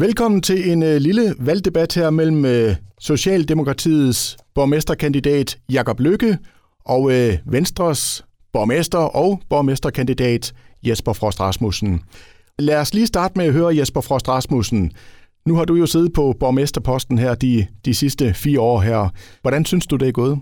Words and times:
Velkommen 0.00 0.40
til 0.42 0.70
en 0.70 0.82
øh, 0.82 0.96
lille 0.96 1.34
valgdebat 1.38 1.94
her 1.94 2.10
mellem 2.10 2.44
øh, 2.44 2.76
Socialdemokratiets 3.00 4.36
borgmesterkandidat 4.54 5.58
Jakob 5.72 6.00
Lykke 6.00 6.38
og 6.84 7.12
øh, 7.12 7.38
Venstres 7.46 8.24
borgmester 8.52 8.98
og 8.98 9.40
borgmesterkandidat 9.48 10.54
Jesper 10.82 11.12
Frost 11.12 11.40
Rasmussen. 11.40 12.00
Lad 12.58 12.76
os 12.76 12.94
lige 12.94 13.06
starte 13.06 13.34
med 13.36 13.46
at 13.46 13.52
høre 13.52 13.76
Jesper 13.76 14.00
Frost 14.00 14.28
Rasmussen. 14.28 14.92
Nu 15.46 15.54
har 15.54 15.64
du 15.64 15.74
jo 15.74 15.86
siddet 15.86 16.12
på 16.12 16.34
borgmesterposten 16.40 17.18
her 17.18 17.34
de, 17.34 17.66
de 17.84 17.94
sidste 17.94 18.34
fire 18.34 18.60
år 18.60 18.80
her. 18.80 19.08
Hvordan 19.42 19.64
synes 19.64 19.86
du, 19.86 19.96
det 19.96 20.08
er 20.08 20.12
gået? 20.12 20.38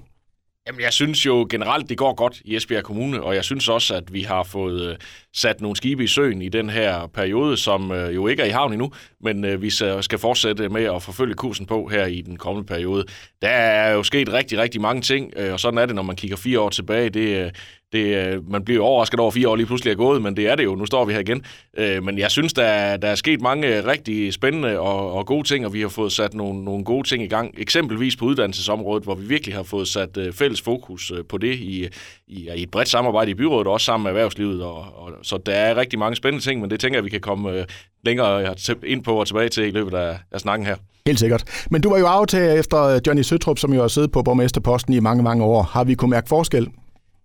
Jamen, 0.66 0.80
jeg 0.80 0.92
synes 0.92 1.26
jo 1.26 1.46
generelt, 1.50 1.88
det 1.88 1.98
går 1.98 2.14
godt 2.14 2.40
i 2.44 2.56
Esbjerg 2.56 2.84
Kommune, 2.84 3.22
og 3.22 3.34
jeg 3.34 3.44
synes 3.44 3.68
også, 3.68 3.94
at 3.94 4.12
vi 4.14 4.22
har 4.22 4.42
fået 4.42 4.90
øh, 4.90 4.96
sat 5.36 5.60
nogle 5.60 5.76
skibe 5.76 6.04
i 6.04 6.06
søen 6.06 6.42
i 6.42 6.48
den 6.48 6.70
her 6.70 7.06
periode, 7.06 7.56
som 7.56 7.92
øh, 7.92 8.14
jo 8.14 8.26
ikke 8.26 8.42
er 8.42 8.46
i 8.46 8.50
havn 8.50 8.72
endnu, 8.72 8.92
men 9.20 9.44
øh, 9.44 9.62
vi 9.62 9.70
skal 10.00 10.18
fortsætte 10.18 10.68
med 10.68 10.84
at 10.84 11.02
forfølge 11.02 11.34
kursen 11.34 11.66
på 11.66 11.86
her 11.86 12.06
i 12.06 12.20
den 12.20 12.36
kommende 12.36 12.66
periode. 12.66 13.04
Der 13.42 13.48
er 13.48 13.92
jo 13.92 14.02
sket 14.02 14.32
rigtig, 14.32 14.58
rigtig 14.58 14.80
mange 14.80 15.02
ting, 15.02 15.36
og 15.36 15.60
sådan 15.60 15.78
er 15.78 15.86
det, 15.86 15.94
når 15.94 16.02
man 16.02 16.16
kigger 16.16 16.36
fire 16.36 16.60
år 16.60 16.68
tilbage. 16.68 17.10
Det, 17.10 17.56
det, 17.92 18.16
øh, 18.16 18.50
man 18.50 18.64
bliver 18.64 18.84
overrasket 18.84 19.20
over, 19.20 19.28
at 19.28 19.34
fire 19.34 19.48
år 19.48 19.56
lige 19.56 19.66
pludselig 19.66 19.90
er 19.90 19.96
gået, 19.96 20.22
men 20.22 20.36
det 20.36 20.48
er 20.48 20.54
det 20.54 20.64
jo. 20.64 20.74
Nu 20.74 20.86
står 20.86 21.04
vi 21.04 21.12
her 21.12 21.20
igen. 21.20 21.44
Øh, 21.78 22.04
men 22.04 22.18
jeg 22.18 22.30
synes, 22.30 22.52
der, 22.52 22.96
der 22.96 23.08
er 23.08 23.14
sket 23.14 23.40
mange 23.40 23.78
øh, 23.78 23.86
rigtig 23.86 24.32
spændende 24.32 24.80
og, 24.80 25.12
og 25.12 25.26
gode 25.26 25.48
ting, 25.48 25.66
og 25.66 25.72
vi 25.72 25.80
har 25.80 25.88
fået 25.88 26.12
sat 26.12 26.34
nogle, 26.34 26.64
nogle 26.64 26.84
gode 26.84 27.08
ting 27.08 27.22
i 27.22 27.26
gang. 27.26 27.54
Eksempelvis 27.58 28.16
på 28.16 28.24
uddannelsesområdet, 28.24 29.04
hvor 29.04 29.14
vi 29.14 29.26
virkelig 29.26 29.54
har 29.54 29.62
fået 29.62 29.88
sat 29.88 30.18
fælles 30.32 30.62
fokus 30.62 31.12
på 31.28 31.38
det 31.38 31.54
i, 31.54 31.88
i, 32.28 32.48
i 32.56 32.62
et 32.62 32.70
bredt 32.70 32.88
samarbejde 32.88 33.30
i 33.30 33.34
byrådet, 33.34 33.66
også 33.66 33.84
sammen 33.84 34.02
med 34.02 34.10
erhvervslivet. 34.10 34.62
Og, 34.62 34.76
og, 34.76 35.12
så 35.22 35.38
der 35.46 35.52
er 35.52 35.76
rigtig 35.76 35.98
mange 35.98 36.16
spændende 36.16 36.44
ting, 36.44 36.60
men 36.60 36.70
det 36.70 36.80
tænker 36.80 36.98
jeg, 36.98 37.04
vi 37.04 37.10
kan 37.10 37.20
komme 37.20 37.64
længere 38.04 38.54
ind 38.86 39.04
på 39.04 39.20
og 39.20 39.26
tilbage 39.26 39.48
til 39.48 39.64
i 39.64 39.70
løbet 39.70 39.94
af, 39.94 40.18
af 40.32 40.40
snakken 40.40 40.66
her. 40.66 40.76
Helt 41.06 41.18
sikkert. 41.18 41.66
Men 41.70 41.80
du 41.80 41.90
var 41.90 41.98
jo 41.98 42.06
aftager 42.06 42.52
efter 42.52 43.00
Johnny 43.06 43.22
Søtrup, 43.22 43.58
som 43.58 43.72
jo 43.72 43.80
har 43.80 43.88
siddet 43.88 44.12
på 44.12 44.22
borgmesterposten 44.22 44.94
i 44.94 45.00
mange, 45.00 45.22
mange 45.22 45.44
år. 45.44 45.62
Har 45.62 45.84
vi 45.84 45.94
kunnet 45.94 46.10
mærke 46.10 46.28
forskel? 46.28 46.68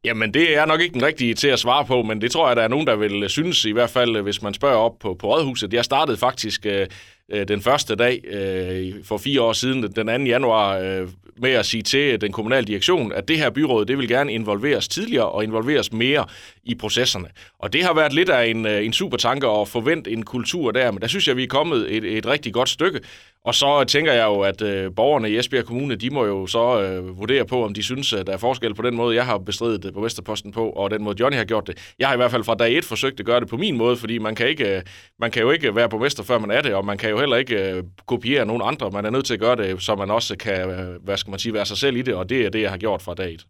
Jamen, 0.04 0.34
det 0.34 0.58
er 0.58 0.66
nok 0.66 0.82
ikke 0.82 0.94
den 0.94 1.04
rigtige 1.04 1.34
til 1.34 1.48
at 1.48 1.60
svare 1.60 1.86
på, 1.86 2.04
men 2.04 2.22
det 2.22 2.32
tror 2.32 2.48
jeg, 2.48 2.56
der 2.56 2.64
er 2.64 2.68
nogen, 2.68 2.88
der 2.88 2.96
vil 2.96 3.30
synes, 3.30 3.66
i 3.66 3.72
hvert 3.72 3.90
fald, 3.90 4.22
hvis 4.22 4.42
man 4.42 4.54
spørger 4.54 4.78
op 4.78 5.00
på, 5.00 5.14
på 5.14 5.28
Rådhuset. 5.28 5.74
Jeg 5.74 5.86
startede 5.86 6.18
faktisk 6.18 6.66
øh, 6.66 6.88
øh 7.32 7.48
den 7.48 7.62
første 7.62 7.96
dag 7.96 8.22
øh, 8.28 8.94
for 9.04 9.18
fire 9.18 9.42
år 9.42 9.54
siden, 9.54 9.84
den 9.84 10.08
2. 10.08 10.12
januar, 10.12 10.78
øh, 10.78 11.08
med 11.42 11.52
at 11.52 11.66
sige 11.66 11.84
til 11.84 12.22
den 12.22 12.32
kommunale 12.32 12.68
direktion, 12.68 13.12
at 13.12 13.28
det 13.28 13.38
her 13.38 13.50
byråd, 13.50 13.86
det 13.86 13.98
vil 13.98 14.08
gerne 14.08 14.34
involveres 14.34 14.88
tidligere 14.88 15.30
og 15.30 15.44
involveres 15.44 15.94
mere 15.94 16.26
i 16.64 16.76
processerne. 16.76 17.28
Og 17.60 17.74
det 17.74 17.84
har 17.84 17.94
været 17.94 18.14
lidt 18.14 18.30
af 18.30 18.48
en, 18.48 18.66
øh, 18.66 18.86
en 18.86 18.94
super 18.94 19.18
tanke 19.18 19.48
at 19.48 19.68
forvente 19.68 20.12
en 20.12 20.24
kultur 20.24 20.72
der, 20.72 20.92
men 20.92 21.02
der 21.02 21.08
synes 21.08 21.28
jeg, 21.28 21.38
vi 21.38 21.44
er 21.44 21.48
kommet 21.48 21.96
et, 21.96 22.18
et 22.18 22.26
rigtig 22.26 22.54
godt 22.54 22.70
stykke. 22.70 23.00
Og 23.46 23.56
så 23.56 23.84
tænker 23.84 24.14
jeg 24.14 24.26
jo, 24.26 24.40
at 24.40 24.62
øh, 24.62 24.92
borgerne 24.96 25.30
i 25.30 25.38
Esbjerg 25.38 25.66
Kommune, 25.66 25.96
de 25.96 26.10
må 26.10 26.26
jo 26.26 26.48
så 26.48 26.82
øh, 26.82 27.18
vurdere 27.18 27.46
på, 27.46 27.66
om 27.66 27.74
de 27.74 27.84
synes, 27.84 28.14
at 28.14 28.28
der 28.28 28.34
er 28.34 28.38
forskel 28.38 28.74
på 28.74 28.82
den 28.82 28.96
måde, 28.96 29.16
jeg 29.16 29.26
har 29.26 29.38
bestridet 29.38 29.94
på 29.94 30.02
Vesterposten 30.02 30.52
på, 30.52 30.70
og 30.70 30.92
den 30.92 31.04
måde, 31.04 31.16
Johnny 31.20 31.38
har 31.38 31.46
gjort 31.46 31.68
det. 31.68 31.94
Jeg 32.00 32.08
har 32.08 32.14
i 32.14 32.18
hvert 32.18 32.32
fald 32.32 32.44
fra 32.44 32.56
dag 32.56 32.78
et 32.78 32.86
forsøgt 32.86 33.20
at 33.20 33.26
gøre 33.26 33.40
det 33.40 33.48
på 33.48 33.58
min 33.58 33.78
måde, 33.78 33.98
fordi 33.98 34.18
man 34.18 34.36
kan, 34.36 34.48
ikke, 34.48 34.76
øh, 34.76 34.82
man 35.20 35.32
kan 35.32 35.42
jo 35.42 35.52
ikke 35.52 35.76
være 35.76 35.90
borgmester, 35.90 36.24
før 36.24 36.40
man 36.40 36.52
er 36.52 36.62
det, 36.62 36.74
og 36.74 36.86
man 36.86 36.98
kan 36.98 37.10
jo 37.10 37.21
heller 37.22 37.38
ikke 37.38 37.72
øh, 37.72 37.84
kopiere 38.08 38.46
nogen 38.46 38.62
andre. 38.66 38.92
Man 38.92 39.06
er 39.06 39.10
nødt 39.10 39.26
til 39.26 39.34
at 39.34 39.40
gøre 39.40 39.56
det, 39.56 39.82
så 39.82 39.96
man 39.96 40.12
også 40.12 40.38
kan, 40.38 40.70
øh, 40.70 41.04
hvad 41.04 41.18
skal 41.18 41.32
man 41.32 41.40
sige, 41.40 41.54
være 41.54 41.66
sig 41.66 41.78
selv 41.78 41.98
i 41.98 42.02
det, 42.02 42.14
og 42.14 42.30
det 42.30 42.46
er 42.46 42.50
det, 42.50 42.62
jeg 42.62 42.70
har 42.70 42.78
gjort 42.78 43.02
fra 43.02 43.14
dag 43.14 43.34
et. 43.34 43.46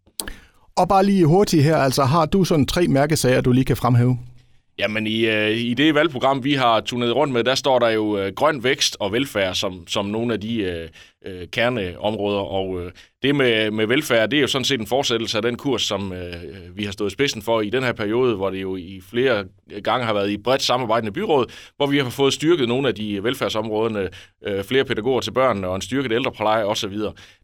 Og 0.75 0.87
bare 0.89 1.05
lige 1.05 1.25
hurtigt 1.25 1.63
her, 1.63 1.77
altså 1.77 2.03
har 2.03 2.25
du 2.25 2.43
sådan 2.43 2.65
tre 2.65 2.87
mærkesager, 2.87 3.41
du 3.41 3.51
lige 3.51 3.65
kan 3.65 3.77
fremhæve? 3.77 4.17
Jamen 4.79 5.07
i, 5.07 5.25
øh, 5.25 5.51
i 5.51 5.73
det 5.73 5.95
valgprogram, 5.95 6.43
vi 6.43 6.53
har 6.53 6.79
tunet 6.79 7.15
rundt 7.15 7.33
med, 7.33 7.43
der 7.43 7.55
står 7.55 7.79
der 7.79 7.89
jo 7.89 8.17
øh, 8.17 8.33
grøn 8.35 8.63
vækst 8.63 8.97
og 8.99 9.11
velfærd 9.11 9.55
som, 9.55 9.87
som 9.87 10.05
nogle 10.05 10.33
af 10.33 10.39
de 10.39 10.61
øh, 10.61 10.89
øh, 11.25 11.47
kerneområder. 11.47 12.39
Og 12.39 12.81
øh, 12.81 12.91
det 13.23 13.35
med, 13.35 13.71
med 13.71 13.87
velfærd, 13.87 14.29
det 14.29 14.37
er 14.37 14.41
jo 14.41 14.47
sådan 14.47 14.65
set 14.65 14.79
en 14.79 14.87
fortsættelse 14.87 15.37
af 15.37 15.41
den 15.41 15.57
kurs, 15.57 15.81
som 15.81 16.13
øh, 16.13 16.33
vi 16.77 16.83
har 16.83 16.91
stået 16.91 17.09
i 17.09 17.13
spidsen 17.13 17.41
for 17.41 17.61
i 17.61 17.69
den 17.69 17.83
her 17.83 17.93
periode, 17.93 18.35
hvor 18.35 18.49
det 18.49 18.61
jo 18.61 18.75
i 18.75 19.01
flere 19.09 19.45
gange 19.83 20.05
har 20.05 20.13
været 20.13 20.29
i 20.29 20.37
bredt 20.37 20.61
samarbejdende 20.61 21.11
byråd, 21.11 21.45
hvor 21.77 21.87
vi 21.87 21.97
har 21.97 22.09
fået 22.09 22.33
styrket 22.33 22.67
nogle 22.67 22.87
af 22.87 22.95
de 22.95 23.23
velfærdsområderne, 23.23 24.09
øh, 24.45 24.63
flere 24.63 24.85
pædagoger 24.85 25.21
til 25.21 25.31
børn 25.31 25.63
og 25.63 25.75
en 25.75 25.81
styrket 25.81 26.11
ældrepleje 26.11 26.63
osv. 26.63 26.93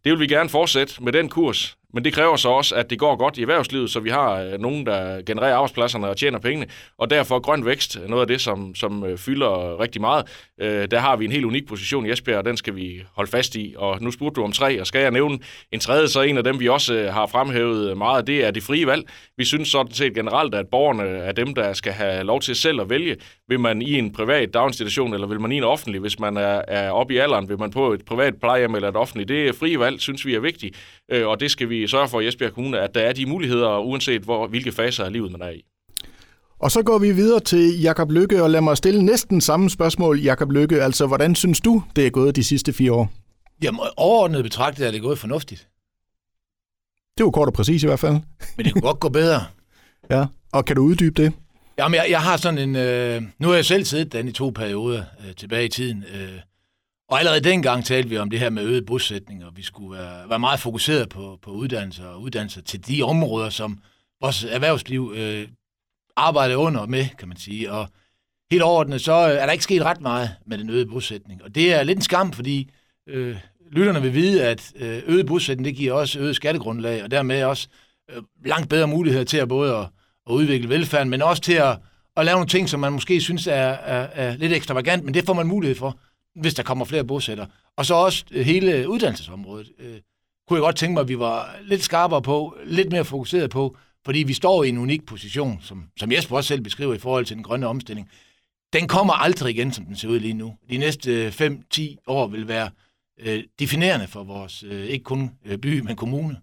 Det 0.03 0.11
vil 0.11 0.19
vi 0.19 0.27
gerne 0.27 0.49
fortsætte 0.49 1.03
med 1.03 1.13
den 1.13 1.29
kurs, 1.29 1.77
men 1.93 2.05
det 2.05 2.13
kræver 2.13 2.35
så 2.35 2.49
også, 2.49 2.75
at 2.75 2.89
det 2.89 2.99
går 2.99 3.16
godt 3.16 3.37
i 3.37 3.41
erhvervslivet, 3.41 3.89
så 3.89 3.99
vi 3.99 4.09
har 4.09 4.41
øh, 4.41 4.59
nogen, 4.59 4.85
der 4.85 5.21
genererer 5.21 5.55
arbejdspladserne 5.55 6.07
og 6.07 6.17
tjener 6.17 6.39
pengene. 6.39 6.67
Og 6.97 7.09
derfor 7.09 7.39
grøn 7.39 7.66
vækst, 7.66 7.99
noget 8.07 8.21
af 8.21 8.27
det, 8.27 8.41
som, 8.41 8.75
som 8.75 9.03
øh, 9.03 9.17
fylder 9.17 9.79
rigtig 9.79 10.01
meget. 10.01 10.25
Øh, 10.61 10.87
der 10.91 10.99
har 10.99 11.16
vi 11.16 11.25
en 11.25 11.31
helt 11.31 11.45
unik 11.45 11.67
position 11.67 12.05
i 12.05 12.11
Esbjerg, 12.11 12.37
og 12.37 12.45
den 12.45 12.57
skal 12.57 12.75
vi 12.75 13.01
holde 13.16 13.31
fast 13.31 13.55
i. 13.55 13.75
Og 13.77 14.01
nu 14.01 14.11
spurgte 14.11 14.35
du 14.35 14.43
om 14.43 14.51
tre, 14.51 14.81
og 14.81 14.87
skal 14.87 15.01
jeg 15.01 15.11
nævne 15.11 15.39
en 15.72 15.79
tredje, 15.79 16.07
så 16.07 16.22
en 16.22 16.38
af 16.38 16.44
dem, 16.44 16.59
vi 16.59 16.67
også 16.67 16.94
øh, 16.94 17.13
har 17.13 17.28
fremhævet 17.28 17.97
meget, 17.97 18.28
det 18.28 18.45
er 18.45 18.51
det 18.51 18.63
frie 18.63 18.88
valg. 18.88 19.03
Vi 19.38 19.45
synes 19.45 19.67
sådan 19.67 19.94
set 19.94 20.13
generelt, 20.13 20.55
at 20.55 20.67
borgerne 20.72 21.03
er 21.03 21.31
dem, 21.31 21.53
der 21.53 21.73
skal 21.73 21.94
have 21.94 22.23
lov 22.23 22.41
til 22.41 22.55
selv 22.55 22.81
at 22.81 22.89
vælge. 22.89 23.16
Vil 23.50 23.59
man 23.59 23.81
i 23.81 23.94
en 23.94 24.13
privat 24.13 24.53
daginstitution, 24.53 25.13
eller 25.13 25.28
vil 25.28 25.41
man 25.41 25.51
i 25.51 25.57
en 25.57 25.63
offentlig? 25.63 26.01
Hvis 26.01 26.19
man 26.19 26.38
er, 26.38 26.61
er 26.67 26.91
oppe 26.91 27.13
i 27.13 27.17
alderen, 27.17 27.50
vil 27.50 27.59
man 27.59 27.72
på 27.72 27.94
et 27.94 28.05
privat 28.05 28.33
plejehjem 28.39 28.75
eller 28.75 28.89
et 28.89 28.95
offentligt? 28.95 29.29
Det 29.29 29.47
er 29.47 29.53
frie 29.53 29.79
valg, 29.79 30.01
synes 30.01 30.25
vi 30.25 30.35
er 30.35 30.39
vigtigt, 30.39 30.75
øh, 31.11 31.28
og 31.28 31.39
det 31.39 31.51
skal 31.51 31.69
vi 31.69 31.88
sørge 31.88 32.07
for 32.07 32.22
i 32.22 32.28
Esbjerg 32.28 32.53
Kommune, 32.53 32.79
at 32.79 32.95
der 32.95 33.01
er 33.01 33.13
de 33.13 33.25
muligheder, 33.25 33.79
uanset 33.79 34.22
hvor, 34.22 34.47
hvilke 34.47 34.72
faser 34.72 35.03
af 35.03 35.11
livet 35.11 35.31
man 35.31 35.41
er 35.41 35.49
i. 35.49 35.63
Og 36.59 36.72
så 36.72 36.84
går 36.84 36.99
vi 36.99 37.11
videre 37.11 37.39
til 37.39 37.81
Jakob 37.81 38.11
Lykke, 38.11 38.44
og 38.44 38.49
lad 38.49 38.61
mig 38.61 38.78
stille 38.78 39.03
næsten 39.05 39.41
samme 39.41 39.69
spørgsmål, 39.69 40.19
Jakob 40.19 40.51
Lykke. 40.51 40.81
Altså, 40.81 41.07
hvordan 41.07 41.35
synes 41.35 41.61
du, 41.61 41.84
det 41.95 42.05
er 42.05 42.09
gået 42.09 42.35
de 42.35 42.44
sidste 42.44 42.73
fire 42.73 42.94
år? 42.94 43.26
Jamen, 43.62 43.81
overordnet 43.97 44.44
betragtet 44.44 44.88
er 44.88 44.91
det 44.91 45.01
gået 45.01 45.19
fornuftigt. 45.19 45.68
Det 47.18 47.25
var 47.25 47.31
kort 47.31 47.47
og 47.47 47.53
præcis 47.53 47.84
i 47.84 47.88
hvert 47.88 48.00
fald. 48.00 48.19
Men 48.57 48.66
det 48.66 48.73
kunne 48.73 48.81
godt 48.81 49.00
gå 49.00 49.09
bedre. 49.09 49.45
ja, 50.12 50.25
og 50.51 50.66
kan 50.66 50.75
du 50.75 50.81
uddybe 50.81 51.23
det? 51.23 51.34
Jamen, 51.78 51.96
jeg, 51.96 52.06
jeg 52.09 52.22
har 52.22 52.38
sådan 52.38 52.69
en... 52.69 52.75
Øh, 52.75 53.22
nu 53.40 53.47
har 53.47 53.56
jeg 53.56 53.66
selv 53.66 53.85
siddet 53.85 54.13
den 54.13 54.28
i 54.28 54.31
to 54.31 54.50
perioder 54.50 55.03
øh, 55.28 55.35
tilbage 55.35 55.66
i 55.66 55.69
tiden. 55.69 56.03
Øh, 56.13 56.40
og 57.09 57.19
allerede 57.19 57.41
dengang 57.41 57.85
talte 57.85 58.09
vi 58.09 58.17
om 58.17 58.29
det 58.29 58.40
her 58.40 58.50
med 58.50 58.63
øget 58.63 58.85
bosætning, 58.85 59.46
og 59.46 59.51
vi 59.56 59.62
skulle 59.62 60.00
være, 60.00 60.29
være 60.29 60.40
meget 60.40 60.59
fokuseret 60.59 61.09
på, 61.09 61.40
på 61.41 61.51
uddannelser 61.51 62.06
og 62.06 62.22
uddannelser 62.22 62.62
til 62.62 62.88
de 62.88 63.03
områder, 63.03 63.50
som 63.50 63.79
vores 64.22 64.44
erhvervsliv 64.44 65.13
øh, 65.16 65.47
arbejder 66.16 66.56
under 66.56 66.85
med, 66.85 67.06
kan 67.17 67.28
man 67.28 67.38
sige. 67.38 67.72
Og 67.72 67.88
helt 68.51 68.63
overordnet, 68.63 69.01
så 69.01 69.13
er 69.13 69.46
der 69.46 69.51
ikke 69.51 69.63
sket 69.63 69.84
ret 69.84 70.01
meget 70.01 70.29
med 70.46 70.57
den 70.57 70.69
øgede 70.69 70.85
bosætning. 70.85 71.44
Og 71.44 71.56
det 71.56 71.73
er 71.73 71.84
lidt 71.84 71.97
en 71.97 72.01
skam, 72.01 72.34
fordi 72.34 72.72
øh, 73.07 73.38
lytterne 73.72 74.01
vil 74.01 74.13
vide, 74.13 74.44
at 74.44 74.73
øh, 74.75 75.01
øget 75.06 75.25
bosætning, 75.25 75.66
det 75.66 75.75
giver 75.75 75.94
også 75.94 76.19
øget 76.19 76.35
skattegrundlag, 76.35 77.03
og 77.03 77.12
dermed 77.12 77.44
også 77.44 77.68
øh, 78.12 78.23
langt 78.45 78.69
bedre 78.69 78.88
muligheder 78.88 79.25
til 79.25 79.38
at 79.38 79.47
både 79.47 79.75
at, 79.75 79.85
at 80.29 80.34
udvikle 80.34 80.69
velfærden, 80.69 81.09
men 81.09 81.22
også 81.22 81.41
til 81.41 81.53
at, 81.53 81.78
at 82.17 82.25
lave 82.25 82.35
nogle 82.35 82.47
ting, 82.47 82.69
som 82.69 82.79
man 82.79 82.94
måske 82.94 83.22
synes 83.22 83.47
er, 83.47 83.53
er, 83.53 84.07
er 84.13 84.38
lidt 84.38 84.53
ekstravagant, 84.53 85.03
men 85.03 85.13
det 85.13 85.25
får 85.25 85.34
man 85.34 85.47
mulighed 85.47 85.75
for 85.75 86.00
hvis 86.41 86.53
der 86.53 86.63
kommer 86.63 86.85
flere 86.85 87.03
bosætter. 87.03 87.46
Og 87.78 87.85
så 87.85 87.94
også 87.94 88.25
øh, 88.31 88.46
hele 88.46 88.90
uddannelsesområdet. 88.90 89.72
Øh, 89.79 89.97
kunne 90.47 90.57
jeg 90.57 90.62
godt 90.62 90.75
tænke 90.75 90.94
mig, 90.94 91.01
at 91.01 91.07
vi 91.07 91.19
var 91.19 91.56
lidt 91.62 91.84
skarpere 91.84 92.22
på, 92.22 92.57
lidt 92.66 92.91
mere 92.91 93.06
fokuseret 93.06 93.50
på, 93.50 93.78
fordi 94.06 94.19
vi 94.19 94.34
står 94.34 94.63
i 94.63 94.69
en 94.69 94.78
unik 94.78 95.06
position, 95.06 95.59
som, 95.62 95.84
som 96.00 96.12
Jesper 96.12 96.35
også 96.35 96.47
selv 96.47 96.62
beskriver 96.62 96.94
i 96.94 96.97
forhold 96.97 97.25
til 97.25 97.35
den 97.35 97.44
grønne 97.44 97.67
omstilling. 97.67 98.09
Den 98.73 98.88
kommer 98.88 99.13
aldrig 99.13 99.53
igen, 99.53 99.73
som 99.73 99.85
den 99.85 99.96
ser 99.96 100.07
ud 100.07 100.19
lige 100.19 100.34
nu. 100.34 100.56
De 100.69 100.78
næste 100.78 101.25
øh, 101.25 101.57
5-10 101.78 101.81
år 102.07 102.28
vil 102.28 102.47
være 102.47 102.69
øh, 103.25 103.44
definerende 103.59 104.07
for 104.07 104.23
vores, 104.23 104.63
øh, 104.67 104.85
ikke 104.85 105.03
kun 105.03 105.31
øh, 105.45 105.57
by, 105.57 105.79
men 105.79 105.95
kommune. 105.95 106.38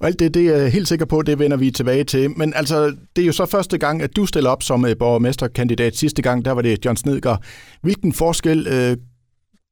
Og 0.00 0.06
alt 0.06 0.18
det, 0.18 0.34
det 0.34 0.48
er 0.48 0.56
jeg 0.56 0.72
helt 0.72 0.88
sikker 0.88 1.06
på, 1.06 1.22
det 1.22 1.38
vender 1.38 1.56
vi 1.56 1.70
tilbage 1.70 2.04
til. 2.04 2.38
Men 2.38 2.54
altså, 2.54 2.96
det 3.16 3.22
er 3.22 3.26
jo 3.26 3.32
så 3.32 3.46
første 3.46 3.78
gang, 3.78 4.02
at 4.02 4.16
du 4.16 4.26
stiller 4.26 4.50
op 4.50 4.62
som 4.62 4.84
øh, 4.84 4.96
borgmesterkandidat. 4.96 5.96
Sidste 5.96 6.22
gang, 6.22 6.44
der 6.44 6.52
var 6.52 6.62
det 6.62 6.84
John 6.84 6.96
Snedgaard. 6.96 7.44
Hvilken 7.82 8.12
forskel 8.12 8.66
øh, 8.66 8.96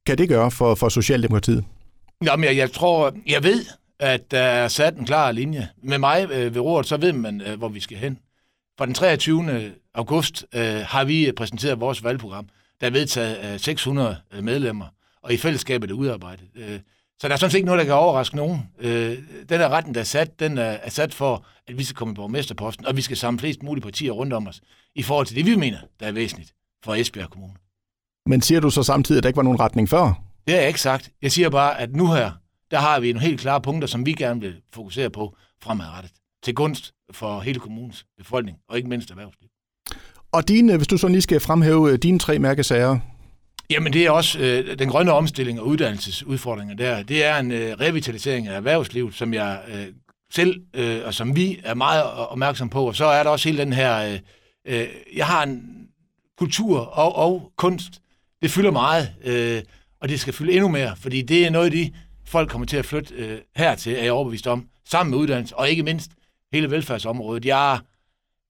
kan 0.07 0.19
det 0.19 0.29
gøre 0.29 0.51
for, 0.51 0.75
for 0.75 0.89
Socialdemokratiet? 0.89 1.65
Jamen, 2.25 2.45
jeg, 2.45 2.57
jeg 2.57 2.73
tror, 2.73 3.15
jeg 3.27 3.45
ved, 3.45 3.65
at 4.01 4.31
der 4.31 4.39
er 4.39 4.69
sat 4.69 4.97
en 4.97 5.07
klar 5.07 5.33
linje. 5.33 5.69
Med 5.83 5.99
mig 5.99 6.29
øh, 6.33 6.55
ved 6.55 6.61
rådet, 6.61 6.87
så 6.87 6.97
ved 6.97 7.13
man, 7.13 7.41
øh, 7.41 7.59
hvor 7.59 7.69
vi 7.69 7.81
skal 7.81 7.97
hen. 7.97 8.19
Fra 8.79 8.87
den 8.87 8.95
23. 8.95 9.73
august 9.95 10.45
øh, 10.55 10.81
har 10.87 11.05
vi 11.05 11.33
præsenteret 11.37 11.81
vores 11.81 12.05
valgprogram. 12.05 12.49
Der 12.81 12.87
er 12.87 12.91
vedtaget 12.91 13.53
øh, 13.53 13.61
600 13.61 14.17
medlemmer, 14.43 14.87
og 15.23 15.33
i 15.33 15.37
fællesskabet 15.37 15.91
er 15.91 15.95
udarbejdet. 15.95 16.49
Øh, 16.55 16.81
så 17.21 17.29
der 17.29 17.35
er 17.35 17.39
sådan 17.39 17.51
set 17.51 17.59
ikke 17.59 17.67
noget, 17.67 17.79
der 17.79 17.85
kan 17.85 17.95
overraske 17.95 18.37
nogen. 18.37 18.71
Øh, 18.79 19.19
den 19.49 19.61
her 19.61 19.69
retten, 19.69 19.95
der 19.95 20.01
er 20.01 20.05
sat, 20.05 20.41
den 20.41 20.59
er, 20.59 20.63
er 20.63 20.91
sat 20.91 21.15
for, 21.15 21.47
at 21.69 21.79
vi 21.79 21.85
skal 21.85 21.97
komme 21.97 22.15
på 22.15 22.23
borgmesterposten, 22.23 22.87
og 22.87 22.97
vi 22.97 23.03
skal 23.03 23.17
samle 23.17 23.41
flest 23.41 23.63
mulige 23.63 23.83
partier 23.83 24.13
rundt 24.13 24.33
om 24.33 24.49
os, 24.49 24.61
i 24.95 25.03
forhold 25.03 25.27
til 25.27 25.37
det, 25.37 25.47
vi 25.47 25.57
mener, 25.57 25.79
der 26.01 26.07
er 26.07 26.13
væsentligt 26.13 26.55
for 26.85 26.95
Esbjerg 26.95 27.31
Kommune. 27.31 27.55
Men 28.27 28.41
siger 28.41 28.61
du 28.61 28.71
så 28.71 28.83
samtidig, 28.83 29.19
at 29.19 29.23
der 29.23 29.29
ikke 29.29 29.37
var 29.37 29.43
nogen 29.43 29.61
retning 29.61 29.89
før? 29.89 30.23
Det 30.47 30.55
har 30.55 30.61
jeg 30.61 30.69
ikke 30.69 30.81
sagt. 30.81 31.11
Jeg 31.23 31.33
siger 31.33 31.51
bare, 31.51 31.81
at 31.81 31.97
nu 31.97 32.13
her, 32.13 32.31
der 32.71 32.79
har 32.79 33.01
vi 33.01 33.13
nogle 33.13 33.27
helt 33.27 33.41
klare 33.41 33.61
punkter, 33.61 33.89
som 33.89 34.07
vi 34.07 34.13
gerne 34.13 34.41
vil 34.41 34.55
fokusere 34.73 35.11
på 35.11 35.37
fremadrettet. 35.63 36.13
Til 36.43 36.55
gunst 36.55 36.93
for 37.13 37.41
hele 37.41 37.61
kommunens 37.61 38.05
befolkning, 38.19 38.59
og 38.69 38.77
ikke 38.77 38.89
mindst 38.89 39.11
erhvervsliv. 39.11 39.49
Og 40.33 40.49
dine, 40.49 40.77
hvis 40.77 40.89
du 40.89 40.97
så 40.97 41.09
lige 41.09 41.23
skal 41.23 41.41
fremhæve 41.41 41.93
øh, 41.93 41.99
dine 41.99 42.19
tre 42.19 42.39
mærkesager, 42.39 42.99
Jamen 43.73 43.93
det 43.93 44.07
er 44.07 44.11
også 44.11 44.39
øh, 44.39 44.79
den 44.79 44.89
grønne 44.89 45.13
omstilling 45.13 45.61
og 45.61 45.67
uddannelsesudfordringer 45.67 46.75
der. 46.75 47.03
Det 47.03 47.25
er 47.25 47.39
en 47.39 47.53
øh, 47.53 47.81
revitalisering 47.81 48.49
af 48.49 48.57
erhvervslivet, 48.57 49.15
som 49.15 49.35
jeg 49.35 49.61
øh, 49.69 49.87
selv 50.33 50.63
øh, 50.75 51.01
og 51.05 51.15
som 51.15 51.37
vi 51.37 51.61
er 51.65 51.75
meget 51.75 52.05
opmærksom 52.05 52.69
på. 52.69 52.87
Og 52.87 52.97
så 52.97 53.05
er 53.05 53.23
der 53.23 53.31
også 53.31 53.49
hele 53.49 53.63
den 53.63 53.73
her... 53.73 53.99
Øh, 53.99 54.19
øh, 54.67 54.89
jeg 55.17 55.27
har 55.27 55.43
en 55.43 55.63
kultur 56.39 56.79
og, 56.79 57.17
og 57.17 57.53
kunst. 57.57 58.01
Det 58.43 58.51
fylder 58.51 58.71
meget, 58.71 59.09
øh, 59.25 59.63
og 60.01 60.09
det 60.09 60.21
skal 60.21 60.33
fylde 60.33 60.53
endnu 60.53 60.69
mere, 60.69 60.97
fordi 60.97 61.23
det 61.23 61.47
er 61.47 61.51
noget, 61.51 61.73
de 61.73 61.93
folk 62.27 62.51
kommer 62.51 62.67
til 62.67 62.77
at 62.77 62.87
flytte 62.87 63.15
øh, 63.15 63.39
hertil, 63.57 63.93
er 63.93 64.03
jeg 64.03 64.13
overbevist 64.13 64.47
om, 64.47 64.67
sammen 64.89 65.11
med 65.11 65.19
uddannelse, 65.19 65.57
og 65.57 65.71
ikke 65.71 65.83
mindst 65.83 66.11
hele 66.53 66.71
velfærdsområdet. 66.71 67.45
Jeg, 67.45 67.79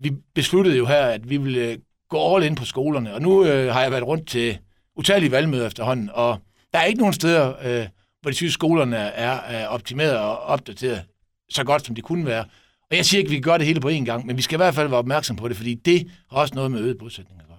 vi 0.00 0.12
besluttede 0.34 0.76
jo 0.76 0.86
her, 0.86 1.06
at 1.06 1.30
vi 1.30 1.36
ville 1.36 1.60
øh, 1.60 1.78
gå 2.08 2.36
all 2.36 2.44
ind 2.44 2.56
på 2.56 2.64
skolerne, 2.64 3.14
og 3.14 3.22
nu 3.22 3.44
øh, 3.44 3.72
har 3.72 3.82
jeg 3.82 3.90
været 3.90 4.06
rundt 4.06 4.28
til 4.28 4.58
utallige 4.96 5.30
valgmøder 5.30 5.66
efterhånden, 5.66 6.10
og 6.14 6.38
der 6.72 6.78
er 6.78 6.84
ikke 6.84 6.98
nogen 7.00 7.14
steder, 7.14 7.54
øh, 7.64 7.86
hvor 8.22 8.30
de 8.30 8.36
synes, 8.36 8.52
skolerne 8.52 8.96
er, 8.96 9.40
er 9.40 9.66
optimeret 9.66 10.18
og 10.18 10.38
opdateret 10.38 11.02
så 11.50 11.64
godt, 11.64 11.86
som 11.86 11.94
de 11.94 12.02
kunne 12.02 12.26
være. 12.26 12.44
Og 12.90 12.96
jeg 12.96 13.04
siger 13.04 13.18
ikke, 13.18 13.28
at 13.28 13.30
vi 13.30 13.36
kan 13.36 13.42
gøre 13.42 13.58
det 13.58 13.66
hele 13.66 13.80
på 13.80 13.88
én 13.88 14.04
gang, 14.04 14.26
men 14.26 14.36
vi 14.36 14.42
skal 14.42 14.56
i 14.56 14.62
hvert 14.62 14.74
fald 14.74 14.88
være 14.88 14.98
opmærksom 14.98 15.36
på 15.36 15.48
det, 15.48 15.56
fordi 15.56 15.74
det 15.74 16.06
har 16.30 16.38
også 16.38 16.54
noget 16.54 16.70
med 16.70 16.80
øget 16.80 16.98
bosætning 16.98 17.40
at 17.40 17.46
gøre. 17.46 17.56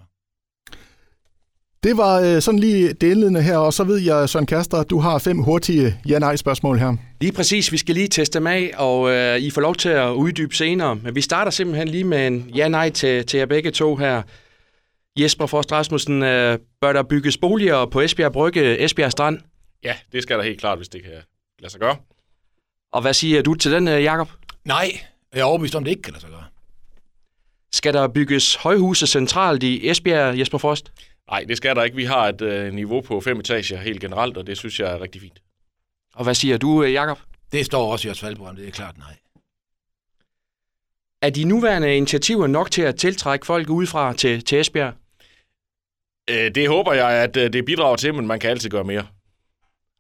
Det 1.84 1.98
var 1.98 2.20
øh, 2.20 2.42
sådan 2.42 2.60
lige 2.60 2.94
det 2.94 3.12
indledende 3.12 3.42
her, 3.42 3.58
og 3.58 3.74
så 3.74 3.84
ved 3.84 3.98
jeg, 3.98 4.30
Søren 4.30 4.46
Kaster, 4.46 4.84
du 4.84 5.00
har 5.00 5.20
fem 5.20 5.38
hurtige 5.38 5.96
ja-nej-spørgsmål 6.10 6.78
her. 6.78 6.96
Lige 7.22 7.32
præcis, 7.32 7.72
vi 7.72 7.78
skal 7.78 7.96
lige 7.96 8.08
teste 8.08 8.40
dem 8.40 8.48
af, 8.48 8.72
og 8.78 9.12
øh, 9.12 9.40
I 9.40 9.50
får 9.50 9.62
lov 9.62 9.76
til 9.76 9.90
at 9.90 10.10
uddybe 10.10 10.56
senere. 10.56 10.96
Men 10.96 11.16
vi 11.16 11.22
starter 11.22 11.52
simpelthen 11.52 11.88
lige 11.88 12.04
med 12.04 12.28
en 12.28 12.52
ja-nej 12.56 12.90
til, 12.90 13.26
til 13.26 13.38
jer 13.38 13.46
begge 13.46 13.72
to 13.72 13.96
her. 13.96 14.22
Jesper 15.20 15.46
Forst 15.46 15.72
Rasmussen, 15.72 16.24
øh, 16.24 16.60
bør 16.82 16.94
der 16.94 17.04
bygges 17.04 17.38
boliger 17.38 17.86
på 17.86 18.02
Esbjerg 18.02 18.32
Brygge, 18.32 18.84
Esbjerg 18.84 19.12
Strand? 19.12 19.40
Ja, 19.84 19.96
det 20.12 20.24
skal 20.24 20.38
der 20.38 20.44
helt 20.44 20.60
klart, 20.60 20.78
hvis 20.78 20.90
det 20.90 21.04
kan 21.04 21.12
lade 21.60 21.72
sig 21.72 21.80
gøre. 21.80 21.98
Og 22.92 23.02
hvad 23.02 23.14
siger 23.14 23.42
du 23.42 23.54
til 23.56 23.72
den, 23.72 23.88
øh, 23.88 24.04
Jakob? 24.04 24.30
Nej, 24.66 24.92
jeg 25.34 25.40
er 25.40 25.44
overbevist 25.44 25.76
om, 25.76 25.84
det 25.84 25.92
ikke 25.92 26.02
kan 26.02 26.14
lade 26.14 26.22
sig 26.22 26.30
gøre. 26.30 26.44
Skal 27.72 27.94
der 27.94 28.08
bygges 28.08 28.56
højhuse 28.56 29.08
centralt 29.08 29.64
i 29.64 29.90
Esbjerg, 29.90 30.40
Jesper 30.40 30.58
Frost? 30.58 30.92
Nej, 31.30 31.46
det 31.48 31.58
skal 31.58 31.76
der 31.76 31.84
ikke. 31.84 31.96
Vi 31.96 32.04
har 32.04 32.30
et 32.30 32.42
øh, 32.42 32.74
niveau 32.74 33.02
på 33.02 33.22
fem 33.22 33.40
etager 33.40 33.78
helt 33.78 34.02
generelt, 34.02 34.38
og 34.38 34.48
det 34.48 34.58
synes 34.58 34.80
jeg 34.80 34.92
er 34.92 35.02
rigtig 35.02 35.22
fint. 35.22 35.42
Og 36.16 36.24
hvad 36.24 36.34
siger 36.34 36.58
du, 36.58 36.84
øh, 36.84 36.94
Jakob? 36.94 37.20
Det 37.52 37.66
står 37.66 37.92
også 37.92 38.10
i 38.10 38.26
valgprogram, 38.26 38.56
det 38.56 38.68
er 38.68 38.72
klart 38.72 38.98
nej. 38.98 39.18
Er 41.22 41.30
de 41.30 41.44
nuværende 41.44 41.98
initiativer 41.98 42.48
nok 42.48 42.72
til 42.72 42.82
at 42.82 42.96
tiltrække 42.96 43.46
folk 43.46 43.70
udefra 43.70 44.14
til, 44.14 44.46
til 44.46 44.60
Esbjerg? 44.60 44.94
Øh, 46.30 46.56
det 46.56 46.68
håber 46.68 46.94
jeg, 46.94 47.10
at 47.10 47.38
øh, 47.38 47.54
det 47.54 47.66
bidrager 47.66 47.96
til, 47.96 48.14
men 48.14 48.28
man 48.28 48.40
kan 48.40 48.50
altid 48.50 48.70
gøre 48.70 48.84
mere. 48.84 49.08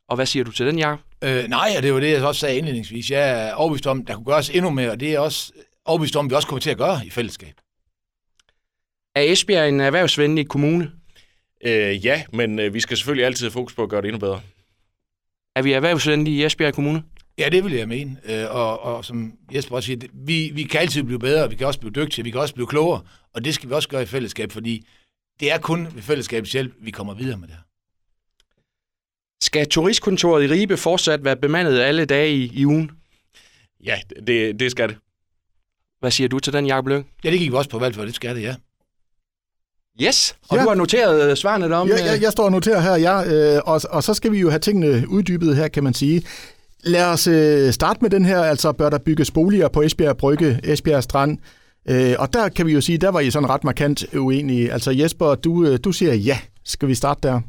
Og 0.08 0.16
hvad 0.16 0.26
siger 0.26 0.44
du 0.44 0.52
til 0.52 0.66
den, 0.66 0.80
Jacob? 0.80 1.00
Øh, 1.24 1.48
nej, 1.48 1.74
og 1.78 1.84
det 1.84 1.94
var 1.94 2.00
det, 2.00 2.12
jeg 2.12 2.24
også 2.24 2.40
sagde 2.40 2.58
indledningsvis. 2.58 3.12
Jeg 3.12 3.48
er 3.48 3.54
overbevist 3.54 3.88
om, 3.88 4.06
der 4.06 4.16
kunne 4.16 4.26
gøres 4.26 4.50
endnu 4.50 4.70
mere, 4.70 4.92
og 4.92 5.00
det 5.00 5.14
er 5.14 5.20
også 5.20 5.54
overbevist 5.86 6.16
om, 6.16 6.30
vi 6.30 6.36
også 6.36 6.48
kommer 6.48 6.62
til 6.62 6.70
at 6.70 6.78
gøre 6.78 7.06
i 7.06 7.10
fællesskab. 7.10 7.54
Er 9.16 9.22
Esbjerg 9.22 9.70
en 9.70 9.80
erhvervsvenlig 9.80 10.48
kommune? 10.48 10.92
Øh, 11.66 12.06
ja, 12.06 12.24
men 12.34 12.60
øh, 12.60 12.74
vi 12.74 12.80
skal 12.80 12.98
selvfølgelig 12.98 13.26
altid 13.26 13.46
have 13.46 13.52
fokus 13.52 13.74
på 13.74 13.84
at 13.84 13.90
gøre 13.90 14.02
det 14.02 14.08
endnu 14.08 14.20
bedre. 14.20 14.42
Er 15.56 15.62
vi 15.62 15.74
erhvervsvenlige 15.74 16.42
i 16.42 16.46
Esbjerg 16.46 16.74
Kommune? 16.74 17.04
Ja, 17.38 17.50
det 17.50 17.64
vil 17.64 17.74
jeg 17.74 17.88
mene. 17.88 18.18
Øh, 18.26 18.56
og, 18.56 18.80
og 18.80 19.06
som 19.06 19.34
Jesper 19.56 19.76
også 19.76 19.88
siger, 19.88 20.08
vi, 20.14 20.52
vi 20.54 20.64
kan 20.64 20.82
altid 20.82 21.04
blive 21.04 21.20
bedre, 21.20 21.50
vi 21.50 21.56
kan 21.56 21.68
også 21.68 21.80
blive 21.80 21.92
dygtige, 21.92 22.24
vi 22.24 22.32
kan 22.32 22.40
også 22.42 22.54
blive 22.54 22.68
klogere, 22.68 23.02
og 23.34 23.46
det 23.46 23.54
skal 23.54 23.70
vi 23.70 23.74
også 23.74 23.90
gøre 23.90 24.02
i 24.02 24.06
fællesskab, 24.06 24.52
fordi 24.52 24.86
det 25.40 25.52
er 25.52 25.58
kun 25.58 25.88
ved 25.96 26.02
fællesskabets 26.02 26.52
hjælp, 26.52 26.74
vi 26.82 26.92
kommer 26.92 27.14
videre 27.14 27.38
med 27.38 27.48
det 27.48 27.56
her. 27.56 27.64
Skal 29.42 29.70
turistkontoret 29.70 30.44
i 30.44 30.48
Ribe 30.48 30.78
fortsat 30.78 31.24
være 31.24 31.36
bemandet 31.36 31.80
alle 31.80 32.06
dage 32.06 32.36
i, 32.36 32.52
i 32.54 32.66
ugen? 32.66 32.92
Ja, 33.84 34.00
det, 34.28 34.60
det 34.60 34.72
skal 34.72 34.90
det. 34.90 34.98
Hvad 36.00 36.12
siger 36.12 36.28
du 36.28 36.40
til 36.40 36.54
den, 36.54 36.68
Jacob 36.68 36.88
Løng? 36.88 37.08
Ja, 37.24 37.32
det 37.32 37.40
gik 37.40 37.52
vi 37.52 37.56
også 37.56 37.70
på 37.70 37.80
valg 37.80 37.96
for, 37.96 38.06
det 38.06 38.16
skal 38.16 38.36
det, 38.36 38.42
ja. 38.42 38.56
Yes, 40.02 40.36
og 40.50 40.58
ja. 40.58 40.64
du 40.64 40.68
har 40.68 40.76
noteret 40.76 41.30
øh, 41.30 41.38
svarene 41.38 41.70
derom. 41.70 41.88
Ja, 41.88 42.06
jeg, 42.06 42.22
jeg 42.22 42.32
står 42.32 42.44
og 42.44 42.52
noterer 42.52 42.80
her, 42.80 42.96
ja, 42.96 43.34
øh, 43.34 43.62
og, 43.66 43.82
og 43.90 44.04
så 44.04 44.14
skal 44.14 44.32
vi 44.32 44.40
jo 44.40 44.50
have 44.50 44.60
tingene 44.60 45.10
uddybet 45.10 45.56
her, 45.56 45.68
kan 45.68 45.84
man 45.84 45.94
sige. 45.94 46.24
Lad 46.84 47.06
os 47.06 47.28
øh, 47.28 47.74
starte 47.74 48.00
med 48.02 48.10
den 48.10 48.26
her, 48.26 48.42
altså 48.42 48.72
bør 48.72 48.90
der 48.90 48.98
bygges 48.98 49.32
boliger 49.32 49.68
på 49.68 49.82
Esbjerg 49.82 50.18
Brygge, 50.18 50.60
Esbjerg 50.64 51.04
Strand, 51.04 51.38
øh, 51.90 52.16
og 52.20 52.34
der 52.34 52.50
kan 52.50 52.68
vi 52.68 52.74
jo 52.74 52.82
sige, 52.82 52.98
der 52.98 53.10
var 53.10 53.20
I 53.20 53.32
sådan 53.32 53.50
ret 53.50 53.64
markant 53.64 54.16
uenige. 54.16 54.72
Altså 54.72 54.92
Jesper, 54.92 55.36
du, 55.36 55.66
øh, 55.66 55.80
du 55.84 55.92
siger 55.92 56.14
ja. 56.14 56.40
Skal 56.66 56.88
vi 56.88 56.96
starte 56.96 57.28
der? 57.28 57.42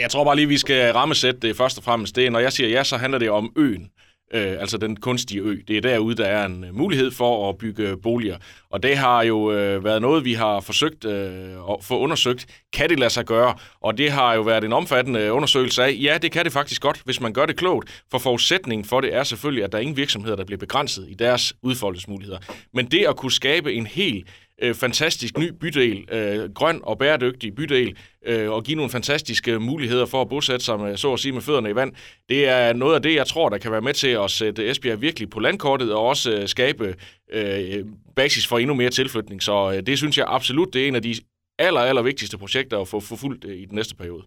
Jeg 0.00 0.10
tror 0.10 0.24
bare 0.24 0.36
lige, 0.36 0.48
vi 0.48 0.58
skal 0.58 0.92
rammesætte 0.92 1.40
det 1.40 1.56
først 1.56 1.78
og 1.78 1.84
fremmest. 1.84 2.16
Det, 2.16 2.32
når 2.32 2.38
jeg 2.38 2.52
siger 2.52 2.68
ja, 2.68 2.84
så 2.84 2.96
handler 2.96 3.18
det 3.18 3.30
om 3.30 3.52
øen. 3.56 3.90
Øh, 4.34 4.56
altså 4.60 4.78
den 4.78 4.96
kunstige 4.96 5.40
ø. 5.40 5.56
Det 5.68 5.76
er 5.76 5.80
derude, 5.80 6.14
der 6.14 6.24
er 6.24 6.46
en 6.46 6.64
øh, 6.64 6.74
mulighed 6.74 7.10
for 7.10 7.48
at 7.48 7.58
bygge 7.58 7.88
øh, 7.88 7.96
boliger. 8.02 8.36
Og 8.70 8.82
det 8.82 8.96
har 8.96 9.22
jo 9.22 9.52
øh, 9.52 9.84
været 9.84 10.02
noget, 10.02 10.24
vi 10.24 10.32
har 10.32 10.60
forsøgt 10.60 11.04
øh, 11.04 11.52
at 11.70 11.76
få 11.82 11.98
undersøgt. 11.98 12.46
Kan 12.72 12.90
det 12.90 12.98
lade 12.98 13.10
sig 13.10 13.24
gøre? 13.24 13.54
Og 13.80 13.98
det 13.98 14.10
har 14.10 14.34
jo 14.34 14.42
været 14.42 14.64
en 14.64 14.72
omfattende 14.72 15.20
øh, 15.20 15.34
undersøgelse 15.34 15.82
af, 15.82 15.96
ja, 16.02 16.18
det 16.22 16.32
kan 16.32 16.44
det 16.44 16.52
faktisk 16.52 16.82
godt, 16.82 17.02
hvis 17.04 17.20
man 17.20 17.32
gør 17.32 17.46
det 17.46 17.56
klogt. 17.56 18.02
For 18.10 18.18
forudsætningen 18.18 18.84
for 18.84 19.00
det 19.00 19.14
er 19.14 19.22
selvfølgelig, 19.24 19.64
at 19.64 19.72
der 19.72 19.78
er 19.78 19.82
ingen 19.82 19.96
virksomheder, 19.96 20.36
der 20.36 20.44
bliver 20.44 20.58
begrænset 20.58 21.06
i 21.08 21.14
deres 21.14 21.54
udfoldelsesmuligheder. 21.62 22.38
Men 22.74 22.86
det 22.86 23.06
at 23.08 23.16
kunne 23.16 23.32
skabe 23.32 23.72
en 23.72 23.86
helt 23.86 24.28
øh, 24.62 24.74
fantastisk 24.74 25.38
ny 25.38 25.52
bydel, 25.60 26.04
øh, 26.12 26.52
grøn 26.52 26.80
og 26.82 26.98
bæredygtig 26.98 27.54
bydel, 27.54 27.96
øh, 28.26 28.50
og 28.50 28.64
give 28.64 28.76
nogle 28.76 28.90
fantastiske 28.90 29.58
muligheder 29.58 30.06
for 30.06 30.22
at 30.22 30.28
bosætte 30.28 30.64
sig 30.64 30.80
med, 30.80 30.96
så 30.96 31.12
at 31.12 31.20
sige, 31.20 31.32
med 31.32 31.42
fødderne 31.42 31.70
i 31.70 31.74
vand. 31.74 31.92
Det 32.28 32.48
er 32.48 32.72
noget 32.72 32.94
af 32.94 33.02
det, 33.02 33.14
jeg 33.14 33.26
tror, 33.26 33.48
der 33.48 33.58
kan 33.58 33.72
være 33.72 33.80
med 33.80 33.94
til 33.94 34.08
at 34.08 34.30
sætte 34.30 34.70
Esbjerg 34.70 35.00
virkelig 35.00 35.30
på 35.30 35.40
landkortet, 35.40 35.92
og 35.92 36.06
også 36.06 36.32
øh, 36.32 36.48
skabe 36.48 36.94
øh, 37.32 37.84
basis 38.16 38.46
for 38.46 38.58
endnu 38.58 38.74
mere 38.74 38.90
tilflytning. 38.90 39.42
Så 39.42 39.72
øh, 39.72 39.86
det 39.86 39.98
synes 39.98 40.18
jeg 40.18 40.26
absolut, 40.28 40.74
det 40.74 40.84
er 40.84 40.88
en 40.88 40.94
af 40.94 41.02
de 41.02 41.14
aller, 41.58 41.80
aller 41.80 42.02
vigtigste 42.02 42.38
projekter 42.38 42.80
at 42.80 42.88
få 42.88 43.00
fuldt 43.00 43.44
øh, 43.44 43.56
i 43.56 43.64
den 43.64 43.74
næste 43.74 43.94
periode. 43.94 44.22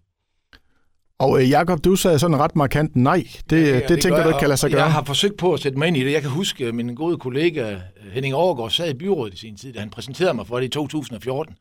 Og 1.22 1.42
øh, 1.42 1.50
Jakob, 1.50 1.84
du 1.84 1.96
sagde 1.96 2.20
sådan 2.20 2.40
ret 2.40 2.56
markant 2.56 2.96
nej. 2.96 3.24
Det, 3.50 3.68
ja, 3.68 3.76
det, 3.76 3.90
det 3.90 4.02
tænker 4.02 4.24
du 4.24 4.30
ikke 4.30 4.40
kan 4.40 4.48
lade 4.48 4.58
sig 4.58 4.72
gøre. 4.72 4.84
Jeg 4.84 4.92
har 4.94 5.04
forsøgt 5.04 5.38
på 5.38 5.54
at 5.54 5.60
sætte 5.60 5.78
mig 5.78 5.88
ind 5.88 5.98
i 5.98 6.04
det. 6.04 6.12
Jeg 6.12 6.22
kan 6.22 6.32
huske, 6.32 6.68
at 6.68 6.76
min 6.76 6.96
gode 6.96 7.18
kollega 7.18 7.78
Henning 8.14 8.36
Overgaard 8.36 8.70
sad 8.70 8.90
i 8.90 8.94
byrådet 8.94 9.34
i 9.34 9.38
sin 9.38 9.58
tid, 9.58 9.74
da 9.74 9.80
han 9.80 9.90
præsenterede 9.90 10.34
mig 10.34 10.48
for 10.48 10.60
det 10.60 10.66
i 10.66 10.70
2014. 10.70 11.56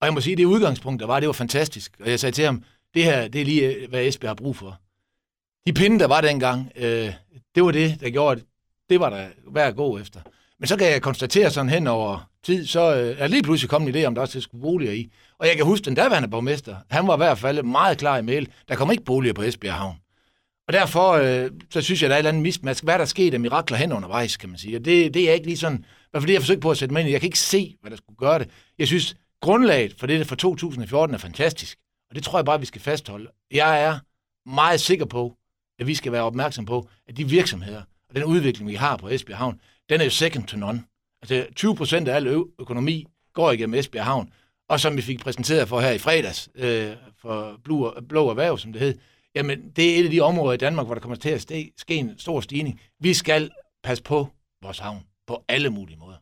Og 0.00 0.06
jeg 0.06 0.14
må 0.14 0.20
sige, 0.20 0.32
at 0.32 0.38
det 0.38 0.44
udgangspunkt, 0.44 1.00
der 1.00 1.06
var, 1.06 1.20
det 1.20 1.26
var 1.26 1.32
fantastisk. 1.32 1.92
Og 2.00 2.10
jeg 2.10 2.20
sagde 2.20 2.34
til 2.34 2.44
ham, 2.44 2.62
det 2.94 3.04
her, 3.04 3.28
det 3.28 3.40
er 3.40 3.44
lige, 3.44 3.86
hvad 3.88 4.06
Esbjerg 4.06 4.30
har 4.30 4.34
brug 4.34 4.56
for. 4.56 4.78
De 5.66 5.72
pinde, 5.72 5.98
der 5.98 6.06
var 6.06 6.20
dengang, 6.20 6.72
øh, 6.76 7.12
det 7.54 7.62
var 7.62 7.70
det, 7.70 8.00
der 8.00 8.10
gjorde, 8.10 8.40
at 8.40 8.46
det 8.90 9.00
var 9.00 9.10
der 9.10 9.26
værd 9.54 9.68
at 9.68 9.76
gå 9.76 9.98
efter. 9.98 10.20
Men 10.62 10.66
så 10.66 10.76
kan 10.76 10.90
jeg 10.90 11.02
konstatere 11.02 11.50
sådan 11.50 11.70
hen 11.70 11.86
over 11.86 12.30
tid, 12.44 12.66
så 12.66 12.96
øh, 12.96 13.16
er 13.18 13.26
lige 13.26 13.42
pludselig 13.42 13.70
kommet 13.70 13.96
en 13.96 14.02
idé 14.02 14.06
om, 14.06 14.14
der 14.14 14.22
også 14.22 14.40
skulle 14.40 14.62
boliger 14.62 14.92
i. 14.92 15.12
Og 15.38 15.46
jeg 15.46 15.56
kan 15.56 15.64
huske, 15.64 15.84
den 15.84 15.94
daværende 15.94 16.28
borgmester, 16.28 16.76
han 16.90 17.06
var 17.06 17.14
i 17.14 17.16
hvert 17.16 17.38
fald 17.38 17.62
meget 17.62 17.98
klar 17.98 18.18
i 18.18 18.22
mail, 18.22 18.48
der 18.68 18.76
kommer 18.76 18.92
ikke 18.92 19.04
boliger 19.04 19.34
på 19.34 19.42
Esbjerg 19.42 19.74
Havn. 19.74 19.96
Og 20.66 20.72
derfor, 20.72 21.12
øh, 21.12 21.50
så 21.70 21.80
synes 21.80 22.02
jeg, 22.02 22.10
der 22.10 22.14
er 22.14 22.18
et 22.18 22.20
eller 22.20 22.28
andet 22.28 22.42
mismatch. 22.42 22.84
Hvad 22.84 22.98
der 22.98 23.04
skete 23.04 23.34
af 23.34 23.40
mirakler 23.40 23.76
hen 23.76 23.92
undervejs, 23.92 24.36
kan 24.36 24.48
man 24.48 24.58
sige. 24.58 24.76
Og 24.76 24.84
det, 24.84 25.14
det 25.14 25.30
er 25.30 25.34
ikke 25.34 25.46
lige 25.46 25.56
sådan, 25.56 25.84
hvad 26.10 26.20
for 26.20 26.26
det, 26.26 26.34
jeg 26.34 26.42
forsøgte 26.42 26.60
på 26.60 26.70
at 26.70 26.76
sætte 26.76 26.92
mig 26.92 27.00
ind 27.00 27.08
i. 27.08 27.12
Jeg 27.12 27.20
kan 27.20 27.26
ikke 27.26 27.38
se, 27.38 27.76
hvad 27.80 27.90
der 27.90 27.96
skulle 27.96 28.16
gøre 28.16 28.38
det. 28.38 28.48
Jeg 28.78 28.86
synes, 28.86 29.16
grundlaget 29.40 29.94
for 29.98 30.06
det 30.06 30.26
fra 30.26 30.36
2014 30.36 31.14
er 31.14 31.18
fantastisk. 31.18 31.78
Og 32.10 32.14
det 32.16 32.24
tror 32.24 32.38
jeg 32.38 32.44
bare, 32.44 32.60
vi 32.60 32.66
skal 32.66 32.80
fastholde. 32.80 33.28
Jeg 33.50 33.82
er 33.82 33.98
meget 34.48 34.80
sikker 34.80 35.04
på, 35.04 35.36
at 35.78 35.86
vi 35.86 35.94
skal 35.94 36.12
være 36.12 36.22
opmærksom 36.22 36.64
på, 36.64 36.88
at 37.08 37.16
de 37.16 37.28
virksomheder 37.28 37.82
og 38.08 38.14
den 38.14 38.24
udvikling, 38.24 38.70
vi 38.70 38.74
har 38.74 38.96
på 38.96 39.08
Esbjerg 39.08 39.38
Havn, 39.38 39.60
den 39.90 40.00
er 40.00 40.08
second 40.08 40.44
to 40.44 40.56
none. 40.56 40.84
Altså 41.22 41.46
20 41.56 41.76
procent 41.76 42.08
af 42.08 42.14
al 42.14 42.44
økonomi 42.60 43.06
går 43.32 43.52
igennem 43.52 43.74
Esbjerg 43.74 44.04
Havn. 44.04 44.32
Og 44.68 44.80
som 44.80 44.96
vi 44.96 45.02
fik 45.02 45.20
præsenteret 45.20 45.68
for 45.68 45.80
her 45.80 45.90
i 45.90 45.98
fredags, 45.98 46.48
øh, 46.54 46.90
for 47.22 47.60
blå, 47.64 47.94
blå 48.08 48.30
erhverv, 48.30 48.58
som 48.58 48.72
det 48.72 48.80
hed, 48.80 48.98
jamen 49.34 49.70
det 49.76 49.94
er 49.94 49.98
et 49.98 50.04
af 50.04 50.10
de 50.10 50.20
områder 50.20 50.52
i 50.52 50.56
Danmark, 50.56 50.86
hvor 50.86 50.94
der 50.94 51.00
kommer 51.00 51.16
til 51.16 51.28
at 51.28 51.40
ske 51.76 51.94
en 51.94 52.18
stor 52.18 52.40
stigning. 52.40 52.80
Vi 53.00 53.14
skal 53.14 53.50
passe 53.82 54.04
på 54.04 54.28
vores 54.62 54.78
havn 54.78 55.00
på 55.26 55.44
alle 55.48 55.70
mulige 55.70 55.98
måder. 55.98 56.16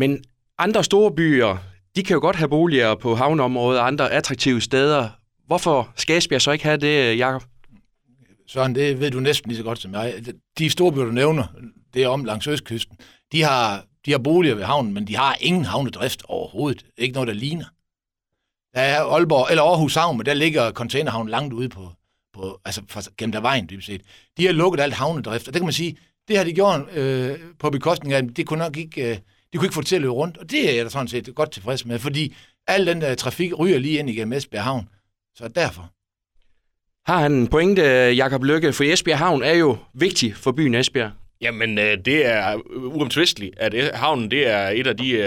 Men 0.00 0.24
andre 0.58 0.84
store 0.84 1.14
byer, 1.14 1.56
de 1.96 2.02
kan 2.02 2.14
jo 2.14 2.20
godt 2.20 2.36
have 2.36 2.48
boliger 2.48 2.94
på 2.94 3.14
havneområdet 3.14 3.80
og 3.80 3.86
andre 3.86 4.10
attraktive 4.10 4.60
steder. 4.60 5.08
Hvorfor 5.46 5.92
skal 5.96 6.18
Esbjerg 6.18 6.42
så 6.42 6.50
ikke 6.50 6.64
have 6.64 6.76
det, 6.76 7.18
Jacob? 7.18 7.42
Sådan, 8.46 8.74
det 8.74 9.00
ved 9.00 9.10
du 9.10 9.20
næsten 9.20 9.48
lige 9.48 9.56
så 9.56 9.64
godt 9.64 9.78
som 9.78 9.92
jeg. 9.92 10.24
De 10.58 10.70
store 10.70 10.92
byer, 10.92 11.04
du 11.04 11.10
nævner, 11.10 11.44
det 11.94 12.02
er 12.02 12.08
om 12.08 12.24
langs 12.24 12.46
østkysten, 12.46 12.96
de 13.32 13.42
har, 13.42 13.84
de 14.06 14.10
har 14.10 14.18
boliger 14.18 14.54
ved 14.54 14.64
havnen, 14.64 14.94
men 14.94 15.06
de 15.06 15.16
har 15.16 15.36
ingen 15.40 15.64
havnedrift 15.64 16.22
overhovedet. 16.24 16.84
Ikke 16.96 17.14
noget, 17.14 17.28
der 17.28 17.34
ligner. 17.34 17.64
Der 18.74 18.80
er 18.80 19.02
Aalborg, 19.02 19.46
eller 19.50 19.62
Aarhus 19.62 19.94
Havn, 19.94 20.16
men 20.16 20.26
der 20.26 20.34
ligger 20.34 20.70
containerhavn 20.70 21.28
langt 21.28 21.52
ude 21.52 21.68
på, 21.68 21.92
på 22.32 22.60
altså 22.64 22.82
for, 22.88 23.02
gennem 23.18 23.32
der 23.32 23.40
vejen, 23.40 23.66
dybest 23.70 23.86
set. 23.86 24.02
De 24.36 24.46
har 24.46 24.52
lukket 24.52 24.80
alt 24.80 24.94
havnedrift, 24.94 25.48
og 25.48 25.54
det 25.54 25.60
kan 25.60 25.66
man 25.66 25.72
sige, 25.72 25.96
det 26.28 26.36
har 26.36 26.44
de 26.44 26.52
gjort 26.52 26.92
øh, 26.92 27.38
på 27.58 27.70
bekostning 27.70 28.14
af, 28.14 28.28
det 28.28 28.46
kunne 28.46 28.58
nok 28.58 28.76
ikke, 28.76 29.10
øh, 29.10 29.16
de 29.52 29.58
kunne 29.58 29.66
ikke 29.66 29.74
få 29.74 29.80
det 29.80 29.88
til 29.88 29.96
at 29.96 30.00
løbe 30.02 30.12
rundt, 30.12 30.38
og 30.38 30.50
det 30.50 30.70
er 30.70 30.74
jeg 30.74 30.84
da 30.84 30.90
sådan 30.90 31.08
set 31.08 31.34
godt 31.34 31.50
tilfreds 31.50 31.86
med, 31.86 31.98
fordi 31.98 32.34
al 32.66 32.86
den 32.86 33.00
der 33.00 33.14
trafik 33.14 33.58
ryger 33.58 33.78
lige 33.78 33.98
ind 33.98 34.10
igennem 34.10 34.32
Esbjerg 34.32 34.64
Havn, 34.64 34.88
Så 35.36 35.48
derfor. 35.48 35.90
Har 37.10 37.18
han 37.20 37.32
en 37.32 37.48
pointe, 37.48 37.82
Jakob 38.10 38.44
Lykke? 38.44 38.72
For 38.72 38.84
Esbjerg 38.84 39.18
Havn 39.18 39.42
er 39.42 39.54
jo 39.54 39.76
vigtig 39.94 40.36
for 40.36 40.52
byen 40.52 40.74
Esbjerg. 40.74 41.10
Jamen, 41.42 41.78
øh, 41.78 41.98
det 42.04 42.26
er 42.26 42.54
øh, 42.54 42.96
uomtvisteligt, 42.96 43.54
at 43.56 43.74
øh, 43.74 43.82
havnen 43.94 44.30
det 44.30 44.48
er 44.48 44.68
et 44.68 44.86
af 44.86 44.96
de 44.96 45.22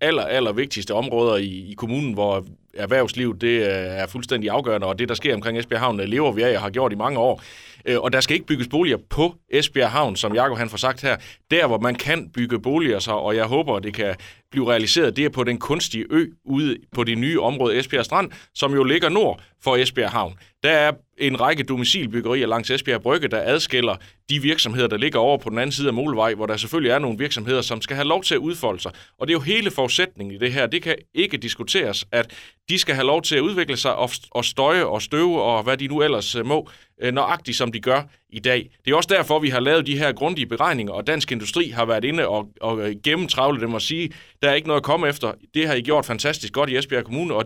aller, 0.00 0.22
aller 0.22 0.52
vigtigste 0.52 0.94
områder 0.94 1.36
i, 1.36 1.70
i 1.70 1.74
kommunen, 1.76 2.12
hvor 2.12 2.44
erhvervslivet 2.74 3.40
det 3.40 3.70
er 4.00 4.06
fuldstændig 4.06 4.50
afgørende, 4.50 4.86
og 4.86 4.98
det, 4.98 5.08
der 5.08 5.14
sker 5.14 5.34
omkring 5.34 5.58
Esbjerg 5.58 5.80
Havn, 5.80 6.00
lever 6.00 6.32
vi 6.32 6.42
af 6.42 6.56
og 6.56 6.62
har 6.62 6.70
gjort 6.70 6.92
i 6.92 6.96
mange 6.96 7.18
år. 7.18 7.42
Øh, 7.84 8.00
Og 8.00 8.12
der 8.12 8.20
skal 8.20 8.34
ikke 8.34 8.46
bygges 8.46 8.68
boliger 8.68 8.96
på 9.10 9.34
Esbjerg 9.50 9.90
Havn, 9.90 10.16
som 10.16 10.34
Jakob 10.34 10.58
han 10.58 10.70
får 10.70 10.76
sagt 10.76 11.02
her. 11.02 11.16
Der, 11.50 11.66
hvor 11.66 11.78
man 11.78 11.94
kan 11.94 12.30
bygge 12.34 12.60
boliger, 12.60 12.98
så, 12.98 13.12
og 13.12 13.36
jeg 13.36 13.44
håber, 13.44 13.78
det 13.78 13.94
kan 13.94 14.14
blive 14.50 14.70
realiseret, 14.70 15.16
det 15.16 15.24
er 15.24 15.28
på 15.28 15.44
den 15.44 15.58
kunstige 15.58 16.06
ø 16.10 16.26
ude 16.44 16.76
på 16.92 17.04
det 17.04 17.18
nye 17.18 17.40
område 17.40 17.78
Esbjerg 17.78 18.04
Strand, 18.04 18.30
som 18.54 18.74
jo 18.74 18.84
ligger 18.84 19.08
nord 19.08 19.42
for 19.62 19.76
Esbjerg 19.76 20.10
Havn. 20.10 20.34
Der 20.62 20.70
er 20.70 20.92
en 21.18 21.40
række 21.40 21.62
domicilbyggerier 21.62 22.46
langs 22.46 22.70
Esbjerg 22.70 23.02
Brygge, 23.02 23.28
der 23.28 23.42
adskiller 23.44 23.96
de 24.30 24.42
virksomheder, 24.42 24.86
der 24.86 24.96
ligger 24.96 25.18
over 25.18 25.38
på 25.38 25.50
den 25.50 25.58
anden 25.58 25.72
side 25.72 25.88
af 25.88 25.94
Molevej, 25.94 26.34
hvor 26.34 26.46
der 26.46 26.56
selvfølgelig 26.56 26.90
er 26.90 26.98
nogle 26.98 27.18
virksomheder, 27.18 27.60
som 27.60 27.80
skal 27.80 27.96
have 27.96 28.08
lov 28.08 28.22
til 28.22 28.34
at 28.34 28.38
udfolde 28.38 28.80
sig. 28.80 28.92
Og 29.18 29.26
det 29.26 29.32
er 29.32 29.36
jo 29.36 29.40
hele 29.40 29.70
forudsætningen 29.70 30.34
i 30.34 30.38
det 30.38 30.52
her. 30.52 30.66
Det 30.66 30.82
kan 30.82 30.96
ikke 31.14 31.36
diskuteres, 31.36 32.06
at 32.12 32.30
de 32.68 32.78
skal 32.78 32.94
have 32.94 33.06
lov 33.06 33.22
til 33.22 33.36
at 33.36 33.40
udvikle 33.40 33.76
sig 33.76 33.94
og 34.30 34.44
støje 34.44 34.84
og 34.84 35.02
støve 35.02 35.42
og 35.42 35.62
hvad 35.62 35.76
de 35.76 35.86
nu 35.86 36.02
ellers 36.02 36.34
øh, 36.34 36.46
må, 36.46 36.68
øh, 37.02 37.12
nøjagtigt 37.12 37.56
som 37.56 37.72
de 37.72 37.80
gør 37.80 38.02
i 38.28 38.38
dag. 38.38 38.70
Det 38.84 38.92
er 38.92 38.96
også 38.96 39.08
derfor, 39.12 39.38
vi 39.38 39.48
har 39.48 39.60
lavet 39.60 39.86
de 39.86 39.98
her 39.98 40.12
grundige 40.12 40.46
beregninger, 40.46 40.92
og 40.92 41.06
Dansk 41.06 41.32
Industri 41.32 41.68
har 41.68 41.84
været 41.84 42.04
inde 42.04 42.28
og, 42.28 42.48
og 42.60 42.80
øh, 42.80 42.96
gennemtravle 43.04 43.60
dem 43.60 43.74
og 43.74 43.82
sige, 43.82 44.12
der 44.42 44.50
er 44.50 44.54
ikke 44.54 44.68
noget 44.68 44.80
at 44.80 44.84
komme 44.84 45.08
efter. 45.08 45.32
Det 45.54 45.66
har 45.66 45.74
I 45.74 45.80
gjort 45.80 46.06
fantastisk 46.06 46.52
godt 46.52 46.70
i 46.70 46.76
Esbjerg 46.76 47.04
Kommune, 47.04 47.34
og 47.34 47.44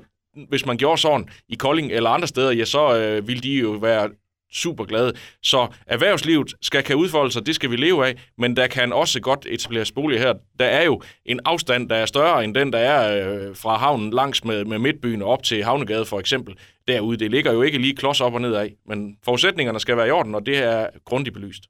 hvis 0.48 0.66
man 0.66 0.76
gjorde 0.76 1.00
sådan 1.00 1.28
i 1.48 1.54
Kolding 1.54 1.92
eller 1.92 2.10
andre 2.10 2.28
steder, 2.28 2.52
ja, 2.52 2.64
så 2.64 2.98
øh, 2.98 3.28
vil 3.28 3.42
de 3.42 3.52
jo 3.52 3.70
være 3.70 4.10
super 4.54 4.84
glade. 4.84 5.12
Så 5.42 5.66
erhvervslivet 5.86 6.54
skal 6.62 6.82
kan 6.82 6.96
udfolde 6.96 7.32
sig, 7.32 7.46
det 7.46 7.54
skal 7.54 7.70
vi 7.70 7.76
leve 7.76 8.06
af, 8.06 8.14
men 8.38 8.56
der 8.56 8.66
kan 8.66 8.92
også 8.92 9.20
godt 9.20 9.46
etableres 9.50 9.92
boliger 9.92 10.20
her. 10.20 10.34
Der 10.58 10.64
er 10.64 10.84
jo 10.84 11.02
en 11.26 11.40
afstand, 11.44 11.88
der 11.88 11.96
er 11.96 12.06
større 12.06 12.44
end 12.44 12.54
den, 12.54 12.72
der 12.72 12.78
er 12.78 13.28
øh, 13.28 13.56
fra 13.56 13.76
havnen 13.76 14.10
langs 14.10 14.44
med, 14.44 14.64
med 14.64 14.78
Midtbyen 14.78 15.22
og 15.22 15.28
op 15.28 15.42
til 15.42 15.64
Havnegade 15.64 16.04
for 16.04 16.20
eksempel. 16.20 16.54
Derude, 16.88 17.16
det 17.16 17.30
ligger 17.30 17.52
jo 17.52 17.62
ikke 17.62 17.78
lige 17.78 17.96
klods 17.96 18.20
op 18.20 18.34
og 18.34 18.40
ned 18.40 18.54
af, 18.54 18.74
men 18.88 19.16
forudsætningerne 19.24 19.80
skal 19.80 19.96
være 19.96 20.08
i 20.08 20.10
orden, 20.10 20.34
og 20.34 20.46
det 20.46 20.58
er 20.58 20.86
grundigt 21.04 21.34
belyst. 21.34 21.62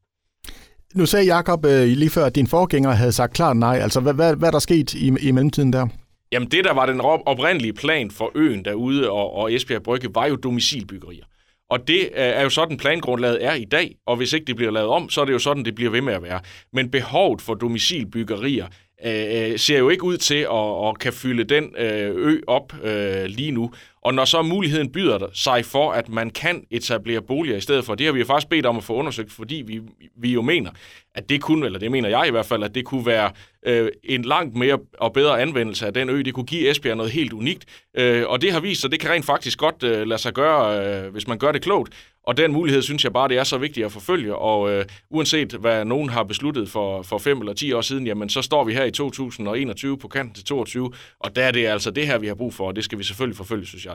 Nu 0.94 1.06
sagde 1.06 1.34
Jacob 1.34 1.66
øh, 1.66 1.86
lige 1.86 2.10
før, 2.10 2.24
at 2.24 2.34
din 2.34 2.46
forgænger 2.46 2.90
havde 2.90 3.12
sagt 3.12 3.34
klart 3.34 3.56
nej. 3.56 3.78
Altså, 3.78 4.00
hvad, 4.00 4.14
hvad, 4.14 4.36
hvad 4.36 4.48
er 4.48 4.52
der 4.52 4.58
sket 4.58 4.94
i, 4.94 5.12
i 5.20 5.30
mellemtiden 5.30 5.72
der? 5.72 5.88
Jamen 6.32 6.48
det, 6.48 6.64
der 6.64 6.72
var 6.72 6.86
den 6.86 7.00
oprindelige 7.00 7.72
plan 7.72 8.10
for 8.10 8.32
øen 8.34 8.64
derude 8.64 9.10
og, 9.10 9.34
og 9.34 9.52
Esbjerg 9.52 9.82
Brygge, 9.82 10.08
var 10.14 10.26
jo 10.26 10.36
domicilbyggerier. 10.36 11.24
Og 11.70 11.88
det 11.88 12.10
er 12.14 12.42
jo 12.42 12.50
sådan, 12.50 12.76
plangrundlaget 12.76 13.44
er 13.44 13.54
i 13.54 13.64
dag, 13.64 13.96
og 14.06 14.16
hvis 14.16 14.32
ikke 14.32 14.46
det 14.46 14.56
bliver 14.56 14.70
lavet 14.70 14.88
om, 14.88 15.10
så 15.10 15.20
er 15.20 15.24
det 15.24 15.32
jo 15.32 15.38
sådan, 15.38 15.64
det 15.64 15.74
bliver 15.74 15.90
ved 15.90 16.00
med 16.00 16.12
at 16.12 16.22
være. 16.22 16.40
Men 16.72 16.90
behovet 16.90 17.42
for 17.42 17.54
domicilbyggerier 17.54 18.66
øh, 19.06 19.50
øh 19.50 19.58
ser 19.58 19.78
jo 19.78 19.88
ikke 19.88 20.04
ud 20.04 20.16
til 20.16 20.46
at, 20.52 20.88
at 20.88 20.98
kan 20.98 21.12
fylde 21.12 21.44
den 21.44 21.64
øh, 21.78 22.10
ø 22.16 22.40
op 22.46 22.74
øh, 22.84 23.24
lige 23.24 23.50
nu. 23.50 23.70
Og 24.04 24.14
når 24.14 24.24
så 24.24 24.42
muligheden 24.42 24.92
byder 24.92 25.18
sig 25.32 25.64
for, 25.64 25.92
at 25.92 26.08
man 26.08 26.30
kan 26.30 26.66
etablere 26.70 27.22
boliger 27.22 27.56
i 27.56 27.60
stedet 27.60 27.84
for, 27.84 27.94
det 27.94 28.06
har 28.06 28.12
vi 28.12 28.18
jo 28.18 28.24
faktisk 28.24 28.48
bedt 28.48 28.66
om 28.66 28.76
at 28.76 28.84
få 28.84 28.94
undersøgt, 28.94 29.32
fordi 29.32 29.62
vi, 29.66 29.80
vi 30.16 30.32
jo 30.32 30.42
mener, 30.42 30.70
at 31.14 31.28
det 31.28 31.40
kunne, 31.40 31.66
eller 31.66 31.78
det 31.78 31.90
mener 31.90 32.08
jeg 32.08 32.28
i 32.28 32.30
hvert 32.30 32.46
fald, 32.46 32.62
at 32.62 32.74
det 32.74 32.84
kunne 32.84 33.06
være 33.06 33.30
øh, 33.66 33.90
en 34.04 34.22
langt 34.22 34.56
mere 34.56 34.78
og 34.98 35.12
bedre 35.12 35.40
anvendelse 35.42 35.86
af 35.86 35.94
den 35.94 36.10
ø. 36.10 36.22
Det 36.22 36.34
kunne 36.34 36.46
give 36.46 36.70
Esbjerg 36.70 36.96
noget 36.96 37.12
helt 37.12 37.32
unikt. 37.32 37.64
Øh, 37.96 38.28
og 38.28 38.42
det 38.42 38.52
har 38.52 38.60
vist 38.60 38.80
sig, 38.80 38.90
det 38.90 39.00
kan 39.00 39.10
rent 39.10 39.26
faktisk 39.26 39.58
godt 39.58 39.82
øh, 39.82 40.06
lade 40.06 40.20
sig 40.20 40.32
gøre, 40.32 40.86
øh, 41.04 41.12
hvis 41.12 41.28
man 41.28 41.38
gør 41.38 41.52
det 41.52 41.62
klogt. 41.62 41.94
Og 42.26 42.36
den 42.36 42.52
mulighed 42.52 42.82
synes 42.82 43.04
jeg 43.04 43.12
bare, 43.12 43.28
det 43.28 43.38
er 43.38 43.44
så 43.44 43.58
vigtigt 43.58 43.86
at 43.86 43.92
forfølge. 43.92 44.36
Og 44.36 44.72
øh, 44.72 44.84
uanset 45.10 45.52
hvad 45.52 45.84
nogen 45.84 46.08
har 46.08 46.22
besluttet 46.22 46.68
for, 46.68 47.02
for 47.02 47.18
fem 47.18 47.38
eller 47.40 47.52
ti 47.52 47.72
år 47.72 47.80
siden, 47.80 48.06
jamen 48.06 48.28
så 48.28 48.42
står 48.42 48.64
vi 48.64 48.74
her 48.74 48.84
i 48.84 48.90
2021 48.90 49.98
på 49.98 50.08
kanten 50.08 50.34
til 50.34 50.44
22. 50.44 50.92
Og 51.20 51.36
der 51.36 51.44
er 51.44 51.50
det 51.50 51.66
altså 51.66 51.90
det 51.90 52.06
her, 52.06 52.18
vi 52.18 52.26
har 52.26 52.34
brug 52.34 52.54
for, 52.54 52.66
og 52.66 52.76
det 52.76 52.84
skal 52.84 52.98
vi 52.98 53.04
selvfølgelig 53.04 53.36
forfølge, 53.36 53.66
synes 53.66 53.86
jeg. 53.86 53.93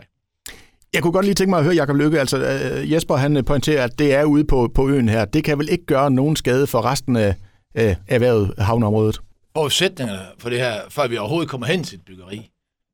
Jeg 0.94 1.02
kunne 1.02 1.14
godt 1.14 1.26
lige 1.26 1.36
tænke 1.36 1.50
mig 1.50 1.60
at 1.60 1.66
høre 1.66 1.76
Jakob 1.76 1.96
Lykke. 1.96 2.20
Altså, 2.20 2.38
øh, 2.38 2.92
Jesper 2.92 3.16
han 3.16 3.38
øh, 3.38 3.46
pointerer, 3.46 3.84
at 3.84 4.00
det 4.00 4.14
er 4.14 4.24
ude 4.24 4.44
på, 4.44 4.72
på 4.76 4.90
øen 4.90 5.10
her. 5.10 5.26
Det 5.26 5.44
kan 5.44 5.58
vel 5.60 5.70
ikke 5.70 5.86
gøre 5.86 6.12
nogen 6.12 6.36
skade 6.36 6.68
for 6.68 6.86
resten 6.86 7.16
af 7.16 7.36
øh, 7.76 7.96
erhvervet 8.08 8.54
havneområdet? 8.58 9.22
Forudsætningerne 9.56 10.22
for 10.40 10.50
det 10.50 10.60
her, 10.60 10.82
før 10.90 11.08
vi 11.08 11.18
overhovedet 11.18 11.50
kommer 11.50 11.68
hen 11.68 11.84
til 11.84 11.98
et 11.98 12.06
byggeri, 12.06 12.50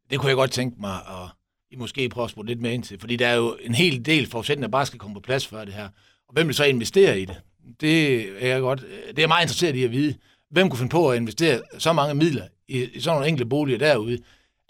det 0.10 0.20
kunne 0.20 0.30
jeg 0.30 0.36
godt 0.36 0.52
tænke 0.52 0.82
mig 0.82 0.94
at 0.94 1.30
I 1.72 1.76
måske 1.76 2.10
prøve 2.10 2.24
at 2.26 2.32
spørge 2.32 2.48
lidt 2.48 2.62
mere 2.62 2.74
ind 2.74 2.84
til. 2.84 3.00
Fordi 3.00 3.16
der 3.16 3.28
er 3.28 3.36
jo 3.36 3.58
en 3.62 3.76
hel 3.76 4.06
del 4.06 4.30
forudsætninger, 4.30 4.68
der 4.68 4.72
bare 4.72 4.86
skal 4.86 5.00
komme 5.00 5.14
på 5.14 5.20
plads 5.20 5.48
før 5.48 5.66
det 5.66 5.74
her. 5.74 5.88
Og 6.28 6.34
hvem 6.34 6.48
vil 6.48 6.56
så 6.56 6.64
investere 6.64 7.20
i 7.20 7.26
det? 7.26 7.36
Det 7.82 8.20
er 8.46 8.48
jeg 8.48 8.62
godt, 8.62 8.84
øh, 8.84 9.16
det 9.16 9.24
er 9.24 9.28
meget 9.28 9.44
interesseret 9.44 9.76
i 9.76 9.84
at 9.84 9.92
vide. 9.92 10.16
Hvem 10.52 10.70
kunne 10.70 10.78
finde 10.78 10.92
på 10.92 11.10
at 11.10 11.18
investere 11.18 11.62
så 11.78 11.94
mange 11.94 12.16
midler 12.16 12.44
i, 12.68 12.84
i 12.84 13.00
sådan 13.00 13.16
nogle 13.16 13.28
enkelte 13.28 13.50
boliger 13.50 13.80
derude? 13.80 14.20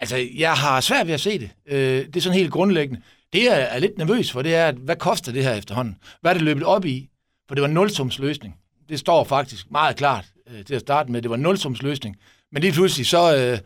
Altså, 0.00 0.28
jeg 0.36 0.52
har 0.52 0.80
svært 0.80 1.06
ved 1.06 1.14
at 1.14 1.20
se 1.20 1.38
det. 1.38 1.50
Øh, 1.66 2.06
det 2.06 2.16
er 2.16 2.20
sådan 2.20 2.38
helt 2.38 2.52
grundlæggende. 2.52 3.02
Det, 3.32 3.44
jeg 3.44 3.68
er 3.70 3.78
lidt 3.78 3.98
nervøs 3.98 4.32
for, 4.32 4.42
det 4.42 4.54
er, 4.54 4.68
at 4.68 4.74
hvad 4.74 4.96
koster 4.96 5.32
det 5.32 5.44
her 5.44 5.54
efterhånden? 5.54 5.96
Hvad 6.20 6.30
er 6.30 6.34
det 6.34 6.42
løbet 6.42 6.64
op 6.64 6.84
i? 6.84 7.08
For 7.48 7.54
det 7.54 7.62
var 7.62 7.68
en 7.68 7.74
nulsumsløsning. 7.74 8.54
Det 8.88 8.98
står 8.98 9.24
faktisk 9.24 9.70
meget 9.70 9.96
klart 9.96 10.26
øh, 10.50 10.64
til 10.64 10.74
at 10.74 10.80
starte 10.80 11.12
med. 11.12 11.22
Det 11.22 11.30
var 11.30 11.36
en 11.36 11.42
nulsumsløsning. 11.42 12.16
Men 12.52 12.62
lige 12.62 12.72
pludselig, 12.72 13.06
så, 13.06 13.36
øh, 13.36 13.58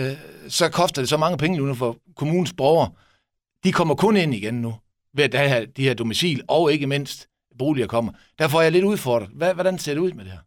øh, 0.00 0.16
så 0.48 0.68
koster 0.68 1.02
det 1.02 1.08
så 1.08 1.16
mange 1.16 1.38
penge 1.38 1.58
nu 1.58 1.74
for 1.74 1.96
kommunens 2.16 2.52
borgere. 2.52 2.90
De 3.64 3.72
kommer 3.72 3.94
kun 3.94 4.16
ind 4.16 4.34
igen 4.34 4.54
nu, 4.54 4.74
ved 5.14 5.34
at 5.34 5.48
have 5.48 5.66
de 5.66 5.82
her 5.82 5.94
domicil, 5.94 6.42
og 6.48 6.72
ikke 6.72 6.86
mindst 6.86 7.28
boliger 7.58 7.86
kommer. 7.86 8.12
Derfor 8.38 8.58
er 8.58 8.62
jeg 8.62 8.72
lidt 8.72 8.84
udfordret. 8.84 9.28
Hvad, 9.34 9.54
hvordan 9.54 9.78
ser 9.78 9.94
det 9.94 10.00
ud 10.00 10.12
med 10.12 10.24
det 10.24 10.32
her? 10.32 10.38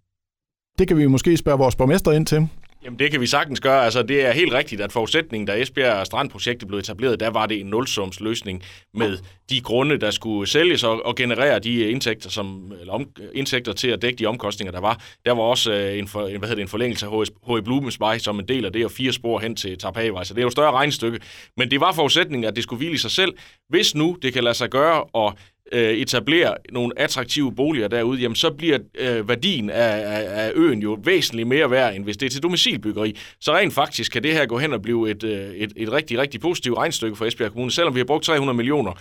Det 0.80 0.88
kan 0.88 0.98
vi 0.98 1.08
måske 1.08 1.38
spørge 1.38 1.58
vores 1.58 1.76
borgmester 1.76 2.12
ind 2.12 2.26
til. 2.26 2.48
Jamen 2.84 3.00
det 3.00 3.12
kan 3.12 3.22
vi 3.22 3.28
sagtens 3.28 3.60
gøre. 3.60 3.86
Altså 3.86 4.04
det 4.04 4.26
er 4.26 4.32
helt 4.32 4.54
rigtigt, 4.54 4.82
at 4.82 4.92
forudsætningen, 4.92 5.48
da 5.48 5.62
Esbjerg 5.62 6.06
Strandprojektet 6.06 6.68
blev 6.68 6.80
etableret, 6.80 7.20
der 7.20 7.30
var 7.30 7.46
det 7.46 7.60
en 7.60 7.66
nulsums 7.66 8.20
løsning 8.20 8.64
med 8.94 9.18
de 9.50 9.62
grunde, 9.62 9.98
der 9.98 10.12
skulle 10.12 10.50
sælges 10.50 10.84
og, 10.84 11.06
og 11.06 11.16
generere 11.16 11.60
de 11.60 11.90
indtægter, 11.90 12.30
som, 12.30 12.74
eller 12.80 12.94
om, 12.94 13.10
indtægter 13.34 13.74
til 13.74 13.88
at 13.88 14.02
dække 14.02 14.18
de 14.18 14.26
omkostninger, 14.26 14.72
der 14.72 14.80
var. 14.80 15.02
Der 15.26 15.32
var 15.32 15.44
også 15.44 15.74
øh, 15.74 16.00
en, 16.00 16.08
for, 16.08 16.22
hvad 16.22 16.30
hedder 16.32 16.56
det, 16.56 16.62
en 16.62 16.68
forlængelse 16.68 17.06
af 17.06 17.12
H.E. 17.48 17.62
Blumensvej 17.62 18.18
som 18.18 18.40
en 18.40 18.48
del 18.48 18.66
af 18.66 18.74
det, 18.74 18.86
og 18.86 18.92
fire 18.92 19.12
spor 19.12 19.40
hen 19.40 19.56
til 19.56 19.78
Tarpagevej. 19.78 20.24
Så 20.24 20.34
det 20.34 20.40
er 20.40 20.44
jo 20.44 20.48
et 20.48 20.54
større 20.54 20.72
regnestykke. 20.72 21.20
Men 21.58 21.72
det 21.72 21.80
var 21.80 21.92
forudsætningen, 21.94 22.48
at 22.48 22.56
det 22.56 22.64
skulle 22.64 22.78
hvile 22.78 22.94
i 22.94 22.98
sig 22.98 23.12
selv. 23.12 23.34
Hvis 23.70 23.96
nu 23.96 24.18
det 24.22 24.34
kan 24.34 24.44
lade 24.44 24.56
sig 24.56 24.70
gøre 24.70 25.06
at 25.16 25.34
øh, 25.72 25.94
etablere 25.94 26.56
nogle 26.72 27.00
attraktive 27.00 27.56
boliger 27.56 27.88
derude, 27.88 28.22
jamen 28.22 28.36
så 28.36 28.52
bliver 28.52 28.80
øh, 29.00 29.30
værdien 29.30 29.70
af, 29.70 30.18
af, 30.18 30.46
af 30.46 30.52
øen 30.56 30.82
jo 30.82 30.98
væsentligt 31.04 31.48
mere 31.48 31.72
værd, 31.72 31.96
end 31.96 32.04
hvis 32.04 32.18
det 32.18 32.26
er 32.26 32.30
til 32.30 32.44
domicilbyggeri. 32.44 33.18
Så 33.40 33.54
rent 33.54 33.74
faktisk 33.74 34.12
kan 34.12 34.24
det 34.24 34.34
her 34.34 34.46
gå 34.46 34.58
hen 34.58 34.74
og 34.74 34.82
blive 34.82 35.12
et, 35.12 35.24
øh, 35.24 35.56
et, 35.56 35.74
et 35.76 35.92
rigtig, 35.92 36.20
rigtig 36.20 36.42
positivt 36.42 36.78
regnstykke 36.78 37.16
for 37.16 37.26
Esbjerg 37.26 37.52
Kommune. 37.52 37.72
Selvom 37.72 37.96
vi 37.96 38.00
har 38.00 38.06
brugt 38.06 38.24
300 38.24 38.58
millioner 38.58 38.94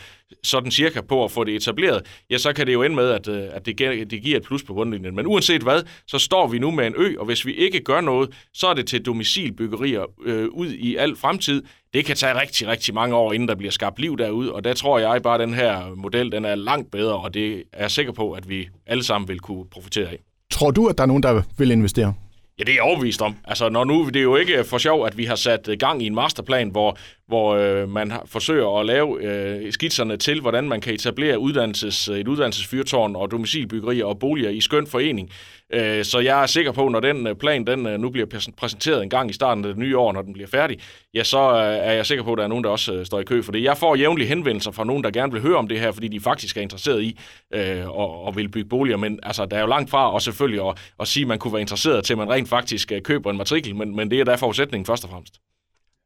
sådan 0.43 0.71
cirka 0.71 1.01
på 1.01 1.25
at 1.25 1.31
få 1.31 1.45
det 1.45 1.55
etableret, 1.55 2.03
ja, 2.31 2.39
så 2.39 2.53
kan 2.53 2.67
det 2.67 2.73
jo 2.73 2.83
ende 2.83 2.97
med, 2.97 3.11
at, 3.11 3.29
øh, 3.29 3.43
at 3.53 3.67
det, 3.67 3.77
giver, 3.77 4.05
det 4.05 4.23
giver 4.23 4.37
et 4.37 4.43
plus 4.43 4.63
på 4.63 4.75
bundlinjen. 4.75 5.17
Men 5.17 5.27
uanset 5.27 5.63
hvad, 5.63 5.83
så 6.07 6.19
står 6.19 6.49
vi 6.49 6.59
nu 6.59 6.71
med 6.71 6.87
en 6.87 6.95
ø, 6.97 7.15
og 7.19 7.27
hvis 7.27 7.47
vi 7.47 7.55
ikke 7.55 7.81
gør 7.81 8.01
noget, 8.01 8.31
så 8.55 8.67
er 8.67 8.75
det 8.75 8.87
til 8.87 9.03
domicilbyggerier 9.03 10.05
øh, 10.25 10.49
ud 10.49 10.73
i 10.73 10.97
al 10.97 11.17
fremtid 11.17 11.63
det 11.95 12.05
kan 12.05 12.17
tage 12.17 12.41
rigtig, 12.41 12.69
rigtig 12.69 12.95
mange 12.95 13.17
år, 13.17 13.33
inden 13.33 13.49
der 13.49 13.55
bliver 13.55 13.71
skabt 13.71 13.99
liv 13.99 14.19
derude, 14.19 14.53
og 14.53 14.65
der 14.65 14.75
tror 14.75 14.99
jeg 14.99 15.23
bare, 15.23 15.35
at 15.35 15.41
den 15.41 15.55
her 15.55 15.95
model 15.95 16.33
den 16.33 16.45
er 16.45 16.55
langt 16.55 16.91
bedre, 16.91 17.17
og 17.17 17.35
det 17.35 17.65
er 17.73 17.81
jeg 17.81 17.91
sikker 17.91 18.13
på, 18.13 18.33
at 18.33 18.49
vi 18.49 18.69
alle 18.87 19.03
sammen 19.03 19.29
vil 19.29 19.41
kunne 19.41 19.65
profitere 19.71 20.09
af. 20.09 20.19
Tror 20.51 20.71
du, 20.71 20.87
at 20.87 20.99
der 20.99 21.03
er 21.03 21.09
nogen, 21.09 21.23
der 21.23 21.43
vil 21.59 21.71
investere? 21.71 22.15
Ja, 22.59 22.65
det 22.65 22.71
er 22.71 22.75
jeg 22.75 22.83
overbevist 22.83 23.23
om. 23.23 23.37
Altså, 23.45 23.69
når 23.69 23.85
nu, 23.85 24.07
det 24.07 24.17
er 24.17 24.23
jo 24.23 24.37
ikke 24.37 24.65
for 24.65 24.79
sjov, 24.79 25.07
at 25.07 25.19
vi 25.19 25.25
har 25.25 25.35
sat 25.35 25.69
gang 25.79 26.03
i 26.03 26.07
en 26.07 26.15
masterplan, 26.15 26.69
hvor, 26.69 26.99
hvor 27.27 27.55
øh, 27.55 27.89
man 27.89 28.11
har, 28.11 28.23
forsøger 28.27 28.81
at 28.81 28.87
lave 28.87 29.23
øh, 29.23 29.73
skitserne 29.73 30.17
til, 30.17 30.41
hvordan 30.41 30.69
man 30.69 30.81
kan 30.81 30.95
etablere 30.95 31.39
uddannelses, 31.39 32.09
et 32.09 32.29
uddannelsesfyrtårn 32.29 33.17
og 33.17 33.31
domicilbyggerier 33.31 34.05
og 34.05 34.19
boliger 34.19 34.51
i 34.51 34.61
skøn 34.61 34.87
forening. 34.87 35.31
Øh, 35.73 36.05
så 36.05 36.19
jeg 36.19 36.43
er 36.43 36.47
sikker 36.47 36.73
på, 36.73 36.89
når 36.89 37.01
den 37.01 37.27
øh, 37.27 37.37
plan 37.37 37.67
den 37.67 37.87
øh, 37.87 38.01
nu 38.01 38.11
bliver 38.11 38.51
præsenteret 38.57 39.03
en 39.03 39.11
gang 39.11 39.31
i 39.31 39.33
starten 39.33 39.65
af 39.65 39.69
det 39.69 39.79
nye 39.79 39.99
år, 39.99 40.13
når 40.13 40.23
den 40.23 40.33
bliver 40.33 40.49
færdig, 40.49 40.79
ja, 41.15 41.25
så 41.25 41.39
er 41.39 41.93
jeg 41.93 42.07
sikker 42.07 42.25
på, 42.25 42.33
at 42.33 42.39
der 42.39 42.45
er 42.45 42.49
nogen, 42.49 42.65
der 42.65 42.71
også 42.71 43.05
står 43.05 43.21
i 43.21 43.25
kø 43.25 43.43
for 43.43 43.53
det. 43.53 43.63
Jeg 43.63 43.77
får 43.77 43.97
jævnlige 43.97 44.29
henvendelser 44.29 44.71
fra 44.71 44.85
nogen, 44.85 45.05
der 45.05 45.11
gerne 45.11 45.33
vil 45.33 45.43
høre 45.43 45.57
om 45.57 45.69
det 45.69 45.81
her, 45.81 45.93
fordi 45.93 46.09
de 46.09 46.21
faktisk 46.21 46.57
er 46.57 46.61
interesseret 46.61 47.03
i 47.03 47.19
øh, 47.55 47.89
og, 47.89 48.25
og 48.25 48.37
vil 48.37 48.49
bygge 48.49 48.69
boliger. 48.69 48.97
Men 48.97 49.19
altså, 49.23 49.47
der 49.47 49.57
er 49.57 49.61
jo 49.61 49.67
langt 49.67 49.91
fra, 49.91 50.13
og 50.13 50.23
selvfølgelig 50.23 50.69
at, 50.69 50.79
at 51.01 51.09
sige, 51.09 51.25
at 51.25 51.29
man 51.29 51.39
kunne 51.39 51.53
være 51.53 51.61
interesseret 51.61 52.05
til, 52.05 52.15
at 52.15 52.19
man 52.19 52.31
rent 52.31 52.49
faktisk 52.49 52.93
køber 53.05 53.31
en 53.31 53.37
matrikel, 53.37 53.77
men, 53.77 53.97
men 53.97 54.11
det 54.11 54.21
er 54.21 54.25
der 54.25 54.37
forudsætningen 54.37 54.87
først 54.87 55.05
og 55.05 55.11
fremmest. 55.11 55.35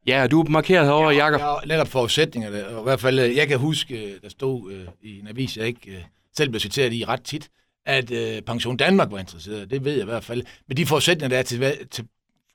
Ja, 0.07 0.27
du 0.31 0.41
er 0.41 0.49
markeret 0.49 0.85
herovre, 0.85 1.09
ja, 1.09 1.25
Jacob. 1.25 1.41
Ja, 1.41 1.67
netop 1.67 1.87
forudsætningerne. 1.87 2.67
Og 2.67 2.81
I 2.81 2.83
hvert 2.83 2.99
fald, 2.99 3.19
jeg 3.19 3.47
kan 3.47 3.59
huske, 3.59 4.13
der 4.23 4.29
stod 4.29 4.71
øh, 4.71 4.87
i 5.03 5.19
en 5.19 5.27
avis, 5.27 5.57
jeg 5.57 5.67
ikke 5.67 5.91
øh, 5.91 5.97
selv 6.37 6.49
blev 6.49 6.59
citeret 6.59 6.93
i 6.93 7.05
ret 7.05 7.21
tit, 7.21 7.49
at 7.85 8.11
øh, 8.11 8.41
Pension 8.41 8.77
Danmark 8.77 9.11
var 9.11 9.19
interesseret. 9.19 9.69
Det 9.69 9.85
ved 9.85 9.93
jeg 9.93 10.01
i 10.01 10.05
hvert 10.05 10.23
fald. 10.23 10.43
Men 10.67 10.77
de 10.77 10.85
forudsætninger, 10.85 11.29
der 11.29 11.37
er 11.37 11.43
til, 11.43 11.87
til, 11.91 12.07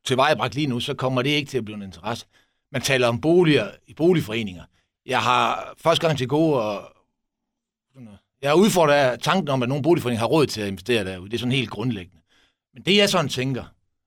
til 0.05 0.17
vejebragt 0.17 0.55
lige 0.55 0.67
nu, 0.67 0.81
så 0.81 0.95
kommer 0.95 1.23
det 1.23 1.31
ikke 1.31 1.51
til 1.51 1.59
at 1.59 1.65
blive 1.65 1.77
en 1.77 1.83
interesse. 1.83 2.27
Man 2.73 2.83
taler 2.83 3.09
om 3.09 3.21
boliger 3.21 3.71
i 3.87 3.95
boligforeninger. 3.95 4.65
Jeg 5.07 5.21
har 5.21 5.75
første 5.79 6.07
gang 6.07 6.19
til 6.19 6.29
gode, 6.29 6.63
og 6.63 6.97
øh, 7.97 8.07
jeg 8.43 8.57
udfordrer 8.57 9.17
tanken 9.17 9.49
om, 9.49 9.63
at 9.63 9.69
nogle 9.69 9.83
boligforeninger 9.83 10.21
har 10.21 10.27
råd 10.27 10.47
til 10.47 10.61
at 10.61 10.69
investere 10.69 11.05
derude. 11.05 11.31
Det 11.31 11.35
er 11.35 11.39
sådan 11.39 11.53
helt 11.53 11.71
grundlæggende. 11.71 12.23
Men 12.75 12.83
det 12.83 12.97
jeg 12.97 13.09
sådan 13.09 13.29
tænker, 13.29 13.65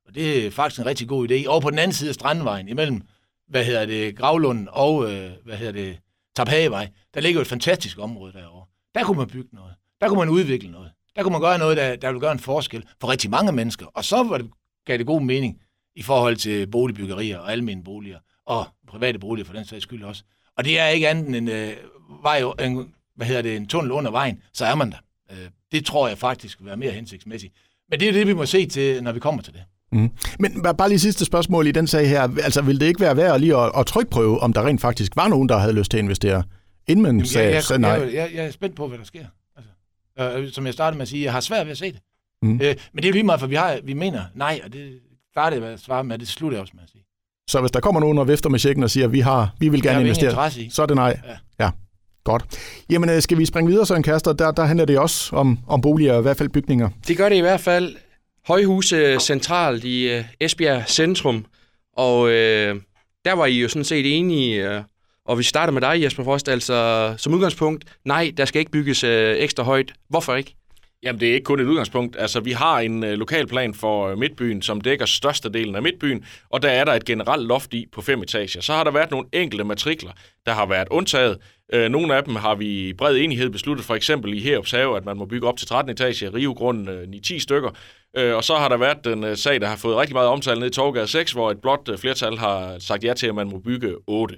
og 0.07 0.15
det 0.15 0.45
er 0.45 0.51
faktisk 0.51 0.79
en 0.79 0.85
rigtig 0.85 1.07
god 1.07 1.31
idé, 1.31 1.49
og 1.49 1.61
på 1.61 1.69
den 1.69 1.79
anden 1.79 1.93
side 1.93 2.09
af 2.09 2.15
Strandvejen, 2.15 2.67
imellem, 2.67 3.01
hvad 3.47 3.65
hedder 3.65 3.85
det, 3.85 4.17
Gravlund 4.17 4.67
og, 4.71 5.11
øh, 5.11 5.31
hvad 5.45 5.57
hedder 5.57 5.71
det, 5.71 5.99
Taphagevej, 6.35 6.89
der 7.13 7.21
ligger 7.21 7.41
et 7.41 7.47
fantastisk 7.47 7.99
område 7.99 8.33
derovre. 8.33 8.65
Der 8.95 9.03
kunne 9.03 9.17
man 9.17 9.27
bygge 9.27 9.49
noget. 9.55 9.75
Der 10.01 10.07
kunne 10.07 10.19
man 10.19 10.29
udvikle 10.29 10.71
noget. 10.71 10.91
Der 11.15 11.23
kunne 11.23 11.31
man 11.31 11.41
gøre 11.41 11.57
noget, 11.57 11.77
der, 11.77 11.95
der 11.95 12.11
vil 12.11 12.21
gøre 12.21 12.31
en 12.31 12.39
forskel 12.39 12.83
for 13.01 13.09
rigtig 13.09 13.29
mange 13.29 13.51
mennesker. 13.51 13.85
Og 13.85 14.05
så 14.05 14.23
var 14.23 14.37
det, 14.37 14.49
gav 14.85 14.97
det 14.97 15.05
god 15.05 15.21
mening 15.21 15.61
i 15.95 16.01
forhold 16.01 16.35
til 16.35 16.67
boligbyggerier 16.67 17.39
og 17.39 17.51
almindelige 17.51 17.83
boliger, 17.83 18.19
og 18.45 18.65
private 18.87 19.19
boliger 19.19 19.45
for 19.45 19.53
den 19.53 19.65
sags 19.65 19.83
skyld 19.83 20.03
også. 20.03 20.23
Og 20.57 20.65
det 20.65 20.79
er 20.79 20.87
ikke 20.87 21.09
andet 21.09 21.35
end 21.35 21.49
øh, 21.49 21.73
vej, 22.23 22.43
en, 22.61 22.93
hvad 23.15 23.27
hedder 23.27 23.41
det, 23.41 23.55
en 23.55 23.67
tunnel 23.67 23.91
under 23.91 24.11
vejen, 24.11 24.41
så 24.53 24.65
er 24.65 24.75
man 24.75 24.91
der. 24.91 24.97
Øh, 25.31 25.37
det 25.71 25.85
tror 25.85 26.07
jeg 26.07 26.17
faktisk 26.17 26.59
vil 26.59 26.67
være 26.67 26.77
mere 26.77 26.91
hensigtsmæssigt. 26.91 27.53
Men 27.89 27.99
det 27.99 28.07
er 28.07 28.11
det, 28.11 28.27
vi 28.27 28.33
må 28.33 28.45
se 28.45 28.65
til, 28.65 29.03
når 29.03 29.11
vi 29.11 29.19
kommer 29.19 29.41
til 29.41 29.53
det. 29.53 29.63
Mm. 29.91 30.09
Men 30.39 30.63
bare 30.77 30.89
lige 30.89 30.99
sidste 30.99 31.25
spørgsmål 31.25 31.67
i 31.67 31.71
den 31.71 31.87
sag 31.87 32.09
her. 32.09 32.21
Altså, 32.21 32.61
vil 32.61 32.79
det 32.79 32.85
ikke 32.85 32.99
være 32.99 33.17
værd 33.17 33.39
lige 33.39 33.57
at, 33.57 33.71
at 33.77 33.85
trykprøve, 33.85 34.39
om 34.39 34.53
der 34.53 34.65
rent 34.65 34.81
faktisk 34.81 35.15
var 35.15 35.27
nogen, 35.27 35.49
der 35.49 35.57
havde 35.57 35.73
lyst 35.73 35.91
til 35.91 35.97
at 35.97 36.03
investere, 36.03 36.43
inden 36.87 37.03
man 37.03 37.15
Jamen, 37.15 37.25
sagde, 37.25 37.55
jeg, 37.55 37.63
jeg, 37.69 37.79
nej? 37.79 37.91
Jeg, 37.91 38.13
jeg, 38.13 38.29
jeg 38.33 38.45
er 38.45 38.51
spændt 38.51 38.75
på, 38.75 38.87
hvad 38.87 38.97
der 38.97 39.03
sker. 39.03 39.25
Øh, 40.19 40.51
som 40.51 40.65
jeg 40.65 40.73
startede 40.73 40.97
med 40.97 41.01
at 41.01 41.07
sige, 41.07 41.23
jeg 41.23 41.33
har 41.33 41.39
svært 41.39 41.65
ved 41.65 41.71
at 41.71 41.77
se 41.77 41.91
det. 41.91 41.99
Mm. 42.41 42.53
Øh, 42.53 42.75
men 42.93 42.97
det 42.97 43.05
er 43.05 43.07
jo 43.07 43.13
lige 43.13 43.23
meget, 43.23 43.39
for 43.39 43.47
vi, 43.47 43.55
har, 43.55 43.79
vi 43.83 43.93
mener 43.93 44.21
nej, 44.35 44.61
og 44.65 44.73
det 44.73 44.99
startede 45.31 45.63
jeg 45.63 45.73
at 45.73 45.79
svare 45.79 46.03
med, 46.03 46.17
det 46.17 46.27
slutter 46.27 46.57
jeg 46.57 46.61
også 46.61 46.73
med 46.75 46.83
at 46.83 46.89
sige. 46.89 47.03
Så 47.49 47.59
hvis 47.59 47.71
der 47.71 47.79
kommer 47.79 48.01
nogen 48.01 48.17
og 48.17 48.27
vifter 48.27 48.49
med 48.49 48.59
checken 48.59 48.83
og 48.83 48.89
siger, 48.89 49.05
at 49.05 49.11
vi, 49.11 49.19
har, 49.19 49.55
vi 49.59 49.69
vil 49.69 49.81
gerne 49.81 50.01
investere, 50.01 50.51
så 50.71 50.81
er 50.81 50.85
det 50.85 50.95
nej? 50.95 51.19
Ja. 51.27 51.65
ja. 51.65 51.71
Godt. 52.23 52.43
Jamen, 52.89 53.09
øh, 53.09 53.21
skal 53.21 53.37
vi 53.37 53.45
springe 53.45 53.71
videre, 53.71 53.85
Søren 53.85 54.03
Kaster? 54.03 54.33
Der, 54.33 54.51
der 54.51 54.63
handler 54.63 54.85
det 54.85 54.99
også 54.99 55.35
om, 55.35 55.59
om 55.67 55.81
boliger, 55.81 56.19
i 56.19 56.21
hvert 56.21 56.37
fald 56.37 56.49
bygninger. 56.49 56.89
Det 57.07 57.17
gør 57.17 57.29
det 57.29 57.35
i 57.35 57.39
hvert 57.39 57.59
fald. 57.59 57.95
Højhuse 58.47 59.19
centralt 59.19 59.83
i 59.83 60.17
uh, 60.17 60.25
Esbjerg 60.39 60.83
Centrum, 60.87 61.45
og 61.97 62.29
øh, 62.29 62.81
der 63.25 63.33
var 63.33 63.45
I 63.45 63.61
jo 63.61 63.67
sådan 63.69 63.83
set 63.83 64.17
enige, 64.17 64.69
øh, 64.69 64.81
og 65.25 65.37
vi 65.37 65.43
starter 65.43 65.73
med 65.73 65.81
dig, 65.81 66.03
Jesper 66.03 66.23
Frost, 66.23 66.49
altså 66.49 67.13
som 67.17 67.33
udgangspunkt, 67.33 67.85
nej, 68.05 68.31
der 68.37 68.45
skal 68.45 68.59
ikke 68.59 68.71
bygges 68.71 69.03
øh, 69.03 69.35
ekstra 69.37 69.63
højt. 69.63 69.93
Hvorfor 70.09 70.35
ikke? 70.35 70.55
Jamen, 71.03 71.19
det 71.19 71.29
er 71.29 71.33
ikke 71.33 71.45
kun 71.45 71.59
et 71.59 71.65
udgangspunkt. 71.65 72.15
Altså, 72.19 72.39
vi 72.39 72.51
har 72.51 72.79
en 72.79 73.03
øh, 73.03 73.13
lokalplan 73.13 73.73
for 73.73 74.07
øh, 74.07 74.17
Midtbyen, 74.17 74.61
som 74.61 74.81
dækker 74.81 75.05
størstedelen 75.05 75.75
af 75.75 75.81
Midtbyen, 75.81 76.25
og 76.49 76.61
der 76.61 76.69
er 76.69 76.83
der 76.83 76.93
et 76.93 77.05
generelt 77.05 77.47
loft 77.47 77.73
i 77.73 77.87
på 77.91 78.01
fem 78.01 78.21
etager. 78.21 78.61
Så 78.61 78.73
har 78.73 78.83
der 78.83 78.91
været 78.91 79.11
nogle 79.11 79.27
enkelte 79.33 79.63
matrikler, 79.63 80.11
der 80.45 80.51
har 80.51 80.65
været 80.65 80.87
undtaget. 80.91 81.37
Øh, 81.73 81.89
nogle 81.89 82.15
af 82.15 82.23
dem 82.23 82.35
har 82.35 82.55
vi 82.55 82.65
i 82.65 82.93
bred 82.93 83.17
enighed 83.17 83.49
besluttet, 83.49 83.85
for 83.85 83.95
eksempel 83.95 84.33
i 84.33 84.39
Herops 84.39 84.71
Have, 84.71 84.97
at 84.97 85.05
man 85.05 85.17
må 85.17 85.25
bygge 85.25 85.47
op 85.47 85.57
til 85.57 85.67
13 85.67 85.91
etager, 85.91 86.33
rivegrunden 86.33 86.89
øh, 86.89 87.03
9-10 87.03 87.39
stykker. 87.39 87.69
Øh, 88.17 88.35
og 88.35 88.43
så 88.43 88.55
har 88.55 88.69
der 88.69 88.77
været 88.77 88.97
den 89.03 89.23
øh, 89.23 89.37
sag, 89.37 89.61
der 89.61 89.67
har 89.67 89.75
fået 89.75 89.97
rigtig 89.97 90.13
meget 90.13 90.29
omtale 90.29 90.59
ned 90.59 90.67
i 90.67 90.73
Torgade 90.73 91.07
6, 91.07 91.31
hvor 91.31 91.51
et 91.51 91.61
blot 91.61 91.89
øh, 91.89 91.97
flertal 91.97 92.37
har 92.37 92.75
sagt 92.79 93.03
ja 93.03 93.13
til, 93.13 93.27
at 93.27 93.35
man 93.35 93.49
må 93.49 93.59
bygge 93.59 93.95
8. 94.07 94.35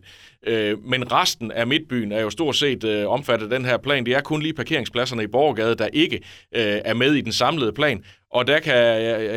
Øh, 0.48 0.78
men 0.84 1.12
resten 1.12 1.52
af 1.52 1.68
Midtbyen 1.68 2.12
er 2.12 2.22
jo 2.22 2.30
stort 2.30 2.56
set 2.56 2.84
øh, 2.84 3.10
omfattet 3.10 3.52
af 3.52 3.60
den 3.60 3.66
her 3.66 3.78
plan. 3.78 4.06
Det 4.06 4.14
er 4.14 4.22
kun 4.22 4.42
lige 4.42 4.54
parkeringspladserne 4.54 5.24
i 5.24 5.28
Borgergade, 5.28 5.76
der 5.76 5.88
ikke 5.94 6.16
øh, 6.56 6.82
er 6.86 6.94
med 6.94 7.14
i 7.14 7.22
den 7.22 7.32
samlede 7.32 7.74
plan. 7.74 8.04
Og 8.36 8.48
der 8.48 8.60
kan 8.60 8.76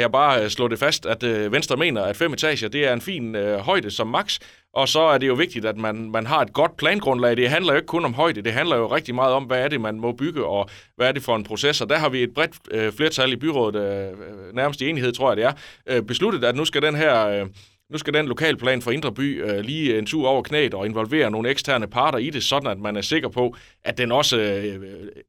jeg 0.01 0.13
bare 0.13 0.43
øh, 0.43 0.51
slå 0.51 0.69
det 0.69 0.79
fast, 0.79 1.07
at 1.07 1.23
øh, 1.23 1.53
Venstre 1.53 1.77
mener, 1.77 2.03
at 2.03 2.17
fem 2.17 2.33
etager 2.33 2.69
det 2.69 2.87
er 2.87 2.93
en 2.93 3.01
fin 3.01 3.35
øh, 3.37 3.59
højde 3.59 3.91
som 3.91 4.07
max, 4.07 4.39
og 4.75 4.89
så 4.89 5.01
er 5.01 5.19
det 5.19 5.29
jo 5.29 5.35
vigtigt, 5.35 5.65
at 5.65 5.77
man, 5.77 6.11
man 6.11 6.27
har 6.27 6.41
et 6.41 6.53
godt 6.53 6.77
plangrundlag. 6.77 7.37
Det 7.37 7.51
handler 7.51 7.73
jo 7.73 7.77
ikke 7.77 7.87
kun 7.87 8.05
om 8.05 8.15
højde, 8.15 8.43
det 8.43 8.53
handler 8.53 8.77
jo 8.77 8.95
rigtig 8.95 9.15
meget 9.15 9.33
om, 9.33 9.45
hvad 9.45 9.61
er 9.61 9.69
det, 9.69 9.81
man 9.81 10.01
må 10.01 10.13
bygge, 10.13 10.45
og 10.45 10.69
hvad 10.97 11.09
er 11.09 11.13
det 11.13 11.23
for 11.23 11.37
en 11.37 11.45
proces. 11.45 11.81
Og 11.81 11.89
der 11.89 11.99
har 11.99 12.09
vi 12.09 12.23
et 12.23 12.35
bredt 12.35 12.53
øh, 12.71 12.93
flertal 12.93 13.33
i 13.33 13.37
byrådet, 13.37 13.83
øh, 13.83 14.09
øh, 14.09 14.55
nærmest 14.55 14.81
i 14.81 14.89
enighed, 14.89 15.13
tror 15.13 15.31
jeg 15.31 15.37
det 15.37 15.45
er, 15.45 15.53
øh, 15.87 16.03
besluttet, 16.03 16.45
at 16.45 16.57
nu 16.57 16.65
skal 16.65 16.83
den 16.83 16.95
her... 16.95 17.29
Øh, 17.29 17.47
nu 17.93 17.99
skal 17.99 18.15
den 18.15 18.29
lokalplan 18.29 18.83
for 18.83 18.91
Indre 18.91 19.13
By 19.13 19.45
øh, 19.45 19.61
lige 19.61 19.99
en 19.99 20.07
tur 20.07 20.29
over 20.29 20.43
knæet 20.43 20.75
og 20.75 20.87
involvere 20.87 21.31
nogle 21.31 21.51
eksterne 21.51 21.87
parter 21.87 22.19
i 22.19 22.31
det, 22.31 22.43
sådan 22.43 22.71
at 22.71 22.79
man 22.79 22.97
er 22.97 23.01
sikker 23.01 23.29
på, 23.29 23.57
at 23.85 23.99
den 23.99 24.13
også 24.13 24.41
øh, 24.41 24.85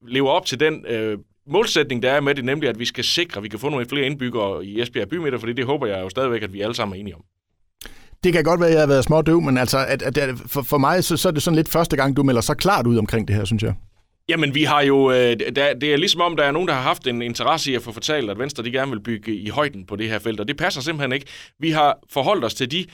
lever 0.08 0.30
op 0.30 0.46
til 0.46 0.60
den 0.60 0.86
øh, 0.88 1.18
målsætning, 1.48 2.04
der 2.04 2.12
er 2.12 2.22
med 2.22 2.36
det, 2.36 2.46
nemlig 2.46 2.70
at 2.70 2.80
vi 2.80 2.86
skal 2.86 3.04
sikre, 3.04 3.38
at 3.38 3.44
vi 3.44 3.50
kan 3.50 3.60
få 3.60 3.70
nogle 3.70 3.86
flere 3.86 4.06
indbyggere 4.06 4.66
i 4.66 4.82
Esbjerg 4.82 5.10
bymidter, 5.10 5.40
fordi 5.40 5.54
det 5.54 5.66
håber 5.66 5.88
jeg 5.88 6.02
jo 6.02 6.10
stadigvæk, 6.10 6.44
at 6.44 6.54
vi 6.54 6.62
alle 6.62 6.76
sammen 6.76 6.96
er 6.96 7.00
enige 7.00 7.16
om. 7.16 7.22
Det 8.24 8.34
kan 8.34 8.44
godt 8.44 8.60
være, 8.60 8.70
at 8.70 8.74
jeg 8.74 8.82
har 8.82 8.88
været 8.88 9.04
små 9.04 9.22
døv, 9.22 9.42
men 9.42 9.58
altså, 9.58 9.86
at, 9.88 10.02
at, 10.02 10.18
at 10.18 10.36
for, 10.48 10.62
for 10.62 10.78
mig 10.78 11.04
så, 11.04 11.18
så 11.18 11.28
er 11.28 11.32
det 11.32 11.44
sådan 11.44 11.56
lidt 11.56 11.70
første 11.70 11.96
gang, 11.96 12.18
du 12.18 12.24
melder 12.24 12.42
så 12.42 12.54
klart 12.54 12.88
ud 12.88 12.98
omkring 12.98 13.28
det 13.28 13.36
her, 13.36 13.46
synes 13.46 13.64
jeg. 13.64 13.74
Jamen, 14.30 14.56
vi 14.56 14.64
har 14.64 14.82
jo... 14.82 15.12
Øh, 15.12 15.40
der, 15.56 15.74
det 15.74 15.94
er 15.94 15.98
ligesom 15.98 16.22
om, 16.22 16.36
der 16.36 16.44
er 16.44 16.52
nogen, 16.52 16.68
der 16.68 16.74
har 16.74 16.82
haft 16.82 17.08
en 17.08 17.22
interesse 17.22 17.72
i 17.72 17.76
at 17.76 17.82
få 17.82 17.92
fortalt, 17.92 18.30
at 18.30 18.40
Venstre 18.40 18.64
de 18.64 18.72
gerne 18.72 18.92
vil 18.92 19.00
bygge 19.00 19.36
i 19.36 19.50
højden 19.50 19.86
på 19.86 19.96
det 19.96 20.10
her 20.10 20.20
felt, 20.20 20.40
og 20.40 20.48
det 20.48 20.58
passer 20.58 20.82
simpelthen 20.82 21.12
ikke. 21.12 21.26
Vi 21.60 21.72
har 21.72 22.00
forholdt 22.10 22.46
os 22.46 22.54
til 22.54 22.72
de 22.72 22.86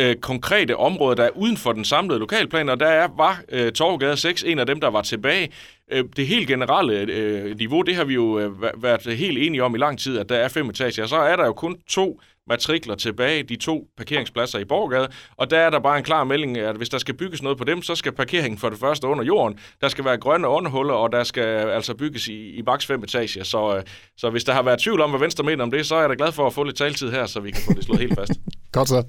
øh, 0.00 0.16
konkrete 0.16 0.76
områder, 0.76 1.14
der 1.14 1.24
er 1.24 1.30
uden 1.36 1.56
for 1.56 1.72
den 1.72 1.84
samlede 1.84 2.18
lokalplan, 2.18 2.68
og 2.68 2.80
der 2.80 2.86
er, 2.86 3.08
var 3.16 3.42
øh, 3.48 3.72
Torvgade 3.72 4.16
6 4.16 4.42
en 4.42 4.58
af 4.58 4.66
dem, 4.66 4.80
der 4.80 4.88
var 4.88 5.02
tilbage. 5.02 5.48
Øh, 5.90 6.04
det 6.16 6.26
helt 6.26 6.48
generelle 6.48 7.00
øh, 7.00 7.56
niveau, 7.58 7.82
det 7.82 7.96
har 7.96 8.04
vi 8.04 8.14
jo 8.14 8.38
øh, 8.38 8.82
været 8.82 9.16
helt 9.16 9.38
enige 9.38 9.64
om 9.64 9.74
i 9.74 9.78
lang 9.78 9.98
tid, 9.98 10.18
at 10.18 10.28
der 10.28 10.36
er 10.36 10.48
fem 10.48 10.68
etager. 10.68 11.06
Så 11.06 11.16
er 11.16 11.36
der 11.36 11.46
jo 11.46 11.52
kun 11.52 11.76
to 11.88 12.20
matrikler 12.46 12.94
tilbage, 12.94 13.42
de 13.42 13.56
to 13.56 13.86
parkeringspladser 13.96 14.58
i 14.58 14.64
Borgade, 14.64 15.08
og 15.36 15.50
der 15.50 15.58
er 15.58 15.70
der 15.70 15.78
bare 15.78 15.98
en 15.98 16.04
klar 16.04 16.24
melding, 16.24 16.58
at 16.58 16.76
hvis 16.76 16.88
der 16.88 16.98
skal 16.98 17.14
bygges 17.14 17.42
noget 17.42 17.58
på 17.58 17.64
dem, 17.64 17.82
så 17.82 17.94
skal 17.94 18.12
parkeringen 18.12 18.58
for 18.58 18.70
det 18.70 18.78
første 18.78 19.06
under 19.06 19.24
jorden, 19.24 19.58
der 19.80 19.88
skal 19.88 20.04
være 20.04 20.18
grønne 20.18 20.48
underhuller, 20.48 20.94
og 20.94 21.12
der 21.12 21.24
skal 21.24 21.44
altså 21.44 21.94
bygges 21.94 22.28
i, 22.28 22.50
i 22.50 22.62
maks 22.66 22.86
fem 22.86 23.02
etager. 23.02 23.44
Så, 23.44 23.76
øh, 23.76 23.82
så 24.16 24.30
hvis 24.30 24.44
der 24.44 24.52
har 24.52 24.62
været 24.62 24.78
tvivl 24.78 25.00
om, 25.00 25.10
hvad 25.10 25.20
Venstre 25.20 25.44
mener 25.44 25.64
om 25.64 25.70
det, 25.70 25.86
så 25.86 25.94
er 25.94 26.00
jeg 26.00 26.08
da 26.08 26.14
glad 26.18 26.32
for 26.32 26.46
at 26.46 26.52
få 26.52 26.64
lidt 26.64 26.76
taltid 26.76 27.10
her, 27.10 27.26
så 27.26 27.40
vi 27.40 27.50
kan 27.50 27.62
få 27.66 27.72
det 27.72 27.84
slået 27.84 28.00
helt 28.00 28.14
fast. 28.14 28.32
Godt 28.72 28.88
så. 28.88 29.02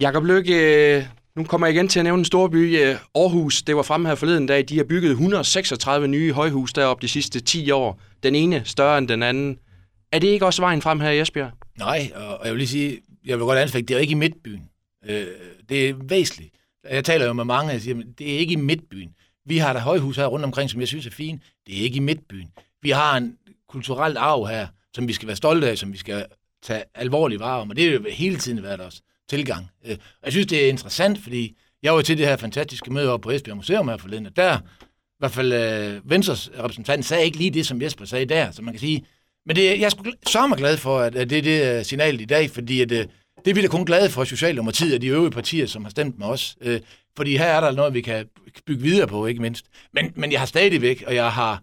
Jakob 0.00 0.24
Lykke, 0.24 1.08
nu 1.36 1.44
kommer 1.44 1.66
jeg 1.66 1.74
igen 1.76 1.88
til 1.88 2.00
at 2.00 2.04
nævne 2.04 2.18
en 2.20 2.24
stor 2.24 2.48
by, 2.48 2.80
øh, 2.80 2.96
Aarhus. 3.14 3.62
Det 3.62 3.76
var 3.76 3.82
fremme 3.82 4.08
her 4.08 4.14
forleden 4.14 4.46
dag. 4.46 4.64
De 4.68 4.76
har 4.76 4.84
bygget 4.84 5.10
136 5.10 6.08
nye 6.08 6.32
højhus 6.32 6.72
deroppe 6.72 7.02
de 7.02 7.08
sidste 7.08 7.40
10 7.40 7.70
år. 7.70 8.00
Den 8.22 8.34
ene 8.34 8.62
større 8.64 8.98
end 8.98 9.08
den 9.08 9.22
anden. 9.22 9.58
Er 10.12 10.18
det 10.18 10.28
ikke 10.28 10.46
også 10.46 10.62
vejen 10.62 10.82
frem 10.82 11.00
her 11.00 11.10
i 11.10 11.20
Esbjerg? 11.20 11.50
Nej, 11.78 12.12
og 12.14 12.40
jeg 12.44 12.52
vil 12.52 12.58
lige 12.58 12.68
sige, 12.68 13.00
jeg 13.26 13.38
vil 13.38 13.44
godt 13.44 13.58
anfægte, 13.58 13.86
det 13.88 13.96
er 13.96 14.00
ikke 14.00 14.10
i 14.10 14.14
midtbyen. 14.14 14.62
Øh, 15.06 15.26
det 15.68 15.88
er 15.88 15.94
væsentligt. 16.08 16.54
Jeg 16.90 17.04
taler 17.04 17.26
jo 17.26 17.32
med 17.32 17.44
mange, 17.44 17.74
og 17.74 17.80
siger, 17.80 18.02
det 18.18 18.34
er 18.34 18.38
ikke 18.38 18.52
i 18.52 18.56
midtbyen. 18.56 19.10
Vi 19.46 19.58
har 19.58 19.72
der 19.72 19.80
højhus 19.80 20.16
her 20.16 20.26
rundt 20.26 20.44
omkring, 20.44 20.70
som 20.70 20.80
jeg 20.80 20.88
synes 20.88 21.06
er 21.06 21.10
fint. 21.10 21.42
Det 21.66 21.78
er 21.78 21.82
ikke 21.82 21.96
i 21.96 22.00
midtbyen. 22.00 22.48
Vi 22.82 22.90
har 22.90 23.16
en 23.16 23.36
kulturel 23.68 24.16
arv 24.16 24.46
her, 24.48 24.66
som 24.94 25.08
vi 25.08 25.12
skal 25.12 25.26
være 25.26 25.36
stolte 25.36 25.70
af, 25.70 25.78
som 25.78 25.92
vi 25.92 25.98
skal 25.98 26.26
tage 26.62 26.82
alvorlig 26.94 27.40
vare 27.40 27.60
om, 27.60 27.70
og 27.70 27.76
det 27.76 27.84
har 27.84 27.90
jo 27.90 28.04
hele 28.10 28.36
tiden 28.36 28.62
været 28.62 28.80
os 28.80 29.00
tilgang. 29.30 29.70
Øh, 29.86 29.96
jeg 30.24 30.32
synes, 30.32 30.46
det 30.46 30.64
er 30.64 30.68
interessant, 30.68 31.22
fordi 31.22 31.56
jeg 31.82 31.94
var 31.94 32.02
til 32.02 32.18
det 32.18 32.26
her 32.26 32.36
fantastiske 32.36 32.92
møde 32.92 33.12
op 33.12 33.20
på 33.20 33.30
Esbjerg 33.30 33.56
Museum 33.56 33.88
her 33.88 33.96
forleden, 33.96 34.26
og 34.26 34.36
der, 34.36 34.58
i 34.58 35.18
hvert 35.18 35.32
fald 35.32 35.52
øh, 35.52 36.10
Venstres 36.10 36.50
repræsentant, 36.58 37.04
sagde 37.04 37.24
ikke 37.24 37.38
lige 37.38 37.50
det, 37.50 37.66
som 37.66 37.82
Jesper 37.82 38.04
sagde 38.04 38.24
der, 38.24 38.50
så 38.50 38.62
man 38.62 38.72
kan 38.74 38.80
sige, 38.80 39.04
men 39.46 39.56
det, 39.56 39.64
jeg 39.64 39.82
er 39.82 39.88
sgu 39.88 40.04
så 40.26 40.46
meget 40.46 40.58
glad 40.58 40.76
for, 40.76 40.98
at, 40.98 41.16
at 41.16 41.30
det 41.30 41.38
er 41.38 41.42
det 41.42 41.78
uh, 41.78 41.84
signal 41.84 42.20
i 42.20 42.24
dag, 42.24 42.50
fordi 42.50 42.80
at, 42.80 42.92
uh, 42.92 42.98
det 43.44 43.50
er 43.50 43.54
vi 43.54 43.62
da 43.62 43.68
kun 43.68 43.84
glade 43.84 44.10
for 44.10 44.24
Socialdemokratiet 44.24 44.94
og 44.94 45.02
de 45.02 45.06
øvrige 45.06 45.30
partier, 45.30 45.66
som 45.66 45.84
har 45.84 45.90
stemt 45.90 46.18
med 46.18 46.26
os. 46.26 46.56
Uh, 46.66 46.74
fordi 47.16 47.36
her 47.36 47.46
er 47.46 47.60
der 47.60 47.72
noget, 47.72 47.94
vi 47.94 48.00
kan 48.00 48.26
bygge 48.66 48.82
videre 48.82 49.06
på, 49.06 49.26
ikke 49.26 49.42
mindst. 49.42 49.66
Men, 49.92 50.12
men 50.14 50.32
jeg 50.32 50.40
har 50.40 50.46
stadigvæk, 50.46 51.04
og 51.06 51.14
jeg 51.14 51.32
har, 51.32 51.62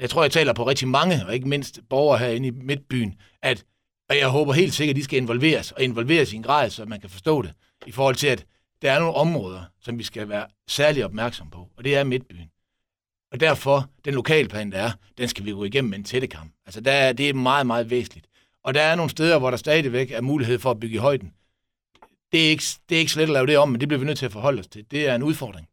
jeg 0.00 0.10
tror, 0.10 0.22
jeg 0.22 0.30
taler 0.30 0.52
på 0.52 0.68
rigtig 0.68 0.88
mange, 0.88 1.26
og 1.26 1.34
ikke 1.34 1.48
mindst 1.48 1.80
borgere 1.90 2.18
herinde 2.18 2.48
i 2.48 2.50
Midtbyen, 2.50 3.14
at 3.42 3.64
og 4.08 4.16
jeg 4.16 4.28
håber 4.28 4.52
helt 4.52 4.74
sikkert, 4.74 4.94
at 4.94 4.98
de 4.98 5.04
skal 5.04 5.18
involveres, 5.18 5.72
og 5.72 5.82
involveres 5.82 6.32
i 6.32 6.36
en 6.36 6.42
grad, 6.42 6.70
så 6.70 6.84
man 6.84 7.00
kan 7.00 7.10
forstå 7.10 7.42
det, 7.42 7.52
i 7.86 7.92
forhold 7.92 8.14
til, 8.14 8.26
at 8.26 8.46
der 8.82 8.92
er 8.92 8.98
nogle 8.98 9.14
områder, 9.14 9.62
som 9.80 9.98
vi 9.98 10.04
skal 10.04 10.28
være 10.28 10.46
særlig 10.68 11.04
opmærksom 11.04 11.50
på, 11.50 11.68
og 11.76 11.84
det 11.84 11.96
er 11.96 12.04
Midtbyen. 12.04 12.50
Og 13.32 13.40
derfor, 13.40 13.90
den 14.04 14.14
lokalplan, 14.14 14.72
der 14.72 14.78
er, 14.78 14.90
den 15.18 15.28
skal 15.28 15.44
vi 15.44 15.50
gå 15.50 15.64
igennem 15.64 15.90
med 15.90 15.98
en 15.98 16.04
tættekamp. 16.04 16.52
Altså, 16.66 16.80
der 16.80 16.92
er, 16.92 17.12
det 17.12 17.28
er 17.28 17.34
meget, 17.34 17.66
meget 17.66 17.90
væsentligt. 17.90 18.26
Og 18.64 18.74
der 18.74 18.82
er 18.82 18.94
nogle 18.94 19.10
steder, 19.10 19.38
hvor 19.38 19.50
der 19.50 19.56
stadigvæk 19.56 20.10
er 20.10 20.20
mulighed 20.20 20.58
for 20.58 20.70
at 20.70 20.80
bygge 20.80 20.94
i 20.94 20.98
højden. 20.98 21.32
Det 22.32 22.46
er 22.46 22.50
ikke, 22.50 22.64
det 22.88 22.94
er 22.94 22.98
ikke 22.98 23.12
slet 23.12 23.22
at 23.22 23.28
lave 23.28 23.46
det 23.46 23.58
om, 23.58 23.68
men 23.68 23.80
det 23.80 23.88
bliver 23.88 23.98
vi 23.98 24.06
nødt 24.06 24.18
til 24.18 24.26
at 24.26 24.32
forholde 24.32 24.60
os 24.60 24.66
til. 24.66 24.90
Det 24.90 25.08
er 25.08 25.14
en 25.14 25.22
udfordring. 25.22 25.68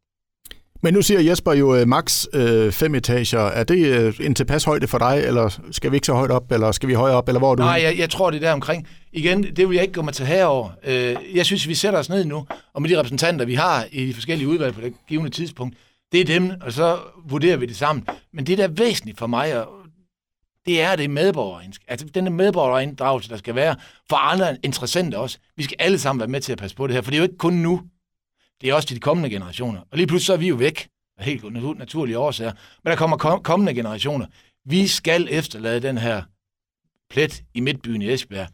Men 0.83 0.93
nu 0.93 1.01
siger 1.01 1.21
Jesper 1.21 1.53
jo 1.53 1.81
uh, 1.81 1.87
max 1.87 2.25
uh, 2.33 2.71
fem 2.71 2.95
etager. 2.95 3.39
Er 3.39 3.63
det 3.63 4.07
uh, 4.19 4.25
en 4.25 4.35
tilpas 4.35 4.63
højde 4.63 4.87
for 4.87 4.97
dig, 4.97 5.23
eller 5.25 5.59
skal 5.71 5.91
vi 5.91 5.97
ikke 5.97 6.07
så 6.07 6.13
højt 6.13 6.31
op, 6.31 6.51
eller 6.51 6.71
skal 6.71 6.89
vi 6.89 6.93
højere 6.93 7.15
op, 7.15 7.27
eller 7.27 7.39
hvor 7.39 7.51
er 7.51 7.55
du? 7.55 7.63
Nej, 7.63 7.81
jeg, 7.83 7.97
jeg 7.97 8.09
tror, 8.09 8.31
det 8.31 8.37
er 8.37 8.47
der 8.47 8.53
omkring. 8.53 8.87
Igen, 9.13 9.43
det 9.55 9.69
vil 9.69 9.75
jeg 9.75 9.83
ikke 9.83 9.93
gå 9.93 10.01
mig 10.01 10.13
til 10.13 10.25
herover. 10.25 10.69
Uh, 10.87 11.35
jeg 11.37 11.45
synes, 11.45 11.67
vi 11.67 11.75
sætter 11.75 11.99
os 11.99 12.09
ned 12.09 12.25
nu, 12.25 12.45
og 12.73 12.81
med 12.81 12.89
de 12.89 12.99
repræsentanter, 12.99 13.45
vi 13.45 13.55
har 13.55 13.85
i 13.91 14.05
de 14.05 14.13
forskellige 14.13 14.47
udvalg 14.47 14.73
på 14.75 14.81
det 14.81 14.93
givende 15.07 15.29
tidspunkt, 15.29 15.77
det 16.11 16.21
er 16.21 16.25
dem, 16.25 16.51
og 16.61 16.73
så 16.73 16.97
vurderer 17.29 17.57
vi 17.57 17.65
det 17.65 17.75
sammen. 17.75 18.07
Men 18.33 18.47
det, 18.47 18.57
der 18.57 18.63
er 18.63 18.67
væsentligt 18.67 19.17
for 19.19 19.27
mig, 19.27 19.65
det 20.65 20.81
er 20.81 20.95
det 20.95 21.09
medborger, 21.09 21.59
altså 21.87 22.05
den 22.05 22.33
medborgerinddragelse, 22.33 23.29
der 23.29 23.37
skal 23.37 23.55
være 23.55 23.75
for 24.09 24.15
andre 24.15 24.57
interessenter 24.63 25.17
også. 25.17 25.37
Vi 25.57 25.63
skal 25.63 25.75
alle 25.79 25.99
sammen 25.99 26.19
være 26.19 26.29
med 26.29 26.41
til 26.41 26.51
at 26.51 26.57
passe 26.57 26.75
på 26.75 26.87
det 26.87 26.95
her, 26.95 27.01
for 27.01 27.11
det 27.11 27.17
er 27.17 27.19
jo 27.19 27.23
ikke 27.23 27.37
kun 27.37 27.53
nu. 27.53 27.81
Det 28.65 28.69
det 28.69 28.71
er 28.71 28.75
også 28.75 28.87
til 28.87 28.95
de 28.95 29.01
kommende 29.01 29.29
generationer. 29.29 29.79
Og 29.91 29.97
lige 29.97 30.07
pludselig 30.07 30.25
så 30.25 30.33
er 30.33 30.37
vi 30.37 30.47
jo 30.47 30.55
væk 30.55 30.87
af 31.17 31.25
helt 31.25 31.77
naturlige 31.77 32.17
årsager. 32.17 32.51
Men 32.83 32.91
der 32.91 32.97
kommer 32.97 33.17
kom- 33.17 33.43
kommende 33.43 33.73
generationer. 33.73 34.25
Vi 34.65 34.87
skal 34.87 35.27
efterlade 35.31 35.79
den 35.79 35.97
her 35.97 36.21
plet 37.09 37.43
i 37.53 37.59
midtbyen 37.59 38.01
i 38.01 38.13
Esbjerg, 38.13 38.47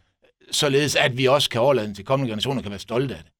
således 0.50 0.96
at 0.96 1.18
vi 1.18 1.26
også 1.26 1.50
kan 1.50 1.60
overlade 1.60 1.86
den 1.86 1.94
til 1.94 2.04
kommende 2.04 2.30
generationer, 2.30 2.62
kan 2.62 2.70
være 2.70 2.80
stolte 2.80 3.14
af 3.14 3.20
det. 3.24 3.32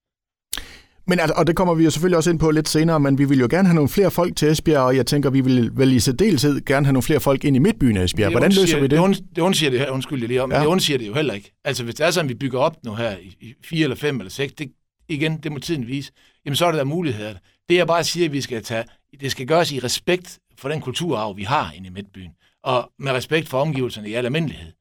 Men 1.07 1.21
altså, 1.21 1.35
og 1.37 1.47
det 1.47 1.57
kommer 1.57 1.75
vi 1.75 1.85
jo 1.85 1.91
selvfølgelig 1.91 2.17
også 2.17 2.31
ind 2.31 2.39
på 2.39 2.51
lidt 2.51 2.69
senere, 2.69 3.01
men 3.01 3.19
vi 3.19 3.25
vil 3.25 3.39
jo 3.41 3.47
gerne 3.51 3.69
have 3.69 3.75
nogle 3.75 3.89
flere 3.89 4.11
folk 4.11 4.37
til 4.37 4.49
Esbjerg, 4.49 4.83
og 4.83 4.97
jeg 4.97 5.07
tænker, 5.07 5.31
vi 5.31 5.41
vil 5.41 5.71
vel 5.77 5.93
i 5.93 6.01
særdeleshed 6.01 6.65
gerne 6.65 6.87
have 6.87 6.93
nogle 6.93 7.03
flere 7.03 7.21
folk 7.21 7.45
ind 7.45 7.57
i 7.57 7.59
midtbyen 7.59 7.97
af 7.97 8.05
Esbjerg. 8.05 8.31
Hvordan 8.31 8.53
løser 8.53 8.77
vi 8.77 8.83
det? 8.83 8.91
Det, 8.91 8.99
und, 8.99 9.15
det 9.37 9.43
undsiger 9.43 9.71
det, 9.71 9.89
undskyld 9.89 10.21
det 10.21 10.29
lige 10.29 10.43
om, 10.43 10.51
ja. 10.51 10.59
men 10.59 10.63
det 10.63 10.71
undsiger 10.71 10.99
det 10.99 11.07
jo 11.07 11.15
heller 11.15 11.35
ikke. 11.35 11.53
Altså 11.65 11.85
hvis 11.85 11.95
det 11.95 12.07
er 12.07 12.11
sådan, 12.11 12.29
vi 12.29 12.35
bygger 12.35 12.59
op 12.59 12.77
nu 12.85 12.95
her 12.95 13.17
i, 13.17 13.37
i 13.41 13.55
fire 13.65 13.83
eller 13.83 13.97
fem 13.97 14.21
eller 14.21 14.31
seks, 14.31 14.53
det, 14.53 14.73
igen, 15.09 15.37
det 15.37 15.53
må 15.53 15.59
tiden 15.59 15.87
vise, 15.87 16.13
jamen 16.45 16.57
så 16.57 16.67
er 16.67 16.71
der 16.71 16.79
der 16.79 16.85
muligheder. 16.85 17.35
Det 17.69 17.75
jeg 17.75 17.87
bare 17.87 18.05
siger, 18.05 18.27
at 18.27 18.33
vi 18.33 18.41
skal 18.41 18.63
tage, 18.63 18.85
det 19.21 19.31
skal 19.31 19.47
gøres 19.47 19.73
i 19.73 19.79
respekt 19.79 20.39
for 20.59 20.69
den 20.69 20.81
kulturarv, 20.81 21.37
vi 21.37 21.43
har 21.43 21.73
inde 21.73 21.87
i 21.87 21.91
midtbyen, 21.91 22.33
og 22.63 22.93
med 22.99 23.13
respekt 23.13 23.49
for 23.49 23.61
omgivelserne 23.61 24.09
i 24.09 24.15
al 24.15 24.25
almindelighed. 24.25 24.73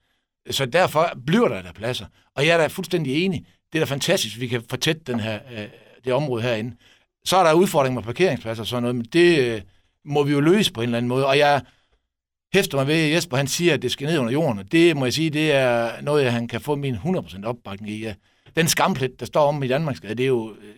Så 0.50 0.66
derfor 0.66 1.14
bliver 1.26 1.48
der 1.48 1.62
der 1.62 1.72
pladser. 1.72 2.06
Og 2.36 2.46
jeg 2.46 2.54
er 2.54 2.58
da 2.58 2.68
fuldstændig 2.68 3.26
enig. 3.26 3.46
Det 3.74 3.82
er 3.82 3.86
da 3.86 3.94
fantastisk, 3.94 4.36
at 4.36 4.42
vi 4.42 4.48
kan 4.48 4.64
fortætte 4.70 5.02
den 5.08 5.20
her, 5.20 5.40
øh, 5.52 5.68
det 6.06 6.14
område 6.14 6.44
herinde. 6.44 6.76
Så 7.26 7.38
er 7.38 7.44
der 7.44 7.54
udfordringer 7.54 8.00
med 8.00 8.06
parkeringspladser 8.06 8.64
og 8.64 8.68
sådan 8.68 8.84
noget, 8.84 8.96
men 8.96 9.06
det 9.06 9.40
øh, 9.40 9.62
må 10.06 10.24
vi 10.24 10.32
jo 10.32 10.40
løse 10.40 10.74
på 10.74 10.82
en 10.82 10.84
eller 10.84 10.98
anden 10.98 11.10
måde. 11.10 11.28
Og 11.28 11.38
jeg 11.38 11.62
hæfter 12.54 12.78
mig 12.78 12.88
ved, 12.88 12.96
at 12.96 13.12
Jesper 13.12 13.38
han 13.38 13.48
siger, 13.48 13.74
at 13.74 13.82
det 13.82 13.92
skal 13.92 14.08
ned 14.08 14.18
under 14.18 14.32
jorden. 14.32 14.60
Og 14.60 14.72
det 14.72 14.98
må 14.98 15.06
jeg 15.06 15.14
sige, 15.14 15.30
det 15.30 15.52
er 15.52 16.02
noget, 16.02 16.32
han 16.32 16.48
kan 16.48 16.62
få 16.62 16.76
min 16.76 16.96
100% 16.96 17.46
opbakning 17.46 17.92
i. 17.92 18.02
Ja. 18.02 18.14
Den 18.56 18.68
skamplet, 18.68 19.20
der 19.20 19.26
står 19.26 19.48
om 19.48 19.64
i 19.64 19.68
Danmarksgade, 19.68 20.16
det 20.16 20.24
er 20.24 20.28
jo 20.28 20.56
øh, 20.62 20.76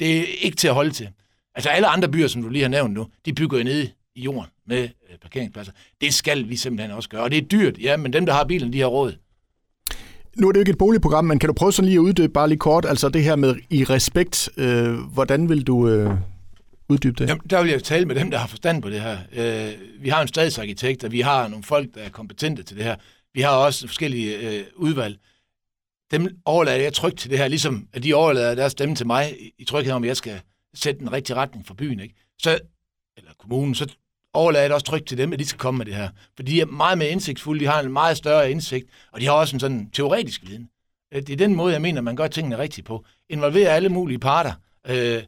det 0.00 0.18
er 0.18 0.24
ikke 0.42 0.56
til 0.56 0.68
at 0.68 0.74
holde 0.74 0.90
til. 0.90 1.08
Altså 1.54 1.70
alle 1.70 1.86
andre 1.86 2.08
byer, 2.08 2.28
som 2.28 2.42
du 2.42 2.48
lige 2.48 2.62
har 2.62 2.68
nævnt 2.68 2.94
nu, 2.94 3.06
de 3.24 3.32
bygger 3.32 3.58
jo 3.58 3.64
ned 3.64 3.88
i 4.14 4.20
jorden 4.20 4.50
med 4.66 4.82
øh, 4.82 5.18
parkeringspladser. 5.22 5.72
Det 6.00 6.14
skal 6.14 6.48
vi 6.48 6.56
simpelthen 6.56 6.90
også 6.90 7.08
gøre. 7.08 7.22
Og 7.22 7.30
det 7.30 7.38
er 7.38 7.42
dyrt, 7.42 7.78
ja, 7.78 7.96
men 7.96 8.12
dem, 8.12 8.26
der 8.26 8.32
har 8.32 8.44
bilen, 8.44 8.72
de 8.72 8.80
har 8.80 8.86
råd. 8.86 9.12
Nu 10.36 10.48
er 10.48 10.52
det 10.52 10.56
jo 10.56 10.60
ikke 10.62 10.70
et 10.70 10.78
boligprogram, 10.78 11.24
men 11.24 11.38
kan 11.38 11.46
du 11.46 11.52
prøve 11.52 11.72
sådan 11.72 11.88
lige 11.88 11.96
at 11.96 12.02
uddybe 12.02 12.32
bare 12.32 12.48
lige 12.48 12.58
kort, 12.58 12.84
altså 12.84 13.08
det 13.08 13.22
her 13.22 13.36
med 13.36 13.56
i 13.70 13.84
respekt, 13.84 14.48
øh, 14.56 14.94
hvordan 14.94 15.48
vil 15.48 15.62
du 15.62 15.88
øh, 15.88 16.10
uddybe 16.88 17.14
det? 17.18 17.28
Jamen, 17.28 17.42
der 17.50 17.62
vil 17.62 17.70
jeg 17.70 17.82
tale 17.82 18.06
med 18.06 18.14
dem, 18.14 18.30
der 18.30 18.38
har 18.38 18.46
forstand 18.46 18.82
på 18.82 18.90
det 18.90 19.00
her. 19.00 19.18
Øh, 19.32 19.72
vi 20.00 20.08
har 20.08 20.22
en 20.22 20.28
stadsarkitekt, 20.28 21.04
og 21.04 21.12
vi 21.12 21.20
har 21.20 21.48
nogle 21.48 21.64
folk, 21.64 21.94
der 21.94 22.00
er 22.00 22.08
kompetente 22.08 22.62
til 22.62 22.76
det 22.76 22.84
her. 22.84 22.96
Vi 23.34 23.40
har 23.40 23.50
også 23.50 23.86
forskellige 23.86 24.38
øh, 24.38 24.64
udvalg. 24.76 25.18
Dem 26.10 26.40
overlader 26.44 26.82
jeg 26.82 26.92
trygt 26.92 27.18
til 27.18 27.30
det 27.30 27.38
her, 27.38 27.48
ligesom 27.48 27.88
at 27.92 28.02
de 28.02 28.14
overlader 28.14 28.54
deres 28.54 28.72
stemme 28.72 28.94
til 28.94 29.06
mig 29.06 29.36
i 29.58 29.64
tryghed 29.64 29.92
om, 29.92 30.04
at 30.04 30.08
jeg 30.08 30.16
skal 30.16 30.40
sætte 30.74 31.00
den 31.00 31.12
rigtige 31.12 31.36
retning 31.36 31.66
for 31.66 31.74
byen. 31.74 32.00
Ikke? 32.00 32.14
Så, 32.38 32.58
eller 33.16 33.30
kommunen, 33.38 33.74
så 33.74 33.96
overlader 34.34 34.62
jeg 34.62 34.70
det 34.70 34.74
også 34.74 34.86
trygt 34.86 35.08
til 35.08 35.18
dem, 35.18 35.32
at 35.32 35.38
de 35.38 35.46
skal 35.46 35.58
komme 35.58 35.78
med 35.78 35.86
det 35.86 35.94
her. 35.94 36.08
For 36.36 36.42
de 36.42 36.60
er 36.60 36.66
meget 36.66 36.98
mere 36.98 37.08
indsigtsfulde, 37.08 37.60
de 37.60 37.66
har 37.66 37.80
en 37.80 37.92
meget 37.92 38.16
større 38.16 38.50
indsigt, 38.50 38.86
og 39.12 39.20
de 39.20 39.26
har 39.26 39.32
også 39.32 39.56
en 39.56 39.60
sådan 39.60 39.90
teoretisk 39.90 40.42
viden. 40.46 40.70
Øh, 41.14 41.22
det 41.22 41.30
er 41.30 41.36
den 41.36 41.54
måde, 41.54 41.72
jeg 41.72 41.82
mener, 41.82 42.00
man 42.00 42.16
gør 42.16 42.26
tingene 42.26 42.58
rigtigt 42.58 42.86
på. 42.86 43.04
Involverer 43.28 43.74
alle 43.74 43.88
mulige 43.88 44.18
parter, 44.18 44.52
øh, 44.86 45.22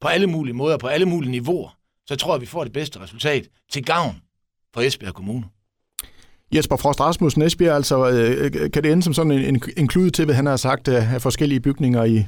på 0.00 0.08
alle 0.08 0.26
mulige 0.26 0.54
måder, 0.54 0.76
på 0.76 0.86
alle 0.86 1.06
mulige 1.06 1.30
niveauer, 1.30 1.78
så 2.06 2.16
tror 2.16 2.34
jeg, 2.34 2.40
vi 2.40 2.46
får 2.46 2.64
det 2.64 2.72
bedste 2.72 3.00
resultat 3.00 3.48
til 3.70 3.84
gavn 3.84 4.22
for 4.74 4.80
Esbjerg 4.80 5.14
Kommune. 5.14 5.44
Jesper 6.54 6.76
Frost 6.76 7.00
Rasmussen, 7.00 7.42
Esbjerg, 7.42 7.74
altså, 7.74 8.10
øh, 8.10 8.44
øh, 8.44 8.70
kan 8.70 8.82
det 8.82 8.92
ende 8.92 9.02
som 9.02 9.14
sådan 9.14 9.32
en, 9.32 9.44
en, 9.44 9.62
en 9.76 9.88
klud 9.88 10.10
til, 10.10 10.24
hvad 10.24 10.34
han 10.34 10.46
har 10.46 10.56
sagt 10.56 10.88
øh, 10.88 11.14
af 11.14 11.22
forskellige 11.22 11.60
bygninger 11.60 12.04
i, 12.04 12.26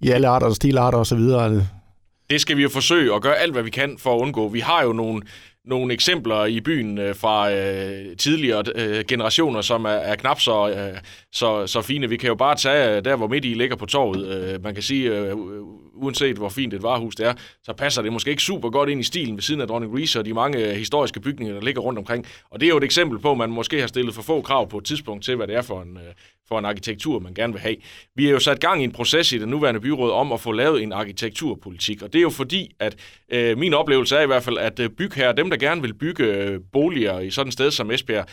i 0.00 0.10
alle 0.10 0.28
arter 0.28 0.46
og 0.46 0.56
stilarter 0.56 0.98
osv.? 0.98 1.20
Det 2.30 2.40
skal 2.40 2.56
vi 2.56 2.62
jo 2.62 2.68
forsøge 2.68 3.14
at 3.14 3.22
gøre 3.22 3.36
alt, 3.36 3.52
hvad 3.52 3.62
vi 3.62 3.70
kan 3.70 3.98
for 3.98 4.14
at 4.14 4.20
undgå. 4.20 4.48
Vi 4.48 4.60
har 4.60 4.82
jo 4.82 4.92
nogle 4.92 5.22
nogle 5.64 5.94
eksempler 5.94 6.44
i 6.44 6.60
byen 6.60 6.98
øh, 6.98 7.14
fra 7.14 7.52
øh, 7.52 8.16
tidligere 8.16 8.64
øh, 8.74 9.04
generationer, 9.08 9.60
som 9.60 9.84
er, 9.84 9.88
er 9.88 10.16
knap 10.16 10.40
så, 10.40 10.70
øh, 10.70 10.98
så, 11.32 11.66
så 11.66 11.82
fine. 11.82 12.08
Vi 12.08 12.16
kan 12.16 12.28
jo 12.28 12.34
bare 12.34 12.54
tage 12.54 12.96
øh, 12.96 13.04
der, 13.04 13.16
hvor 13.16 13.28
midt 13.28 13.44
i 13.44 13.54
ligger 13.54 13.76
på 13.76 13.86
torvet. 13.86 14.26
Øh, 14.26 14.62
man 14.62 14.74
kan 14.74 14.82
sige, 14.82 15.10
øh, 15.10 15.32
uanset 15.94 16.36
hvor 16.36 16.48
fint 16.48 16.74
et 16.74 16.82
varehus 16.82 17.14
det 17.14 17.26
er, 17.26 17.34
så 17.62 17.72
passer 17.72 18.02
det 18.02 18.12
måske 18.12 18.30
ikke 18.30 18.42
super 18.42 18.70
godt 18.70 18.88
ind 18.88 19.00
i 19.00 19.04
stilen 19.04 19.36
ved 19.36 19.42
siden 19.42 19.60
af 19.60 19.68
Dronning 19.68 19.98
Reese 19.98 20.18
og 20.18 20.24
de 20.24 20.34
mange 20.34 20.58
øh, 20.58 20.76
historiske 20.76 21.20
bygninger, 21.20 21.54
der 21.54 21.62
ligger 21.62 21.80
rundt 21.80 21.98
omkring. 21.98 22.26
Og 22.50 22.60
det 22.60 22.66
er 22.66 22.70
jo 22.70 22.76
et 22.76 22.84
eksempel 22.84 23.18
på, 23.18 23.32
at 23.32 23.38
man 23.38 23.50
måske 23.50 23.80
har 23.80 23.86
stillet 23.86 24.14
for 24.14 24.22
få 24.22 24.42
krav 24.42 24.68
på 24.68 24.78
et 24.78 24.84
tidspunkt 24.84 25.24
til, 25.24 25.36
hvad 25.36 25.46
det 25.46 25.56
er 25.56 25.62
for 25.62 25.82
en, 25.82 25.96
øh, 25.96 26.14
for 26.52 26.58
en 26.58 26.64
arkitektur, 26.64 27.18
man 27.18 27.34
gerne 27.34 27.52
vil 27.52 27.62
have. 27.62 27.76
Vi 28.14 28.26
er 28.26 28.30
jo 28.30 28.38
sat 28.38 28.60
gang 28.60 28.80
i 28.80 28.84
en 28.84 28.92
proces 28.92 29.32
i 29.32 29.38
det 29.38 29.48
nuværende 29.48 29.80
byråd 29.80 30.10
om 30.10 30.32
at 30.32 30.40
få 30.40 30.52
lavet 30.52 30.82
en 30.82 30.92
arkitekturpolitik, 30.92 32.02
og 32.02 32.12
det 32.12 32.18
er 32.18 32.22
jo 32.22 32.30
fordi, 32.30 32.70
at 32.80 32.96
øh, 33.32 33.58
min 33.58 33.74
oplevelse 33.74 34.16
er 34.16 34.22
i 34.22 34.26
hvert 34.26 34.42
fald, 34.42 34.58
at 34.58 34.80
øh, 34.80 34.90
bygherrer, 34.90 35.32
dem 35.32 35.50
der 35.50 35.56
gerne 35.56 35.82
vil 35.82 35.94
bygge 35.94 36.24
øh, 36.24 36.60
boliger 36.72 37.20
i 37.20 37.30
sådan 37.30 37.48
et 37.48 37.52
sted 37.52 37.70
som 37.70 37.90
Esbjerg, 37.90 38.26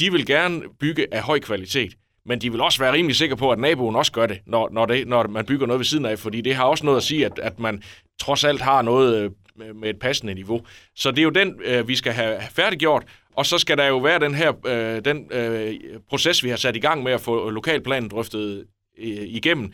de 0.00 0.12
vil 0.12 0.26
gerne 0.26 0.62
bygge 0.80 1.14
af 1.14 1.22
høj 1.22 1.40
kvalitet. 1.40 1.94
Men 2.26 2.40
de 2.40 2.50
vil 2.50 2.60
også 2.60 2.78
være 2.78 2.92
rimelig 2.92 3.16
sikre 3.16 3.36
på, 3.36 3.50
at 3.50 3.58
naboen 3.58 3.96
også 3.96 4.12
gør 4.12 4.26
det, 4.26 4.38
når, 4.46 4.68
når, 4.72 4.86
det, 4.86 5.08
når 5.08 5.26
man 5.28 5.46
bygger 5.46 5.66
noget 5.66 5.78
ved 5.78 5.84
siden 5.84 6.06
af, 6.06 6.18
fordi 6.18 6.40
det 6.40 6.54
har 6.54 6.64
også 6.64 6.84
noget 6.84 6.96
at 6.96 7.02
sige, 7.02 7.26
at, 7.26 7.38
at 7.38 7.60
man 7.60 7.82
trods 8.20 8.44
alt 8.44 8.60
har 8.60 8.82
noget 8.82 9.24
øh, 9.24 9.30
med 9.56 9.90
et 9.90 9.98
passende 9.98 10.34
niveau. 10.34 10.60
Så 10.96 11.10
det 11.10 11.18
er 11.18 11.22
jo 11.22 11.30
den, 11.30 11.60
øh, 11.64 11.88
vi 11.88 11.96
skal 11.96 12.12
have 12.12 12.40
færdiggjort, 12.50 13.04
og 13.36 13.46
så 13.46 13.58
skal 13.58 13.78
der 13.78 13.86
jo 13.86 13.98
være 13.98 14.18
den 14.18 14.34
her 14.34 14.52
øh, 14.66 15.04
den 15.04 15.28
øh, 15.32 15.74
proces, 16.08 16.44
vi 16.44 16.48
har 16.48 16.56
sat 16.56 16.76
i 16.76 16.80
gang 16.80 17.02
med 17.02 17.12
at 17.12 17.20
få 17.20 17.50
lokalplanen 17.50 18.10
drøftet 18.10 18.66
øh, 18.98 19.06
igennem. 19.06 19.72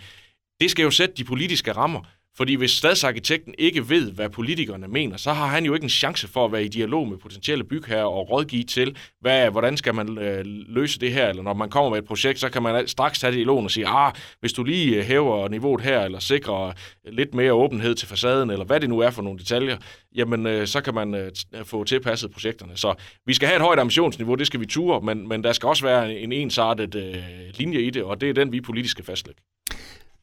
Det 0.60 0.70
skal 0.70 0.82
jo 0.82 0.90
sætte 0.90 1.14
de 1.14 1.24
politiske 1.24 1.72
rammer. 1.72 2.00
Fordi 2.36 2.54
hvis 2.54 2.70
stadsarkitekten 2.70 3.54
ikke 3.58 3.88
ved, 3.88 4.12
hvad 4.12 4.28
politikerne 4.30 4.88
mener, 4.88 5.16
så 5.16 5.32
har 5.32 5.46
han 5.46 5.64
jo 5.64 5.74
ikke 5.74 5.84
en 5.84 5.90
chance 5.90 6.28
for 6.28 6.44
at 6.44 6.52
være 6.52 6.64
i 6.64 6.68
dialog 6.68 7.08
med 7.08 7.18
potentielle 7.18 7.64
bygherrer 7.64 8.04
og 8.04 8.30
rådgive 8.30 8.64
til, 8.64 8.96
hvad, 9.20 9.50
hvordan 9.50 9.76
skal 9.76 9.94
man 9.94 10.18
øh, 10.18 10.42
løse 10.46 11.00
det 11.00 11.12
her, 11.12 11.28
eller 11.28 11.42
når 11.42 11.54
man 11.54 11.70
kommer 11.70 11.90
med 11.90 11.98
et 11.98 12.04
projekt, 12.04 12.40
så 12.40 12.48
kan 12.48 12.62
man 12.62 12.88
straks 12.88 13.18
tage 13.18 13.32
det 13.32 13.38
i 13.38 13.44
lån 13.44 13.64
og 13.64 13.70
sige, 13.70 13.86
ah, 13.86 14.12
hvis 14.40 14.52
du 14.52 14.64
lige 14.64 14.96
øh, 14.96 15.04
hæver 15.04 15.48
niveauet 15.48 15.80
her, 15.80 16.00
eller 16.00 16.18
sikrer 16.18 16.72
lidt 17.04 17.34
mere 17.34 17.52
åbenhed 17.52 17.94
til 17.94 18.08
facaden, 18.08 18.50
eller 18.50 18.64
hvad 18.64 18.80
det 18.80 18.88
nu 18.88 18.98
er 18.98 19.10
for 19.10 19.22
nogle 19.22 19.38
detaljer, 19.38 19.76
jamen 20.14 20.46
øh, 20.46 20.66
så 20.66 20.80
kan 20.80 20.94
man 20.94 21.14
øh, 21.14 21.30
få 21.64 21.84
tilpasset 21.84 22.30
projekterne. 22.30 22.76
Så 22.76 22.94
vi 23.26 23.34
skal 23.34 23.48
have 23.48 23.56
et 23.56 23.62
højt 23.62 23.78
ambitionsniveau, 23.78 24.34
det 24.34 24.46
skal 24.46 24.60
vi 24.60 24.66
ture, 24.66 25.00
men, 25.00 25.28
men 25.28 25.44
der 25.44 25.52
skal 25.52 25.66
også 25.66 25.84
være 25.84 26.14
en 26.14 26.32
ensartet 26.32 26.94
øh, 26.94 27.16
linje 27.58 27.80
i 27.80 27.90
det, 27.90 28.02
og 28.02 28.20
det 28.20 28.28
er 28.28 28.34
den, 28.34 28.52
vi 28.52 28.60
politisk 28.60 28.90
skal 28.90 29.04
fastlægge. 29.04 29.42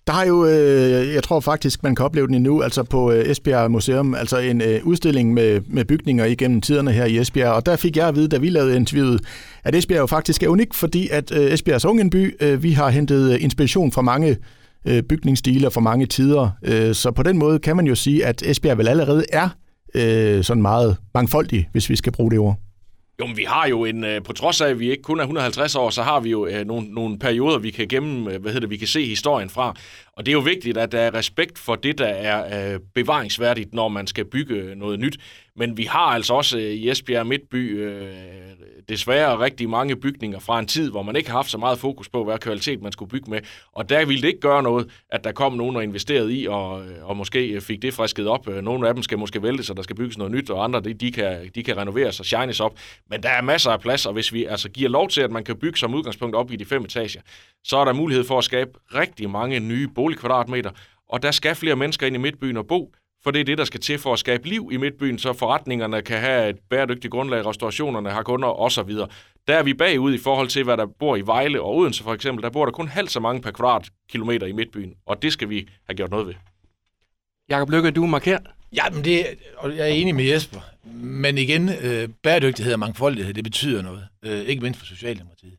Der 0.07 0.13
har 0.13 0.25
jo, 0.25 0.45
øh, 0.45 1.13
jeg 1.13 1.23
tror 1.23 1.39
faktisk, 1.39 1.83
man 1.83 1.95
kan 1.95 2.05
opleve 2.05 2.27
den 2.27 2.35
endnu, 2.35 2.61
altså 2.61 2.83
på 2.83 3.11
øh, 3.11 3.29
Esbjerg 3.29 3.71
Museum, 3.71 4.15
altså 4.15 4.37
en 4.37 4.61
øh, 4.61 4.79
udstilling 4.83 5.33
med, 5.33 5.61
med 5.67 5.85
bygninger 5.85 6.25
igennem 6.25 6.61
tiderne 6.61 6.91
her 6.91 7.05
i 7.05 7.17
Esbjerg. 7.17 7.51
Og 7.51 7.65
der 7.65 7.75
fik 7.75 7.97
jeg 7.97 8.07
at 8.07 8.15
vide, 8.15 8.27
da 8.27 8.37
vi 8.37 8.49
lavede 8.49 8.75
interviewet, 8.75 9.21
at 9.63 9.75
Esbjerg 9.75 9.99
jo 9.99 10.05
faktisk 10.05 10.43
er 10.43 10.47
unik, 10.47 10.73
fordi 10.73 11.09
at 11.09 11.31
øh, 11.31 11.53
Esbjergs 11.53 11.85
Ungenby, 11.85 12.35
by, 12.39 12.57
vi 12.59 12.71
har 12.71 12.89
hentet 12.89 13.33
øh, 13.33 13.43
inspiration 13.43 13.91
fra 13.91 14.01
mange 14.01 14.37
bygningsstiler 15.09 15.69
fra 15.69 15.81
mange 15.81 16.05
tider. 16.05 16.49
Så 16.93 17.11
på 17.11 17.23
den 17.23 17.37
måde 17.37 17.59
kan 17.59 17.75
man 17.75 17.87
jo 17.87 17.95
sige, 17.95 18.25
at 18.25 18.43
Esbjerg 18.45 18.77
vel 18.77 18.87
allerede 18.87 19.25
er 19.33 19.49
sådan 20.41 20.61
meget 20.61 20.97
mangfoldig, 21.13 21.69
hvis 21.71 21.89
vi 21.89 21.95
skal 21.95 22.11
bruge 22.11 22.31
det 22.31 22.39
ord. 22.39 22.59
Jo, 23.19 23.25
men 23.25 23.37
vi 23.37 23.43
har 23.43 23.67
jo 23.67 23.85
en, 23.85 24.03
øh, 24.03 24.23
på 24.23 24.33
trods 24.33 24.61
af, 24.61 24.69
at 24.69 24.79
vi 24.79 24.91
ikke 24.91 25.03
kun 25.03 25.19
er 25.19 25.23
150 25.23 25.75
år, 25.75 25.89
så 25.89 26.03
har 26.03 26.19
vi 26.19 26.29
jo 26.29 26.45
øh, 26.45 26.65
nogle, 26.65 26.87
nogle 26.87 27.19
perioder, 27.19 27.57
vi 27.57 27.71
kan 27.71 27.87
gennem, 27.87 28.27
øh, 28.27 28.41
hvad 28.41 28.51
hedder 28.51 28.59
det, 28.59 28.69
vi 28.69 28.77
kan 28.77 28.87
se 28.87 29.05
historien 29.05 29.49
fra. 29.49 29.75
Og 30.17 30.25
det 30.25 30.31
er 30.31 30.33
jo 30.33 30.39
vigtigt, 30.39 30.77
at 30.77 30.91
der 30.91 30.99
er 30.99 31.13
respekt 31.13 31.59
for 31.59 31.75
det, 31.75 31.97
der 31.97 32.05
er 32.05 32.73
øh, 32.73 32.79
bevaringsværdigt, 32.93 33.73
når 33.73 33.87
man 33.87 34.07
skal 34.07 34.25
bygge 34.25 34.75
noget 34.75 34.99
nyt. 34.99 35.19
Men 35.55 35.77
vi 35.77 35.83
har 35.83 35.99
altså 36.05 36.33
også 36.33 36.57
øh, 36.57 36.63
i 36.63 36.89
Esbjerg 36.89 37.27
Midtby 37.27 37.79
øh, 37.79 38.13
desværre 38.89 39.39
rigtig 39.39 39.69
mange 39.69 39.95
bygninger 39.95 40.39
fra 40.39 40.59
en 40.59 40.67
tid, 40.67 40.91
hvor 40.91 41.03
man 41.03 41.15
ikke 41.15 41.29
har 41.29 41.37
haft 41.37 41.49
så 41.49 41.57
meget 41.57 41.79
fokus 41.79 42.09
på, 42.09 42.23
hvad 42.23 42.39
kvalitet 42.39 42.81
man 42.81 42.91
skulle 42.91 43.09
bygge 43.09 43.31
med. 43.31 43.39
Og 43.71 43.89
der 43.89 44.05
ville 44.05 44.21
det 44.21 44.27
ikke 44.27 44.39
gøre 44.39 44.63
noget, 44.63 44.89
at 45.09 45.23
der 45.23 45.31
kom 45.31 45.53
nogen 45.53 45.75
og 45.75 45.83
investerede 45.83 46.35
i, 46.35 46.47
og, 46.47 46.85
øh, 46.85 47.09
og 47.09 47.17
måske 47.17 47.47
øh, 47.47 47.61
fik 47.61 47.81
det 47.81 47.93
frisket 47.93 48.27
op. 48.27 48.47
Øh, 48.47 48.63
nogle 48.63 48.87
af 48.87 48.93
dem 48.93 49.03
skal 49.03 49.17
måske 49.17 49.43
vælte, 49.43 49.63
så 49.63 49.73
der 49.73 49.81
skal 49.81 49.95
bygges 49.95 50.17
noget 50.17 50.31
nyt, 50.31 50.49
og 50.49 50.63
andre 50.63 50.81
de, 50.81 50.93
de, 50.93 51.11
kan, 51.11 51.49
de 51.55 51.63
kan 51.63 51.77
renoveres 51.77 52.19
og 52.19 52.25
shines 52.25 52.59
op. 52.59 52.73
Men 53.09 53.23
der 53.23 53.29
er 53.29 53.41
masser 53.41 53.71
af 53.71 53.79
plads, 53.79 54.05
og 54.05 54.13
hvis 54.13 54.33
vi 54.33 54.45
altså 54.45 54.69
giver 54.69 54.89
lov 54.89 55.09
til, 55.09 55.21
at 55.21 55.31
man 55.31 55.43
kan 55.43 55.55
bygge 55.55 55.79
som 55.79 55.93
udgangspunkt 55.93 56.35
op 56.35 56.51
i 56.51 56.55
de 56.55 56.65
fem 56.65 56.83
etager, 56.83 57.21
så 57.63 57.77
er 57.77 57.85
der 57.85 57.93
mulighed 57.93 58.23
for 58.23 58.37
at 58.37 58.43
skabe 58.43 58.71
rigtig 58.95 59.29
mange 59.29 59.59
nye 59.59 59.87
boligkvadratmeter, 60.03 60.71
og 61.09 61.23
der 61.23 61.31
skal 61.31 61.55
flere 61.55 61.75
mennesker 61.75 62.07
ind 62.07 62.15
i 62.15 62.19
midtbyen 62.19 62.57
og 62.57 62.67
bo, 62.67 62.93
for 63.23 63.31
det 63.31 63.39
er 63.39 63.43
det, 63.43 63.57
der 63.57 63.65
skal 63.65 63.79
til 63.79 63.99
for 63.99 64.13
at 64.13 64.19
skabe 64.19 64.47
liv 64.47 64.69
i 64.71 64.77
midtbyen, 64.77 65.19
så 65.19 65.33
forretningerne 65.33 66.01
kan 66.01 66.19
have 66.19 66.49
et 66.49 66.59
bæredygtigt 66.69 67.11
grundlag, 67.11 67.45
restaurationerne 67.45 68.09
har 68.09 68.23
kunder 68.23 68.47
osv. 68.47 68.91
Der 69.47 69.55
er 69.55 69.63
vi 69.63 69.73
bagud 69.73 70.13
i 70.13 70.17
forhold 70.17 70.47
til, 70.47 70.63
hvad 70.63 70.77
der 70.77 70.85
bor 70.85 71.15
i 71.15 71.21
Vejle 71.21 71.61
og 71.61 71.75
Odense 71.77 72.03
for 72.03 72.13
eksempel. 72.13 72.43
Der 72.43 72.49
bor 72.49 72.65
der 72.65 72.71
kun 72.71 72.87
halvt 72.87 73.11
så 73.11 73.19
mange 73.19 73.41
per 73.41 73.51
kvadratkilometer 73.51 74.47
i 74.47 74.51
midtbyen, 74.51 74.93
og 75.05 75.21
det 75.21 75.33
skal 75.33 75.49
vi 75.49 75.67
have 75.85 75.95
gjort 75.95 76.11
noget 76.11 76.27
ved. 76.27 76.33
Jakob 77.49 77.69
Lykke, 77.69 77.91
du 77.91 78.05
markerer. 78.05 78.39
Ja, 78.75 78.89
men 78.89 79.03
det, 79.05 79.25
og 79.57 79.77
jeg 79.77 79.83
er 79.89 79.93
enig 79.93 80.15
med 80.15 80.25
Jesper. 80.25 80.59
Men 81.03 81.37
igen, 81.37 81.69
øh, 81.69 82.09
bæredygtighed 82.23 82.73
og 82.73 82.79
mangfoldighed, 82.79 83.33
det 83.33 83.43
betyder 83.43 83.81
noget. 83.81 84.07
Øh, 84.23 84.41
ikke 84.41 84.61
mindst 84.61 84.79
for 84.79 84.85
Socialdemokratiet. 84.85 85.57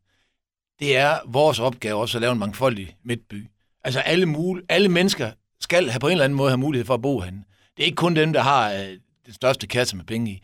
Det 0.80 0.96
er 0.96 1.18
vores 1.26 1.58
opgave 1.58 2.00
også 2.00 2.18
at 2.18 2.22
lave 2.22 2.32
en 2.32 2.38
mangfoldig 2.38 2.96
midtby. 3.04 3.46
Altså 3.84 4.00
alle, 4.00 4.26
mul- 4.26 4.66
alle 4.68 4.88
mennesker 4.88 5.32
skal 5.60 5.90
have 5.90 6.00
på 6.00 6.06
en 6.06 6.12
eller 6.12 6.24
anden 6.24 6.36
måde 6.36 6.50
have 6.50 6.58
mulighed 6.58 6.86
for 6.86 6.94
at 6.94 7.02
bo 7.02 7.20
herinde. 7.20 7.44
Det 7.76 7.82
er 7.82 7.86
ikke 7.86 7.96
kun 7.96 8.16
dem, 8.16 8.32
der 8.32 8.40
har 8.40 8.72
øh, 8.72 8.98
den 9.26 9.34
største 9.34 9.66
kasse 9.66 9.96
med 9.96 10.04
penge 10.04 10.30
i. 10.30 10.42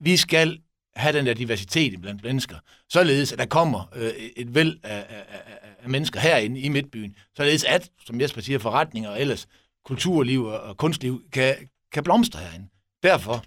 Vi 0.00 0.16
skal 0.16 0.60
have 0.96 1.18
den 1.18 1.26
der 1.26 1.34
diversitet 1.34 2.00
blandt 2.00 2.24
mennesker, 2.24 2.56
således 2.88 3.32
at 3.32 3.38
der 3.38 3.46
kommer 3.46 3.92
øh, 3.96 4.10
et 4.36 4.54
væld 4.54 4.78
af, 4.82 5.06
af, 5.08 5.24
af, 5.28 5.42
af 5.82 5.88
mennesker 5.88 6.20
herinde 6.20 6.60
i 6.60 6.68
Midtbyen, 6.68 7.16
således 7.36 7.64
at, 7.64 7.90
som 8.06 8.20
Jesper 8.20 8.40
siger, 8.40 8.58
forretninger 8.58 9.10
og 9.10 9.20
ellers 9.20 9.46
kulturliv 9.84 10.44
og 10.44 10.76
kunstliv 10.76 11.22
kan, 11.32 11.54
kan 11.92 12.04
blomstre 12.04 12.40
herinde. 12.40 12.68
Derfor, 13.02 13.44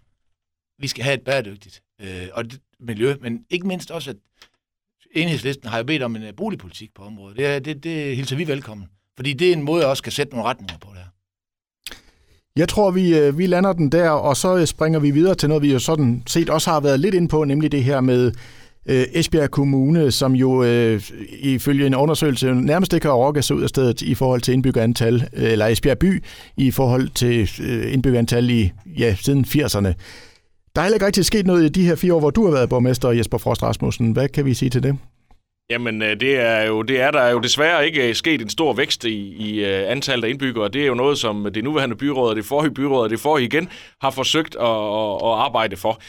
vi 0.82 0.88
skal 0.88 1.04
have 1.04 1.14
et 1.14 1.22
bæredygtigt 1.22 1.84
øh, 2.02 2.28
og 2.34 2.52
det, 2.52 2.62
miljø, 2.80 3.16
men 3.22 3.46
ikke 3.50 3.68
mindst 3.68 3.92
også, 3.92 4.10
at 4.10 4.18
enhedslisten 5.12 5.70
har 5.70 5.78
jo 5.78 5.84
bedt 5.84 6.04
om 6.04 6.16
en 6.16 6.24
uh, 6.24 6.36
boligpolitik 6.38 6.94
på 6.94 7.04
området. 7.04 7.38
Det, 7.38 7.66
det, 7.66 7.84
det 7.84 8.16
hilser 8.16 8.36
vi 8.36 8.48
velkommen, 8.48 8.88
fordi 9.16 9.34
det 9.34 9.50
er 9.50 9.54
en 9.54 9.64
måde, 9.64 9.82
jeg 9.82 9.90
også 9.90 10.04
kan 10.04 10.12
sætte 10.12 10.34
nogle 10.34 10.50
retninger 10.50 10.78
på 10.82 10.88
det 10.94 10.98
her. 10.98 11.06
Jeg 12.56 12.70
tror, 12.70 12.92
vi, 12.92 13.18
øh, 13.18 13.38
vi 13.38 13.48
lander 13.48 13.74
den 13.74 13.92
der, 13.92 14.10
og 14.10 14.38
så 14.38 14.58
øh, 14.58 14.66
springer 14.66 15.00
vi 15.00 15.12
videre 15.12 15.36
til 15.36 15.50
noget, 15.50 15.64
vi 15.64 15.72
jo 15.72 15.80
sådan 15.80 16.24
set 16.28 16.50
også 16.50 16.70
har 16.70 16.80
været 16.80 17.00
lidt 17.00 17.16
ind 17.16 17.30
på, 17.30 17.44
nemlig 17.44 17.72
det 17.72 17.84
her 17.84 18.02
med 18.02 18.32
øh, 18.86 19.06
Esbjerg 19.14 19.52
Kommune, 19.52 20.12
som 20.12 20.34
jo 20.34 20.64
øh, 20.64 21.02
ifølge 21.40 21.88
en 21.88 21.96
undersøgelse 21.96 22.54
nærmest 22.54 22.94
ikke 22.94 23.06
har 23.06 23.14
overgået 23.14 23.46
sig 23.46 23.56
ud 23.56 23.64
af 23.64 23.70
stedet 23.70 24.02
i 24.02 24.16
forhold 24.16 24.42
til 24.42 24.54
indbyggerantal, 24.54 25.28
øh, 25.34 25.52
eller 25.52 25.68
Esbjerg 25.68 26.00
by 26.00 26.24
i 26.58 26.72
forhold 26.72 27.10
til 27.10 27.50
øh, 27.62 27.94
indbyggerantal 27.94 28.50
i, 28.50 28.72
ja, 28.98 29.16
siden 29.16 29.46
80'erne. 29.46 29.94
Der 30.76 30.82
er 30.82 30.84
heller 30.84 30.96
ikke 30.96 31.06
rigtig 31.06 31.26
sket 31.26 31.46
noget 31.46 31.64
i 31.64 31.70
de 31.70 31.86
her 31.86 31.96
fire 31.96 32.14
år, 32.14 32.20
hvor 32.20 32.30
du 32.30 32.46
har 32.46 32.52
været 32.52 32.70
borgmester, 32.70 33.10
Jesper 33.10 33.38
Frost 33.38 33.64
Rasmussen. 33.64 34.12
Hvad 34.12 34.30
kan 34.30 34.46
vi 34.46 34.54
sige 34.54 34.70
til 34.70 34.84
det? 34.84 34.98
Jamen, 35.70 36.02
øh, 36.02 36.20
det 36.20 36.40
er 36.40 36.62
jo 36.62 36.82
det 36.82 37.02
er 37.02 37.12
der 37.12 37.30
jo 37.30 37.40
desværre 37.40 37.86
ikke 37.86 38.10
øh, 38.10 38.16
sket 38.16 38.42
en 38.42 38.50
stor 38.50 38.74
vækst 38.74 39.04
i, 39.04 39.36
i 39.36 39.66
øh, 39.66 39.92
antallet 39.92 40.26
af 40.26 40.30
indbyggere. 40.30 40.70
Det 40.70 40.82
er 40.82 40.86
jo 40.86 40.94
noget, 40.94 41.18
som 41.18 41.48
det 41.54 41.64
nuværende 41.64 41.96
byråd 41.96 42.30
og 42.30 42.36
det 42.36 42.46
forrige 42.46 42.74
byråd 42.74 43.04
og 43.04 43.10
det 43.10 43.20
forrige 43.20 43.46
igen 43.46 43.70
har 44.02 44.12
forsøgt 44.12 44.56
at, 44.56 44.62
at, 44.62 45.16
at 45.24 45.34
arbejde 45.46 45.78
for. 45.78 46.02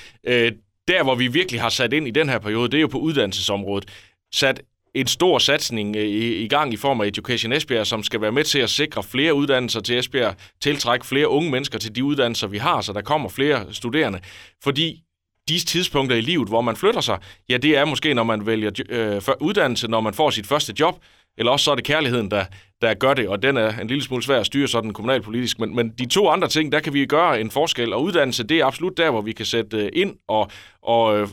Der, 0.88 1.02
hvor 1.02 1.14
vi 1.14 1.26
virkelig 1.26 1.60
har 1.60 1.68
sat 1.68 1.92
ind 1.92 2.08
i 2.08 2.10
den 2.10 2.28
her 2.28 2.38
periode, 2.38 2.68
det 2.68 2.76
er 2.76 2.80
jo 2.80 2.86
på 2.86 2.98
uddannelsesområdet. 2.98 3.90
Sat 4.34 4.62
en 4.94 5.06
stor 5.06 5.38
satsning 5.38 5.96
i, 5.96 6.44
i 6.44 6.48
gang 6.48 6.72
i 6.72 6.76
form 6.76 7.00
af 7.00 7.06
Education 7.06 7.52
Esbjerg, 7.52 7.86
som 7.86 8.02
skal 8.02 8.20
være 8.20 8.32
med 8.32 8.44
til 8.44 8.58
at 8.58 8.70
sikre 8.70 9.02
flere 9.02 9.34
uddannelser 9.34 9.80
til 9.80 9.98
Esbjerg, 9.98 10.34
tiltrække 10.62 11.06
flere 11.06 11.28
unge 11.28 11.50
mennesker 11.50 11.78
til 11.78 11.96
de 11.96 12.04
uddannelser, 12.04 12.46
vi 12.46 12.58
har, 12.58 12.80
så 12.80 12.92
der 12.92 13.02
kommer 13.02 13.28
flere 13.28 13.74
studerende. 13.74 14.20
Fordi 14.64 15.02
de 15.48 15.58
tidspunkter 15.58 16.16
i 16.16 16.20
livet, 16.20 16.48
hvor 16.48 16.60
man 16.60 16.76
flytter 16.76 17.00
sig, 17.00 17.18
ja, 17.48 17.56
det 17.56 17.76
er 17.76 17.84
måske, 17.84 18.14
når 18.14 18.24
man 18.24 18.46
vælger 18.46 18.70
øh, 18.88 19.22
uddannelse, 19.40 19.88
når 19.88 20.00
man 20.00 20.14
får 20.14 20.30
sit 20.30 20.46
første 20.46 20.74
job, 20.80 20.98
eller 21.38 21.52
også 21.52 21.64
så 21.64 21.70
er 21.70 21.74
det 21.74 21.84
kærligheden, 21.84 22.30
der, 22.30 22.44
der 22.82 22.94
gør 22.94 23.14
det, 23.14 23.28
og 23.28 23.42
den 23.42 23.56
er 23.56 23.78
en 23.78 23.86
lille 23.86 24.02
smule 24.02 24.22
svær 24.22 24.40
at 24.40 24.46
styre 24.46 24.68
sådan 24.68 24.92
kommunalpolitisk. 24.92 25.58
Men, 25.58 25.76
men 25.76 25.88
de 25.98 26.06
to 26.06 26.28
andre 26.28 26.48
ting, 26.48 26.72
der 26.72 26.80
kan 26.80 26.94
vi 26.94 27.06
gøre 27.06 27.40
en 27.40 27.50
forskel, 27.50 27.92
og 27.92 28.02
uddannelse, 28.02 28.44
det 28.44 28.58
er 28.58 28.66
absolut 28.66 28.96
der, 28.96 29.10
hvor 29.10 29.20
vi 29.20 29.32
kan 29.32 29.46
sætte 29.46 29.76
øh, 29.76 29.88
ind 29.92 30.16
og, 30.28 30.50
og 30.82 31.18
øh, 31.18 31.28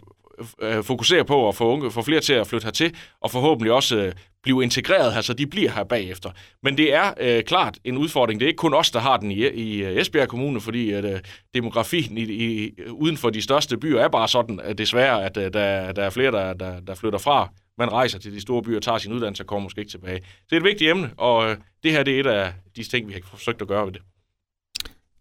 øh, 0.61 0.83
fokusere 0.83 1.25
på 1.25 1.49
at 1.49 1.55
få, 1.55 1.67
unge, 1.73 1.91
få 1.91 2.01
flere 2.01 2.21
til 2.21 2.33
at 2.33 2.47
flytte 2.47 2.65
hertil, 2.65 2.95
og 3.21 3.31
forhåbentlig 3.31 3.71
også 3.71 3.97
øh, 3.97 4.11
blive 4.43 4.63
integreret 4.63 5.13
her, 5.13 5.21
så 5.21 5.33
de 5.33 5.47
bliver 5.47 5.71
her 5.71 5.83
bagefter. 5.83 6.31
Men 6.63 6.77
det 6.77 6.93
er 6.93 7.13
øh, 7.19 7.43
klart 7.43 7.77
en 7.83 7.97
udfordring. 7.97 8.39
Det 8.39 8.45
er 8.45 8.47
ikke 8.47 8.57
kun 8.57 8.73
os, 8.73 8.91
der 8.91 8.99
har 8.99 9.17
den 9.17 9.31
i, 9.31 9.47
i 9.47 9.83
Esbjerg 9.99 10.27
Kommune, 10.27 10.61
fordi 10.61 10.91
at, 10.91 11.05
øh, 11.05 11.19
demografien 11.53 12.17
i, 12.17 12.21
i, 12.21 12.71
uden 12.91 13.17
for 13.17 13.29
de 13.29 13.41
største 13.41 13.77
byer 13.77 13.99
er 13.99 14.07
bare 14.07 14.27
sådan, 14.27 14.59
at 14.63 14.77
desværre, 14.77 15.25
at 15.25 15.37
øh, 15.37 15.53
der, 15.53 15.91
der 15.91 16.03
er 16.03 16.09
flere, 16.09 16.31
der, 16.31 16.53
der, 16.53 16.79
der 16.79 16.95
flytter 16.95 17.19
fra. 17.19 17.49
Man 17.77 17.91
rejser 17.91 18.19
til 18.19 18.33
de 18.33 18.41
store 18.41 18.63
byer, 18.63 18.79
tager 18.79 18.97
sin 18.97 19.13
uddannelse 19.13 19.43
og 19.43 19.47
kommer 19.47 19.63
måske 19.63 19.79
ikke 19.79 19.91
tilbage. 19.91 20.21
Så 20.21 20.45
det 20.49 20.55
er 20.55 20.59
et 20.59 20.63
vigtigt 20.63 20.91
emne, 20.91 21.11
og 21.17 21.49
øh, 21.49 21.57
det 21.83 21.91
her 21.91 22.03
det 22.03 22.15
er 22.15 22.19
et 22.19 22.27
af 22.27 22.53
de 22.75 22.83
ting, 22.83 23.07
vi 23.07 23.13
har 23.13 23.19
forsøgt 23.31 23.61
at 23.61 23.67
gøre 23.67 23.85
ved 23.85 23.93
det. 23.93 24.01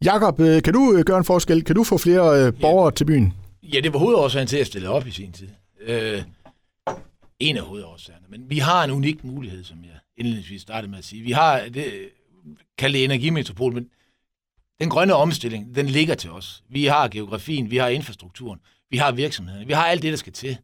Jakob, 0.05 0.41
øh, 0.41 0.63
kan 0.63 0.73
du 0.73 0.95
øh, 0.97 1.05
gøre 1.05 1.19
en 1.19 1.25
forskel? 1.25 1.65
Kan 1.65 1.77
du 1.77 1.85
få 1.85 1.99
flere 1.99 2.47
øh, 2.47 2.53
borgere 2.61 2.85
ja. 2.85 2.91
til 2.91 3.05
byen? 3.05 3.35
Ja, 3.63 3.81
det 3.81 3.93
var 3.93 3.99
hovedårsagen 3.99 4.47
til 4.47 4.57
at 4.57 4.67
stille 4.67 4.89
op 4.89 5.07
i 5.07 5.11
sin 5.11 5.33
tid. 5.33 5.49
Øh, 5.87 6.23
en 7.43 7.57
af 7.57 7.63
hovedårsagerne. 7.63 8.27
Men 8.29 8.51
vi 8.51 8.59
har 8.59 8.85
en 8.85 8.91
unik 8.91 9.25
mulighed, 9.25 9.65
som 9.65 9.85
jeg 9.85 9.99
indledningsvis 10.17 10.63
startede 10.63 10.91
med 10.91 10.99
at 10.99 11.05
sige. 11.05 11.23
Vi 11.23 11.33
har 11.33 11.61
øh, 11.61 11.75
det, 11.75 12.09
kaldt 12.79 12.95
det 12.95 13.05
energimetropol, 13.05 13.73
men 13.73 13.91
den 14.81 14.91
grønne 14.91 15.15
omstilling, 15.15 15.75
den 15.75 15.87
ligger 15.87 16.15
til 16.15 16.31
os. 16.31 16.63
Vi 16.69 16.85
har 16.85 17.09
geografien, 17.09 17.71
vi 17.71 17.77
har 17.77 17.89
infrastrukturen, 17.89 18.61
vi 18.91 18.97
har 18.97 19.13
virksomhederne, 19.13 19.67
vi 19.67 19.73
har 19.73 19.87
alt 19.87 20.03
det, 20.03 20.11
der 20.11 20.17
skal 20.17 20.33
til. 20.33 20.59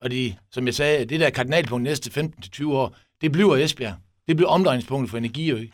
Og 0.00 0.10
de, 0.10 0.36
som 0.50 0.66
jeg 0.66 0.74
sagde, 0.74 1.04
det 1.04 1.20
der 1.20 1.30
kardinalpunkt 1.30 1.82
næste 1.82 2.20
15-20 2.60 2.66
år, 2.66 2.96
det 3.20 3.32
bliver 3.32 3.56
Esbjerg. 3.56 3.96
Det 4.28 4.36
bliver 4.36 4.50
omdrejningspunktet 4.50 5.10
for 5.10 5.18
energiø. 5.18 5.68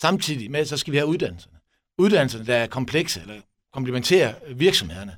Samtidig 0.00 0.50
med, 0.50 0.64
så 0.64 0.76
skal 0.76 0.92
vi 0.92 0.96
have 0.96 1.08
uddannelserne. 1.08 1.56
Uddannelserne, 1.98 2.46
der 2.46 2.56
er 2.56 2.66
komplekse, 2.66 3.20
eller 3.20 3.40
komplementerer 3.72 4.34
virksomhederne 4.54 5.16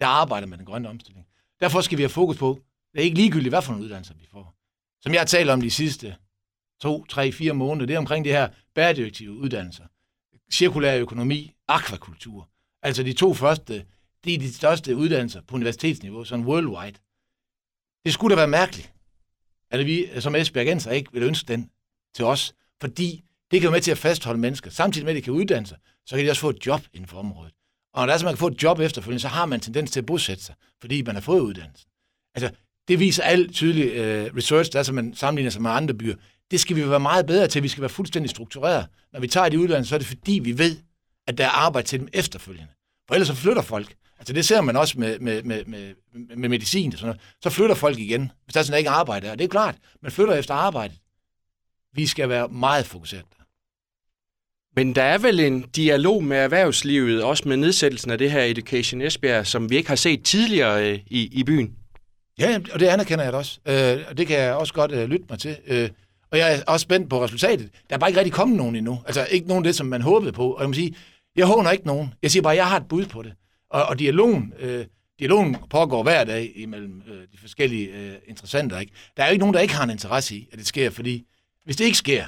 der 0.00 0.06
arbejder 0.06 0.46
med 0.46 0.58
den 0.58 0.66
grønne 0.66 0.88
omstilling. 0.88 1.26
Derfor 1.60 1.80
skal 1.80 1.98
vi 1.98 2.02
have 2.02 2.08
fokus 2.08 2.36
på, 2.36 2.60
det 2.92 3.00
er 3.00 3.04
ikke 3.04 3.16
ligegyldigt, 3.16 3.52
hvad 3.52 3.62
for 3.62 3.72
en 3.72 3.80
uddannelse 3.80 4.14
vi 4.18 4.26
får. 4.30 4.54
Som 5.00 5.12
jeg 5.12 5.20
har 5.20 5.26
talt 5.26 5.50
om 5.50 5.60
de 5.60 5.70
sidste 5.70 6.16
to, 6.80 7.04
tre, 7.04 7.32
fire 7.32 7.52
måneder, 7.52 7.86
det 7.86 7.94
er 7.94 7.98
omkring 7.98 8.24
det 8.24 8.32
her 8.32 8.48
bæredygtige 8.74 9.32
uddannelser. 9.32 9.84
Cirkulær 10.52 10.96
økonomi, 10.96 11.54
akvakultur. 11.68 12.48
Altså 12.82 13.02
de 13.02 13.12
to 13.12 13.34
første, 13.34 13.84
det 14.24 14.34
er 14.34 14.38
de 14.38 14.54
største 14.54 14.96
uddannelser 14.96 15.40
på 15.40 15.54
universitetsniveau, 15.54 16.24
sådan 16.24 16.44
worldwide. 16.44 16.98
Det 18.04 18.12
skulle 18.12 18.36
da 18.36 18.40
være 18.40 18.48
mærkeligt, 18.48 18.92
at 19.70 19.86
vi 19.86 20.20
som 20.20 20.34
Esbjergenser 20.34 20.90
ikke 20.90 21.12
vil 21.12 21.22
ønske 21.22 21.48
den 21.48 21.70
til 22.14 22.24
os, 22.24 22.54
fordi 22.80 23.24
det 23.50 23.60
kan 23.60 23.68
være 23.68 23.76
med 23.76 23.80
til 23.80 23.90
at 23.90 23.98
fastholde 23.98 24.40
mennesker. 24.40 24.70
Samtidig 24.70 25.04
med, 25.04 25.12
at 25.12 25.16
de 25.16 25.22
kan 25.22 25.32
uddanne 25.32 25.66
sig, 25.66 25.78
så 26.06 26.16
kan 26.16 26.24
de 26.24 26.30
også 26.30 26.40
få 26.40 26.50
et 26.50 26.66
job 26.66 26.80
inden 26.92 27.08
for 27.08 27.18
området. 27.18 27.52
Og 27.92 28.00
når 28.00 28.06
der 28.06 28.14
er 28.14 28.18
så, 28.18 28.24
man 28.24 28.34
kan 28.34 28.38
få 28.38 28.46
et 28.46 28.62
job 28.62 28.78
efterfølgende, 28.78 29.20
så 29.20 29.28
har 29.28 29.46
man 29.46 29.60
tendens 29.60 29.90
til 29.90 30.00
at 30.00 30.06
bosætte 30.06 30.44
sig, 30.44 30.54
fordi 30.80 31.02
man 31.02 31.14
har 31.14 31.22
fået 31.22 31.40
uddannelsen. 31.40 31.90
Altså, 32.34 32.50
det 32.88 33.00
viser 33.00 33.22
alt 33.22 33.54
tydelig 33.54 33.86
uh, 33.90 34.36
research, 34.36 34.72
der 34.72 34.78
er, 34.78 34.82
så 34.82 34.92
man 34.92 35.14
sammenligner 35.14 35.50
sig 35.50 35.62
med 35.62 35.70
andre 35.70 35.94
byer. 35.94 36.14
Det 36.50 36.60
skal 36.60 36.76
vi 36.76 36.88
være 36.88 37.00
meget 37.00 37.26
bedre 37.26 37.48
til. 37.48 37.62
Vi 37.62 37.68
skal 37.68 37.80
være 37.80 37.88
fuldstændig 37.88 38.30
struktureret. 38.30 38.86
Når 39.12 39.20
vi 39.20 39.28
tager 39.28 39.48
de 39.48 39.58
uddannelser, 39.58 39.88
så 39.88 39.94
er 39.94 39.98
det 39.98 40.08
fordi, 40.08 40.40
vi 40.44 40.58
ved, 40.58 40.76
at 41.26 41.38
der 41.38 41.44
er 41.44 41.48
arbejde 41.48 41.88
til 41.88 42.00
dem 42.00 42.08
efterfølgende. 42.12 42.72
For 43.08 43.14
ellers 43.14 43.28
så 43.28 43.34
flytter 43.34 43.62
folk. 43.62 43.94
Altså 44.18 44.32
det 44.32 44.44
ser 44.44 44.60
man 44.60 44.76
også 44.76 44.98
med, 44.98 45.18
med, 45.18 45.42
med, 45.42 45.64
med, 45.64 45.94
med 46.36 46.48
medicin. 46.48 46.92
Og 46.92 46.98
sådan 46.98 47.06
noget. 47.06 47.20
Så 47.42 47.50
flytter 47.50 47.74
folk 47.74 47.98
igen, 47.98 48.32
hvis 48.44 48.52
der 48.52 48.60
er 48.60 48.64
sådan 48.64 48.78
ikke 48.78 48.90
arbejde. 48.90 49.30
Og 49.30 49.38
det 49.38 49.44
er 49.44 49.48
klart, 49.48 49.76
man 50.02 50.12
flytter 50.12 50.34
efter 50.34 50.54
arbejde. 50.54 50.94
Vi 51.94 52.06
skal 52.06 52.28
være 52.28 52.48
meget 52.48 52.86
fokuseret. 52.86 53.24
Men 54.76 54.94
der 54.94 55.02
er 55.02 55.18
vel 55.18 55.40
en 55.40 55.62
dialog 55.62 56.24
med 56.24 56.36
erhvervslivet, 56.36 57.22
også 57.22 57.48
med 57.48 57.56
nedsættelsen 57.56 58.10
af 58.10 58.18
det 58.18 58.30
her 58.30 58.42
Education 58.42 59.00
Esbjerg, 59.00 59.46
som 59.46 59.70
vi 59.70 59.76
ikke 59.76 59.88
har 59.88 59.96
set 59.96 60.24
tidligere 60.24 60.92
øh, 60.92 61.00
i, 61.06 61.28
i 61.32 61.44
byen. 61.44 61.77
Ja, 62.38 62.60
og 62.72 62.80
det 62.80 62.86
anerkender 62.86 63.24
jeg 63.24 63.32
da 63.32 63.38
også. 63.38 63.58
Øh, 63.66 64.04
og 64.08 64.18
det 64.18 64.26
kan 64.26 64.38
jeg 64.38 64.54
også 64.54 64.74
godt 64.74 64.92
øh, 64.92 65.08
lytte 65.08 65.26
mig 65.30 65.38
til. 65.38 65.56
Øh, 65.66 65.90
og 66.30 66.38
jeg 66.38 66.54
er 66.54 66.62
også 66.66 66.84
spændt 66.84 67.10
på 67.10 67.24
resultatet. 67.24 67.70
Der 67.90 67.94
er 67.94 67.98
bare 67.98 68.10
ikke 68.10 68.20
rigtig 68.20 68.32
kommet 68.32 68.56
nogen 68.56 68.76
endnu. 68.76 69.02
Altså 69.06 69.26
ikke 69.30 69.48
nogen 69.48 69.64
af 69.64 69.68
det, 69.68 69.74
som 69.74 69.86
man 69.86 70.02
håbede 70.02 70.32
på. 70.32 70.52
Og 70.52 70.60
jeg 70.60 70.68
må 70.68 70.74
sige, 70.74 70.94
jeg 71.36 71.46
håner 71.46 71.70
ikke 71.70 71.86
nogen. 71.86 72.14
Jeg 72.22 72.30
siger 72.30 72.42
bare, 72.42 72.52
at 72.52 72.56
jeg 72.56 72.68
har 72.68 72.76
et 72.76 72.88
bud 72.88 73.06
på 73.06 73.22
det. 73.22 73.32
Og, 73.70 73.84
og 73.84 73.98
dialogen, 73.98 74.52
øh, 74.58 74.86
dialogen 75.18 75.56
pågår 75.70 76.02
hver 76.02 76.24
dag 76.24 76.52
imellem 76.54 77.02
øh, 77.08 77.22
de 77.32 77.38
forskellige 77.40 77.88
øh, 77.88 78.14
interessenter. 78.26 78.78
Ikke? 78.78 78.92
Der 79.16 79.22
er 79.22 79.26
jo 79.26 79.32
ikke 79.32 79.40
nogen, 79.40 79.54
der 79.54 79.60
ikke 79.60 79.74
har 79.74 79.84
en 79.84 79.90
interesse 79.90 80.36
i, 80.36 80.48
at 80.52 80.58
det 80.58 80.66
sker, 80.66 80.90
fordi 80.90 81.26
hvis 81.64 81.76
det 81.76 81.84
ikke 81.84 81.98
sker, 81.98 82.24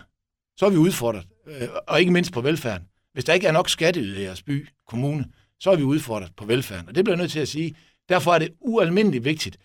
så 0.56 0.66
er 0.66 0.70
vi 0.70 0.76
udfordret 0.76 1.26
øh, 1.46 1.68
og 1.86 2.00
ikke 2.00 2.12
mindst 2.12 2.32
på 2.32 2.40
velfærden. 2.40 2.86
Hvis 3.12 3.24
der 3.24 3.32
ikke 3.32 3.46
er 3.46 3.52
nok 3.52 3.68
skatteyder 3.68 4.20
i 4.20 4.22
jeres 4.22 4.42
by, 4.42 4.68
kommune, 4.88 5.24
så 5.60 5.70
er 5.70 5.76
vi 5.76 5.82
udfordret 5.82 6.30
på 6.36 6.44
velfærden. 6.44 6.88
Og 6.88 6.94
det 6.94 7.04
bliver 7.04 7.16
jeg 7.16 7.22
nødt 7.22 7.32
til 7.32 7.40
at 7.40 7.48
sige. 7.48 7.74
Derfor 8.08 8.34
er 8.34 8.38
det 8.38 8.48
ualmindeligt 8.60 9.24
vigtigt. 9.24 9.58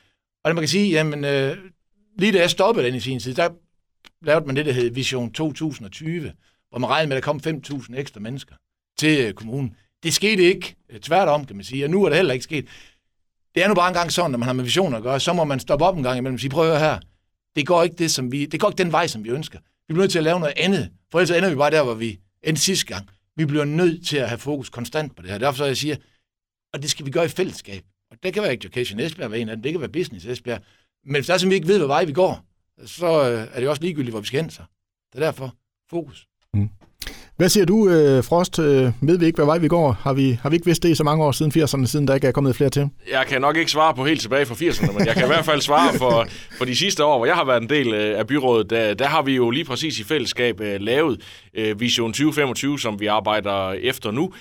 Og 0.45 0.55
man 0.55 0.61
kan 0.61 0.67
sige, 0.67 0.89
jamen, 0.89 1.25
øh, 1.25 1.57
lige 2.17 2.31
da 2.31 2.39
jeg 2.39 2.49
stoppede 2.49 2.87
den 2.87 2.95
i 2.95 2.99
sin 2.99 3.19
tid, 3.19 3.33
der 3.33 3.49
lavede 4.21 4.45
man 4.45 4.55
det, 4.55 4.65
der 4.65 4.71
hed 4.71 4.89
Vision 4.89 5.31
2020, 5.31 6.33
hvor 6.69 6.79
man 6.79 6.89
regnede 6.89 7.07
med, 7.07 7.17
at 7.17 7.23
der 7.23 7.31
kom 7.31 7.41
5.000 7.81 7.99
ekstra 7.99 8.19
mennesker 8.19 8.55
til 8.99 9.25
øh, 9.25 9.33
kommunen. 9.33 9.75
Det 10.03 10.13
skete 10.13 10.43
ikke. 10.43 10.75
Øh, 10.89 10.99
tværtom, 10.99 11.45
kan 11.45 11.55
man 11.55 11.65
sige. 11.65 11.85
Og 11.85 11.89
nu 11.89 12.03
er 12.03 12.09
det 12.09 12.15
heller 12.15 12.33
ikke 12.33 12.43
sket. 12.43 12.67
Det 13.55 13.63
er 13.63 13.67
nu 13.67 13.73
bare 13.73 13.87
engang 13.87 14.11
sådan, 14.11 14.31
når 14.31 14.37
man 14.37 14.45
har 14.45 14.53
med 14.53 14.63
visioner 14.63 14.97
at 14.97 15.03
gøre, 15.03 15.19
så 15.19 15.33
må 15.33 15.43
man 15.43 15.59
stoppe 15.59 15.85
op 15.85 15.97
en 15.97 16.03
gang 16.03 16.17
imellem 16.17 16.35
og 16.35 16.39
sige, 16.39 16.49
prøv 16.49 16.63
at 16.63 16.69
høre 16.69 16.79
her, 16.79 16.99
det 17.55 17.67
går 17.67 17.83
ikke, 17.83 17.95
det, 17.95 18.11
som 18.11 18.31
vi, 18.31 18.45
det 18.45 18.59
går 18.59 18.69
ikke 18.69 18.83
den 18.83 18.91
vej, 18.91 19.07
som 19.07 19.23
vi 19.23 19.29
ønsker. 19.29 19.59
Vi 19.59 19.93
bliver 19.93 20.03
nødt 20.03 20.11
til 20.11 20.19
at 20.19 20.23
lave 20.23 20.39
noget 20.39 20.53
andet, 20.57 20.89
for 21.11 21.19
ellers 21.19 21.37
ender 21.37 21.49
vi 21.49 21.55
bare 21.55 21.71
der, 21.71 21.83
hvor 21.83 21.93
vi 21.93 22.19
endte 22.43 22.61
sidste 22.61 22.85
gang. 22.85 23.09
Vi 23.35 23.45
bliver 23.45 23.65
nødt 23.65 24.07
til 24.07 24.17
at 24.17 24.27
have 24.27 24.39
fokus 24.39 24.69
konstant 24.69 25.15
på 25.15 25.21
det 25.21 25.31
her. 25.31 25.37
Derfor 25.37 25.57
så 25.57 25.65
jeg 25.65 25.77
siger, 25.77 25.95
og 26.73 26.81
det 26.81 26.89
skal 26.89 27.05
vi 27.05 27.11
gøre 27.11 27.25
i 27.25 27.29
fællesskab. 27.29 27.83
Og 28.15 28.23
det 28.23 28.33
kan 28.33 28.43
være 28.43 28.53
Education 28.53 28.99
Esbjerg 28.99 29.31
være 29.31 29.39
en 29.39 29.49
af 29.49 29.55
dem, 29.55 29.63
det 29.63 29.71
kan 29.71 29.81
være 29.81 29.89
Business 29.89 30.25
Esbjerg. 30.25 30.61
Men 31.05 31.15
hvis 31.15 31.27
der 31.27 31.33
er, 31.33 31.37
som 31.37 31.49
vi 31.49 31.55
ikke 31.55 31.67
ved, 31.67 31.77
hvad 31.77 31.87
vej 31.87 32.05
vi 32.05 32.13
går, 32.13 32.45
så 32.85 33.31
øh, 33.31 33.47
er 33.53 33.59
det 33.59 33.69
også 33.69 33.81
ligegyldigt, 33.81 34.11
hvor 34.11 34.19
vi 34.19 34.27
skal 34.27 34.41
hen 34.41 34.49
så. 34.49 34.61
Det 35.13 35.21
er 35.21 35.25
derfor 35.25 35.53
fokus. 35.89 36.27
Mm. 36.53 36.69
Hvad 37.37 37.49
siger 37.49 37.65
du, 37.65 37.89
øh, 37.89 38.23
Frost? 38.23 38.59
Øh, 38.59 38.91
ved 39.01 39.19
vi 39.19 39.25
ikke, 39.25 39.35
hvad 39.35 39.45
vej 39.45 39.57
vi 39.57 39.67
går? 39.67 39.91
Har 39.91 40.13
vi, 40.13 40.39
har 40.41 40.49
vi 40.49 40.55
ikke 40.55 40.65
vidst 40.65 40.83
det 40.83 40.89
i 40.89 40.95
så 40.95 41.03
mange 41.03 41.23
år 41.23 41.31
siden 41.31 41.51
80'erne, 41.51 41.85
siden 41.85 42.07
der 42.07 42.15
ikke 42.15 42.27
er 42.27 42.31
kommet 42.31 42.55
flere 42.55 42.69
til? 42.69 42.89
Jeg 43.11 43.25
kan 43.27 43.41
nok 43.41 43.57
ikke 43.57 43.71
svare 43.71 43.93
på 43.93 44.05
helt 44.05 44.21
tilbage 44.21 44.45
fra 44.45 44.55
80'erne, 44.55 44.97
men 44.97 45.07
jeg 45.07 45.13
kan 45.13 45.23
i 45.23 45.27
hvert 45.27 45.45
fald 45.45 45.61
svare 45.61 45.93
for, 45.97 46.27
for 46.57 46.65
de 46.65 46.75
sidste 46.75 47.05
år, 47.05 47.17
hvor 47.17 47.25
jeg 47.25 47.35
har 47.35 47.45
været 47.45 47.61
en 47.61 47.69
del 47.69 47.93
af 47.93 48.27
byrådet. 48.27 48.69
Der, 48.69 48.93
der 48.93 49.07
har 49.07 49.21
vi 49.21 49.35
jo 49.35 49.49
lige 49.49 49.65
præcis 49.65 49.99
i 49.99 50.03
fællesskab 50.03 50.59
lavet 50.59 51.21
Vision 51.77 52.13
2025, 52.13 52.79
som 52.79 52.99
vi 52.99 53.05
arbejder 53.05 53.71
efter 53.71 54.11
nu 54.11 54.33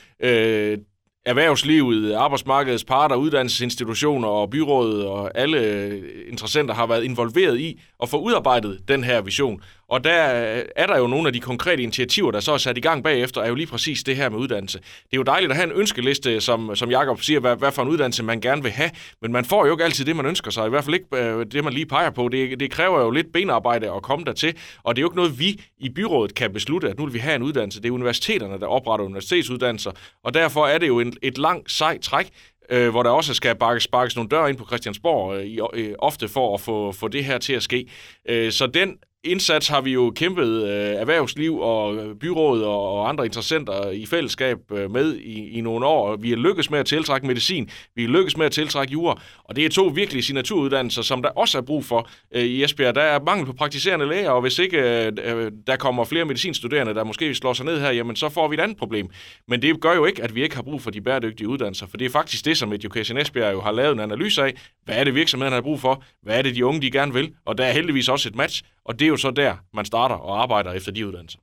erhvervslivet, 1.26 2.14
arbejdsmarkedets 2.14 2.84
parter, 2.84 3.16
uddannelsesinstitutioner 3.16 4.28
og 4.28 4.50
byrådet 4.50 5.06
og 5.06 5.38
alle 5.38 6.02
interessenter 6.28 6.74
har 6.74 6.86
været 6.86 7.04
involveret 7.04 7.60
i 7.60 7.80
at 8.02 8.08
få 8.08 8.16
udarbejdet 8.16 8.80
den 8.88 9.04
her 9.04 9.20
vision. 9.20 9.62
Og 9.88 10.04
der 10.04 10.54
øh, 10.56 10.62
er 10.76 10.86
der 10.86 10.98
jo 10.98 11.06
nogle 11.06 11.26
af 11.26 11.32
de 11.32 11.40
konkrete 11.40 11.82
initiativer, 11.82 12.30
der 12.30 12.40
så 12.40 12.52
er 12.52 12.58
sat 12.58 12.78
i 12.78 12.80
gang 12.80 13.04
bagefter, 13.04 13.40
er 13.40 13.48
jo 13.48 13.54
lige 13.54 13.66
præcis 13.66 14.02
det 14.02 14.16
her 14.16 14.28
med 14.28 14.38
uddannelse. 14.38 14.78
Det 14.78 15.12
er 15.12 15.16
jo 15.16 15.22
dejligt 15.22 15.52
at 15.52 15.56
have 15.56 15.72
en 15.72 15.80
ønskeliste, 15.80 16.40
som, 16.40 16.76
som 16.76 16.90
Jakob 16.90 17.22
siger, 17.22 17.40
hvad, 17.40 17.56
hvad 17.56 17.72
for 17.72 17.82
en 17.82 17.88
uddannelse 17.88 18.22
man 18.22 18.40
gerne 18.40 18.62
vil 18.62 18.72
have, 18.72 18.90
men 19.22 19.32
man 19.32 19.44
får 19.44 19.66
jo 19.66 19.72
ikke 19.72 19.84
altid 19.84 20.04
det, 20.04 20.16
man 20.16 20.26
ønsker 20.26 20.50
sig. 20.50 20.66
I 20.66 20.70
hvert 20.70 20.84
fald 20.84 20.94
ikke 20.94 21.06
øh, 21.16 21.46
det, 21.46 21.64
man 21.64 21.72
lige 21.72 21.86
peger 21.86 22.10
på. 22.10 22.28
Det, 22.28 22.60
det 22.60 22.70
kræver 22.70 23.00
jo 23.00 23.10
lidt 23.10 23.32
benarbejde 23.32 23.92
at 23.92 24.02
komme 24.02 24.24
dertil, 24.24 24.56
og 24.82 24.96
det 24.96 25.00
er 25.00 25.02
jo 25.02 25.08
ikke 25.08 25.16
noget, 25.16 25.38
vi 25.38 25.60
i 25.78 25.88
byrådet 25.88 26.34
kan 26.34 26.52
beslutte, 26.52 26.88
at 26.88 26.98
nu 26.98 27.04
vil 27.04 27.14
vi 27.14 27.18
have 27.18 27.36
en 27.36 27.42
uddannelse. 27.42 27.82
Det 27.82 27.88
er 27.88 27.92
universiteterne, 27.92 28.60
der 28.60 28.66
opretter 28.66 29.04
universitetsuddannelser, 29.04 29.90
og 30.24 30.34
derfor 30.34 30.66
er 30.66 30.78
det 30.78 30.88
jo 30.88 31.00
en, 31.00 31.16
et 31.22 31.38
langt, 31.38 31.72
sejt 31.72 32.00
træk, 32.00 32.28
øh, 32.70 32.90
hvor 32.90 33.02
der 33.02 33.10
også 33.10 33.34
skal 33.34 33.56
sparkes, 33.56 33.82
sparkes 33.82 34.16
nogle 34.16 34.28
døre 34.28 34.50
ind 34.50 34.58
på 34.58 34.66
Christiansborg, 34.66 35.36
øh, 35.36 35.44
i, 35.44 35.60
øh, 35.74 35.94
ofte 35.98 36.28
for 36.28 36.54
at 36.54 36.60
få, 36.60 36.92
få 36.92 37.08
det 37.08 37.24
her 37.24 37.38
til 37.38 37.52
at 37.52 37.62
ske. 37.62 37.86
Øh, 38.28 38.52
så 38.52 38.66
den 38.66 38.96
indsats 39.24 39.68
har 39.68 39.80
vi 39.80 39.92
jo 39.92 40.12
kæmpet 40.16 40.62
øh, 40.62 41.00
erhvervsliv 41.00 41.58
og 41.58 41.98
byråd 42.20 42.62
og, 42.62 42.92
og 42.92 43.08
andre 43.08 43.24
interessenter 43.24 43.90
i 43.90 44.06
fællesskab 44.06 44.58
øh, 44.72 44.90
med 44.90 45.16
i, 45.16 45.48
i 45.48 45.60
nogle 45.60 45.86
år. 45.86 46.16
Vi 46.16 46.32
er 46.32 46.36
lykkes 46.36 46.70
med 46.70 46.78
at 46.78 46.86
tiltrække 46.86 47.26
medicin, 47.26 47.70
vi 47.94 48.04
er 48.04 48.08
lykkes 48.08 48.36
med 48.36 48.46
at 48.46 48.52
tiltrække 48.52 48.92
jura, 48.92 49.20
og 49.44 49.56
det 49.56 49.64
er 49.64 49.68
to 49.68 49.86
virkelig 49.86 50.24
signaturuddannelser, 50.24 51.02
som 51.02 51.22
der 51.22 51.28
også 51.28 51.58
er 51.58 51.62
brug 51.62 51.84
for 51.84 52.08
øh, 52.34 52.42
i 52.44 52.64
Esbjerg. 52.64 52.94
Der 52.94 53.02
er 53.02 53.20
mangel 53.20 53.46
på 53.46 53.52
praktiserende 53.52 54.08
læger, 54.08 54.30
og 54.30 54.40
hvis 54.40 54.58
ikke 54.58 54.78
øh, 54.78 55.12
øh 55.24 55.52
der 55.66 55.76
kommer 55.76 56.04
flere 56.04 56.24
medicinstuderende, 56.24 56.94
der 56.94 57.04
måske 57.04 57.34
slår 57.34 57.52
sig 57.52 57.66
ned 57.66 57.80
her, 57.80 57.90
jamen 57.90 58.16
så 58.16 58.28
får 58.28 58.48
vi 58.48 58.54
et 58.54 58.60
andet 58.60 58.76
problem. 58.76 59.08
Men 59.48 59.62
det 59.62 59.80
gør 59.80 59.94
jo 59.94 60.04
ikke, 60.04 60.22
at 60.22 60.34
vi 60.34 60.42
ikke 60.42 60.54
har 60.54 60.62
brug 60.62 60.82
for 60.82 60.90
de 60.90 61.00
bæredygtige 61.00 61.48
uddannelser, 61.48 61.86
for 61.86 61.96
det 61.96 62.04
er 62.04 62.10
faktisk 62.10 62.44
det, 62.44 62.56
som 62.56 62.72
Education 62.72 63.18
Esbjerg 63.18 63.52
jo 63.52 63.60
har 63.60 63.72
lavet 63.72 63.92
en 63.92 64.00
analyse 64.00 64.42
af. 64.42 64.54
Hvad 64.84 64.96
er 64.96 65.04
det, 65.04 65.14
virksomheden 65.14 65.54
har 65.54 65.60
brug 65.60 65.80
for? 65.80 66.02
Hvad 66.22 66.38
er 66.38 66.42
det, 66.42 66.54
de 66.54 66.66
unge 66.66 66.82
de 66.82 66.90
gerne 66.90 67.12
vil? 67.12 67.32
Og 67.44 67.58
der 67.58 67.64
er 67.64 67.72
heldigvis 67.72 68.08
også 68.08 68.28
et 68.28 68.36
match, 68.36 68.62
og 68.84 68.98
det 68.98 69.04
er 69.04 69.08
jo 69.08 69.16
så 69.16 69.30
der, 69.30 69.56
man 69.72 69.84
starter 69.84 70.14
og 70.14 70.42
arbejder 70.42 70.72
efter 70.72 70.92
de 70.92 71.06
uddannelser. 71.06 71.38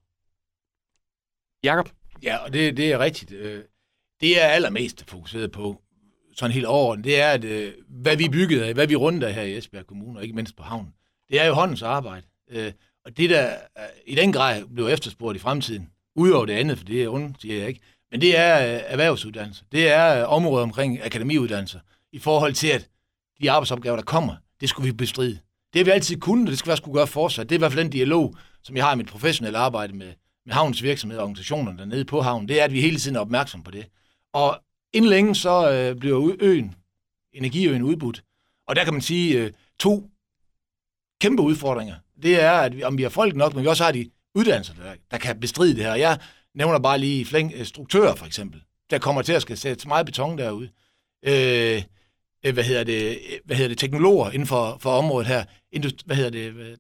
Jakob? 1.64 1.90
Ja, 2.24 2.38
og 2.38 2.54
det, 2.54 2.78
det 2.78 2.92
er 2.92 3.00
rigtigt. 3.00 3.32
Øh, 3.32 3.64
det 4.22 4.42
er 4.42 4.48
allermest 4.48 5.10
fokuseret 5.10 5.52
på, 5.52 5.82
sådan 6.36 6.54
helt 6.54 6.66
over, 6.66 6.96
det 6.96 7.22
er, 7.22 7.32
at, 7.32 7.44
øh, 7.44 7.74
hvad 7.88 8.18
vi 8.18 8.30
byggede 8.30 8.66
af, 8.66 8.74
hvad 8.74 8.88
vi 8.88 8.96
rundt 8.96 9.24
af 9.24 9.34
her 9.34 9.42
i 9.42 9.58
Esbjerg 9.58 9.88
Kommune, 9.88 10.20
og 10.20 10.24
ikke 10.24 10.36
mindst 10.36 10.56
på 10.56 10.64
havnen. 10.64 10.94
Det 11.30 11.42
er 11.42 11.46
jo 11.46 11.54
håndens 11.54 11.82
arbejde. 11.82 12.26
Øh, 12.50 12.72
og 13.06 13.18
det, 13.18 13.30
der 13.30 13.58
i 14.06 14.16
den 14.16 14.34
grad 14.34 14.64
blev 14.76 14.88
efterspurgt 14.88 15.36
i 15.36 15.40
fremtiden, 15.40 15.90
udover 16.16 16.46
det 16.46 16.54
andet, 16.54 16.78
for 16.78 16.86
det 16.86 17.04
er 17.04 17.10
ondt, 17.10 17.42
siger 17.42 17.58
jeg 17.58 17.68
ikke, 17.68 17.80
men 18.12 18.22
det 18.22 18.38
er 18.38 18.44
erhvervsuddannelse. 18.44 19.66
Det 19.72 19.92
er 19.92 20.24
området 20.24 20.64
omkring 20.64 21.06
akademiuddannelser, 21.06 21.80
i 22.12 22.20
forhold 22.20 22.54
til, 22.54 22.68
at 22.68 22.90
de 23.42 23.52
arbejdsopgaver, 23.52 23.96
der 23.96 24.04
kommer, 24.04 24.36
det 24.62 24.70
skulle 24.70 24.92
vi 24.92 24.98
bestride. 24.98 25.40
Det 25.74 25.80
har 25.80 25.84
vi 25.84 25.92
altid 25.92 26.20
kunnet, 26.20 26.48
og 26.48 26.50
det 26.50 26.60
skal 26.60 26.70
vi 26.70 26.72
også 26.72 26.84
kunne 26.84 26.96
gøre 26.96 27.08
fortsat. 27.08 27.50
Det 27.50 27.56
er 27.56 27.58
i 27.58 27.62
hvert 27.62 27.72
fald 27.72 27.84
den 27.84 27.92
dialog, 27.92 28.36
som 28.64 28.76
jeg 28.76 28.86
har 28.86 28.94
i 28.94 28.98
mit 28.98 29.08
professionelle 29.08 29.58
arbejde 29.58 29.94
med, 29.94 30.14
med 30.46 30.54
havnens 30.54 30.84
virksomhed 30.84 31.18
og 31.18 31.24
organisationerne 31.24 31.78
dernede 31.78 32.06
på 32.06 32.22
havnen. 32.22 32.48
Det 32.48 32.60
er, 32.60 32.64
at 32.64 32.74
vi 32.74 32.82
hele 32.82 32.98
tiden 32.98 33.16
er 33.16 33.20
opmærksom 33.20 33.64
på 33.64 33.72
det. 33.72 33.86
Og 34.34 34.62
inden 34.94 35.10
længe 35.10 35.36
så 35.36 35.72
øh, 35.72 35.96
bliver 35.96 36.36
øen, 36.40 36.76
energiøen 37.34 37.82
udbudt. 37.82 38.24
Og 38.68 38.76
der 38.76 38.84
kan 38.84 38.94
man 38.94 39.02
sige 39.02 39.40
øh, 39.40 39.52
to 39.80 40.10
kæmpe 41.22 41.44
udfordringer. 41.44 41.96
Det 42.24 42.42
er, 42.42 42.52
at 42.52 42.78
vi, 42.78 42.84
om 42.84 42.98
vi 42.98 43.04
har 43.04 43.10
folk 43.10 43.36
nok, 43.36 43.54
men 43.54 43.64
vi 43.64 43.68
også 43.68 43.84
har 43.84 43.92
de 43.92 44.10
uddannelser, 44.36 44.74
der, 44.74 44.94
der 45.12 45.18
kan 45.18 45.40
bestride 45.40 45.76
det 45.76 45.84
her. 45.84 45.96
Jeg 45.96 46.20
nævner 46.56 46.80
bare 46.80 47.00
lige 47.00 47.26
flæng, 47.26 47.54
øh, 47.56 47.66
struktører 47.66 48.16
for 48.16 48.26
eksempel, 48.26 48.62
der 48.90 49.00
kommer 49.00 49.22
til 49.22 49.34
at 49.34 49.42
skal 49.42 49.58
sætte 49.58 49.88
meget 49.88 50.06
beton 50.06 50.38
derude. 50.38 50.70
Øh, 51.26 51.84
Øh, 52.46 52.54
hvad 52.54 52.64
hedder 52.64 52.84
det, 52.84 53.10
øh, 53.10 53.40
hvad 53.46 53.56
hedder 53.56 53.70
det, 53.70 53.78
teknologer 53.78 54.32
inden 54.32 54.48
for, 54.48 54.78
for 54.80 54.92
området 54.98 55.28
her. 55.28 55.44
Indust, 55.72 56.06
hvad 56.06 56.16
hedder 56.16 56.30
det, 56.30 56.54
øh, 56.54 56.78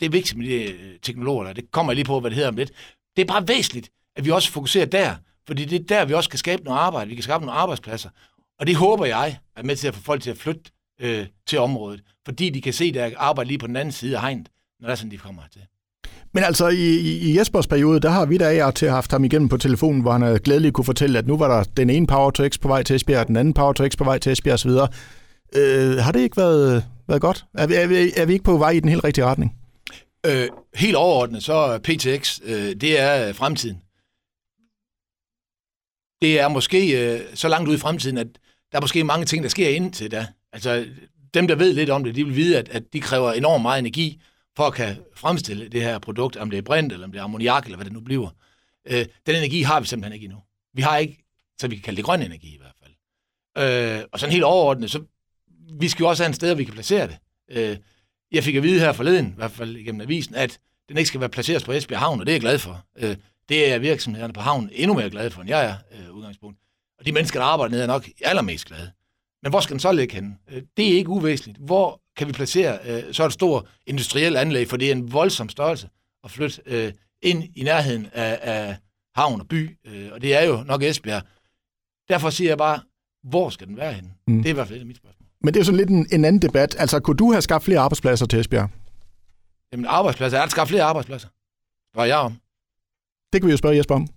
det 0.00 0.06
er 0.06 0.10
vigtigt 0.10 0.38
med 0.38 0.46
de 0.48 0.98
teknologer 1.02 1.44
der. 1.44 1.52
Det 1.52 1.70
kommer 1.70 1.92
jeg 1.92 1.96
lige 1.96 2.04
på, 2.04 2.20
hvad 2.20 2.30
det 2.30 2.36
hedder 2.36 2.48
om 2.48 2.56
lidt. 2.56 2.72
Det 3.16 3.22
er 3.22 3.26
bare 3.26 3.48
væsentligt, 3.48 3.90
at 4.16 4.24
vi 4.24 4.30
også 4.30 4.50
fokuserer 4.50 4.86
der, 4.86 5.16
fordi 5.46 5.64
det 5.64 5.80
er 5.80 5.84
der, 5.84 6.04
vi 6.04 6.14
også 6.14 6.30
kan 6.30 6.38
skabe 6.38 6.64
noget 6.64 6.78
arbejde. 6.78 7.08
Vi 7.08 7.14
kan 7.14 7.22
skabe 7.22 7.44
nogle 7.44 7.60
arbejdspladser. 7.60 8.10
Og 8.58 8.66
det 8.66 8.76
håber 8.76 9.04
jeg 9.04 9.38
er 9.56 9.62
med 9.62 9.76
til 9.76 9.88
at 9.88 9.94
få 9.94 10.00
folk 10.00 10.22
til 10.22 10.30
at 10.30 10.36
flytte 10.36 10.70
øh, 11.00 11.26
til 11.46 11.58
området, 11.58 12.02
fordi 12.24 12.50
de 12.50 12.62
kan 12.62 12.72
se, 12.72 12.92
der 12.92 13.04
er 13.04 13.10
arbejde 13.16 13.48
lige 13.48 13.58
på 13.58 13.66
den 13.66 13.76
anden 13.76 13.92
side 13.92 14.16
af 14.16 14.22
hegnet, 14.22 14.48
når 14.80 14.86
det 14.88 14.92
er 14.92 14.96
sådan, 14.96 15.10
de 15.10 15.18
kommer 15.18 15.42
til. 15.52 15.62
Men 16.32 16.44
altså, 16.44 16.68
i, 16.68 16.98
i 16.98 17.38
Jespers 17.38 17.66
periode, 17.66 18.00
der 18.00 18.10
har 18.10 18.26
vi 18.26 18.38
da 18.38 18.44
af 18.44 18.74
til 18.74 18.86
at 18.86 18.90
have 18.90 18.94
haft 18.94 19.12
ham 19.12 19.24
igennem 19.24 19.48
på 19.48 19.56
telefonen, 19.56 20.00
hvor 20.00 20.12
han 20.12 20.38
glædeligt 20.44 20.74
kunne 20.74 20.84
fortælle, 20.84 21.18
at 21.18 21.26
nu 21.26 21.36
var 21.36 21.56
der 21.56 21.64
den 21.64 21.90
ene 21.90 22.06
Power 22.06 22.30
to 22.30 22.48
X 22.48 22.60
på 22.60 22.68
vej 22.68 22.82
til 22.82 22.96
Esbjerg, 22.96 23.26
den 23.26 23.36
anden 23.36 23.54
Power 23.54 23.72
to 23.72 23.88
X 23.88 23.96
på 23.96 24.04
vej 24.04 24.18
til 24.18 24.32
Esbjerg 24.32 24.54
osv. 24.54 24.70
Øh, 25.54 25.96
har 25.96 26.12
det 26.12 26.20
ikke 26.20 26.36
været, 26.36 26.84
været 27.08 27.20
godt? 27.20 27.44
Er 27.54 27.66
vi, 27.66 27.74
er, 27.74 27.86
vi, 27.86 27.94
er 28.16 28.26
vi 28.26 28.32
ikke 28.32 28.44
på 28.44 28.56
vej 28.56 28.70
i 28.70 28.80
den 28.80 28.88
helt 28.88 29.04
rigtige 29.04 29.24
retning? 29.24 29.56
Øh, 30.26 30.48
helt 30.74 30.96
overordnet, 30.96 31.42
så 31.42 31.78
PTX, 31.78 32.40
øh, 32.44 32.74
det 32.80 33.00
er 33.00 33.28
øh, 33.28 33.34
fremtiden. 33.34 33.76
Det 36.22 36.40
er 36.40 36.48
måske 36.48 37.12
øh, 37.14 37.20
så 37.34 37.48
langt 37.48 37.68
ud 37.68 37.74
i 37.74 37.78
fremtiden, 37.78 38.18
at 38.18 38.26
der 38.72 38.78
er 38.78 38.80
måske 38.80 39.04
mange 39.04 39.26
ting, 39.26 39.42
der 39.42 39.48
sker 39.48 39.68
indtil 39.68 40.10
da. 40.10 40.26
Altså, 40.52 40.86
dem, 41.34 41.46
der 41.48 41.54
ved 41.54 41.72
lidt 41.72 41.90
om 41.90 42.04
det, 42.04 42.14
de 42.14 42.24
vil 42.24 42.36
vide, 42.36 42.58
at, 42.58 42.68
at 42.68 42.82
de 42.92 43.00
kræver 43.00 43.32
enormt 43.32 43.62
meget 43.62 43.78
energi 43.78 44.20
for 44.56 44.66
at 44.66 44.74
kan 44.74 44.96
fremstille 45.14 45.68
det 45.68 45.82
her 45.82 45.98
produkt, 45.98 46.36
om 46.36 46.50
det 46.50 46.58
er 46.58 46.62
brint, 46.62 46.92
eller 46.92 47.06
om 47.06 47.12
det 47.12 47.18
er 47.18 47.24
ammoniak, 47.24 47.64
eller 47.64 47.76
hvad 47.76 47.84
det 47.84 47.92
nu 47.92 48.00
bliver. 48.00 48.30
Øh, 48.86 49.06
den 49.26 49.34
energi 49.36 49.62
har 49.62 49.80
vi 49.80 49.86
simpelthen 49.86 50.12
ikke 50.12 50.24
endnu. 50.24 50.42
Vi 50.74 50.82
har 50.82 50.96
ikke, 50.96 51.24
så 51.60 51.68
vi 51.68 51.76
kan 51.76 51.82
kalde 51.82 51.96
det 51.96 52.04
grøn 52.04 52.22
energi 52.22 52.54
i 52.54 52.58
hvert 52.58 52.74
fald. 52.82 52.92
Øh, 53.98 54.04
og 54.12 54.20
sådan 54.20 54.32
helt 54.32 54.44
overordnet, 54.44 54.90
så 54.90 55.02
vi 55.80 55.88
skal 55.88 56.02
jo 56.02 56.08
også 56.08 56.22
have 56.22 56.28
en 56.28 56.34
sted, 56.34 56.48
hvor 56.48 56.56
vi 56.56 56.64
kan 56.64 56.74
placere 56.74 57.06
det. 57.06 57.18
Øh, 57.50 57.76
jeg 58.32 58.44
fik 58.44 58.56
at 58.56 58.62
vide 58.62 58.80
her 58.80 58.92
forleden, 58.92 59.26
i 59.26 59.34
hvert 59.36 59.50
fald 59.50 59.84
gennem 59.84 60.00
avisen, 60.00 60.34
at 60.34 60.58
den 60.88 60.96
ikke 60.96 61.08
skal 61.08 61.20
være 61.20 61.28
placeret 61.28 61.64
på 61.64 61.72
Esbjerg 61.72 62.00
Havn, 62.00 62.20
og 62.20 62.26
det 62.26 62.32
er 62.32 62.34
jeg 62.34 62.40
glad 62.40 62.58
for. 62.58 62.84
Øh, 62.96 63.16
det 63.48 63.72
er 63.72 63.78
virksomhederne 63.78 64.32
på 64.32 64.40
havnen 64.40 64.70
endnu 64.72 64.94
mere 64.94 65.10
glade 65.10 65.30
for, 65.30 65.40
end 65.40 65.50
jeg 65.50 65.66
er 65.66 65.74
øh, 65.98 66.14
udgangspunkt. 66.14 66.58
Og 66.98 67.06
de 67.06 67.12
mennesker, 67.12 67.40
der 67.40 67.46
arbejder 67.46 67.70
nede, 67.70 67.82
er 67.82 67.86
nok 67.86 68.08
allermest 68.20 68.64
glade. 68.64 68.90
Men 69.42 69.52
hvor 69.52 69.60
skal 69.60 69.74
den 69.74 69.80
så 69.80 69.92
ligge 69.92 70.14
henne? 70.14 70.36
Øh, 70.50 70.62
det 70.76 70.92
er 70.92 70.96
ikke 70.96 71.10
uvæsentligt. 71.10 71.58
Hvor 71.58 72.00
kan 72.20 72.28
vi 72.28 72.32
placere 72.32 72.78
øh, 72.84 73.14
så 73.14 73.26
et 73.26 73.32
stort 73.32 73.64
industrielt 73.86 74.36
anlæg, 74.36 74.68
for 74.68 74.76
det 74.76 74.88
er 74.88 74.92
en 74.92 75.12
voldsom 75.12 75.48
størrelse 75.48 75.88
at 76.24 76.30
flytte 76.30 76.62
øh, 76.66 76.92
ind 77.22 77.44
i 77.56 77.62
nærheden 77.62 78.06
af, 78.12 78.38
af 78.42 78.76
havn 79.14 79.40
og 79.40 79.48
by, 79.48 79.78
øh, 79.84 80.08
og 80.12 80.22
det 80.22 80.34
er 80.34 80.46
jo 80.46 80.62
nok 80.66 80.82
Esbjerg. 80.82 81.22
Derfor 82.08 82.30
siger 82.30 82.50
jeg 82.50 82.58
bare, 82.58 82.80
hvor 83.22 83.50
skal 83.50 83.66
den 83.66 83.76
være 83.76 83.92
henne? 83.92 84.10
Mm. 84.26 84.36
Det 84.36 84.46
er 84.46 84.50
i 84.50 84.54
hvert 84.54 84.68
fald 84.68 84.84
mit 84.84 84.96
spørgsmål. 84.96 85.26
Men 85.40 85.54
det 85.54 85.60
er 85.60 85.64
sådan 85.64 85.76
lidt 85.76 85.88
en, 85.88 86.06
en 86.12 86.24
anden 86.24 86.42
debat. 86.42 86.76
Altså, 86.78 87.00
kunne 87.00 87.16
du 87.16 87.32
have 87.32 87.42
skabt 87.42 87.64
flere 87.64 87.78
arbejdspladser 87.78 88.26
til 88.26 88.40
Esbjerg? 88.40 88.70
Jamen, 89.72 89.86
arbejdspladser. 89.86 90.38
Er 90.38 90.42
der 90.42 90.50
skabt 90.50 90.68
flere 90.68 90.82
arbejdspladser? 90.82 91.28
Hvad 91.94 92.06
jeg 92.06 92.16
om? 92.16 92.32
Det 93.32 93.40
kan 93.40 93.46
vi 93.46 93.50
jo 93.50 93.56
spørge 93.56 93.76
Jesper 93.76 93.94
om. 93.94 94.08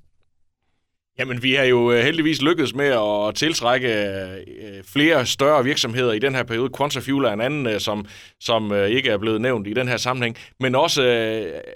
Jamen, 1.20 1.44
vi 1.44 1.54
har 1.54 1.64
jo 1.64 1.92
øh, 1.92 2.04
heldigvis 2.04 2.42
lykkedes 2.42 2.76
med 2.76 2.86
at 2.86 3.36
tiltrække 3.36 3.88
øh, 3.88 4.38
øh, 4.38 4.84
flere 4.94 5.26
større 5.26 5.64
virksomheder 5.64 6.14
i 6.14 6.20
den 6.20 6.36
her 6.36 6.44
periode. 6.44 6.70
Quantafuel 6.78 7.26
er 7.26 7.32
en 7.32 7.42
anden, 7.42 7.80
som, 7.80 8.06
som 8.40 8.74
ikke 8.74 9.10
er 9.10 9.18
blevet 9.18 9.42
nævnt 9.42 9.68
i 9.68 9.74
den 9.74 9.88
her 9.88 9.98
sammenhæng. 9.98 10.38
Men 10.60 10.76
også 10.76 11.02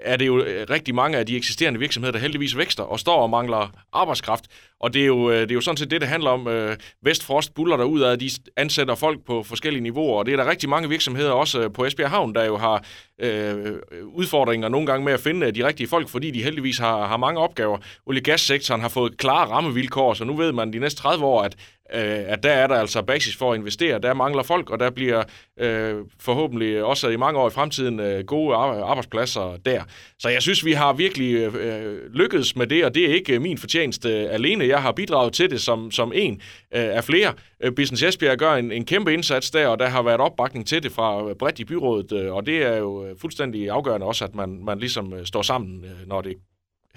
er 0.01 0.17
det 0.17 0.27
jo 0.27 0.43
rigtig 0.69 0.95
mange 0.95 1.17
af 1.17 1.25
de 1.25 1.37
eksisterende 1.37 1.79
virksomheder, 1.79 2.11
der 2.11 2.19
heldigvis 2.19 2.57
vækster 2.57 2.83
og 2.83 2.99
står 2.99 3.21
og 3.21 3.29
mangler 3.29 3.71
arbejdskraft. 3.93 4.45
Og 4.79 4.93
det 4.93 5.01
er 5.01 5.05
jo, 5.05 5.29
øh, 5.31 5.41
det 5.41 5.51
er 5.51 5.55
jo 5.55 5.61
sådan 5.61 5.77
set 5.77 5.91
det, 5.91 6.01
det 6.01 6.09
handler 6.09 6.29
om. 6.29 6.47
Øh, 6.47 6.77
Vestfrost 7.01 7.53
buller 7.53 7.77
der 7.77 7.83
ud 7.83 7.99
af, 7.99 8.11
at 8.11 8.19
de 8.19 8.29
ansætter 8.57 8.95
folk 8.95 9.25
på 9.25 9.43
forskellige 9.43 9.83
niveauer. 9.83 10.19
Og 10.19 10.25
det 10.25 10.31
er 10.31 10.37
der 10.37 10.49
rigtig 10.49 10.69
mange 10.69 10.89
virksomheder, 10.89 11.31
også 11.31 11.61
øh, 11.61 11.73
på 11.73 11.85
Esbjerg 11.85 12.09
Havn, 12.09 12.35
der 12.35 12.45
jo 12.45 12.57
har 12.57 12.85
øh, 13.21 13.75
udfordringer 14.05 14.69
nogle 14.69 14.87
gange 14.87 15.05
med 15.05 15.13
at 15.13 15.19
finde 15.19 15.51
de 15.51 15.67
rigtige 15.67 15.87
folk, 15.87 16.09
fordi 16.09 16.31
de 16.31 16.43
heldigvis 16.43 16.77
har, 16.77 17.07
har 17.07 17.17
mange 17.17 17.39
opgaver. 17.39 17.77
Olie- 18.05 18.21
gassektoren 18.21 18.81
har 18.81 18.89
fået 18.89 19.17
klare 19.17 19.49
rammevilkår, 19.49 20.13
så 20.13 20.23
nu 20.23 20.35
ved 20.35 20.51
man 20.51 20.73
de 20.73 20.79
næste 20.79 21.01
30 21.01 21.25
år, 21.25 21.41
at, 21.43 21.55
øh, 21.93 22.23
at 22.27 22.43
der 22.43 22.51
er 22.51 22.67
der 22.67 22.75
altså 22.75 23.01
basis 23.01 23.35
for 23.35 23.53
at 23.53 23.57
investere. 23.57 23.99
Der 23.99 24.13
mangler 24.13 24.43
folk, 24.43 24.69
og 24.69 24.79
der 24.79 24.89
bliver 24.89 25.23
øh, 25.59 25.95
forhåbentlig 26.19 26.83
også 26.83 27.09
i 27.09 27.15
mange 27.15 27.39
år 27.39 27.47
i 27.47 27.51
fremtiden 27.51 27.99
øh, 27.99 28.25
gode 28.25 28.55
arbejdspladser 28.55 29.57
der. 29.65 29.83
Så 30.19 30.29
jeg 30.29 30.41
synes, 30.41 30.65
vi 30.65 30.71
har 30.71 30.93
virkelig 30.93 31.35
øh, 31.35 31.53
øh, 31.59 32.13
lykkedes 32.13 32.55
med 32.55 32.67
det, 32.67 32.85
og 32.85 32.95
det 32.95 33.09
er 33.09 33.13
ikke 33.13 33.39
min 33.39 33.57
fortjeneste 33.57 34.09
øh, 34.09 34.33
alene. 34.33 34.67
Jeg 34.67 34.81
har 34.81 34.91
bidraget 34.91 35.33
til 35.33 35.49
det 35.49 35.61
som, 35.61 35.91
som 35.91 36.11
en 36.15 36.33
øh, 36.33 36.39
af 36.71 37.03
flere. 37.03 37.33
Øh, 37.63 37.75
Business 37.75 38.03
Esbjerg 38.03 38.37
gør 38.37 38.53
en, 38.53 38.71
en 38.71 38.85
kæmpe 38.85 39.13
indsats 39.13 39.51
der, 39.51 39.67
og 39.67 39.79
der 39.79 39.87
har 39.87 40.01
været 40.01 40.19
opbakning 40.19 40.67
til 40.67 40.83
det 40.83 40.91
fra 40.91 41.33
bredt 41.33 41.59
i 41.59 41.65
byrådet, 41.65 42.11
øh, 42.11 42.33
og 42.33 42.45
det 42.45 42.63
er 42.63 42.77
jo 42.77 43.15
fuldstændig 43.21 43.69
afgørende 43.69 44.05
også, 44.05 44.25
at 44.25 44.35
man, 44.35 44.63
man 44.63 44.79
ligesom 44.79 45.25
står 45.25 45.41
sammen, 45.41 45.85
når 46.07 46.21
det 46.21 46.35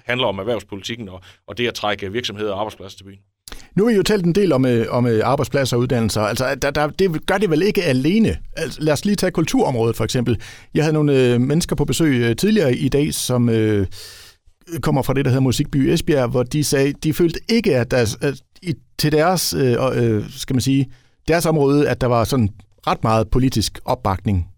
handler 0.05 0.27
om 0.27 0.39
erhvervspolitikken 0.39 1.09
og, 1.09 1.21
og 1.47 1.57
det 1.57 1.67
at 1.67 1.73
trække 1.73 2.11
virksomheder 2.11 2.53
og 2.53 2.59
arbejdspladser 2.59 2.97
til 2.97 3.03
byen. 3.03 3.19
Nu 3.75 3.83
har 3.83 3.91
vi 3.91 3.97
jo 3.97 4.03
talt 4.03 4.25
en 4.25 4.35
del 4.35 4.53
om, 4.53 4.65
øh, 4.65 4.85
om 4.89 5.07
øh, 5.07 5.21
arbejdspladser 5.23 5.77
og 5.77 5.81
uddannelser. 5.81 6.21
Altså, 6.21 6.55
der, 6.55 6.71
der, 6.71 6.87
det 6.87 7.25
gør 7.25 7.37
det 7.37 7.49
vel 7.49 7.61
ikke 7.61 7.83
alene. 7.83 8.37
Altså, 8.57 8.81
lad 8.81 8.93
os 8.93 9.05
lige 9.05 9.15
tage 9.15 9.31
kulturområdet 9.31 9.95
for 9.95 10.03
eksempel. 10.03 10.41
Jeg 10.73 10.83
havde 10.83 10.93
nogle 10.93 11.17
øh, 11.17 11.41
mennesker 11.41 11.75
på 11.75 11.85
besøg 11.85 12.21
øh, 12.21 12.35
tidligere 12.35 12.75
i 12.75 12.89
dag, 12.89 13.13
som 13.13 13.49
øh, 13.49 13.87
kommer 14.81 15.01
fra 15.01 15.13
det, 15.13 15.25
der 15.25 15.31
hedder 15.31 15.41
Musikby 15.41 15.77
Esbjerg, 15.77 16.29
hvor 16.29 16.43
de 16.43 16.63
sagde, 16.63 16.93
de 17.03 17.13
følte 17.13 17.39
ikke, 17.49 17.77
at, 17.77 17.91
deres, 17.91 18.17
at 18.21 18.41
i, 18.61 18.73
til 18.99 19.11
deres, 19.11 19.53
øh, 19.53 19.77
øh, 19.93 20.23
skal 20.29 20.53
man 20.53 20.61
sige, 20.61 20.91
deres 21.27 21.45
område, 21.45 21.89
at 21.89 22.01
der 22.01 22.07
var 22.07 22.23
sådan 22.23 22.49
ret 22.87 23.03
meget 23.03 23.29
politisk 23.29 23.79
opbakning 23.85 24.50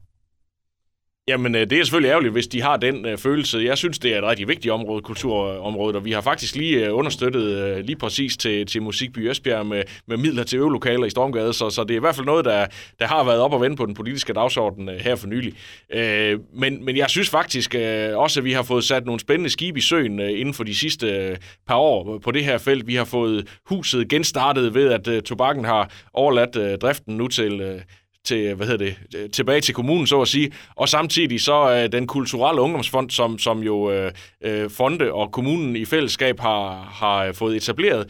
Jamen, 1.28 1.56
øh, 1.56 1.62
det 1.62 1.80
er 1.80 1.84
selvfølgelig 1.84 2.10
ærgerligt, 2.10 2.34
hvis 2.34 2.48
de 2.48 2.62
har 2.62 2.78
den 2.78 3.06
øh, 3.06 3.18
følelse. 3.18 3.60
Jeg 3.60 3.78
synes, 3.78 4.00
det 4.00 4.14
er 4.14 4.18
et 4.18 4.24
rigtig 4.24 4.48
vigtigt 4.48 4.72
område, 4.72 5.02
kulturområdet, 5.02 5.96
og 5.96 6.06
vi 6.06 6.12
har 6.12 6.22
faktisk 6.22 6.56
lige 6.56 6.86
øh, 6.86 6.96
understøttet 6.96 7.42
øh, 7.44 7.78
lige 7.86 7.96
præcis 7.96 8.38
til, 8.38 8.66
til 8.66 8.82
Musikby 8.82 9.20
Esbjerg 9.20 9.66
med, 9.66 9.84
med 10.08 10.18
midler 10.18 10.44
til 10.44 10.60
øvelokaler 10.60 11.06
i 11.06 11.10
Stormgade, 11.10 11.54
så, 11.54 11.70
så 11.70 11.84
det 11.84 11.92
er 11.92 11.96
i 11.96 12.00
hvert 12.00 12.16
fald 12.16 12.26
noget, 12.26 12.46
der, 12.46 12.66
der 13.00 13.08
har 13.08 13.24
været 13.24 13.40
op 13.40 13.54
og 13.54 13.62
vende 13.62 13.76
på 13.76 13.86
den 13.86 13.94
politiske 13.94 14.34
dagsorden 14.34 14.90
øh, 14.90 14.96
her 14.96 15.16
for 15.16 15.28
nylig. 15.28 15.54
Øh, 15.94 16.40
men, 16.54 16.86
men 16.86 16.98
jeg 16.98 17.10
synes 17.10 17.30
faktisk 17.30 17.76
øh, 17.76 18.18
også, 18.18 18.40
at 18.40 18.44
vi 18.44 18.52
har 18.52 18.64
fået 18.64 18.84
sat 18.84 19.06
nogle 19.06 19.20
spændende 19.20 19.50
skibe 19.50 19.80
i 19.80 19.82
søen 19.82 20.20
øh, 20.20 20.40
inden 20.40 20.54
for 20.54 20.64
de 20.64 20.76
sidste 20.76 21.08
øh, 21.08 21.38
par 21.68 21.78
år 21.78 22.20
på 22.24 22.32
det 22.32 22.46
her 22.46 22.58
felt. 22.58 22.88
Vi 22.88 22.96
har 22.96 23.06
fået 23.06 23.60
huset 23.70 24.08
genstartet 24.10 24.74
ved, 24.74 24.90
at 24.90 25.08
øh, 25.08 25.22
tobakken 25.22 25.66
har 25.66 25.92
overladt 26.14 26.56
øh, 26.56 26.78
driften 26.78 27.18
nu 27.18 27.28
til... 27.28 27.62
Øh, 27.62 27.82
til, 28.26 28.56
hvad 28.56 28.68
hedder 28.68 28.86
det, 28.86 28.98
øh, 29.16 29.30
tilbage 29.30 29.62
til 29.62 29.74
kommunen, 29.74 30.08
så 30.08 30.22
at 30.22 30.28
sige. 30.28 30.52
Og 30.76 30.90
samtidig 30.90 31.42
så 31.42 31.72
øh, 31.72 31.92
den 31.92 32.08
kulturelle 32.08 32.62
ungdomsfond, 32.62 33.10
som, 33.10 33.40
som 33.40 33.60
jo 33.60 33.92
øh, 33.92 34.12
øh 34.42 34.70
fonde 34.70 35.14
og 35.14 35.32
kommunen 35.32 35.76
i 35.76 35.86
fællesskab 35.86 36.40
har, 36.40 36.82
har 36.82 37.26
øh, 37.26 37.34
fået 37.34 37.56
etableret, 37.56 38.10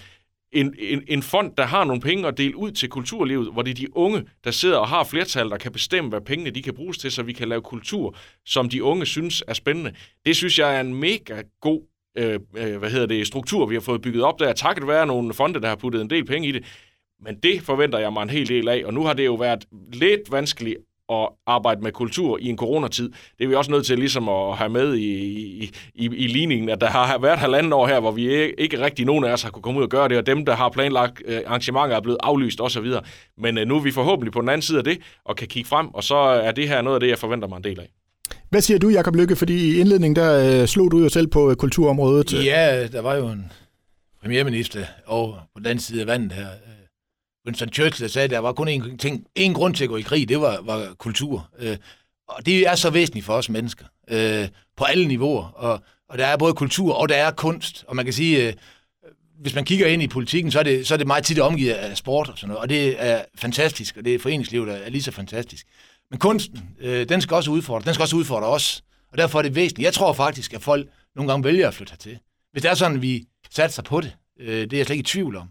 en, 0.54 0.76
en, 0.80 1.04
en 1.08 1.24
fond, 1.24 1.56
der 1.58 1.66
har 1.66 1.84
nogle 1.84 2.02
penge 2.02 2.28
at 2.28 2.38
dele 2.38 2.58
ud 2.58 2.72
til 2.72 2.90
kulturlivet, 2.90 3.54
hvor 3.54 3.62
det 3.62 3.72
er 3.72 3.76
de 3.76 3.98
unge, 3.98 4.24
der 4.44 4.52
sidder 4.52 4.78
og 4.78 4.88
har 4.88 5.04
flertal, 5.04 5.50
der 5.50 5.58
kan 5.58 5.72
bestemme, 5.72 6.10
hvad 6.10 6.22
pengene 6.22 6.50
de 6.50 6.62
kan 6.62 6.74
bruges 6.74 6.98
til, 6.98 7.12
så 7.12 7.24
vi 7.24 7.34
kan 7.34 7.50
lave 7.50 7.62
kultur, 7.62 8.16
som 8.46 8.70
de 8.70 8.84
unge 8.84 9.06
synes 9.06 9.44
er 9.48 9.54
spændende. 9.54 9.94
Det 10.26 10.36
synes 10.36 10.60
jeg 10.60 10.76
er 10.76 10.82
en 10.82 10.94
mega 10.94 11.42
god 11.62 11.82
øh 12.18 12.40
hvad 12.54 12.90
hedder 12.90 13.06
det, 13.06 13.28
struktur, 13.28 13.66
vi 13.66 13.76
har 13.76 13.82
fået 13.82 14.02
bygget 14.02 14.24
op 14.24 14.40
der. 14.40 14.54
Takket 14.54 14.88
være 14.88 15.08
nogle 15.08 15.34
fonde, 15.34 15.62
der 15.62 15.68
har 15.68 15.76
puttet 15.76 16.02
en 16.02 16.10
del 16.10 16.26
penge 16.26 16.48
i 16.48 16.52
det. 16.52 16.64
Men 17.24 17.36
det 17.44 17.62
forventer 17.62 18.00
jeg 18.00 18.14
mig 18.14 18.24
en 18.24 18.30
hel 18.30 18.48
del 18.48 18.70
af, 18.70 18.84
og 18.86 18.94
nu 18.94 19.04
har 19.04 19.14
det 19.14 19.26
jo 19.26 19.34
været 19.34 19.66
lidt 19.94 20.32
vanskeligt 20.32 20.78
at 21.10 21.30
arbejde 21.48 21.82
med 21.82 21.92
kultur 21.92 22.38
i 22.42 22.48
en 22.50 22.58
coronatid. 22.58 23.12
Det 23.38 23.44
er 23.44 23.48
vi 23.48 23.56
også 23.56 23.72
nødt 23.72 23.86
til 23.86 24.00
ligesom 24.00 24.30
at 24.30 24.58
have 24.58 24.70
med 24.70 24.96
i, 24.96 25.14
i, 25.64 25.72
i, 25.96 26.06
i 26.06 26.28
ligningen, 26.28 26.70
at 26.70 26.82
der 26.82 26.88
har 26.88 27.18
været 27.18 27.40
halvanden 27.40 27.74
år 27.74 27.88
her, 27.88 28.00
hvor 28.00 28.12
vi 28.12 28.52
ikke 28.58 28.86
rigtig 28.86 29.06
nogen 29.06 29.24
af 29.26 29.34
os 29.34 29.42
har 29.42 29.50
kunne 29.50 29.64
komme 29.64 29.80
ud 29.80 29.84
og 29.84 29.90
gøre 29.90 30.10
det, 30.10 30.18
og 30.18 30.26
dem, 30.26 30.46
der 30.46 30.56
har 30.56 30.70
planlagt 30.70 31.22
øh, 31.26 31.42
arrangementer, 31.46 31.96
er 31.96 32.02
blevet 32.02 32.18
aflyst 32.24 32.62
osv. 32.62 32.86
Men 33.38 33.58
øh, 33.58 33.68
nu 33.68 33.76
er 33.76 33.82
vi 33.82 33.92
forhåbentlig 33.92 34.34
på 34.34 34.42
den 34.42 34.50
anden 34.50 34.62
side 34.62 34.78
af 34.78 34.84
det, 34.84 34.98
og 35.26 35.36
kan 35.36 35.48
kigge 35.48 35.70
frem, 35.70 35.88
og 35.94 36.04
så 36.04 36.16
er 36.16 36.52
det 36.52 36.68
her 36.68 36.82
noget 36.82 36.96
af 36.96 37.00
det, 37.00 37.08
jeg 37.08 37.20
forventer 37.20 37.48
mig 37.48 37.58
en 37.58 37.64
del 37.64 37.80
af. 37.80 37.90
Hvad 38.50 38.62
siger 38.62 38.80
du, 38.80 38.90
Jakob 38.90 39.16
Lykke? 39.16 39.36
Fordi 39.36 39.76
i 39.76 39.80
indledningen, 39.80 40.16
der 40.16 40.62
øh, 40.62 40.68
slog 40.68 40.92
du 40.92 41.00
jo 41.00 41.10
selv 41.10 41.28
på 41.28 41.56
kulturområdet. 41.58 42.46
Ja, 42.46 42.88
der 42.88 43.02
var 43.02 43.16
jo 43.16 43.28
en 43.28 43.52
premierminister 44.22 44.86
over 45.08 45.34
på 45.56 45.62
den 45.66 45.80
side 45.80 46.02
af 46.02 46.08
vandet 46.08 46.32
her, 46.32 46.48
Winston 47.46 47.70
Churchill 47.70 48.10
sagde, 48.10 48.24
at 48.24 48.30
der 48.30 48.40
var 48.40 48.54
kun 48.54 48.68
én, 48.68 48.98
ting, 48.98 49.26
én 49.40 49.54
grund 49.54 49.76
til 49.76 49.84
at 49.84 49.90
gå 49.90 49.98
i 49.98 50.02
krig, 50.02 50.30
det 50.30 50.42
var, 50.42 50.62
var 50.62 50.94
kultur. 50.98 51.50
Øh, 51.60 51.78
og 52.28 52.46
det 52.46 52.68
er 52.68 52.76
så 52.76 52.90
væsentligt 52.90 53.26
for 53.26 53.34
os 53.34 53.50
mennesker, 53.50 53.86
øh, 54.10 54.48
på 54.78 54.84
alle 54.84 55.08
niveauer. 55.08 55.44
Og, 55.46 55.84
og 56.10 56.18
der 56.18 56.26
er 56.26 56.38
både 56.38 56.54
kultur, 56.54 56.94
og 56.94 57.10
der 57.10 57.16
er 57.16 57.32
kunst. 57.32 57.86
Og 57.88 57.96
man 57.96 58.06
kan 58.06 58.14
sige, 58.14 58.48
øh, 58.48 58.54
hvis 59.40 59.56
man 59.56 59.66
kigger 59.66 59.88
ind 59.88 60.04
i 60.04 60.08
politikken, 60.08 60.52
så 60.52 60.60
er, 60.60 60.64
det, 60.64 60.88
så 60.88 60.94
er 60.94 60.98
det 60.98 61.08
meget 61.08 61.24
tit 61.24 61.40
omgivet 61.40 61.74
af 61.74 61.98
sport 61.98 62.30
og 62.30 62.38
sådan 62.38 62.48
noget. 62.48 62.62
Og 62.62 62.70
det 62.70 63.04
er 63.04 63.22
fantastisk, 63.36 63.98
og 63.98 64.06
det 64.06 64.16
er 64.16 64.20
foreningslivet, 64.20 64.68
der 64.68 64.74
er 64.74 64.90
lige 64.90 65.04
så 65.04 65.12
fantastisk. 65.12 65.68
Men 66.12 66.20
kunsten, 66.20 66.60
øh, 66.80 67.10
den 67.10 67.22
skal 67.22 67.36
også 67.36 67.52
udfordre. 67.52 67.86
Den 67.86 67.94
skal 67.94 68.04
også 68.04 68.16
udfordre 68.16 68.48
os. 68.48 68.84
Og 69.12 69.18
derfor 69.18 69.40
er 69.40 69.44
det 69.44 69.56
væsentligt. 69.56 69.86
Jeg 69.86 69.94
tror 69.94 70.14
faktisk, 70.14 70.54
at 70.54 70.62
folk 70.62 70.88
nogle 71.16 71.32
gange 71.32 71.44
vælger 71.44 71.68
at 71.68 71.74
flytte 71.74 71.92
hertil. 71.92 72.20
Hvis 72.52 72.62
det 72.62 72.72
er 72.72 72.76
sådan, 72.76 72.96
at 72.96 73.02
vi 73.02 73.26
satser 73.50 73.84
på 73.84 74.02
det, 74.02 74.16
øh, 74.40 74.62
det 74.62 74.74
er 74.74 74.78
jeg 74.78 74.86
slet 74.86 74.96
ikke 74.96 75.08
i 75.08 75.12
tvivl 75.12 75.36
om. 75.36 75.48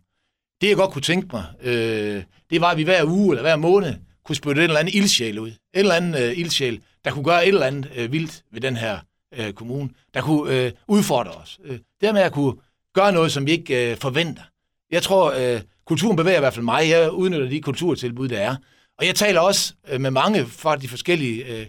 Det, 0.63 0.69
jeg 0.69 0.77
godt 0.77 0.91
kunne 0.91 1.03
tænke 1.03 1.29
mig, 1.33 1.45
øh, 1.63 2.23
det 2.51 2.61
var, 2.61 2.71
at 2.71 2.77
vi 2.77 2.83
hver 2.83 3.05
uge 3.05 3.33
eller 3.33 3.43
hver 3.43 3.57
måned 3.57 3.95
kunne 4.25 4.37
spytte 4.37 4.61
en 4.61 4.65
eller 4.65 4.81
anden 4.81 4.95
ildsjæl 4.95 5.39
ud. 5.39 5.49
En 5.49 5.57
eller 5.75 5.95
anden 5.95 6.15
øh, 6.15 6.39
ildsjæl, 6.39 6.81
der 7.05 7.11
kunne 7.11 7.25
gøre 7.25 7.43
et 7.43 7.49
eller 7.49 7.67
andet 7.67 7.91
øh, 7.97 8.13
vildt 8.13 8.43
ved 8.53 8.61
den 8.61 8.77
her 8.77 8.99
øh, 9.39 9.53
kommune, 9.53 9.91
der 10.15 10.21
kunne 10.21 10.55
øh, 10.55 10.73
udfordre 10.89 11.31
os. 11.31 11.61
Øh, 11.65 11.79
det 12.01 12.15
med 12.15 12.23
at 12.23 12.33
kunne 12.33 12.55
gøre 12.95 13.13
noget, 13.13 13.33
som 13.33 13.47
vi 13.47 13.51
ikke 13.51 13.91
øh, 13.91 13.97
forventer. 13.97 14.43
Jeg 14.91 15.03
tror, 15.03 15.33
øh, 15.39 15.61
kulturen 15.87 16.17
bevæger 16.17 16.37
i 16.37 16.41
hvert 16.41 16.55
fald 16.55 16.65
mig. 16.65 16.89
Jeg 16.89 17.13
udnytter 17.13 17.49
de 17.49 17.61
kulturtilbud, 17.61 18.29
der 18.29 18.39
er. 18.39 18.57
Og 18.99 19.07
jeg 19.07 19.15
taler 19.15 19.41
også 19.41 19.75
øh, 19.89 20.01
med 20.01 20.11
mange 20.11 20.47
fra 20.47 20.77
de 20.77 20.89
forskellige 20.89 21.45
øh, 21.45 21.67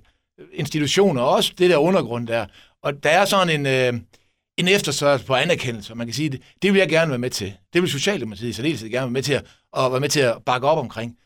institutioner, 0.54 1.22
også 1.22 1.54
det 1.58 1.70
der 1.70 1.78
undergrund 1.78 2.28
der. 2.28 2.46
Og 2.82 3.04
der 3.04 3.10
er 3.10 3.26
sådan 3.26 3.60
en... 3.60 3.66
Øh, 3.66 4.02
en 4.58 4.68
eftersørgelse 4.68 5.26
på 5.26 5.36
anerkendelse, 5.36 5.94
og 5.94 5.98
man 5.98 6.08
kan 6.08 6.14
sige, 6.14 6.30
det, 6.30 6.42
det 6.62 6.74
vil 6.74 6.80
jeg 6.80 6.90
gerne 6.90 7.10
være 7.10 7.20
med 7.20 7.30
til. 7.30 7.54
Det 7.74 7.82
vil 7.82 7.90
Socialdemokratiet 7.92 8.50
i 8.50 8.54
særdeleshed 8.54 8.90
gerne 8.90 9.06
være 9.06 9.12
med 9.12 9.24
til 9.24 9.34
at, 9.34 9.46
at 9.78 9.92
være 9.92 10.00
med 10.00 10.10
til 10.10 10.20
at 10.20 10.44
bakke 10.46 10.68
op 10.68 10.78
omkring. 10.78 11.18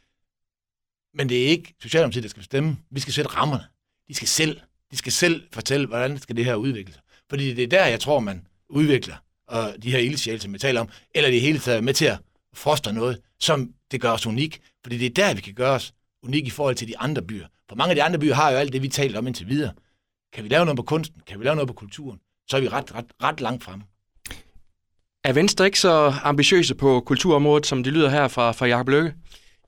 Men 1.14 1.30
det 1.30 1.44
er 1.44 1.48
ikke 1.48 1.76
Socialdemokratiet, 1.82 2.24
der 2.24 2.30
skal 2.30 2.40
bestemme. 2.40 2.78
Vi 2.92 3.00
skal 3.00 3.14
sætte 3.14 3.32
rammerne. 3.32 3.64
De 4.08 4.14
skal 4.14 4.28
selv, 4.28 4.60
de 4.92 4.98
skal 4.98 5.12
selv 5.12 5.44
fortælle, 5.54 5.88
hvordan 5.88 6.20
skal 6.20 6.36
det 6.38 6.46
her 6.46 6.56
udvikle 6.56 6.94
sig. 6.94 7.02
Fordi 7.30 7.54
det 7.54 7.64
er 7.64 7.68
der, 7.68 7.86
jeg 7.86 8.00
tror, 8.00 8.20
man 8.20 8.48
udvikler 8.70 9.16
og 9.48 9.76
de 9.84 9.92
her 9.92 10.00
ildsjæle, 10.00 10.40
som 10.40 10.54
vi 10.54 10.58
taler 10.60 10.82
om, 10.82 10.90
eller 11.16 11.30
det 11.30 11.42
hele 11.42 11.60
taget 11.60 11.84
med 11.84 11.94
til 11.94 12.06
at 12.06 12.20
fostre 12.54 12.94
noget, 12.94 13.22
som 13.40 13.74
det 13.92 14.02
gør 14.02 14.12
os 14.12 14.26
unik. 14.26 14.62
Fordi 14.84 14.98
det 14.98 15.06
er 15.06 15.14
der, 15.14 15.34
vi 15.34 15.42
kan 15.42 15.54
gøre 15.54 15.72
os 15.72 15.94
unik 16.24 16.48
i 16.48 16.50
forhold 16.50 16.76
til 16.76 16.88
de 16.88 16.98
andre 16.98 17.22
byer. 17.22 17.48
For 17.70 17.76
mange 17.76 17.90
af 17.90 17.96
de 17.96 18.04
andre 18.04 18.20
byer 18.20 18.34
har 18.34 18.52
jo 18.52 18.58
alt 18.58 18.74
det, 18.74 18.82
vi 18.82 18.88
taler 18.88 19.18
om 19.18 19.28
indtil 19.28 19.48
videre. 19.48 19.74
Kan 20.34 20.44
vi 20.44 20.50
lave 20.50 20.66
noget 20.66 20.78
på 20.78 20.84
kunsten? 20.84 21.22
Kan 21.28 21.40
vi 21.40 21.46
lave 21.46 21.56
noget 21.56 21.68
på 21.68 21.74
kulturen? 21.74 22.20
Så 22.50 22.58
er 22.58 22.62
vi 22.62 22.68
ret, 22.68 22.95
ret, 22.95 23.06
ret 23.24 23.41
langt 23.41 23.64
frem. 23.64 23.82
Er 25.24 25.34
Venstre 25.34 25.66
ikke 25.66 25.80
så 25.80 26.14
ambitiøse 26.24 26.76
på 26.76 27.00
kulturområdet, 27.00 27.66
som 27.66 27.84
det 27.84 27.93
lyder 27.93 28.10
her 28.10 28.28
fra, 28.28 28.52
fra 28.52 28.66
Jacob 28.66 28.89
Løkke? 28.89 29.14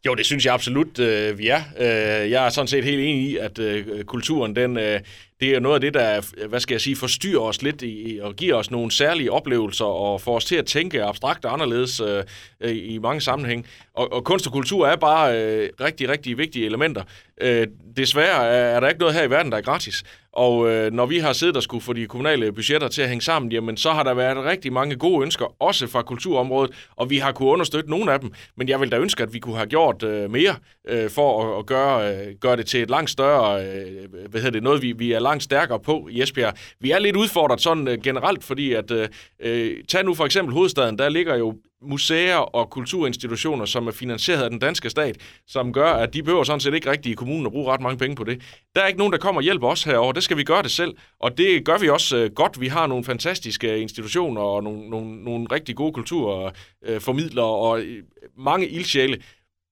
Jo, 0.05 0.15
det 0.15 0.25
synes 0.25 0.45
jeg 0.45 0.53
absolut, 0.53 0.99
øh, 0.99 1.37
vi 1.37 1.47
er. 1.47 1.61
Øh, 1.77 2.31
jeg 2.31 2.45
er 2.45 2.49
sådan 2.49 2.67
set 2.67 2.83
helt 2.83 3.01
enig 3.01 3.29
i, 3.29 3.37
at 3.37 3.59
øh, 3.59 4.03
kulturen, 4.03 4.55
den, 4.55 4.77
øh, 4.77 4.99
det 5.39 5.55
er 5.55 5.59
noget 5.59 5.75
af 5.75 5.81
det, 5.81 5.93
der, 5.93 6.47
hvad 6.47 6.59
skal 6.59 6.73
jeg 6.73 6.81
sige, 6.81 6.95
forstyrrer 6.95 7.41
os 7.41 7.61
lidt 7.61 7.81
i, 7.81 8.19
og 8.21 8.35
giver 8.35 8.55
os 8.55 8.71
nogle 8.71 8.91
særlige 8.91 9.31
oplevelser 9.31 9.85
og 9.85 10.21
får 10.21 10.35
os 10.35 10.45
til 10.45 10.55
at 10.55 10.65
tænke 10.65 11.03
abstrakt 11.03 11.45
og 11.45 11.53
anderledes 11.53 11.99
øh, 11.99 12.23
øh 12.61 12.75
i 12.75 12.97
mange 12.97 13.21
sammenhæng. 13.21 13.65
Og, 13.93 14.13
og 14.13 14.23
kunst 14.23 14.47
og 14.47 14.53
kultur 14.53 14.87
er 14.87 14.95
bare 14.95 15.43
øh, 15.43 15.69
rigtig, 15.81 16.09
rigtig 16.09 16.37
vigtige 16.37 16.65
elementer. 16.65 17.03
Øh, 17.41 17.67
desværre 17.97 18.47
er 18.47 18.79
der 18.79 18.87
ikke 18.87 18.99
noget 18.99 19.15
her 19.15 19.23
i 19.23 19.29
verden, 19.29 19.51
der 19.51 19.57
er 19.57 19.61
gratis. 19.61 20.03
Og 20.33 20.69
øh, 20.69 20.93
når 20.93 21.05
vi 21.05 21.17
har 21.17 21.33
siddet 21.33 21.57
og 21.57 21.63
skulle 21.63 21.83
få 21.83 21.93
de 21.93 22.07
kommunale 22.07 22.51
budgetter 22.51 22.87
til 22.87 23.01
at 23.01 23.09
hænge 23.09 23.21
sammen, 23.21 23.51
jamen 23.51 23.77
så 23.77 23.91
har 23.91 24.03
der 24.03 24.13
været 24.13 24.45
rigtig 24.45 24.73
mange 24.73 24.95
gode 24.95 25.23
ønsker, 25.23 25.55
også 25.59 25.87
fra 25.87 26.01
kulturområdet, 26.01 26.87
og 26.95 27.09
vi 27.09 27.17
har 27.17 27.31
kunne 27.31 27.49
understøtte 27.49 27.89
nogle 27.89 28.13
af 28.13 28.19
dem. 28.19 28.31
Men 28.55 28.69
jeg 28.69 28.79
vil 28.79 28.91
da 28.91 28.97
ønske, 28.97 29.23
at 29.23 29.33
vi 29.33 29.39
kunne 29.39 29.55
have 29.55 29.67
gjort 29.67 30.03
øh, 30.03 30.31
mere 30.31 30.55
øh, 30.87 31.09
for 31.09 31.43
at, 31.43 31.59
at 31.59 31.65
gøre, 31.65 32.13
øh, 32.13 32.35
gøre 32.41 32.57
det 32.57 32.65
til 32.65 32.81
et 32.81 32.89
langt 32.89 33.09
større, 33.09 33.65
øh, 33.65 34.09
hvad 34.29 34.41
hedder 34.41 34.51
det, 34.51 34.63
noget 34.63 34.81
vi, 34.81 34.91
vi 34.91 35.11
er 35.11 35.19
langt 35.29 35.43
stærkere 35.43 35.79
på 35.79 36.07
i 36.11 36.21
Esbjerg. 36.21 36.53
Vi 36.79 36.91
er 36.91 36.99
lidt 36.99 37.15
udfordret 37.15 37.61
sådan 37.61 37.87
øh, 37.87 37.97
generelt, 38.03 38.43
fordi 38.43 38.73
at, 38.73 38.91
øh, 38.91 39.07
øh, 39.39 39.83
tag 39.87 40.05
nu 40.05 40.13
for 40.13 40.25
eksempel 40.25 40.53
hovedstaden, 40.53 40.97
der 40.97 41.09
ligger 41.09 41.35
jo 41.35 41.55
museer 41.81 42.35
og 42.35 42.69
kulturinstitutioner, 42.69 43.65
som 43.65 43.87
er 43.87 43.91
finansieret 43.91 44.43
af 44.43 44.49
den 44.49 44.59
danske 44.59 44.89
stat, 44.89 45.17
som 45.47 45.73
gør, 45.73 45.91
at 45.91 46.13
de 46.13 46.23
behøver 46.23 46.43
sådan 46.43 46.59
set 46.59 46.73
ikke 46.73 46.91
rigtig 46.91 47.11
i 47.11 47.15
kommunen 47.15 47.45
at 47.45 47.51
bruge 47.51 47.71
ret 47.71 47.81
mange 47.81 47.97
penge 47.97 48.15
på 48.15 48.23
det. 48.23 48.41
Der 48.75 48.81
er 48.81 48.87
ikke 48.87 48.99
nogen, 48.99 49.13
der 49.13 49.19
kommer 49.19 49.39
og 49.39 49.43
hjælper 49.43 49.67
os 49.67 49.83
herover. 49.83 50.11
Det 50.11 50.23
skal 50.23 50.37
vi 50.37 50.43
gøre 50.43 50.63
det 50.63 50.71
selv, 50.71 50.93
og 51.19 51.37
det 51.37 51.65
gør 51.65 51.77
vi 51.77 51.89
også 51.89 52.17
øh, 52.17 52.31
godt. 52.31 52.61
Vi 52.61 52.67
har 52.67 52.87
nogle 52.87 53.03
fantastiske 53.03 53.73
øh, 53.73 53.81
institutioner 53.81 54.41
og 54.41 54.63
nogle, 54.63 54.89
nogle, 54.89 55.23
nogle 55.23 55.47
rigtig 55.51 55.75
gode 55.75 55.93
kulturformidlere 55.93 57.45
og 57.45 57.81
øh, 57.81 58.03
mange 58.37 58.67
ildsjæle, 58.67 59.17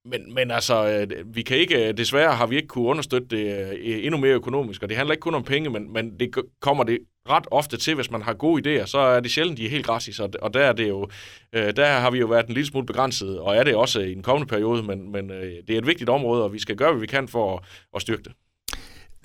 men, 0.10 0.34
men 0.34 0.52
altså, 0.52 0.88
øh, 0.88 1.36
vi 1.36 1.42
kan 1.42 1.58
ikke, 1.58 1.88
øh, 1.88 1.98
desværre 1.98 2.36
har 2.36 2.48
vi 2.48 2.56
ikke 2.56 2.68
kunne 2.68 2.86
understøtte 2.86 3.28
det 3.28 3.72
øh, 3.82 4.06
endnu 4.06 4.20
mere 4.20 4.34
økonomisk, 4.34 4.84
og 4.84 4.90
det 4.90 4.98
handler 4.98 5.14
ikke 5.14 5.22
kun 5.22 5.36
om 5.36 5.44
penge, 5.44 5.70
men, 5.70 5.94
men 5.94 6.20
det 6.20 6.36
kommer 6.62 6.84
det 6.84 7.00
ret 7.30 7.48
ofte 7.52 7.78
til, 7.78 7.96
hvis 7.96 8.12
man 8.12 8.22
har 8.22 8.34
gode 8.34 8.82
idéer, 8.82 8.86
så 8.86 8.98
er 8.98 9.20
det 9.20 9.32
sjældent, 9.32 9.58
de 9.58 9.66
er 9.66 9.70
helt 9.70 9.86
gratis, 9.86 10.20
og, 10.20 10.30
og 10.42 10.54
der, 10.54 10.60
er 10.60 10.74
det 10.74 10.90
jo, 10.90 11.08
der 11.54 11.86
har 11.86 12.12
vi 12.12 12.20
jo 12.20 12.28
været 12.28 12.48
en 12.48 12.54
lille 12.54 12.68
smule 12.68 12.86
begrænset, 12.86 13.40
og 13.40 13.56
er 13.56 13.64
det 13.64 13.76
også 13.76 14.00
i 14.00 14.14
den 14.14 14.24
kommende 14.24 14.50
periode, 14.50 14.84
men, 14.84 15.12
men 15.12 15.30
det 15.30 15.70
er 15.70 15.78
et 15.78 15.88
vigtigt 15.88 16.10
område, 16.10 16.44
og 16.44 16.54
vi 16.54 16.60
skal 16.60 16.76
gøre, 16.76 16.92
hvad 16.92 17.02
vi 17.02 17.08
kan 17.08 17.28
for 17.28 17.58
at, 17.58 17.64
at 17.96 18.02
styrke 18.02 18.24
det. 18.24 18.32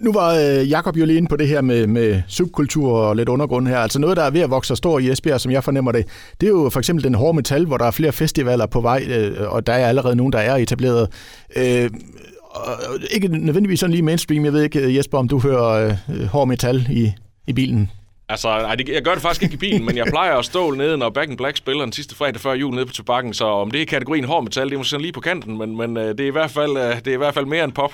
Nu 0.02 0.12
var 0.12 0.34
øh, 0.34 0.70
Jakob 0.70 0.96
jo 0.96 1.04
lige 1.04 1.16
inde 1.16 1.28
på 1.28 1.36
det 1.36 1.48
her 1.48 1.60
med, 1.60 1.86
med 1.86 2.22
subkultur 2.28 2.98
og 2.98 3.16
lidt 3.16 3.28
undergrund 3.28 3.68
her. 3.68 3.78
Altså 3.78 3.98
noget, 3.98 4.16
der 4.16 4.22
er 4.22 4.30
ved 4.30 4.40
at 4.40 4.50
vokse 4.50 4.76
stor 4.76 4.98
i 4.98 5.10
Esbjerg, 5.10 5.40
som 5.40 5.52
jeg 5.52 5.64
fornemmer 5.64 5.92
det, 5.92 6.06
det 6.40 6.46
er 6.46 6.50
jo 6.50 6.70
for 6.72 6.78
eksempel 6.78 7.04
den 7.04 7.14
hårde 7.14 7.36
metal, 7.36 7.66
hvor 7.66 7.76
der 7.76 7.84
er 7.84 7.90
flere 7.90 8.12
festivaler 8.12 8.66
på 8.66 8.80
vej, 8.80 9.06
øh, 9.08 9.52
og 9.52 9.66
der 9.66 9.72
er 9.72 9.88
allerede 9.88 10.16
nogen, 10.16 10.32
der 10.32 10.38
er 10.38 10.56
etableret. 10.56 11.08
Øh, 11.56 11.90
og 12.50 12.72
ikke 13.10 13.28
nødvendigvis 13.28 13.80
sådan 13.80 13.90
lige 13.90 14.02
mainstream. 14.02 14.44
Jeg 14.44 14.52
ved 14.52 14.62
ikke, 14.62 14.80
øh, 14.80 14.96
Jesper, 14.96 15.18
om 15.18 15.28
du 15.28 15.38
hører 15.38 15.96
øh, 16.08 16.24
hård 16.26 16.48
metal 16.48 16.86
i, 16.90 17.12
i 17.46 17.52
bilen? 17.52 17.90
Altså, 18.28 18.48
nej, 18.48 18.74
det, 18.74 18.88
jeg 18.88 19.02
gør 19.02 19.12
det 19.12 19.22
faktisk 19.22 19.42
ikke 19.42 19.54
i 19.54 19.58
bilen, 19.58 19.84
men 19.84 19.96
jeg 19.96 20.06
plejer 20.06 20.36
at 20.36 20.44
stå 20.44 20.70
nede, 20.70 20.98
når 20.98 21.10
Back 21.10 21.30
in 21.30 21.36
Black 21.36 21.56
spiller 21.56 21.84
den 21.84 21.92
sidste 21.92 22.14
fredag 22.14 22.40
før 22.40 22.52
jul 22.52 22.74
nede 22.74 22.86
på 22.86 22.92
tobakken, 22.92 23.34
så 23.34 23.44
om 23.44 23.70
det 23.70 23.82
er 23.82 23.86
kategorien 23.86 24.24
hård 24.24 24.44
metal, 24.44 24.68
det 24.68 24.74
er 24.74 24.78
måske 24.78 24.98
lige 24.98 25.12
på 25.12 25.20
kanten, 25.20 25.58
men, 25.58 25.76
men 25.76 25.96
øh, 25.96 26.08
det, 26.08 26.20
er 26.20 26.26
i 26.26 26.30
hvert 26.30 26.50
fald, 26.50 26.76
øh, 26.76 26.96
det 26.96 27.06
er 27.06 27.14
i 27.14 27.16
hvert 27.16 27.34
fald 27.34 27.46
mere 27.46 27.64
end 27.64 27.72
pop. 27.72 27.92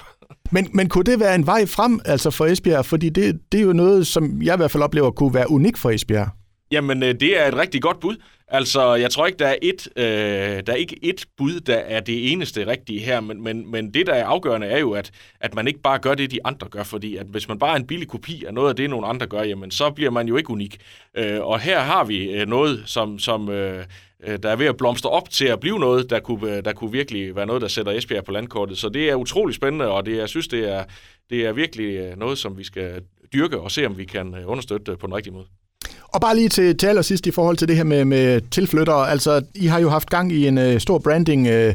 Men, 0.51 0.69
men 0.73 0.89
kunne 0.89 1.05
det 1.05 1.21
være 1.21 1.35
en 1.35 1.47
vej 1.47 1.67
frem 1.67 2.01
altså 2.05 2.31
for 2.31 2.47
Esbjerg? 2.47 2.85
Fordi 2.85 3.09
det, 3.09 3.41
det 3.53 3.61
er 3.61 3.65
jo 3.65 3.73
noget, 3.73 4.07
som 4.07 4.43
jeg 4.43 4.55
i 4.55 4.57
hvert 4.57 4.71
fald 4.71 4.83
oplever 4.83 5.11
kunne 5.11 5.35
være 5.35 5.51
unik 5.51 5.77
for 5.77 5.91
Esbjerg. 5.91 6.29
Jamen, 6.71 7.03
øh, 7.03 7.15
det 7.21 7.41
er 7.41 7.49
et 7.49 7.57
rigtig 7.57 7.83
godt 7.83 8.01
bud. 8.01 8.17
Altså, 8.51 8.95
jeg 8.95 9.11
tror 9.11 9.27
ikke, 9.27 9.39
der 9.39 9.47
er 9.47 9.57
et, 9.63 9.89
øh, 9.97 10.63
der 10.67 10.73
er 10.73 10.77
ikke 10.77 11.05
et 11.05 11.27
bud, 11.37 11.61
der 11.61 11.75
er 11.77 12.01
det 12.01 12.33
eneste 12.33 12.67
rigtige 12.67 13.01
her, 13.01 13.21
men, 13.21 13.43
men, 13.43 13.71
men 13.71 13.95
det, 13.95 14.07
der 14.07 14.15
er 14.15 14.25
afgørende, 14.25 14.67
er 14.67 14.79
jo, 14.79 14.93
at, 14.93 15.11
at 15.41 15.55
man 15.55 15.67
ikke 15.67 15.81
bare 15.81 15.99
gør 15.99 16.15
det, 16.15 16.31
de 16.31 16.47
andre 16.47 16.69
gør, 16.69 16.83
fordi 16.83 17.17
at 17.17 17.27
hvis 17.27 17.49
man 17.49 17.59
bare 17.59 17.73
er 17.73 17.77
en 17.77 17.87
billig 17.87 18.09
kopi 18.09 18.45
af 18.45 18.55
noget 18.55 18.69
af 18.69 18.77
det, 18.77 18.91
nogle 18.91 19.07
andre 19.07 19.27
gør, 19.27 19.43
jamen, 19.43 19.71
så 19.71 19.91
bliver 19.91 20.11
man 20.11 20.29
jo 20.29 20.37
ikke 20.37 20.51
unik. 20.51 20.77
Øh, 21.15 21.41
og 21.41 21.61
her 21.61 21.81
har 21.81 22.05
vi 22.05 22.31
øh, 22.31 22.49
noget, 22.49 22.83
som, 22.87 23.19
som 23.19 23.49
øh, 23.49 23.85
øh 24.27 24.39
der 24.43 24.51
er 24.51 24.57
ved 24.57 24.67
at 24.67 24.77
blomstre 24.77 25.11
op 25.11 25.31
til 25.31 25.45
at 25.45 25.61
blive 25.61 25.79
noget, 25.79 26.11
der 26.11 26.21
kunne, 26.21 26.57
øh, 26.57 26.65
der 26.65 26.73
kunne 26.73 26.93
virkelig 26.93 27.37
være 27.37 27.47
noget, 27.47 27.63
der 27.63 27.69
sætter 27.69 27.93
Esbjerg 27.93 28.25
på 28.25 28.33
landkortet. 28.33 28.79
Så 28.79 28.89
det 28.89 29.11
er 29.11 29.15
utrolig 29.15 29.55
spændende, 29.55 29.89
og 29.89 30.07
det, 30.07 30.17
jeg 30.17 30.29
synes, 30.29 30.49
det 30.49 30.73
er, 30.73 30.85
det 31.31 31.47
er 31.47 31.53
virkelig 31.53 31.97
øh, 31.97 32.19
noget, 32.19 32.39
som 32.39 32.59
vi 32.59 32.65
skal 32.65 33.03
dyrke 33.33 33.61
og 33.61 33.71
se, 33.71 33.87
om 33.87 33.99
vi 33.99 34.05
kan 34.05 34.35
øh, 34.35 34.51
understøtte 34.51 34.97
på 34.97 35.07
den 35.07 35.15
rigtige 35.15 35.35
måde. 35.35 35.47
Og 36.03 36.21
bare 36.21 36.37
lige 36.37 36.49
til, 36.49 36.77
til 36.77 36.87
allersidst 36.87 37.27
i 37.27 37.31
forhold 37.31 37.57
til 37.57 37.69
det 37.69 37.77
her 37.77 37.85
med, 37.85 38.05
med 38.05 38.41
tilflyttere. 38.51 39.11
Altså, 39.11 39.45
I 39.55 39.67
har 39.67 39.79
jo 39.79 39.89
haft 39.89 40.11
gang 40.11 40.33
i 40.33 40.47
en 40.47 40.59
uh, 40.59 40.79
stor 40.79 40.99
branding 40.99 41.49
uh, 41.49 41.75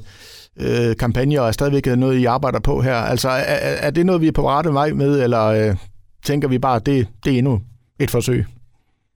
uh, 0.55 0.95
kampagne, 0.99 1.41
og 1.41 1.47
er 1.47 1.51
stadigvæk 1.51 1.85
noget, 1.85 2.19
I 2.19 2.25
arbejder 2.25 2.59
på 2.59 2.81
her. 2.81 2.95
Altså, 2.95 3.29
er, 3.29 3.57
er 3.57 3.89
det 3.89 4.05
noget, 4.05 4.21
vi 4.21 4.27
er 4.27 4.31
på 4.31 4.49
rette 4.49 4.73
vej 4.73 4.91
med, 4.91 5.23
eller 5.23 5.69
uh, 5.69 5.77
tænker 6.25 6.47
vi 6.47 6.59
bare, 6.59 6.75
at 6.75 6.85
det, 6.85 7.07
det 7.25 7.33
er 7.33 7.37
endnu 7.37 7.61
et 7.99 8.11
forsøg? 8.11 8.45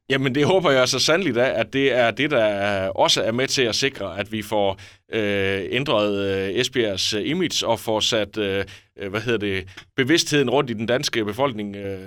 Jamen 0.09 0.35
det 0.35 0.45
håber 0.45 0.71
jeg 0.71 0.87
så 0.87 0.99
sandelig 0.99 1.35
da, 1.35 1.51
at 1.55 1.73
det 1.73 1.91
er 1.91 2.11
det, 2.11 2.31
der 2.31 2.89
også 2.89 3.23
er 3.23 3.31
med 3.31 3.47
til 3.47 3.61
at 3.61 3.75
sikre, 3.75 4.19
at 4.19 4.31
vi 4.31 4.41
får 4.41 4.79
øh, 5.13 5.65
ændret 5.71 6.25
øh, 6.25 6.49
Esbjergs 6.49 7.13
image 7.13 7.67
og 7.67 7.79
får 7.79 7.99
sat 7.99 8.37
øh, 8.37 8.65
øh, 8.99 9.09
hvad 9.09 9.21
hedder 9.21 9.39
det, 9.39 9.67
bevidstheden 9.95 10.49
rundt 10.49 10.69
i 10.69 10.73
den 10.73 10.85
danske 10.85 11.25
befolkning 11.25 11.75
øh, 11.75 11.99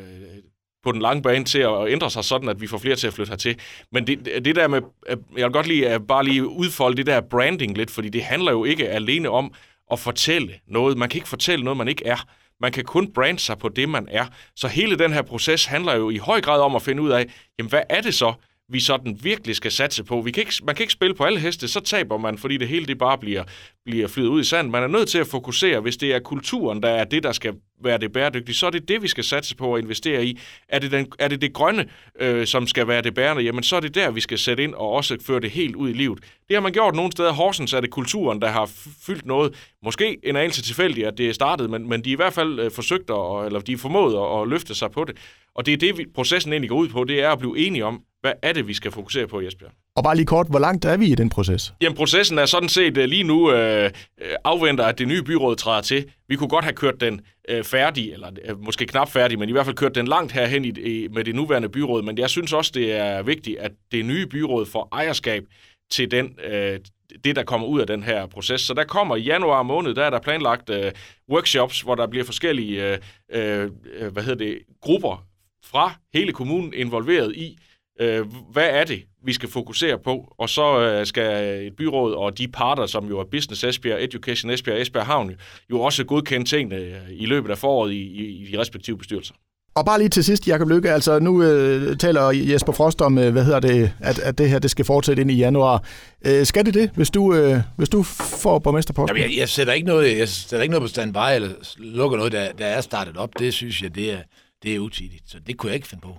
på 0.83 0.93
den 0.93 1.03
lange 1.03 1.23
bane 1.23 1.45
til 1.45 1.59
at 1.59 1.89
ændre 1.89 2.11
sig 2.11 2.25
sådan, 2.25 2.49
at 2.49 2.61
vi 2.61 2.67
får 2.67 2.79
flere 2.79 2.97
til 2.97 3.07
at 3.07 3.13
flytte 3.13 3.31
hertil. 3.31 3.57
Men 3.93 4.07
det, 4.07 4.45
det 4.45 4.57
der 4.57 4.69
med, 4.69 4.83
øh, 5.09 5.17
jeg 5.37 5.45
vil 5.45 5.53
godt 5.53 5.67
lige 5.67 5.95
øh, 5.95 6.01
bare 6.09 6.25
lige 6.25 6.49
udfolde 6.49 6.97
det 6.97 7.07
der 7.07 7.21
branding 7.21 7.77
lidt, 7.77 7.91
fordi 7.91 8.09
det 8.09 8.23
handler 8.23 8.53
jo 8.53 8.65
ikke 8.65 8.89
alene 8.89 9.31
om 9.31 9.55
at 9.93 9.99
fortælle 9.99 10.55
noget. 10.69 10.99
Man 10.99 11.09
kan 11.09 11.19
ikke 11.19 11.29
fortælle 11.29 11.65
noget, 11.65 11.77
man 11.77 11.89
ikke 11.89 12.07
er. 12.07 12.27
Man 12.61 12.73
kan 12.73 12.85
kun 12.85 13.13
brande 13.13 13.41
sig 13.41 13.59
på 13.59 13.69
det, 13.69 13.89
man 13.89 14.09
er. 14.11 14.27
Så 14.57 14.69
hele 14.69 14.99
den 14.99 15.13
her 15.13 15.23
proces 15.23 15.65
handler 15.65 15.97
jo 15.97 16.11
i 16.11 16.17
høj 16.17 16.41
grad 16.41 16.61
om 16.61 16.77
at 16.77 16.83
finde 16.83 17.03
ud 17.03 17.11
af, 17.11 17.27
jamen 17.59 17.71
hvad 17.71 17.83
er 17.89 18.01
det 18.01 18.15
så, 18.15 18.33
vi 18.69 18.81
sådan 18.81 19.19
virkelig 19.23 19.57
skal 19.57 19.73
satse 19.73 20.05
på. 20.05 20.21
Vi 20.21 20.31
kan 20.31 20.41
ikke, 20.41 20.55
man 20.65 20.75
kan 20.75 20.83
ikke 20.83 20.93
spille 20.93 21.15
på 21.15 21.25
alle 21.25 21.41
heste, 21.41 21.69
så 21.69 21.81
taber 21.81 22.19
man, 22.19 22.39
fordi 22.39 22.57
det 22.57 22.69
hele 22.69 22.87
det 22.87 22.99
bare 22.99 23.19
bliver, 23.19 23.45
bliver 23.85 24.09
flyet 24.09 24.27
ud 24.27 24.41
i 24.41 24.45
sand. 24.45 24.71
Man 24.71 24.83
er 24.83 24.87
nødt 24.87 25.09
til 25.09 25.19
at 25.19 25.27
fokusere, 25.27 25.81
hvis 25.81 25.97
det 25.97 26.15
er 26.15 26.19
kulturen, 26.19 26.83
der 26.83 26.89
er 26.89 27.05
det, 27.05 27.23
der 27.23 27.33
skal 27.33 27.55
være 27.85 27.99
det 27.99 28.13
bæredygtige, 28.13 28.57
så 28.57 28.67
er 28.67 28.71
det 28.71 28.89
det, 28.89 29.03
vi 29.03 29.09
skal 29.09 29.25
satse 29.25 29.57
på 29.57 29.73
og 29.73 29.79
investere 29.79 30.25
i. 30.25 30.39
Er 30.69 30.79
det 30.79 30.91
den, 30.91 31.07
er 31.19 31.29
det, 31.29 31.43
det 31.43 31.53
grønne, 31.53 31.87
øh, 32.21 32.47
som 32.47 32.67
skal 32.67 32.89
være 32.89 33.03
det 33.03 33.15
bærende, 33.15 33.43
jamen 33.43 33.63
så 33.63 33.77
er 33.77 33.81
det 33.81 33.95
der, 33.95 34.11
vi 34.11 34.21
skal 34.21 34.39
sætte 34.39 34.65
ind 34.65 34.75
og 34.75 34.91
også 34.91 35.17
føre 35.27 35.41
det 35.41 35.51
helt 35.51 35.77
ud 35.77 35.91
i 35.91 35.93
livet. 35.93 36.19
Det 36.49 36.57
har 36.57 36.61
man 36.61 36.73
gjort 36.73 36.95
nogle 36.95 37.13
steder. 37.13 37.33
Horsens 37.33 37.73
er 37.73 37.81
det 37.81 37.91
kulturen, 37.91 38.41
der 38.43 38.49
har 38.49 38.71
fyldt 39.07 39.27
noget. 39.27 39.55
Måske 39.83 40.19
en 40.23 40.37
anelse 40.37 40.63
tilfældigt, 40.63 41.07
at 41.07 41.19
det 41.19 41.29
er 41.29 41.33
startet, 41.33 41.71
men, 41.71 41.89
men 41.89 42.05
de 42.05 42.11
er 42.11 42.13
i 42.13 42.17
hvert 42.17 42.33
fald 42.33 42.61
øh, 42.61 42.71
forsøgt, 42.71 43.11
at, 43.11 43.47
eller 43.47 43.61
de 43.61 43.73
er 43.73 43.79
formået 43.79 44.15
at, 44.15 44.43
at 44.43 44.49
løfte 44.49 44.75
sig 44.75 44.91
på 44.91 45.05
det. 45.05 45.17
Og 45.55 45.67
det 45.67 45.73
er 45.73 45.77
det, 45.77 45.99
vi, 45.99 46.07
processen 46.15 46.53
egentlig 46.53 46.71
går 46.71 46.77
ud 46.77 46.89
på, 46.89 47.05
det 47.05 47.23
er 47.23 47.31
at 47.31 47.39
blive 47.39 47.59
enige 47.59 47.85
om, 47.85 48.03
hvad 48.21 48.33
er 48.43 48.53
det, 48.53 48.69
vi 48.69 48.75
skal 48.75 48.91
fokusere 48.91 49.27
på, 49.27 49.41
Jesper? 49.41 49.67
Og 49.97 50.05
bare 50.05 50.17
lige 50.17 50.27
kort, 50.27 50.47
hvor 50.51 50.59
langt 50.59 50.85
er 50.85 50.97
vi 50.97 51.07
i 51.07 51.15
den 51.15 51.29
proces? 51.29 51.75
Jamen, 51.81 51.97
processen 51.97 52.39
er 52.39 52.47
sådan 52.47 52.69
set 52.69 52.97
øh, 52.97 53.05
lige 53.05 53.23
nu 53.23 53.53
øh, 53.53 53.80
Øh, 53.85 53.91
øh, 54.21 54.35
afventer, 54.45 54.85
at 54.85 54.99
det 54.99 55.09
nye 55.09 55.23
byråd 55.23 55.57
træder 55.57 55.81
til. 55.81 56.11
Vi 56.29 56.37
kunne 56.37 56.49
godt 56.49 56.65
have 56.65 56.75
kørt 56.75 57.01
den 57.01 57.21
øh, 57.49 57.65
færdig, 57.65 58.13
eller 58.13 58.31
øh, 58.45 58.61
måske 58.61 58.87
knap 58.87 59.09
færdig, 59.09 59.39
men 59.39 59.49
i 59.49 59.53
hvert 59.53 59.65
fald 59.65 59.77
kørt 59.77 59.95
den 59.95 60.09
langt 60.09 60.33
herhen 60.33 60.65
i, 60.65 60.69
i, 60.69 61.09
med 61.09 61.25
det 61.25 61.35
nuværende 61.35 61.69
byråd. 61.69 62.03
Men 62.03 62.19
jeg 62.19 62.31
synes 62.31 62.53
også, 62.53 62.71
det 62.75 62.93
er 62.93 63.23
vigtigt, 63.23 63.59
at 63.59 63.73
det 63.93 64.05
nye 64.05 64.27
byråd 64.27 64.67
får 64.67 64.89
ejerskab 64.93 65.45
til 65.91 66.11
den, 66.11 66.39
øh, 66.45 66.79
det, 67.25 67.37
der 67.37 67.43
kommer 67.43 67.67
ud 67.67 67.81
af 67.81 67.87
den 67.87 68.03
her 68.03 68.27
proces. 68.27 68.61
Så 68.61 68.75
der 68.75 68.85
kommer 68.85 69.17
i 69.17 69.21
januar 69.21 69.63
måned, 69.63 69.95
der 69.95 70.05
er 70.05 70.11
der 70.11 70.21
planlagt 70.21 70.71
øh, 70.71 70.93
workshops, 71.31 71.81
hvor 71.81 71.95
der 71.95 72.07
bliver 72.07 72.25
forskellige 72.25 72.93
øh, 72.93 72.99
øh, 73.33 73.71
øh 73.95 74.13
hvad 74.13 74.23
hedder 74.23 74.45
det, 74.45 74.59
grupper 74.81 75.27
fra 75.65 75.95
hele 76.15 76.33
kommunen 76.33 76.75
involveret 76.75 77.37
i, 77.37 77.59
øh, 78.01 78.27
hvad 78.53 78.69
er 78.71 78.85
det, 78.85 79.03
vi 79.25 79.33
skal 79.33 79.49
fokusere 79.49 79.99
på, 79.99 80.35
og 80.39 80.49
så 80.49 80.81
øh, 80.81 81.07
skal 81.07 81.59
et 81.67 81.77
byråd 81.77 82.15
og 82.15 82.39
de 82.39 82.49
parter, 82.49 82.87
som 82.87 83.09
jo 83.09 83.21
er 83.21 83.25
Business 83.25 83.65
Esbjerg, 83.65 84.05
Education 84.05 84.51
Esbjerg 84.51 84.77
og 84.77 84.83
Esbjerg 84.83 85.07
Havn, 85.07 85.33
jo 85.71 85.81
også 85.81 86.05
godkende 86.05 86.47
tingene 86.49 86.77
øh, 86.77 86.95
i 87.11 87.27
løbet 87.27 87.51
af 87.51 87.59
foråret 87.59 87.93
i, 87.93 87.97
i, 87.97 88.43
i 88.43 88.53
de 88.53 88.59
respektive 88.59 88.99
bestyrelser. 88.99 89.35
Og 89.75 89.85
bare 89.87 89.99
lige 89.99 90.09
til 90.09 90.25
sidst, 90.25 90.49
Jakob 90.49 90.69
Lykke, 90.69 90.91
altså 90.91 91.19
nu 91.19 91.43
øh, 91.43 91.97
taler 91.97 92.31
Jesper 92.31 92.73
Frost 92.73 93.01
om, 93.01 93.19
øh, 93.19 93.33
hvad 93.33 93.45
hedder 93.45 93.61
det, 93.61 93.93
at, 94.01 94.19
at 94.19 94.39
det 94.39 94.51
her 94.51 94.59
det 94.59 94.71
skal 94.71 94.85
fortsætte 94.85 95.23
ind 95.23 95.31
i 95.31 95.35
januar. 95.35 95.85
Øh, 96.27 96.47
skal 96.47 96.67
det 96.67 96.75
det, 96.75 96.91
hvis 96.95 97.11
du, 97.11 97.35
øh, 97.35 97.59
hvis 97.77 97.89
du 97.89 98.03
får 98.03 98.59
borgmesterposten? 98.59 99.17
Jamen, 99.17 99.31
jeg, 99.31 99.39
jeg, 99.39 99.49
sætter 99.49 99.73
ikke 99.73 99.87
noget, 99.87 100.19
jeg 100.19 100.29
sætter 100.29 100.63
ikke 100.63 100.71
noget 100.71 100.83
på 100.83 100.89
standby, 100.89 101.35
eller 101.35 101.49
lukker 101.79 102.17
noget, 102.17 102.33
der, 102.33 102.53
der 102.53 102.67
er 102.67 102.81
startet 102.81 103.17
op. 103.17 103.31
Det 103.39 103.55
synes 103.55 103.83
jeg, 103.83 103.95
det 103.95 104.13
er, 104.13 104.19
det 104.63 104.75
er 104.75 104.79
utidigt. 104.79 105.23
Så 105.27 105.37
det 105.47 105.57
kunne 105.57 105.71
jeg 105.71 105.75
ikke 105.75 105.89
finde 105.89 106.03
på. 106.03 106.17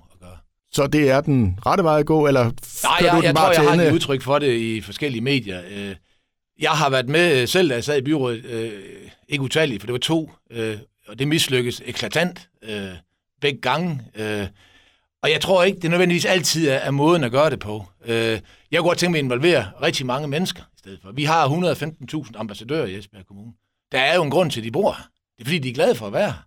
Så 0.74 0.88
det 0.88 1.10
er 1.10 1.22
den 1.22 1.60
rette 1.66 1.84
vej 1.84 2.00
at 2.00 2.06
gå, 2.06 2.28
eller 2.28 2.44
Nej, 2.44 2.98
jeg, 3.02 3.12
du 3.12 3.16
den 3.16 3.24
jeg 3.24 3.36
bare 3.36 3.56
tror, 3.56 3.64
jeg 3.64 3.72
har 3.72 3.84
et 3.84 3.94
udtryk 3.94 4.22
for 4.22 4.40
det 4.40 4.54
i 4.54 4.82
forskellige 4.82 5.22
medier. 5.22 5.62
Øh, 5.72 5.96
jeg 6.60 6.72
har 6.72 6.90
været 6.90 7.10
med 7.10 7.48
selv, 7.48 7.70
da 7.70 7.74
jeg 7.74 7.84
sad 7.84 7.98
i 7.98 8.02
byrådet, 8.02 8.46
øh, 8.46 8.72
ikke 9.30 9.44
utalligt, 9.44 9.82
for 9.82 9.88
det 9.88 9.94
var 9.94 10.00
to, 10.00 10.32
øh, 10.52 10.78
og 11.08 11.20
det 11.20 11.28
mislykkes 11.28 11.82
eklatant 11.86 12.50
begge 13.42 13.62
gange. 13.62 14.02
Og 15.24 15.32
jeg 15.32 15.42
tror 15.42 15.64
ikke, 15.64 15.80
det 15.80 15.90
nødvendigvis 15.90 16.26
altid 16.26 16.68
er, 16.68 16.92
måden 16.92 17.24
at 17.24 17.32
gøre 17.32 17.50
det 17.50 17.60
på. 17.60 17.86
jeg 18.08 18.42
kunne 18.76 18.84
godt 18.84 18.98
tænke 18.98 19.12
mig 19.12 19.20
at 19.20 19.24
involvere 19.24 19.72
rigtig 19.82 20.06
mange 20.06 20.28
mennesker 20.28 20.62
i 20.62 20.78
stedet 20.80 21.00
for. 21.02 21.12
Vi 21.12 21.24
har 21.24 21.48
115.000 21.48 22.32
ambassadører 22.36 22.86
i 22.86 22.98
Esbjerg 22.98 23.26
Kommune. 23.26 23.54
Der 23.92 24.00
er 24.00 24.16
jo 24.16 24.24
en 24.24 24.30
grund 24.32 24.52
til, 24.52 24.60
at 24.60 24.64
de 24.64 24.72
bor 24.72 24.92
her. 24.92 25.04
Det 25.38 25.42
er 25.42 25.46
fordi, 25.46 25.60
de 25.60 25.70
er 25.70 25.74
glade 25.74 25.96
for 25.96 26.08
at 26.08 26.14
være 26.14 26.32
her. 26.32 26.44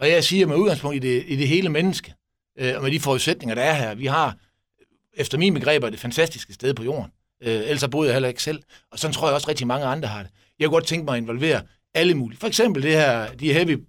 Og 0.00 0.10
jeg 0.10 0.24
siger 0.24 0.46
med 0.46 0.56
udgangspunkt 0.56 0.96
i 0.96 0.98
det, 0.98 1.24
i 1.26 1.36
det 1.36 1.48
hele 1.48 1.68
menneske 1.68 2.14
øh, 2.58 2.76
og 2.76 2.82
med 2.82 2.90
de 2.90 3.00
forudsætninger, 3.00 3.54
der 3.54 3.62
er 3.62 3.74
her. 3.74 3.94
Vi 3.94 4.06
har, 4.06 4.36
efter 5.14 5.38
mine 5.38 5.54
begreber, 5.54 5.90
det 5.90 6.00
fantastiske 6.00 6.52
sted 6.52 6.74
på 6.74 6.84
jorden. 6.84 7.10
Øh, 7.42 7.54
ellers 7.54 7.84
boede 7.90 8.08
jeg 8.08 8.14
heller 8.14 8.28
ikke 8.28 8.42
selv. 8.42 8.62
Og 8.92 8.98
sådan 8.98 9.14
tror 9.14 9.26
jeg 9.26 9.34
også 9.34 9.48
rigtig 9.48 9.66
mange 9.66 9.86
andre 9.86 10.08
har 10.08 10.22
det. 10.22 10.32
Jeg 10.58 10.66
kunne 10.66 10.76
godt 10.76 10.86
tænke 10.86 11.04
mig 11.04 11.14
at 11.14 11.22
involvere 11.22 11.62
alle 11.94 12.14
mulige. 12.14 12.38
For 12.38 12.46
eksempel 12.46 12.82
det 12.82 12.92
her, 12.92 13.32
de 13.34 13.52
heavy, 13.52 13.84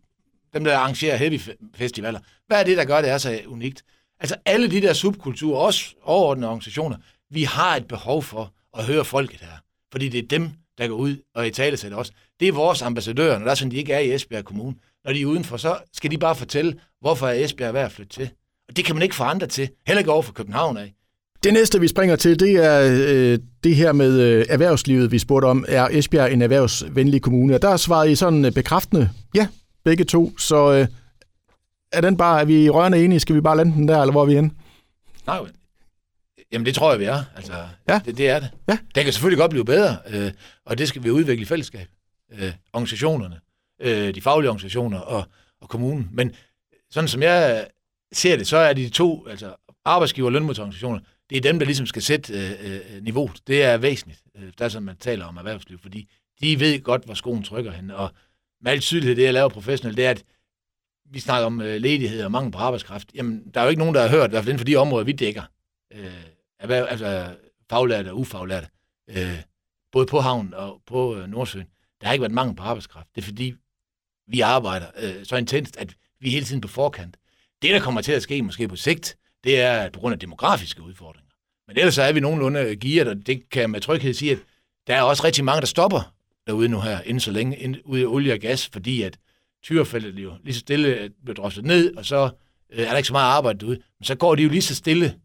dem 0.53 0.63
der 0.63 0.77
arrangerer 0.77 1.15
heavy 1.15 1.39
festivaler. 1.75 2.19
Hvad 2.47 2.59
er 2.59 2.63
det, 2.63 2.77
der 2.77 2.85
gør 2.85 3.01
det 3.01 3.09
er 3.09 3.17
så 3.17 3.41
unikt? 3.47 3.83
Altså 4.19 4.35
alle 4.45 4.71
de 4.71 4.81
der 4.81 4.93
subkulturer, 4.93 5.59
også 5.59 5.95
overordnede 6.03 6.47
organisationer, 6.49 6.97
vi 7.29 7.43
har 7.43 7.75
et 7.75 7.87
behov 7.87 8.23
for 8.23 8.53
at 8.77 8.85
høre 8.85 9.05
folket 9.05 9.39
her. 9.41 9.57
Fordi 9.91 10.09
det 10.09 10.23
er 10.23 10.27
dem, 10.27 10.49
der 10.77 10.87
går 10.87 10.95
ud 10.95 11.17
og 11.35 11.47
i 11.47 11.51
tale 11.51 11.77
sætter 11.77 11.97
os. 11.97 12.11
Det 12.39 12.47
er 12.47 12.51
vores 12.51 12.81
ambassadører, 12.81 13.37
når 13.37 13.45
der 13.45 13.51
er 13.51 13.55
sådan, 13.55 13.71
de 13.71 13.77
ikke 13.77 13.93
er 13.93 13.99
i 13.99 14.13
Esbjerg 14.13 14.45
Kommune. 14.45 14.75
Når 15.05 15.13
de 15.13 15.21
er 15.21 15.25
udenfor, 15.25 15.57
så 15.57 15.77
skal 15.93 16.11
de 16.11 16.17
bare 16.17 16.35
fortælle, 16.35 16.79
hvorfor 17.01 17.27
er 17.27 17.33
Esbjerg 17.33 17.73
værd 17.73 17.85
at 17.85 17.91
flytte 17.91 18.13
til. 18.13 18.29
Og 18.69 18.77
det 18.77 18.85
kan 18.85 18.95
man 18.95 19.03
ikke 19.03 19.15
forandre 19.15 19.47
til, 19.47 19.69
heller 19.87 19.99
ikke 19.99 20.11
over 20.11 20.21
for 20.21 20.33
København 20.33 20.77
af. 20.77 20.93
Det 21.43 21.53
næste, 21.53 21.79
vi 21.79 21.87
springer 21.87 22.15
til, 22.15 22.39
det 22.39 22.51
er 22.51 22.81
øh, 22.81 23.39
det 23.63 23.75
her 23.75 23.91
med 23.91 24.21
øh, 24.21 24.45
erhvervslivet, 24.49 25.11
vi 25.11 25.19
spurgte 25.19 25.45
om. 25.45 25.65
Er 25.67 25.87
Esbjerg 25.91 26.33
en 26.33 26.41
erhvervsvenlig 26.41 27.21
kommune? 27.21 27.55
Og 27.55 27.61
der 27.61 27.77
svarede 27.77 28.11
I 28.11 28.15
sådan 28.15 28.45
øh, 28.45 28.51
bekræftende, 28.51 29.09
ja, 29.35 29.47
begge 29.83 30.03
to. 30.03 30.37
Så 30.37 30.73
øh, 30.73 30.87
er 31.91 32.01
den 32.01 32.17
bare, 32.17 32.41
er 32.41 32.45
vi 32.45 32.69
rørende 32.69 33.05
enige? 33.05 33.19
Skal 33.19 33.35
vi 33.35 33.41
bare 33.41 33.57
lande 33.57 33.71
den 33.71 33.87
der, 33.87 34.01
eller 34.01 34.11
hvor 34.11 34.21
er 34.21 34.25
vi 34.25 34.35
henne? 34.35 34.51
Nej, 35.27 35.39
jamen 36.51 36.65
det 36.65 36.75
tror 36.75 36.91
jeg, 36.91 36.99
vi 36.99 37.05
er. 37.05 37.23
Altså, 37.35 37.53
ja. 37.89 37.99
det, 38.05 38.17
det 38.17 38.29
er 38.29 38.39
det. 38.39 38.49
Ja. 38.67 38.77
Det 38.95 39.03
kan 39.03 39.13
selvfølgelig 39.13 39.39
godt 39.39 39.51
blive 39.51 39.65
bedre, 39.65 39.97
øh, 40.09 40.31
og 40.65 40.77
det 40.77 40.87
skal 40.87 41.03
vi 41.03 41.09
udvikle 41.09 41.41
i 41.41 41.45
fællesskab. 41.45 41.87
Øh, 42.39 42.53
organisationerne, 42.73 43.39
øh, 43.81 44.15
de 44.15 44.21
faglige 44.21 44.49
organisationer 44.49 44.99
og, 44.99 45.23
og 45.61 45.69
kommunen. 45.69 46.09
Men 46.13 46.31
sådan 46.91 47.07
som 47.07 47.21
jeg 47.21 47.67
ser 48.11 48.37
det, 48.37 48.47
så 48.47 48.57
er 48.57 48.73
de 48.73 48.89
to, 48.89 49.27
altså 49.27 49.55
arbejdsgiver- 49.85 50.27
og 50.27 50.31
lønmodtagerorganisationer, 50.31 50.99
det 51.29 51.37
er 51.37 51.41
dem, 51.41 51.59
der 51.59 51.65
ligesom 51.65 51.85
skal 51.85 52.01
sætte 52.01 52.33
øh, 52.33 52.73
øh, 52.95 53.03
niveauet. 53.03 53.41
Det 53.47 53.63
er 53.63 53.77
væsentligt, 53.77 54.23
øh, 54.35 54.53
der 54.57 54.69
som 54.69 54.83
man 54.83 54.97
taler 54.97 55.25
om 55.25 55.37
erhvervsliv, 55.37 55.79
fordi 55.79 56.09
de 56.41 56.59
ved 56.59 56.81
godt, 56.81 57.05
hvor 57.05 57.13
skoen 57.13 57.43
trykker 57.43 57.71
hen. 57.71 57.91
Og 57.91 58.11
med 58.61 58.71
al 58.71 58.79
tydelighed, 58.79 59.15
det 59.15 59.23
jeg 59.23 59.33
laver 59.33 59.49
professionelt, 59.49 59.97
det 59.97 60.05
er, 60.05 60.11
at 60.11 60.23
vi 61.11 61.19
snakker 61.19 61.45
om 61.45 61.61
øh, 61.61 61.81
ledighed 61.81 62.23
og 62.23 62.31
mangel 62.31 62.51
på 62.51 62.57
arbejdskraft. 62.57 63.11
Jamen, 63.15 63.51
der 63.53 63.59
er 63.59 63.63
jo 63.63 63.69
ikke 63.69 63.79
nogen, 63.79 63.95
der 63.95 64.01
har 64.01 64.09
hørt, 64.09 64.29
i 64.29 64.31
hvert 64.31 64.43
fald 64.43 64.49
inden 64.49 64.59
for 64.59 64.65
de 64.65 64.75
områder, 64.75 65.05
vi 65.05 65.11
dækker, 65.11 65.43
øh, 65.93 66.23
erhverv, 66.59 66.87
altså 66.89 67.35
faglærte 67.69 68.11
og 68.11 68.17
ufaglærte, 68.17 68.67
øh, 69.09 69.41
både 69.91 70.05
på 70.05 70.19
havnen 70.19 70.53
og 70.53 70.81
på 70.85 71.15
øh, 71.15 71.27
Nordsøen. 71.27 71.67
Der 72.01 72.07
har 72.07 72.13
ikke 72.13 72.21
været 72.21 72.33
mangel 72.33 72.55
på 72.55 72.63
arbejdskraft. 72.63 73.07
Det 73.15 73.21
er 73.21 73.25
fordi, 73.25 73.53
vi 74.27 74.39
arbejder 74.39 74.87
øh, 74.97 75.25
så 75.25 75.35
intenst, 75.35 75.77
at 75.77 75.95
vi 76.19 76.27
er 76.27 76.31
hele 76.31 76.45
tiden 76.45 76.61
på 76.61 76.67
forkant. 76.67 77.17
Det, 77.61 77.69
der 77.69 77.79
kommer 77.79 78.01
til 78.01 78.11
at 78.11 78.23
ske 78.23 78.41
måske 78.41 78.67
på 78.67 78.75
sigt, 78.75 79.17
det 79.43 79.59
er 79.59 79.89
på 79.89 79.99
grund 79.99 80.13
af 80.13 80.19
demografiske 80.19 80.81
udfordringer. 80.81 81.29
Men 81.67 81.77
ellers 81.77 81.95
så 81.95 82.01
er 82.01 82.11
vi 82.11 82.19
nogenlunde 82.19 82.59
øh, 82.59 82.77
gearet, 82.77 83.07
og 83.07 83.27
det 83.27 83.49
kan 83.49 83.61
jeg 83.61 83.69
med 83.69 83.81
tryghed 83.81 84.13
sige, 84.13 84.31
at 84.31 84.39
der 84.87 84.95
er 84.95 85.01
også 85.01 85.23
rigtig 85.23 85.43
mange, 85.45 85.61
der 85.61 85.67
stopper 85.67 86.13
derude 86.47 86.69
nu 86.69 86.81
her, 86.81 87.01
inden 87.01 87.19
så 87.19 87.31
længe, 87.31 87.57
inden, 87.57 87.81
ude 87.85 88.01
i 88.01 88.05
olie 88.05 88.33
og 88.33 88.39
gas, 88.39 88.69
fordi 88.73 89.01
at 89.01 89.19
tyrefeltet 89.63 90.23
jo 90.23 90.33
lige 90.43 90.53
så 90.53 90.59
stille 90.59 90.87
øh, 90.87 91.09
bliver 91.23 91.35
drosset 91.35 91.65
ned, 91.65 91.95
og 91.95 92.05
så 92.05 92.29
øh, 92.71 92.85
er 92.85 92.89
der 92.89 92.97
ikke 92.97 93.07
så 93.07 93.13
meget 93.13 93.31
arbejde 93.31 93.59
derude. 93.59 93.79
Men 93.99 94.05
så 94.05 94.15
går 94.15 94.35
de 94.35 94.43
jo 94.43 94.49
lige 94.49 94.61
så 94.61 94.75
stille, 94.75 95.15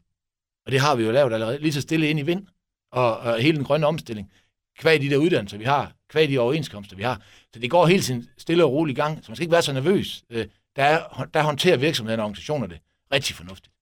og 0.67 0.73
det 0.73 0.81
har 0.81 0.95
vi 0.95 1.05
jo 1.05 1.11
lavet 1.11 1.33
allerede, 1.33 1.59
lige 1.59 1.73
så 1.73 1.81
stille 1.81 2.09
ind 2.09 2.19
i 2.19 2.23
vind, 2.23 2.47
og, 2.93 3.17
og 3.17 3.41
hele 3.41 3.57
den 3.57 3.65
grønne 3.65 3.87
omstilling, 3.87 4.31
kvad 4.79 4.99
de 4.99 5.11
der 5.11 5.17
uddannelser, 5.17 5.59
vi 5.59 5.65
har, 5.65 5.93
kvad 6.09 6.29
de 6.29 6.39
overenskomster, 6.39 6.97
vi 6.97 7.03
har. 7.03 7.23
Så 7.55 7.61
det 7.61 7.71
går 7.71 7.87
hele 7.87 8.03
tiden 8.03 8.29
stille 8.39 8.65
og 8.65 8.73
roligt 8.73 8.99
i 8.99 9.01
gang, 9.01 9.25
så 9.25 9.31
man 9.31 9.37
skal 9.37 9.45
ikke 9.45 9.53
være 9.53 9.63
så 9.63 9.73
nervøs. 9.73 10.25
Øh, 10.31 10.47
der, 10.77 10.85
er, 10.85 11.25
der 11.35 11.43
håndterer 11.43 11.77
virksomheden 11.77 12.21
og 12.21 12.25
organisationer 12.25 12.67
det 12.67 12.79
rigtig 13.13 13.37
fornuftigt. 13.37 13.75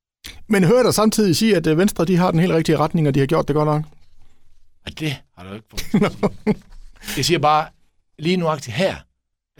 Men 0.49 0.64
hører 0.64 0.82
der 0.82 0.90
samtidig 0.90 1.36
sige, 1.36 1.57
at 1.57 1.66
øh, 1.66 1.78
Venstre 1.78 2.05
de 2.05 2.16
har 2.16 2.30
den 2.30 2.40
helt 2.40 2.53
rigtige 2.53 2.76
retning, 2.78 3.09
og 3.09 3.14
de 3.14 3.20
har 3.20 3.26
gjort 3.26 3.49
det 3.49 3.57
godt 3.57 3.66
nok? 3.66 3.84
Og 4.86 5.01
det 5.01 5.16
har 5.36 5.45
du 5.45 5.55
ikke 5.55 5.66
fået. 5.70 6.57
Jeg 7.16 7.24
siger 7.24 7.38
bare, 7.38 7.68
lige 8.18 8.36
nu 8.36 8.49
her, 8.66 8.97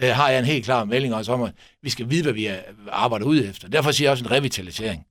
øh, 0.03 0.09
har 0.11 0.29
jeg 0.29 0.39
en 0.39 0.45
helt 0.45 0.65
klar 0.65 0.85
melding 0.85 1.15
også 1.15 1.33
om, 1.33 1.43
at 1.43 1.53
vi 1.83 1.91
skal 1.91 2.11
vide, 2.11 2.23
hvad 2.23 2.33
vi 2.33 2.51
arbejder 2.91 3.27
ud 3.27 3.45
efter. 3.45 3.69
Derfor 3.69 3.91
siger 3.91 4.07
jeg 4.07 4.13
også 4.13 4.25
en 4.25 4.31
revitalisering 4.31 5.07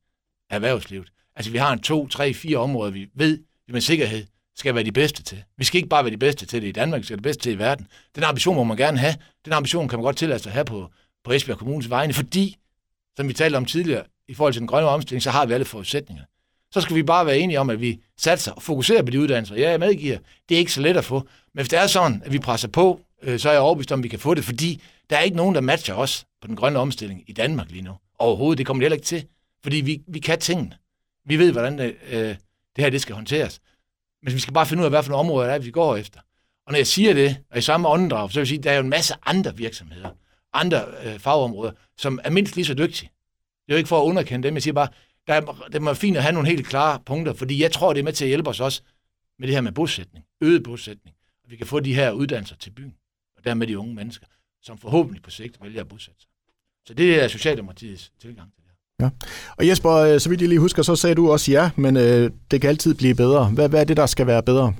af 0.49 0.55
erhvervslivet. 0.55 1.11
Altså, 1.35 1.51
vi 1.51 1.57
har 1.57 1.73
en 1.73 1.79
to, 1.79 2.07
tre, 2.07 2.33
fire 2.33 2.57
områder, 2.57 2.91
vi 2.91 3.09
ved, 3.15 3.37
vi 3.67 3.73
med 3.73 3.81
sikkerhed 3.81 4.25
skal 4.55 4.75
være 4.75 4.83
de 4.83 4.91
bedste 4.91 5.23
til. 5.23 5.43
Vi 5.57 5.63
skal 5.63 5.77
ikke 5.77 5.89
bare 5.89 6.03
være 6.03 6.11
de 6.11 6.17
bedste 6.17 6.45
til 6.45 6.61
det 6.61 6.67
i 6.67 6.71
Danmark, 6.71 6.99
vi 6.99 7.05
skal 7.05 7.13
være 7.13 7.21
de 7.21 7.29
bedste 7.29 7.43
til 7.43 7.51
i 7.51 7.59
verden. 7.59 7.87
Den 8.15 8.23
ambition 8.23 8.55
må 8.55 8.63
man 8.63 8.77
gerne 8.77 8.97
have. 8.97 9.15
Den 9.45 9.53
ambition 9.53 9.87
kan 9.87 9.99
man 9.99 10.03
godt 10.03 10.17
tillade 10.17 10.39
sig 10.39 10.49
at 10.49 10.53
have 10.53 10.65
på, 10.65 10.89
på 11.23 11.31
Esbjerg 11.31 11.57
Kommunes 11.57 11.89
vegne, 11.89 12.13
fordi, 12.13 12.57
som 13.17 13.27
vi 13.27 13.33
talte 13.33 13.55
om 13.55 13.65
tidligere, 13.65 14.03
i 14.27 14.33
forhold 14.33 14.53
til 14.53 14.59
den 14.59 14.67
grønne 14.67 14.89
omstilling, 14.89 15.23
så 15.23 15.31
har 15.31 15.45
vi 15.45 15.53
alle 15.53 15.65
forudsætninger. 15.65 16.23
Så 16.71 16.81
skal 16.81 16.95
vi 16.95 17.03
bare 17.03 17.25
være 17.25 17.39
enige 17.39 17.59
om, 17.59 17.69
at 17.69 17.81
vi 17.81 17.99
satser 18.17 18.51
og 18.51 18.61
fokuserer 18.61 19.03
på 19.03 19.11
de 19.11 19.19
uddannelser. 19.19 19.55
Ja, 19.55 19.69
jeg 19.69 19.79
medgiver, 19.79 20.17
det 20.49 20.55
er 20.55 20.59
ikke 20.59 20.73
så 20.73 20.81
let 20.81 20.97
at 20.97 21.05
få. 21.05 21.19
Men 21.53 21.61
hvis 21.61 21.69
det 21.69 21.79
er 21.79 21.87
sådan, 21.87 22.21
at 22.25 22.33
vi 22.33 22.39
presser 22.39 22.67
på, 22.67 22.99
øh, 23.21 23.39
så 23.39 23.49
er 23.49 23.53
jeg 23.53 23.61
overbevist 23.61 23.91
om, 23.91 23.99
at 23.99 24.03
vi 24.03 24.09
kan 24.09 24.19
få 24.19 24.33
det, 24.33 24.43
fordi 24.43 24.81
der 25.09 25.17
er 25.17 25.21
ikke 25.21 25.37
nogen, 25.37 25.55
der 25.55 25.61
matcher 25.61 25.95
os 25.95 26.25
på 26.41 26.47
den 26.47 26.55
grønne 26.55 26.79
omstilling 26.79 27.23
i 27.27 27.33
Danmark 27.33 27.71
lige 27.71 27.81
nu. 27.81 27.93
Overhovedet, 28.19 28.57
det 28.57 28.65
kommer 28.65 28.81
det 28.81 28.85
heller 28.85 28.95
ikke 28.95 29.05
til. 29.05 29.25
Fordi 29.63 29.75
vi, 29.75 30.01
vi 30.07 30.19
kan 30.19 30.39
tingene. 30.39 30.77
Vi 31.25 31.37
ved, 31.37 31.51
hvordan 31.51 31.77
det, 31.77 31.95
øh, 32.11 32.35
det 32.75 32.83
her 32.83 32.89
det 32.89 33.01
skal 33.01 33.15
håndteres. 33.15 33.61
Men 34.23 34.33
vi 34.33 34.39
skal 34.39 34.53
bare 34.53 34.65
finde 34.65 34.81
ud 34.81 34.85
af, 34.85 34.91
hvad 34.91 35.03
for 35.03 35.15
områder 35.15 35.47
der 35.47 35.53
er, 35.53 35.59
vi 35.59 35.71
går 35.71 35.95
efter. 35.95 36.19
Og 36.65 36.71
når 36.71 36.77
jeg 36.77 36.87
siger 36.87 37.13
det, 37.13 37.37
og 37.51 37.57
i 37.57 37.61
samme 37.61 37.87
åndedrag, 37.87 38.29
så 38.29 38.35
vil 38.35 38.41
jeg 38.41 38.47
sige, 38.47 38.57
at 38.57 38.63
der 38.63 38.71
er 38.71 38.75
jo 38.75 38.81
en 38.81 38.89
masse 38.89 39.13
andre 39.25 39.57
virksomheder, 39.57 40.09
andre 40.53 40.85
øh, 41.05 41.19
fagområder, 41.19 41.71
som 41.97 42.19
er 42.23 42.29
mindst 42.29 42.55
lige 42.55 42.65
så 42.65 42.73
dygtige. 42.73 43.09
Det 43.65 43.73
er 43.73 43.75
jo 43.75 43.77
ikke 43.77 43.87
for 43.87 44.01
at 44.01 44.05
underkende 44.05 44.47
dem, 44.47 44.53
jeg 44.53 44.63
siger 44.63 44.73
bare, 44.73 44.87
der 45.27 45.33
er, 45.33 45.67
det 45.73 45.83
er 45.83 45.93
fint 45.93 46.17
at 46.17 46.23
have 46.23 46.33
nogle 46.33 46.49
helt 46.49 46.67
klare 46.67 46.99
punkter, 47.05 47.33
fordi 47.33 47.61
jeg 47.61 47.71
tror, 47.71 47.93
det 47.93 47.99
er 47.99 48.03
med 48.03 48.13
til 48.13 48.25
at 48.25 48.29
hjælpe 48.29 48.49
os 48.49 48.59
også 48.59 48.81
med 49.39 49.47
det 49.47 49.55
her 49.55 49.61
med 49.61 49.71
bosætning, 49.71 50.25
øget 50.41 50.63
bosætning, 50.63 51.15
og 51.43 51.51
vi 51.51 51.55
kan 51.55 51.67
få 51.67 51.79
de 51.79 51.95
her 51.95 52.11
uddannelser 52.11 52.55
til 52.55 52.69
byen, 52.71 52.93
og 53.37 53.43
dermed 53.43 53.67
de 53.67 53.79
unge 53.79 53.95
mennesker, 53.95 54.25
som 54.61 54.77
forhåbentlig 54.77 55.23
på 55.23 55.29
sigt 55.29 55.57
vælger 55.63 55.81
at 55.81 55.87
bosætte 55.87 56.21
sig. 56.21 56.29
Så 56.85 56.93
det 56.93 57.23
er 57.23 57.27
Socialdemokratiets 57.27 58.11
tilgang 58.21 58.53
til 58.53 58.63
det 58.63 58.71
Ja. 59.01 59.09
Og 59.57 59.67
Jesper, 59.67 59.91
øh, 59.91 60.19
så 60.19 60.29
vidt 60.29 60.41
jeg 60.41 60.49
lige 60.49 60.59
husker, 60.59 60.83
så 60.83 60.95
sagde 60.95 61.15
du 61.15 61.31
også 61.31 61.51
ja, 61.51 61.69
men 61.75 61.97
øh, 61.97 62.31
det 62.51 62.61
kan 62.61 62.69
altid 62.69 62.93
blive 62.93 63.15
bedre. 63.15 63.45
Hvad, 63.45 63.69
hvad 63.69 63.79
er 63.79 63.83
det, 63.83 63.97
der 63.97 64.05
skal 64.05 64.27
være 64.27 64.43
bedre? 64.43 64.73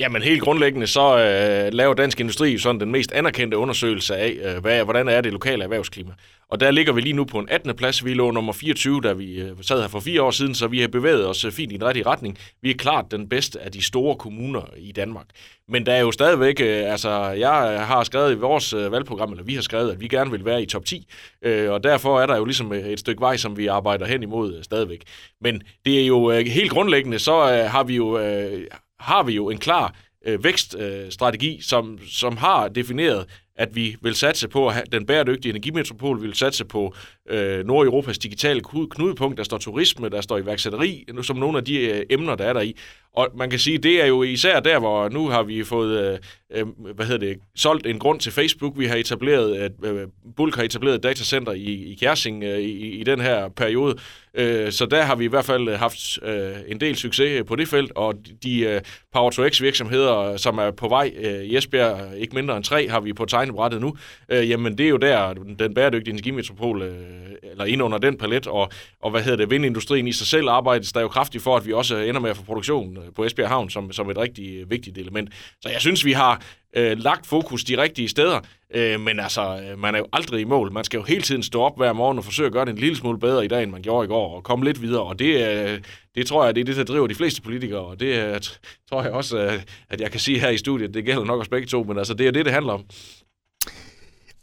Jamen 0.00 0.22
helt 0.22 0.42
grundlæggende 0.42 0.86
så 0.86 1.18
øh, 1.18 1.72
laver 1.72 1.94
Dansk 1.94 2.20
Industri 2.20 2.58
sådan 2.58 2.80
den 2.80 2.92
mest 2.92 3.12
anerkendte 3.12 3.56
undersøgelse 3.56 4.16
af, 4.16 4.38
øh, 4.42 4.62
hvad, 4.62 4.84
hvordan 4.84 5.08
er 5.08 5.20
det 5.20 5.32
lokale 5.32 5.64
erhvervsklima. 5.64 6.12
Og 6.48 6.60
der 6.60 6.70
ligger 6.70 6.92
vi 6.92 7.00
lige 7.00 7.12
nu 7.12 7.24
på 7.24 7.38
en 7.38 7.48
18. 7.48 7.76
plads. 7.76 8.04
Vi 8.04 8.14
lå 8.14 8.30
nummer 8.30 8.52
24, 8.52 9.00
da 9.00 9.12
vi 9.12 9.40
øh, 9.40 9.56
sad 9.62 9.80
her 9.80 9.88
for 9.88 10.00
fire 10.00 10.22
år 10.22 10.30
siden, 10.30 10.54
så 10.54 10.66
vi 10.66 10.80
har 10.80 10.88
bevæget 10.88 11.28
os 11.28 11.44
øh, 11.44 11.52
fint 11.52 11.72
i 11.72 11.76
den 11.76 11.86
rigtige 11.86 12.06
retning. 12.06 12.38
Vi 12.62 12.70
er 12.70 12.74
klart 12.74 13.10
den 13.10 13.28
bedste 13.28 13.60
af 13.60 13.72
de 13.72 13.82
store 13.82 14.16
kommuner 14.16 14.62
i 14.76 14.92
Danmark. 14.92 15.26
Men 15.68 15.86
der 15.86 15.92
er 15.92 16.00
jo 16.00 16.12
stadigvæk, 16.12 16.60
øh, 16.60 16.92
altså 16.92 17.10
jeg 17.30 17.70
øh, 17.74 17.80
har 17.80 18.04
skrevet 18.04 18.32
i 18.32 18.34
vores 18.34 18.72
øh, 18.72 18.92
valgprogram, 18.92 19.30
eller 19.30 19.44
vi 19.44 19.54
har 19.54 19.62
skrevet, 19.62 19.92
at 19.92 20.00
vi 20.00 20.08
gerne 20.08 20.30
vil 20.30 20.44
være 20.44 20.62
i 20.62 20.66
top 20.66 20.84
10. 20.84 21.06
Øh, 21.42 21.70
og 21.70 21.84
derfor 21.84 22.20
er 22.20 22.26
der 22.26 22.36
jo 22.36 22.44
ligesom 22.44 22.72
øh, 22.72 22.86
et 22.86 23.00
stykke 23.00 23.20
vej, 23.20 23.36
som 23.36 23.56
vi 23.56 23.66
arbejder 23.66 24.06
hen 24.06 24.22
imod 24.22 24.56
øh, 24.56 24.64
stadigvæk. 24.64 25.02
Men 25.40 25.62
det 25.84 26.02
er 26.02 26.06
jo 26.06 26.30
øh, 26.30 26.46
helt 26.46 26.70
grundlæggende, 26.70 27.18
så 27.18 27.52
øh, 27.52 27.70
har 27.70 27.84
vi 27.84 27.96
jo... 27.96 28.18
Øh, 28.18 28.66
har 29.02 29.22
vi 29.22 29.32
jo 29.32 29.50
en 29.50 29.58
klar 29.58 29.94
øh, 30.26 30.44
vækststrategi, 30.44 31.56
øh, 31.56 31.62
som, 31.62 31.98
som 32.08 32.36
har 32.36 32.68
defineret, 32.68 33.26
at 33.56 33.76
vi 33.76 33.96
vil 34.02 34.14
satse 34.14 34.48
på 34.48 34.68
at 34.68 34.74
have 34.74 34.84
den 34.92 35.06
bæredygtige 35.06 35.50
energimetropol, 35.50 36.22
vi 36.22 36.26
vil 36.26 36.36
satse 36.36 36.64
på 36.64 36.94
øh, 37.28 37.66
Nordeuropas 37.66 38.18
digitale 38.18 38.60
knudepunkt, 38.90 39.38
der 39.38 39.44
står 39.44 39.58
turisme, 39.58 40.08
der 40.08 40.20
står 40.20 40.38
iværksætteri, 40.38 41.06
som 41.22 41.36
nogle 41.36 41.58
af 41.58 41.64
de 41.64 41.78
øh, 41.78 42.06
emner, 42.10 42.34
der 42.34 42.44
er 42.44 42.52
der 42.52 42.60
i. 42.60 42.76
Og 43.14 43.28
man 43.36 43.50
kan 43.50 43.58
sige, 43.58 43.78
det 43.78 44.02
er 44.02 44.06
jo 44.06 44.22
især 44.22 44.60
der, 44.60 44.78
hvor 44.78 45.08
nu 45.08 45.28
har 45.28 45.42
vi 45.42 45.64
fået 45.64 46.12
øh, 46.12 46.18
øh 46.50 46.66
hvad 46.94 47.06
hedder 47.06 47.26
det, 47.26 47.38
solgt 47.54 47.86
en 47.86 47.98
grund 47.98 48.20
til 48.20 48.32
Facebook. 48.32 48.78
Vi 48.78 48.86
har 48.86 48.96
etableret, 48.96 49.72
øh, 49.84 50.08
Bulk 50.36 50.56
har 50.56 50.62
etableret 50.62 50.94
et 50.94 51.02
datacenter 51.02 51.52
i, 51.52 51.92
i 51.92 51.96
Kjersing 52.00 52.44
øh, 52.44 52.58
i, 52.58 53.00
i 53.00 53.04
den 53.04 53.20
her 53.20 53.48
periode. 53.48 53.98
Øh, 54.34 54.72
så 54.72 54.86
der 54.86 55.02
har 55.02 55.16
vi 55.16 55.24
i 55.24 55.28
hvert 55.28 55.44
fald 55.44 55.68
øh, 55.68 55.78
haft 55.78 56.22
øh, 56.22 56.52
en 56.68 56.80
del 56.80 56.96
succes 56.96 57.38
øh, 57.40 57.44
på 57.44 57.56
det 57.56 57.68
felt, 57.68 57.92
og 57.94 58.14
de 58.42 58.60
øh, 58.60 58.80
Power 59.12 59.30
to 59.30 59.48
X 59.48 59.62
virksomheder, 59.62 60.18
øh, 60.18 60.38
som 60.38 60.58
er 60.58 60.70
på 60.70 60.88
vej 60.88 61.12
øh, 61.16 61.42
i 61.42 61.56
Esbjerg, 61.56 62.18
ikke 62.18 62.34
mindre 62.34 62.56
end 62.56 62.64
tre, 62.64 62.88
har 62.88 63.00
vi 63.00 63.12
på 63.12 63.24
tegnebrættet 63.24 63.80
nu. 63.80 63.96
Øh, 64.28 64.50
jamen 64.50 64.78
det 64.78 64.86
er 64.86 64.90
jo 64.90 64.96
der, 64.96 65.34
den 65.58 65.74
bæredygtige 65.74 66.12
energimetropol, 66.12 66.82
øh, 66.82 66.94
eller 67.42 67.64
ind 67.64 67.82
under 67.82 67.98
den 67.98 68.18
palet, 68.18 68.46
og, 68.46 68.70
og 69.02 69.10
hvad 69.10 69.22
hedder 69.22 69.36
det, 69.36 69.50
vindindustrien 69.50 70.08
i 70.08 70.12
sig 70.12 70.26
selv 70.26 70.48
arbejdes 70.48 70.92
der 70.92 71.00
jo 71.00 71.08
kraftigt 71.08 71.44
for, 71.44 71.56
at 71.56 71.66
vi 71.66 71.72
også 71.72 71.96
ender 71.96 72.20
med 72.20 72.30
at 72.30 72.36
få 72.36 72.42
produktion 72.42 72.98
på 73.16 73.24
Esbjerg 73.24 73.48
Havn 73.48 73.70
som, 73.70 73.92
som 73.92 74.10
et 74.10 74.18
rigtig 74.18 74.70
vigtigt 74.70 74.98
element. 74.98 75.30
Så 75.60 75.68
jeg 75.68 75.80
synes, 75.80 76.04
vi 76.04 76.12
har 76.12 76.42
øh, 76.76 76.98
lagt 76.98 77.26
fokus 77.26 77.64
de 77.64 77.82
rigtige 77.82 78.08
steder, 78.08 78.40
øh, 78.74 79.00
men 79.00 79.20
altså, 79.20 79.60
øh, 79.70 79.78
man 79.78 79.94
er 79.94 79.98
jo 79.98 80.06
aldrig 80.12 80.40
i 80.40 80.44
mål. 80.44 80.72
Man 80.72 80.84
skal 80.84 80.98
jo 80.98 81.04
hele 81.04 81.22
tiden 81.22 81.42
stå 81.42 81.62
op 81.62 81.76
hver 81.76 81.92
morgen 81.92 82.18
og 82.18 82.24
forsøge 82.24 82.46
at 82.46 82.52
gøre 82.52 82.64
det 82.64 82.70
en 82.70 82.78
lille 82.78 82.96
smule 82.96 83.18
bedre 83.18 83.44
i 83.44 83.48
dag, 83.48 83.62
end 83.62 83.70
man 83.70 83.82
gjorde 83.82 84.04
i 84.04 84.08
går, 84.08 84.36
og 84.36 84.42
komme 84.42 84.64
lidt 84.64 84.82
videre, 84.82 85.02
og 85.02 85.18
det, 85.18 85.48
øh, 85.48 85.80
det 86.14 86.26
tror 86.26 86.44
jeg, 86.44 86.54
det 86.54 86.60
er 86.60 86.64
det, 86.64 86.76
der 86.76 86.84
driver 86.84 87.06
de 87.06 87.14
fleste 87.14 87.42
politikere, 87.42 87.80
og 87.80 88.00
det 88.00 88.06
øh, 88.06 88.40
tror 88.88 89.02
jeg 89.02 89.12
også, 89.12 89.38
øh, 89.38 89.60
at 89.90 90.00
jeg 90.00 90.10
kan 90.10 90.20
sige 90.20 90.40
her 90.40 90.48
i 90.48 90.58
studiet, 90.58 90.94
det 90.94 91.04
gælder 91.04 91.24
nok 91.24 91.40
os 91.40 91.48
begge 91.48 91.66
to, 91.66 91.82
men 91.82 91.98
altså, 91.98 92.14
det 92.14 92.26
er 92.26 92.30
det, 92.30 92.44
det 92.44 92.52
handler 92.52 92.72
om. 92.72 92.84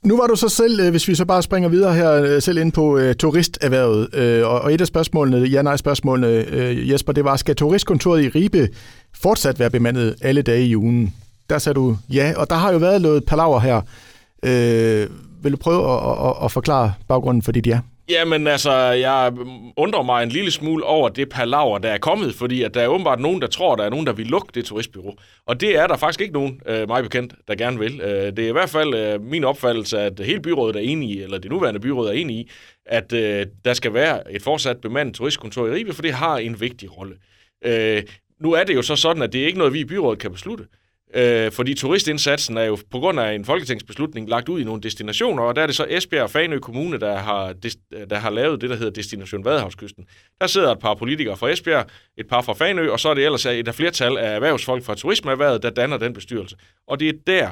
Nu 0.05 0.17
var 0.17 0.27
du 0.27 0.35
så 0.35 0.49
selv, 0.49 0.79
øh, 0.79 0.91
hvis 0.91 1.07
vi 1.07 1.15
så 1.15 1.25
bare 1.25 1.43
springer 1.43 1.69
videre 1.69 1.93
her, 1.93 2.11
øh, 2.11 2.41
selv 2.41 2.57
ind 2.57 2.71
på 2.71 2.97
øh, 2.97 3.15
turisterhvervet, 3.15 4.09
Øh, 4.13 4.47
og 4.47 4.73
et 4.73 4.81
af 4.81 4.87
spørgsmålene, 4.87 5.47
ja-nej-spørgsmålene, 5.47 6.27
øh, 6.27 6.89
Jesper, 6.89 7.13
det 7.13 7.23
var, 7.23 7.35
skal 7.35 7.55
turistkontoret 7.55 8.23
i 8.23 8.29
Ribe 8.29 8.67
fortsat 9.15 9.59
være 9.59 9.69
bemandet 9.69 10.15
alle 10.21 10.41
dage 10.41 10.65
i 10.65 10.75
ugen? 10.75 11.13
Der 11.49 11.57
sagde 11.57 11.75
du 11.75 11.97
ja, 12.13 12.33
og 12.37 12.49
der 12.49 12.55
har 12.55 12.71
jo 12.71 12.77
været 12.77 13.01
noget 13.01 13.25
palaver 13.25 13.59
her. 13.59 13.81
Øh, 14.45 15.09
vil 15.43 15.51
du 15.51 15.57
prøve 15.57 15.91
at, 15.91 16.27
at, 16.27 16.45
at 16.45 16.51
forklare 16.51 16.93
baggrunden 17.07 17.43
for 17.43 17.51
dit 17.51 17.67
ja? 17.67 17.79
Jamen 18.09 18.47
altså, 18.47 18.71
jeg 18.75 19.33
undrer 19.77 20.03
mig 20.03 20.23
en 20.23 20.29
lille 20.29 20.51
smule 20.51 20.83
over 20.83 21.09
det 21.09 21.29
palaver, 21.29 21.77
der 21.77 21.89
er 21.89 21.97
kommet, 21.97 22.35
fordi 22.35 22.63
at 22.63 22.73
der 22.73 22.81
er 22.81 22.87
åbenbart 22.87 23.19
nogen, 23.19 23.41
der 23.41 23.47
tror, 23.47 23.75
der 23.75 23.83
er 23.83 23.89
nogen, 23.89 24.05
der 24.05 24.13
vil 24.13 24.27
lukke 24.27 24.47
det 24.55 24.65
turistbyrå. 24.65 25.15
Og 25.45 25.61
det 25.61 25.77
er 25.77 25.87
der 25.87 25.97
faktisk 25.97 26.21
ikke 26.21 26.33
nogen, 26.33 26.61
øh, 26.65 26.87
mig 26.87 27.03
bekendt, 27.03 27.33
der 27.47 27.55
gerne 27.55 27.79
vil. 27.79 28.01
Øh, 28.01 28.37
det 28.37 28.39
er 28.39 28.49
i 28.49 28.51
hvert 28.51 28.69
fald 28.69 28.93
øh, 28.93 29.21
min 29.21 29.43
opfattelse, 29.43 29.99
at 29.99 30.19
hele 30.19 30.39
byrådet 30.39 30.75
er 30.75 30.79
enige 30.79 31.13
i, 31.13 31.21
eller 31.21 31.37
det 31.37 31.51
nuværende 31.51 31.79
byråd 31.79 32.07
er 32.07 32.11
enige 32.11 32.39
i, 32.39 32.49
at 32.85 33.13
øh, 33.13 33.45
der 33.65 33.73
skal 33.73 33.93
være 33.93 34.33
et 34.33 34.41
fortsat 34.41 34.77
bemandet 34.77 35.15
turistkontor 35.15 35.67
i 35.67 35.71
Ribe, 35.71 35.93
for 35.93 36.01
det 36.01 36.13
har 36.13 36.37
en 36.37 36.61
vigtig 36.61 36.97
rolle. 36.97 37.15
Øh, 37.65 38.03
nu 38.41 38.51
er 38.51 38.63
det 38.63 38.75
jo 38.75 38.81
så 38.81 38.95
sådan, 38.95 39.23
at 39.23 39.33
det 39.33 39.41
er 39.41 39.45
ikke 39.45 39.57
noget, 39.57 39.73
vi 39.73 39.79
i 39.79 39.85
byrådet 39.85 40.19
kan 40.19 40.31
beslutte. 40.31 40.65
Øh, 41.15 41.51
fordi 41.51 41.73
turistindsatsen 41.73 42.57
er 42.57 42.63
jo 42.63 42.77
på 42.91 42.99
grund 42.99 43.19
af 43.19 43.33
en 43.33 43.45
folketingsbeslutning 43.45 44.29
lagt 44.29 44.49
ud 44.49 44.59
i 44.59 44.63
nogle 44.63 44.81
destinationer, 44.81 45.43
og 45.43 45.55
der 45.55 45.61
er 45.61 45.65
det 45.65 45.75
så 45.75 45.85
Esbjerg 45.89 46.23
og 46.23 46.29
Fanø 46.29 46.59
Kommune, 46.59 46.99
der 46.99 47.17
har, 47.17 47.53
der 48.09 48.15
har 48.15 48.29
lavet 48.29 48.61
det, 48.61 48.69
der 48.69 48.75
hedder 48.75 48.91
Destination 48.91 49.45
Vadehavskysten. 49.45 50.05
Der 50.41 50.47
sidder 50.47 50.71
et 50.71 50.79
par 50.79 50.93
politikere 50.93 51.37
fra 51.37 51.49
Esbjerg, 51.49 51.85
et 52.17 52.27
par 52.27 52.41
fra 52.41 52.53
Fanø, 52.53 52.89
og 52.89 52.99
så 52.99 53.09
er 53.09 53.13
det 53.13 53.25
ellers 53.25 53.45
et 53.45 53.67
af 53.67 53.75
flertal 53.75 54.17
af 54.17 54.35
erhvervsfolk 54.35 54.83
fra 54.83 54.95
turismeerhvervet, 54.95 55.63
der 55.63 55.69
danner 55.69 55.97
den 55.97 56.13
bestyrelse. 56.13 56.55
Og 56.87 56.99
det 56.99 57.09
er 57.09 57.13
der, 57.27 57.51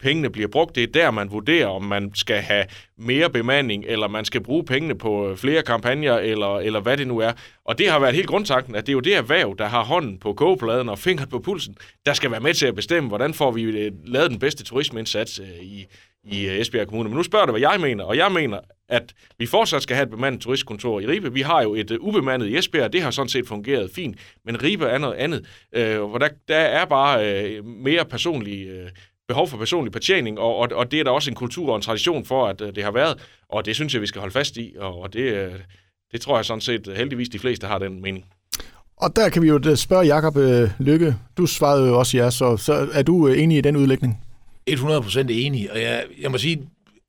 pengene 0.00 0.30
bliver 0.30 0.48
brugt. 0.48 0.74
Det 0.74 0.82
er 0.82 0.86
der, 0.86 1.10
man 1.10 1.30
vurderer, 1.30 1.66
om 1.66 1.82
man 1.82 2.10
skal 2.14 2.40
have 2.40 2.64
mere 2.98 3.30
bemanding, 3.30 3.84
eller 3.86 4.08
man 4.08 4.24
skal 4.24 4.42
bruge 4.42 4.64
pengene 4.64 4.94
på 4.94 5.30
øh, 5.30 5.36
flere 5.36 5.62
kampagner, 5.62 6.14
eller, 6.18 6.58
eller 6.58 6.80
hvad 6.80 6.96
det 6.96 7.06
nu 7.06 7.18
er. 7.18 7.32
Og 7.64 7.78
det 7.78 7.90
har 7.90 7.98
været 7.98 8.14
helt 8.14 8.26
grundtanken, 8.26 8.74
at 8.74 8.86
det 8.86 8.92
er 8.92 8.94
jo 8.94 9.00
det 9.00 9.16
erhverv, 9.16 9.54
der 9.58 9.66
har 9.66 9.84
hånden 9.84 10.18
på 10.18 10.32
kogepladen 10.32 10.88
og 10.88 10.98
fingeren 10.98 11.30
på 11.30 11.38
pulsen, 11.38 11.76
der 12.06 12.12
skal 12.12 12.30
være 12.30 12.40
med 12.40 12.54
til 12.54 12.66
at 12.66 12.74
bestemme, 12.74 13.08
hvordan 13.08 13.34
får 13.34 13.50
vi 13.50 13.62
øh, 13.62 13.92
lavet 14.04 14.30
den 14.30 14.38
bedste 14.38 14.64
turismeindsats 14.64 15.38
øh, 15.38 15.62
i, 15.62 15.86
i 16.24 16.46
Esbjerg 16.60 16.88
Kommune. 16.88 17.08
Men 17.08 17.16
nu 17.16 17.22
spørger 17.22 17.46
du, 17.46 17.52
hvad 17.52 17.60
jeg 17.60 17.80
mener, 17.80 18.04
og 18.04 18.16
jeg 18.16 18.32
mener, 18.32 18.58
at 18.88 19.14
vi 19.38 19.46
fortsat 19.46 19.82
skal 19.82 19.96
have 19.96 20.04
et 20.04 20.10
bemandet 20.10 20.40
turistkontor 20.40 21.00
i 21.00 21.06
Ribe. 21.06 21.32
Vi 21.32 21.40
har 21.40 21.62
jo 21.62 21.74
et 21.74 21.90
ubemandet 21.90 22.46
i 22.46 22.56
Esbjerg, 22.56 22.92
det 22.92 23.02
har 23.02 23.10
sådan 23.10 23.28
set 23.28 23.48
fungeret 23.48 23.90
fint, 23.94 24.16
men 24.44 24.62
Ribe 24.62 24.84
er 24.84 24.98
noget 24.98 25.14
andet, 25.14 25.46
øh, 25.72 26.02
hvor 26.02 26.18
der, 26.18 26.28
der 26.48 26.56
er 26.56 26.84
bare 26.84 27.44
øh, 27.44 27.64
mere 27.64 28.04
personlige 28.04 28.70
øh, 28.70 28.88
behov 29.28 29.48
for 29.48 29.56
personlig 29.56 29.92
betjening, 29.92 30.38
og, 30.38 30.56
og, 30.56 30.68
og 30.72 30.90
det 30.90 31.00
er 31.00 31.04
der 31.04 31.10
også 31.10 31.30
en 31.30 31.36
kultur 31.36 31.70
og 31.70 31.76
en 31.76 31.82
tradition 31.82 32.24
for, 32.24 32.46
at 32.46 32.60
øh, 32.60 32.74
det 32.74 32.84
har 32.84 32.90
været, 32.90 33.18
og 33.48 33.64
det 33.64 33.74
synes 33.74 33.94
jeg, 33.94 34.02
vi 34.02 34.06
skal 34.06 34.20
holde 34.20 34.32
fast 34.32 34.56
i, 34.56 34.74
og, 34.78 35.02
og 35.02 35.12
det, 35.12 35.20
øh, 35.20 35.52
det 36.12 36.20
tror 36.20 36.36
jeg 36.36 36.44
sådan 36.44 36.60
set 36.60 36.92
heldigvis 36.96 37.28
de 37.28 37.38
fleste 37.38 37.66
har 37.66 37.78
den 37.78 38.02
mening. 38.02 38.24
Og 38.96 39.16
der 39.16 39.28
kan 39.28 39.42
vi 39.42 39.48
jo 39.48 39.76
spørge 39.76 40.06
Jakob 40.06 40.36
øh, 40.36 40.70
Lykke. 40.78 41.16
Du 41.36 41.46
svarede 41.46 41.88
jo 41.88 41.98
også 41.98 42.16
ja, 42.16 42.30
så, 42.30 42.56
så 42.56 42.88
er 42.92 43.02
du 43.02 43.28
øh, 43.28 43.42
enig 43.42 43.58
i 43.58 43.60
den 43.60 43.76
udlægning? 43.76 44.22
100% 44.70 45.18
enig, 45.30 45.72
og 45.72 45.80
jeg, 45.80 46.04
jeg 46.20 46.30
må 46.30 46.38
sige, 46.38 46.68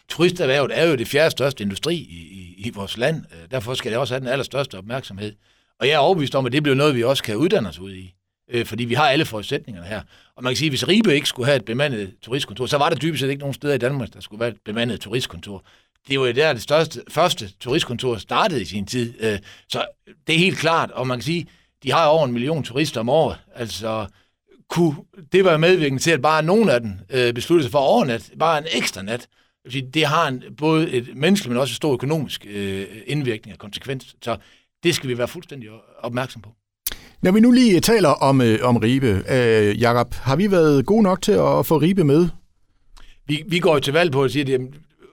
turisterhvervet 0.09 0.71
er 0.79 0.89
jo 0.89 0.95
det 0.95 1.07
fjerde 1.07 1.31
største 1.31 1.63
industri 1.63 1.95
i, 1.95 2.27
i, 2.31 2.67
i 2.67 2.71
vores 2.75 2.97
land. 2.97 3.15
Øh, 3.15 3.51
derfor 3.51 3.73
skal 3.73 3.91
det 3.91 3.99
også 3.99 4.13
have 4.13 4.19
den 4.19 4.27
allerstørste 4.27 4.77
opmærksomhed. 4.77 5.33
Og 5.79 5.87
jeg 5.87 5.93
er 5.93 5.97
overbevist 5.97 6.35
om, 6.35 6.45
at 6.45 6.51
det 6.51 6.63
bliver 6.63 6.75
noget, 6.75 6.95
vi 6.95 7.03
også 7.03 7.23
kan 7.23 7.35
uddanne 7.35 7.69
os 7.69 7.79
ud 7.79 7.93
i. 7.93 8.13
Øh, 8.49 8.65
fordi 8.65 8.85
vi 8.85 8.93
har 8.93 9.09
alle 9.09 9.25
forudsætningerne 9.25 9.87
her. 9.87 10.01
Og 10.35 10.43
man 10.43 10.51
kan 10.51 10.57
sige, 10.57 10.67
at 10.67 10.71
hvis 10.71 10.87
Ribe 10.87 11.15
ikke 11.15 11.27
skulle 11.27 11.45
have 11.45 11.55
et 11.55 11.65
bemandet 11.65 12.13
turistkontor, 12.21 12.65
så 12.65 12.77
var 12.77 12.89
der 12.89 12.95
dybest 12.95 13.21
set 13.21 13.29
ikke 13.29 13.39
nogen 13.39 13.53
steder 13.53 13.73
i 13.73 13.77
Danmark, 13.77 14.13
der 14.13 14.19
skulle 14.19 14.39
være 14.39 14.49
et 14.49 14.57
bemandet 14.65 15.01
turistkontor. 15.01 15.63
Det 16.07 16.19
var 16.19 16.27
jo 16.27 16.31
der, 16.31 16.53
det 16.53 16.61
største, 16.61 17.01
første 17.09 17.53
turistkontor 17.59 18.17
startede 18.17 18.61
i 18.61 18.65
sin 18.65 18.85
tid. 18.85 19.13
Øh, 19.19 19.39
så 19.69 19.85
det 20.27 20.35
er 20.35 20.39
helt 20.39 20.57
klart, 20.57 20.91
og 20.91 21.07
man 21.07 21.17
kan 21.17 21.23
sige, 21.23 21.47
de 21.83 21.91
har 21.91 22.05
over 22.05 22.25
en 22.25 22.31
million 22.31 22.63
turister 22.63 22.99
om 22.99 23.09
året. 23.09 23.37
Altså, 23.55 24.07
kunne 24.69 24.95
det 25.31 25.45
være 25.45 25.59
medvirkende 25.59 26.03
til, 26.03 26.11
at 26.11 26.21
bare 26.21 26.43
nogen 26.43 26.69
af 26.69 26.81
dem 26.81 26.93
øh, 27.09 27.33
besluttede 27.33 27.63
sig 27.63 27.71
for 27.71 27.79
overnat, 27.79 28.31
bare 28.39 28.57
en 28.57 28.65
ekstra 28.71 29.01
nat. 29.01 29.27
Det 29.93 30.05
har 30.05 30.27
en, 30.27 30.43
både 30.57 30.91
et 30.91 31.15
menneskeligt, 31.15 31.51
men 31.51 31.61
også 31.61 31.71
en 31.71 31.75
stor 31.75 31.93
økonomisk 31.93 32.45
øh, 32.49 32.87
indvirkning 33.05 33.53
og 33.53 33.59
konsekvens. 33.59 34.15
Så 34.21 34.37
det 34.83 34.95
skal 34.95 35.09
vi 35.09 35.17
være 35.17 35.27
fuldstændig 35.27 35.69
opmærksom 35.99 36.41
på. 36.41 36.49
Når 37.21 37.31
vi 37.31 37.39
nu 37.39 37.51
lige 37.51 37.75
øh, 37.75 37.81
taler 37.81 38.09
om, 38.09 38.41
øh, 38.41 38.59
om 38.61 38.77
Ribe, 38.77 39.23
øh, 39.29 39.81
Jakob, 39.81 40.13
har 40.13 40.35
vi 40.35 40.51
været 40.51 40.85
gode 40.85 41.03
nok 41.03 41.21
til 41.21 41.31
at 41.31 41.65
få 41.65 41.77
Ribe 41.77 42.03
med? 42.03 42.27
Vi, 43.27 43.43
vi 43.47 43.59
går 43.59 43.73
jo 43.73 43.79
til 43.79 43.93
valg 43.93 44.11
på 44.11 44.23
at 44.23 44.31
sige, 44.31 44.53
at 44.53 44.61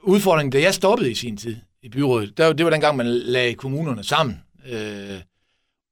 udfordringen, 0.02 0.52
da 0.52 0.61
jeg 0.61 0.74
stoppede 0.74 1.11
i 1.11 1.14
sin 1.14 1.36
tid 1.36 1.57
i 1.82 1.88
byrådet, 1.88 2.38
der, 2.38 2.52
det 2.52 2.64
var 2.64 2.70
dengang, 2.70 2.96
man 2.96 3.07
lagde 3.07 3.55
kommunerne 3.55 4.05
sammen. 4.05 4.40
Øh, 4.70 5.20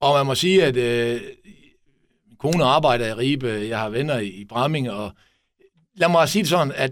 og 0.01 0.13
man 0.13 0.25
må 0.25 0.35
sige, 0.35 0.63
at 0.65 0.77
øh, 0.77 1.21
min 2.27 2.37
kone 2.39 2.63
arbejder 2.63 3.07
i 3.07 3.13
Ribe, 3.13 3.47
jeg 3.47 3.79
har 3.79 3.89
venner 3.89 4.19
i, 4.19 4.27
i 4.27 4.45
Bramming, 4.45 4.91
og 4.91 5.11
lad 5.95 6.09
mig 6.09 6.29
sige 6.29 6.43
det 6.43 6.49
sådan, 6.49 6.73
at 6.75 6.91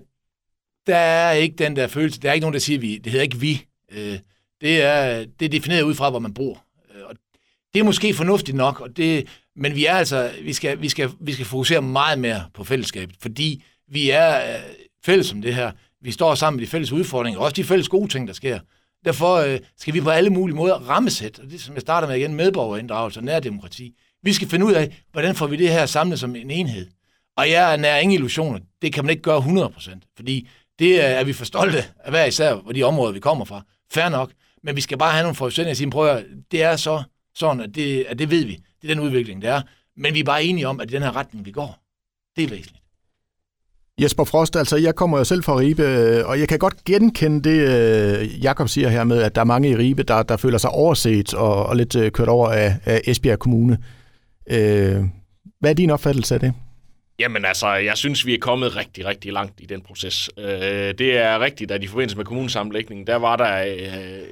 der 0.87 0.97
er 0.97 1.31
ikke 1.31 1.55
den 1.55 1.75
der 1.75 1.87
følelse, 1.87 2.21
der 2.21 2.29
er 2.29 2.33
ikke 2.33 2.43
nogen, 2.43 2.53
der 2.53 2.59
siger 2.59 2.79
vi, 2.79 2.97
det 2.97 3.11
hedder 3.11 3.23
ikke 3.23 3.37
vi. 3.37 3.65
Øh, 3.91 4.19
det, 4.61 4.81
er, 4.81 5.25
det 5.39 5.45
er 5.45 5.49
defineret 5.49 5.81
ud 5.81 5.95
fra, 5.95 6.09
hvor 6.09 6.19
man 6.19 6.33
bor. 6.33 6.63
Det 7.73 7.79
er 7.79 7.83
måske 7.83 8.13
fornuftigt 8.13 8.57
nok, 8.57 8.79
og 8.79 8.97
det, 8.97 9.27
men 9.55 9.75
vi 9.75 9.85
er 9.85 9.93
altså, 9.93 10.31
vi 10.43 10.53
skal, 10.53 10.81
vi, 10.81 10.89
skal, 10.89 11.09
vi 11.19 11.33
skal 11.33 11.45
fokusere 11.45 11.81
meget 11.81 12.19
mere 12.19 12.43
på 12.53 12.63
fællesskabet, 12.63 13.15
fordi 13.19 13.63
vi 13.87 14.09
er 14.09 14.37
øh, 14.37 14.61
fælles 15.05 15.31
om 15.33 15.41
det 15.41 15.55
her. 15.55 15.71
Vi 16.01 16.11
står 16.11 16.35
sammen 16.35 16.57
med 16.57 16.65
de 16.65 16.71
fælles 16.71 16.91
udfordringer, 16.91 17.39
og 17.39 17.45
også 17.45 17.55
de 17.55 17.63
fælles 17.63 17.89
gode 17.89 18.07
ting, 18.07 18.27
der 18.27 18.33
sker. 18.33 18.59
Derfor 19.05 19.35
øh, 19.35 19.59
skal 19.77 19.93
vi 19.93 20.01
på 20.01 20.09
alle 20.09 20.29
mulige 20.29 20.55
måder 20.55 20.75
rammesætte, 20.75 21.39
og 21.39 21.49
det 21.49 21.61
som 21.61 21.73
jeg 21.73 21.81
starter 21.81 22.07
med 22.07 22.15
igen, 22.15 22.35
medborgerinddragelse 22.35 23.19
og 23.19 23.23
nærdemokrati. 23.23 23.95
Vi 24.23 24.33
skal 24.33 24.47
finde 24.47 24.65
ud 24.65 24.73
af, 24.73 25.03
hvordan 25.11 25.35
får 25.35 25.47
vi 25.47 25.55
det 25.55 25.69
her 25.69 25.85
samlet 25.85 26.19
som 26.19 26.35
en 26.35 26.51
enhed. 26.51 26.87
Og 27.37 27.49
jeg 27.49 27.73
er 27.73 27.77
nær 27.77 27.97
ingen 27.97 28.15
illusioner. 28.15 28.59
Det 28.81 28.93
kan 28.93 29.05
man 29.05 29.09
ikke 29.09 29.23
gøre 29.23 29.39
100%, 29.39 30.13
fordi 30.15 30.49
det 30.79 30.93
øh, 30.93 31.03
er 31.03 31.23
vi 31.23 31.33
for 31.33 31.45
stolte 31.45 31.85
af 31.99 32.11
hver 32.11 32.25
især 32.25 32.55
hvor 32.55 32.71
de 32.71 32.83
områder, 32.83 33.13
vi 33.13 33.19
kommer 33.19 33.45
fra. 33.45 33.61
Fair 33.91 34.09
nok. 34.09 34.31
Men 34.63 34.75
vi 34.75 34.81
skal 34.81 34.97
bare 34.97 35.11
have 35.11 35.23
nogle 35.23 35.35
forudsætninger 35.35 35.73
og 35.73 35.77
sige, 35.77 35.89
prøv 35.89 36.07
at 36.07 36.25
det 36.51 36.63
er 36.63 36.75
så 36.75 37.03
sådan, 37.35 37.61
at 37.61 37.75
det, 37.75 38.05
at 38.09 38.19
det 38.19 38.31
ved 38.31 38.45
vi. 38.45 38.59
Det 38.81 38.91
er 38.91 38.95
den 38.95 39.03
udvikling, 39.03 39.41
det 39.41 39.49
er. 39.49 39.61
Men 39.97 40.13
vi 40.13 40.19
er 40.19 40.23
bare 40.23 40.43
enige 40.43 40.67
om, 40.67 40.79
at 40.79 40.89
det 40.89 40.95
er 40.95 40.99
den 40.99 41.05
her 41.05 41.15
retning, 41.15 41.45
vi 41.45 41.51
går. 41.51 41.77
Det 42.35 42.43
er 42.43 42.49
væsentligt. 42.49 42.81
Jesper 44.01 44.23
Frost, 44.23 44.55
altså 44.55 44.77
jeg 44.77 44.95
kommer 44.95 45.17
jo 45.17 45.23
selv 45.23 45.43
fra 45.43 45.57
Ribe, 45.57 45.83
øh, 45.83 46.27
og 46.27 46.39
jeg 46.39 46.47
kan 46.47 46.59
godt 46.59 46.83
genkende 46.83 47.49
det, 47.49 47.67
øh, 48.21 48.43
Jakob 48.43 48.67
siger 48.69 48.89
her 48.89 49.03
med, 49.03 49.21
at 49.21 49.35
der 49.35 49.41
er 49.41 49.45
mange 49.45 49.69
i 49.69 49.75
Ribe, 49.75 50.03
der, 50.03 50.23
der 50.23 50.37
føler 50.37 50.57
sig 50.57 50.69
overset 50.69 51.33
og, 51.33 51.65
og 51.65 51.75
lidt 51.75 51.95
øh, 51.95 52.11
kørt 52.11 52.27
over 52.27 52.49
af, 52.49 52.75
af 52.85 53.01
Esbjerg 53.05 53.39
Kommune. 53.39 53.77
hvad 55.59 55.69
er 55.69 55.73
din 55.73 55.89
opfattelse 55.89 56.33
af 56.33 56.39
det? 56.39 56.53
Jamen 57.19 57.45
altså, 57.45 57.67
jeg 57.67 57.97
synes, 57.97 58.25
vi 58.25 58.33
er 58.33 58.39
kommet 58.39 58.75
rigtig, 58.75 59.05
rigtig 59.05 59.33
langt 59.33 59.53
i 59.59 59.65
den 59.65 59.81
proces. 59.81 60.29
det 60.97 61.17
er 61.17 61.39
rigtigt, 61.39 61.71
at 61.71 61.83
i 61.83 61.87
forbindelse 61.87 62.17
med 62.17 62.25
kommunesammenlægningen, 62.25 63.07
der 63.07 63.15
var 63.15 63.35
der 63.35 63.65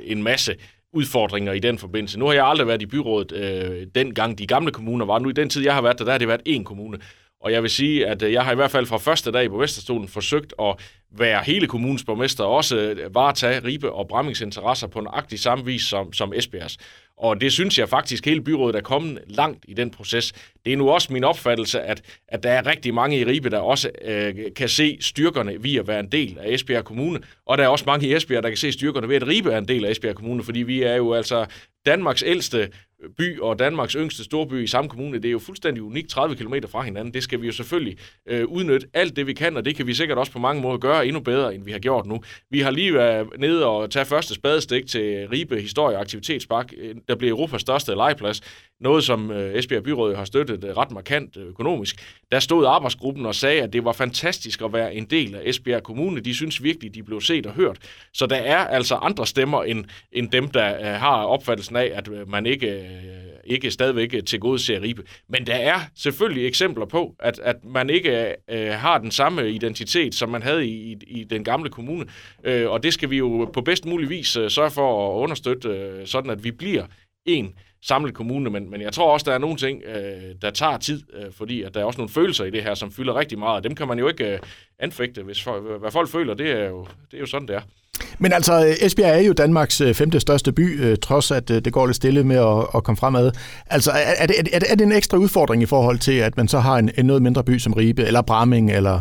en 0.05 0.23
masse 0.23 0.55
udfordringer 0.93 1.53
i 1.53 1.59
den 1.59 1.77
forbindelse. 1.77 2.19
Nu 2.19 2.25
har 2.25 2.33
jeg 2.33 2.45
aldrig 2.45 2.67
været 2.67 2.81
i 2.81 2.85
byrådet, 2.85 3.31
øh, 3.31 3.87
dengang 3.95 4.37
de 4.37 4.47
gamle 4.47 4.71
kommuner 4.71 5.05
var. 5.05 5.19
Nu 5.19 5.29
i 5.29 5.33
den 5.33 5.49
tid, 5.49 5.63
jeg 5.63 5.73
har 5.73 5.81
været 5.81 5.99
der, 5.99 6.05
der 6.05 6.11
har 6.11 6.17
det 6.17 6.27
været 6.27 6.41
én 6.49 6.63
kommune. 6.63 6.99
Og 7.41 7.51
jeg 7.51 7.61
vil 7.61 7.69
sige, 7.69 8.07
at 8.07 8.23
øh, 8.23 8.33
jeg 8.33 8.45
har 8.45 8.51
i 8.51 8.55
hvert 8.55 8.71
fald 8.71 8.85
fra 8.85 8.97
første 8.97 9.31
dag 9.31 9.49
på 9.49 9.57
Vesterstolen 9.57 10.07
forsøgt 10.07 10.53
at 10.61 10.75
være 11.11 11.43
hele 11.43 11.67
kommunens 11.67 12.03
borgmester, 12.03 12.43
og 12.43 12.55
også 12.55 12.77
øh, 12.77 13.15
varetage 13.15 13.63
Ribe 13.63 13.91
og 13.91 14.07
Brammings 14.07 14.41
interesser 14.41 14.87
på 14.87 15.01
nøjagtig 15.01 15.39
samme 15.39 15.65
vis 15.65 15.81
som, 15.81 16.13
som 16.13 16.33
Esbjergs. 16.35 16.77
Og 17.17 17.41
det 17.41 17.51
synes 17.51 17.79
jeg 17.79 17.89
faktisk, 17.89 18.25
hele 18.25 18.41
byrådet 18.41 18.75
er 18.75 18.81
kommet 18.81 19.21
langt 19.27 19.65
i 19.67 19.73
den 19.73 19.91
proces. 19.91 20.33
Det 20.65 20.73
er 20.73 20.77
nu 20.77 20.89
også 20.89 21.13
min 21.13 21.23
opfattelse, 21.23 21.81
at, 21.81 22.01
at 22.27 22.43
der 22.43 22.51
er 22.51 22.65
rigtig 22.65 22.93
mange 22.93 23.19
i 23.19 23.25
Ribe, 23.25 23.49
der 23.49 23.59
også 23.59 23.89
øh, 24.01 24.35
kan 24.55 24.69
se 24.69 24.97
styrkerne 25.01 25.63
ved 25.63 25.75
at 25.75 25.87
være 25.87 25.99
en 25.99 26.11
del 26.11 26.37
af 26.39 26.53
Esbjerg 26.53 26.85
Kommune. 26.85 27.19
Og 27.45 27.57
der 27.57 27.63
er 27.63 27.67
også 27.67 27.85
mange 27.87 28.07
i 28.07 28.13
Esbjerg, 28.15 28.43
der 28.43 28.49
kan 28.49 28.57
se 28.57 28.71
styrkerne 28.71 29.09
ved 29.09 29.15
at 29.15 29.27
Ribe 29.27 29.51
er 29.51 29.57
en 29.57 29.67
del 29.67 29.85
af 29.85 29.91
Esbjerg 29.91 30.15
Kommune, 30.15 30.43
fordi 30.43 30.59
vi 30.59 30.83
er 30.83 30.95
jo 30.95 31.13
altså 31.13 31.45
Danmarks 31.85 32.23
ældste 32.25 32.69
by 33.17 33.39
og 33.39 33.59
Danmarks 33.59 33.93
yngste 33.93 34.23
storby 34.23 34.63
i 34.63 34.67
samme 34.67 34.89
kommune. 34.89 35.17
Det 35.17 35.25
er 35.25 35.31
jo 35.31 35.39
fuldstændig 35.39 35.83
unikt 35.83 36.09
30 36.09 36.35
km 36.35 36.53
fra 36.69 36.81
hinanden. 36.81 37.13
Det 37.13 37.23
skal 37.23 37.41
vi 37.41 37.45
jo 37.45 37.51
selvfølgelig 37.51 37.97
øh, 38.27 38.45
udnytte 38.45 38.87
alt 38.93 39.15
det, 39.15 39.27
vi 39.27 39.33
kan, 39.33 39.57
og 39.57 39.65
det 39.65 39.75
kan 39.75 39.87
vi 39.87 39.93
sikkert 39.93 40.17
også 40.17 40.31
på 40.31 40.39
mange 40.39 40.61
måder 40.61 40.77
gøre 40.77 41.07
endnu 41.07 41.21
bedre, 41.21 41.55
end 41.55 41.65
vi 41.65 41.71
har 41.71 41.79
gjort 41.79 42.05
nu. 42.05 42.21
Vi 42.49 42.59
har 42.59 42.71
lige 42.71 42.93
været 42.93 43.27
nede 43.37 43.65
og 43.65 43.91
tage 43.91 44.05
første 44.05 44.33
spadestik 44.33 44.87
til 44.87 45.27
Ribe 45.31 45.61
Historie- 45.61 45.95
og 45.95 46.01
Aktivitetspark, 46.01 46.73
øh, 46.77 46.95
der 47.07 47.15
bliver 47.15 47.31
Europas 47.31 47.61
største 47.61 47.95
legeplads 47.95 48.41
noget 48.79 49.03
som 49.03 49.31
øh, 49.31 49.55
Esbjerg 49.55 49.83
Byråd 49.83 50.15
har 50.15 50.25
støttet 50.25 50.63
øh, 50.63 50.77
ret 50.77 50.91
markant 50.91 51.37
øh, 51.37 51.47
økonomisk. 51.47 51.95
Der 52.31 52.39
stod 52.39 52.65
arbejdsgruppen 52.65 53.25
og 53.25 53.35
sagde, 53.35 53.61
at 53.61 53.73
det 53.73 53.85
var 53.85 53.91
fantastisk 53.91 54.61
at 54.61 54.73
være 54.73 54.95
en 54.95 55.05
del 55.05 55.35
af 55.35 55.41
Esbjerg 55.43 55.83
Kommune. 55.83 56.19
De 56.19 56.35
synes 56.35 56.63
virkelig, 56.63 56.95
de 56.95 57.03
blev 57.03 57.21
set 57.21 57.45
og 57.45 57.53
hørt. 57.53 57.77
Så 58.13 58.25
der 58.25 58.35
er 58.35 58.57
altså 58.57 58.95
andre 58.95 59.27
stemmer 59.27 59.63
end, 59.63 59.85
end 60.11 60.29
dem, 60.29 60.47
der 60.47 60.77
øh, 60.79 60.99
har 60.99 61.23
opfattelsen 61.23 61.75
af, 61.75 61.91
at 61.93 62.07
øh, 62.07 62.29
man 62.29 62.45
ikke, 62.45 62.88
Øh, 62.89 63.29
ikke 63.43 63.71
stadigvæk 63.71 64.15
til 64.25 64.39
gode 64.39 64.59
ser 64.59 64.81
Ribe. 64.81 65.03
Men 65.29 65.47
der 65.47 65.55
er 65.55 65.79
selvfølgelig 65.95 66.47
eksempler 66.47 66.85
på, 66.85 67.15
at, 67.19 67.39
at 67.39 67.55
man 67.63 67.89
ikke 67.89 68.35
øh, 68.51 68.71
har 68.71 68.97
den 68.97 69.11
samme 69.11 69.51
identitet, 69.51 70.15
som 70.15 70.29
man 70.29 70.43
havde 70.43 70.67
i, 70.67 70.97
i 71.07 71.23
den 71.23 71.43
gamle 71.43 71.69
kommune. 71.69 72.05
Øh, 72.43 72.69
og 72.69 72.83
det 72.83 72.93
skal 72.93 73.09
vi 73.09 73.17
jo 73.17 73.49
på 73.53 73.61
bedst 73.61 73.85
mulig 73.85 74.09
vis 74.09 74.35
øh, 74.35 74.49
sørge 74.49 74.71
for 74.71 75.11
at 75.11 75.21
understøtte, 75.21 75.69
øh, 75.69 76.07
sådan 76.07 76.31
at 76.31 76.43
vi 76.43 76.51
bliver 76.51 76.85
en 77.25 77.53
samlet 77.81 78.13
kommune, 78.13 78.49
men, 78.49 78.71
men 78.71 78.81
jeg 78.81 78.93
tror 78.93 79.13
også, 79.13 79.23
der 79.29 79.33
er 79.33 79.37
nogle 79.37 79.57
ting, 79.57 79.83
øh, 79.83 80.35
der 80.41 80.49
tager 80.51 80.77
tid, 80.77 81.01
øh, 81.13 81.31
fordi 81.31 81.61
at 81.61 81.73
der 81.73 81.79
er 81.79 81.85
også 81.85 81.97
nogle 81.97 82.09
følelser 82.09 82.45
i 82.45 82.49
det 82.49 82.63
her, 82.63 82.73
som 82.73 82.91
fylder 82.91 83.15
rigtig 83.15 83.39
meget, 83.39 83.55
og 83.55 83.63
dem 83.63 83.75
kan 83.75 83.87
man 83.87 83.99
jo 83.99 84.07
ikke 84.07 84.33
øh, 84.33 84.39
anfægte. 84.79 85.23
Hvis 85.23 85.43
for, 85.43 85.77
hvad 85.79 85.91
folk 85.91 86.09
føler, 86.09 86.33
det 86.33 86.51
er, 86.51 86.65
jo, 86.65 86.87
det 87.11 87.17
er 87.17 87.19
jo 87.19 87.25
sådan, 87.25 87.47
det 87.47 87.55
er. 87.55 87.61
Men 88.19 88.33
altså, 88.33 88.75
Esbjerg 88.81 89.17
er 89.17 89.21
jo 89.21 89.33
Danmarks 89.33 89.81
øh, 89.81 89.93
femte 89.93 90.19
største 90.19 90.51
by, 90.51 90.81
øh, 90.81 90.97
trods 90.97 91.31
at 91.31 91.51
øh, 91.51 91.61
det 91.65 91.73
går 91.73 91.85
lidt 91.85 91.95
stille 91.95 92.23
med 92.23 92.35
at, 92.35 92.67
at 92.75 92.83
komme 92.83 92.97
fremad. 92.97 93.31
Altså, 93.65 93.91
er 93.91 94.25
det, 94.25 94.35
er, 94.39 94.59
det, 94.59 94.71
er 94.71 94.75
det 94.75 94.85
en 94.85 94.91
ekstra 94.91 95.17
udfordring 95.17 95.63
i 95.63 95.65
forhold 95.65 95.99
til, 95.99 96.11
at 96.11 96.37
man 96.37 96.47
så 96.47 96.59
har 96.59 96.77
en, 96.77 96.91
en 96.97 97.05
noget 97.05 97.21
mindre 97.21 97.43
by 97.43 97.57
som 97.57 97.73
Ribe, 97.73 98.03
eller 98.03 98.21
Bramming, 98.21 98.71
eller 98.71 98.99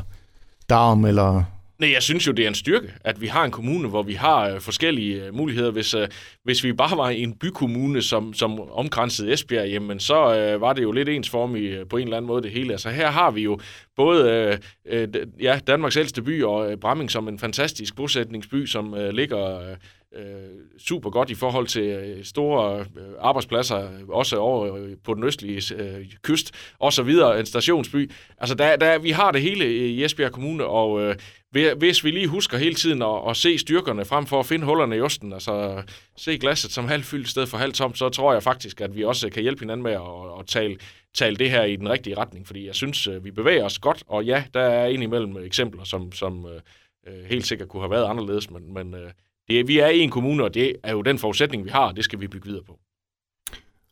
Darm, 0.70 1.04
eller 1.04 1.44
Nej, 1.78 1.92
jeg 1.92 2.02
synes 2.02 2.26
jo, 2.26 2.32
det 2.32 2.44
er 2.44 2.48
en 2.48 2.54
styrke, 2.54 2.94
at 3.04 3.20
vi 3.20 3.26
har 3.26 3.44
en 3.44 3.50
kommune, 3.50 3.88
hvor 3.88 4.02
vi 4.02 4.14
har 4.14 4.48
øh, 4.48 4.60
forskellige 4.60 5.24
øh, 5.24 5.34
muligheder. 5.34 5.70
Hvis, 5.70 5.94
øh, 5.94 6.08
hvis 6.44 6.64
vi 6.64 6.72
bare 6.72 6.96
var 6.96 7.08
en 7.08 7.34
bykommune, 7.34 8.02
som, 8.02 8.34
som 8.34 8.60
omkransede 8.60 9.32
Esbjerg, 9.32 9.68
jamen 9.68 10.00
så 10.00 10.36
øh, 10.36 10.60
var 10.60 10.72
det 10.72 10.82
jo 10.82 10.92
lidt 10.92 11.08
ensformigt 11.08 11.72
øh, 11.72 11.86
på 11.86 11.96
en 11.96 12.02
eller 12.02 12.16
anden 12.16 12.26
måde 12.26 12.42
det 12.42 12.50
hele. 12.50 12.72
Altså 12.72 12.90
her 12.90 13.10
har 13.10 13.30
vi 13.30 13.42
jo 13.42 13.58
både 13.96 14.30
øh, 14.30 14.58
øh, 14.86 15.08
ja, 15.40 15.60
Danmarks 15.66 15.96
ældste 15.96 16.22
by 16.22 16.42
og 16.42 16.70
øh, 16.70 16.76
Bramming 16.76 17.10
som 17.10 17.28
en 17.28 17.38
fantastisk 17.38 17.96
bosætningsby, 17.96 18.66
som 18.66 18.94
øh, 18.94 19.10
ligger... 19.10 19.70
Øh, 19.70 19.76
øh, 20.14 20.78
super 20.78 21.10
godt 21.10 21.30
i 21.30 21.34
forhold 21.34 21.66
til 21.66 21.82
øh, 21.82 22.24
store 22.24 22.80
øh, 22.80 23.06
arbejdspladser, 23.18 23.88
også 24.08 24.36
over 24.36 24.76
øh, 24.76 24.96
på 25.04 25.14
den 25.14 25.24
østlige 25.24 25.74
øh, 25.74 26.06
kyst, 26.22 26.54
og 26.78 26.92
så 26.92 27.02
videre, 27.02 27.40
en 27.40 27.46
stationsby. 27.46 28.10
Altså, 28.38 28.54
der, 28.54 28.76
der, 28.76 28.98
vi 28.98 29.10
har 29.10 29.30
det 29.30 29.42
hele 29.42 29.76
i 29.76 30.04
Esbjerg 30.04 30.32
Kommune, 30.32 30.64
og 30.64 31.02
øh, 31.02 31.16
hvis 31.78 32.04
vi 32.04 32.10
lige 32.10 32.28
husker 32.28 32.58
hele 32.58 32.74
tiden 32.74 33.02
at, 33.02 33.30
at 33.30 33.36
se 33.36 33.58
styrkerne 33.58 34.04
frem 34.04 34.26
for 34.26 34.40
at 34.40 34.46
finde 34.46 34.64
hullerne 34.64 34.96
i 34.96 35.00
osten, 35.00 35.32
altså 35.32 35.82
se 36.16 36.38
glasset 36.38 36.70
som 36.70 36.88
halvt 36.88 37.06
fyldt 37.06 37.26
i 37.26 37.30
stedet 37.30 37.48
for 37.48 37.58
halvt 37.58 37.74
tomt, 37.74 37.98
så 37.98 38.08
tror 38.08 38.32
jeg 38.32 38.42
faktisk, 38.42 38.80
at 38.80 38.96
vi 38.96 39.04
også 39.04 39.30
kan 39.30 39.42
hjælpe 39.42 39.60
hinanden 39.60 39.82
med 39.82 39.92
at, 39.92 40.40
at 40.40 40.46
tale, 40.46 40.76
tale 41.14 41.36
det 41.36 41.50
her 41.50 41.64
i 41.64 41.76
den 41.76 41.90
rigtige 41.90 42.16
retning, 42.16 42.46
fordi 42.46 42.66
jeg 42.66 42.74
synes, 42.74 43.06
øh, 43.06 43.24
vi 43.24 43.30
bevæger 43.30 43.64
os 43.64 43.78
godt, 43.78 44.02
og 44.06 44.24
ja, 44.24 44.44
der 44.54 44.60
er 44.60 44.86
indimellem 44.86 45.36
eksempler, 45.36 45.84
som, 45.84 46.12
som 46.12 46.46
øh, 46.46 47.24
helt 47.24 47.46
sikkert 47.46 47.68
kunne 47.68 47.82
have 47.82 47.90
været 47.90 48.10
anderledes, 48.10 48.50
men, 48.50 48.74
men 48.74 48.94
øh, 48.94 49.10
det, 49.50 49.68
vi 49.68 49.78
er 49.78 49.88
i 49.88 49.98
en 49.98 50.10
kommune, 50.10 50.44
og 50.44 50.54
det 50.54 50.76
er 50.82 50.92
jo 50.92 51.02
den 51.02 51.18
forudsætning, 51.18 51.64
vi 51.64 51.70
har, 51.70 51.86
og 51.86 51.96
det 51.96 52.04
skal 52.04 52.20
vi 52.20 52.28
bygge 52.28 52.46
videre 52.46 52.64
på. 52.64 52.78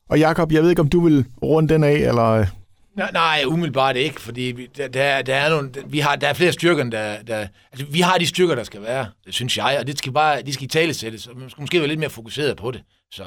Og 0.08 0.18
Jakob, 0.18 0.52
jeg 0.52 0.62
ved 0.62 0.70
ikke, 0.70 0.82
om 0.82 0.88
du 0.88 1.00
vil 1.00 1.24
runde 1.42 1.74
den 1.74 1.84
af, 1.84 1.92
eller... 1.94 2.46
Nej, 2.94 3.10
nej, 3.12 3.44
umiddelbart 3.46 3.96
ikke, 3.96 4.20
fordi 4.20 4.66
der, 4.66 4.88
der, 4.88 5.22
der, 5.22 5.34
er 5.34 5.50
nogle, 5.50 5.70
vi 5.86 5.98
har, 5.98 6.16
der 6.16 6.28
er 6.28 6.32
flere 6.32 6.52
styrker, 6.52 6.84
der, 6.84 7.22
der... 7.22 7.46
Altså, 7.72 7.86
vi 7.86 8.00
har 8.00 8.18
de 8.18 8.26
styrker, 8.26 8.54
der 8.54 8.64
skal 8.64 8.82
være, 8.82 9.06
det 9.26 9.34
synes 9.34 9.56
jeg, 9.56 9.76
og 9.80 9.86
det 9.86 9.98
skal 9.98 10.12
bare, 10.12 10.42
de 10.42 10.52
skal 10.52 10.64
i 10.64 10.68
tale 10.68 10.94
sættes, 10.94 11.26
og 11.26 11.36
man 11.38 11.50
skal 11.50 11.60
måske 11.60 11.78
være 11.78 11.88
lidt 11.88 12.00
mere 12.00 12.10
fokuseret 12.10 12.56
på 12.56 12.70
det. 12.70 12.82
Så 13.10 13.24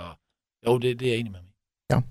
Jo, 0.68 0.78
det, 0.78 1.00
det 1.00 1.08
er 1.08 1.12
jeg 1.12 1.20
enig 1.20 1.32
med 1.32 1.40
mig. 1.40 1.50
Ja. 1.92 2.02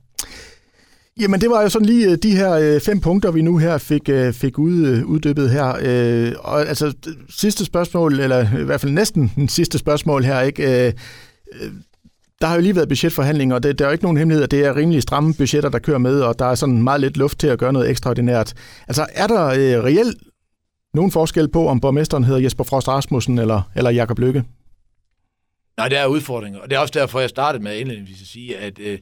Jamen, 1.21 1.41
det 1.41 1.51
var 1.51 1.63
jo 1.63 1.69
sådan 1.69 1.87
lige 1.87 2.11
øh, 2.11 2.19
de 2.23 2.37
her 2.37 2.53
øh, 2.53 2.81
fem 2.81 3.01
punkter, 3.01 3.31
vi 3.31 3.43
nu 3.43 3.59
her 3.59 3.79
fik, 3.79 4.09
øh, 4.09 4.33
fik 4.33 4.59
ud, 4.59 5.03
uddybet 5.05 5.51
her. 5.51 5.65
Og 6.39 6.69
altså, 6.69 6.93
sidste 7.31 7.65
spørgsmål, 7.65 8.21
eller 8.21 8.61
i 8.61 8.65
hvert 8.65 8.81
fald 8.81 8.93
næsten 8.93 9.33
den 9.37 9.49
sidste 9.49 9.79
spørgsmål 9.79 10.25
her, 10.25 10.41
ikke? 10.41 10.95
Der 12.41 12.47
har 12.47 12.55
jo 12.55 12.61
lige 12.61 12.77
været 12.77 12.89
budgetforhandlinger, 12.89 13.55
og 13.55 13.63
det, 13.63 13.79
der 13.79 13.85
er 13.85 13.89
jo 13.89 13.93
ikke 13.93 14.05
nogen 14.05 14.17
hemmelighed, 14.17 14.45
at 14.45 14.51
det 14.51 14.65
er 14.65 14.77
rimelig 14.77 15.03
stramme 15.03 15.35
budgetter, 15.35 15.69
der 15.69 15.79
kører 15.79 15.99
med, 15.99 16.21
og 16.21 16.39
der 16.39 16.45
er 16.45 16.55
sådan 16.55 16.83
meget 16.83 17.01
lidt 17.01 17.17
luft 17.17 17.39
til 17.39 17.47
at 17.47 17.59
gøre 17.59 17.73
noget 17.73 17.91
ekstraordinært. 17.91 18.55
Altså, 18.89 19.07
er 19.15 19.27
der 19.27 19.47
øh, 19.47 19.85
reelt 19.85 20.17
nogen 20.95 21.11
forskel 21.11 21.49
på, 21.49 21.69
om 21.69 21.81
borgmesteren 21.81 22.25
hedder 22.25 22.41
Jesper 22.41 22.65
Frost 22.65 22.89
Rasmussen 22.89 23.39
eller, 23.39 23.63
eller 23.77 23.91
Jakob 23.91 24.19
Lykke? 24.19 24.45
Nej, 25.77 25.89
det 25.89 25.99
er 25.99 26.07
udfordringer, 26.07 26.61
og 26.61 26.71
det 26.71 26.77
er 26.77 26.81
også 26.81 26.95
derfor, 26.99 27.21
jeg 27.21 27.31
startede 27.31 27.65
med 27.65 27.77
indledningsvis 27.77 28.23
at 28.23 28.27
sige, 28.27 28.59
at 28.59 28.79
øh, 28.79 28.99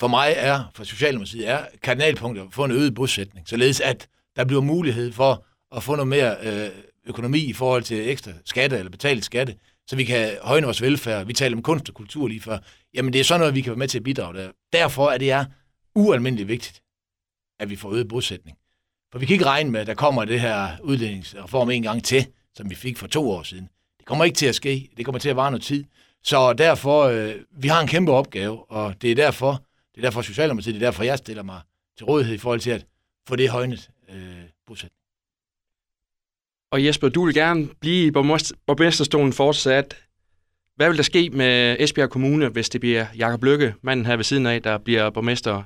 for 0.00 0.08
mig 0.08 0.34
er, 0.36 0.64
for 0.74 0.84
Socialdemokratiet, 0.84 1.48
er 1.48 1.66
kardinalpunkter 1.82 2.44
for 2.50 2.64
en 2.64 2.70
øget 2.70 2.94
bosætning, 2.94 3.48
således 3.48 3.80
at 3.80 4.08
der 4.36 4.44
bliver 4.44 4.62
mulighed 4.62 5.12
for 5.12 5.44
at 5.76 5.82
få 5.82 5.94
noget 5.96 6.08
mere 6.08 6.36
øh, 6.42 6.70
økonomi 7.06 7.38
i 7.38 7.52
forhold 7.52 7.82
til 7.82 8.10
ekstra 8.10 8.30
skatte 8.44 8.78
eller 8.78 8.90
betalt 8.90 9.24
skatte, 9.24 9.54
så 9.86 9.96
vi 9.96 10.04
kan 10.04 10.30
højne 10.42 10.64
vores 10.66 10.82
velfærd. 10.82 11.26
Vi 11.26 11.32
taler 11.32 11.56
om 11.56 11.62
kunst 11.62 11.88
og 11.88 11.94
kultur 11.94 12.28
lige 12.28 12.40
før. 12.40 12.58
Jamen, 12.94 13.12
det 13.12 13.20
er 13.20 13.24
sådan 13.24 13.40
noget, 13.40 13.54
vi 13.54 13.60
kan 13.60 13.70
være 13.70 13.78
med 13.78 13.88
til 13.88 13.98
at 13.98 14.04
bidrage 14.04 14.38
der. 14.38 14.50
Derfor 14.72 15.10
er 15.10 15.18
det 15.18 15.30
er 15.30 15.44
ualmindeligt 15.94 16.48
vigtigt, 16.48 16.82
at 17.60 17.70
vi 17.70 17.76
får 17.76 17.92
øget 17.92 18.08
bosætning. 18.08 18.56
For 19.12 19.18
vi 19.18 19.26
kan 19.26 19.34
ikke 19.34 19.46
regne 19.46 19.70
med, 19.70 19.80
at 19.80 19.86
der 19.86 19.94
kommer 19.94 20.24
det 20.24 20.40
her 20.40 20.68
udlændingsreform 20.82 21.70
en 21.70 21.82
gang 21.82 22.04
til, 22.04 22.26
som 22.54 22.70
vi 22.70 22.74
fik 22.74 22.98
for 22.98 23.06
to 23.06 23.30
år 23.30 23.42
siden. 23.42 23.68
Det 23.98 24.06
kommer 24.06 24.24
ikke 24.24 24.36
til 24.36 24.46
at 24.46 24.54
ske. 24.54 24.90
Det 24.96 25.04
kommer 25.04 25.18
til 25.18 25.28
at 25.28 25.36
vare 25.36 25.50
noget 25.50 25.64
tid. 25.64 25.84
Så 26.24 26.52
derfor, 26.52 27.02
øh, 27.02 27.34
vi 27.50 27.68
har 27.68 27.80
en 27.80 27.88
kæmpe 27.88 28.12
opgave, 28.12 28.70
og 28.70 29.02
det 29.02 29.10
er 29.10 29.14
derfor, 29.14 29.62
det 29.94 30.00
er 30.00 30.02
derfor 30.02 30.22
Socialdemokratiet, 30.22 30.74
det 30.74 30.82
er 30.82 30.86
derfor, 30.86 31.02
jeg 31.02 31.18
stiller 31.18 31.42
mig 31.42 31.60
til 31.96 32.06
rådighed 32.06 32.34
i 32.34 32.38
forhold 32.38 32.60
til 32.60 32.70
at 32.70 32.86
få 33.28 33.36
det 33.36 33.48
højnet 33.48 33.90
øh, 34.08 34.42
bosætning. 34.66 35.02
Og 36.72 36.84
Jesper, 36.84 37.08
du 37.08 37.24
vil 37.24 37.34
gerne 37.34 37.68
blive 37.80 38.06
i 38.06 38.10
borgmesterstolen 38.10 39.32
fortsat. 39.32 39.96
Hvad 40.76 40.88
vil 40.88 40.96
der 40.96 41.02
ske 41.02 41.30
med 41.30 41.76
Esbjerg 41.80 42.10
Kommune, 42.10 42.48
hvis 42.48 42.68
det 42.68 42.80
bliver 42.80 43.06
Jakob 43.16 43.44
Lykke, 43.44 43.74
manden 43.82 44.06
her 44.06 44.16
ved 44.16 44.24
siden 44.24 44.46
af, 44.46 44.62
der 44.62 44.78
bliver 44.78 45.10
borgmester? 45.10 45.62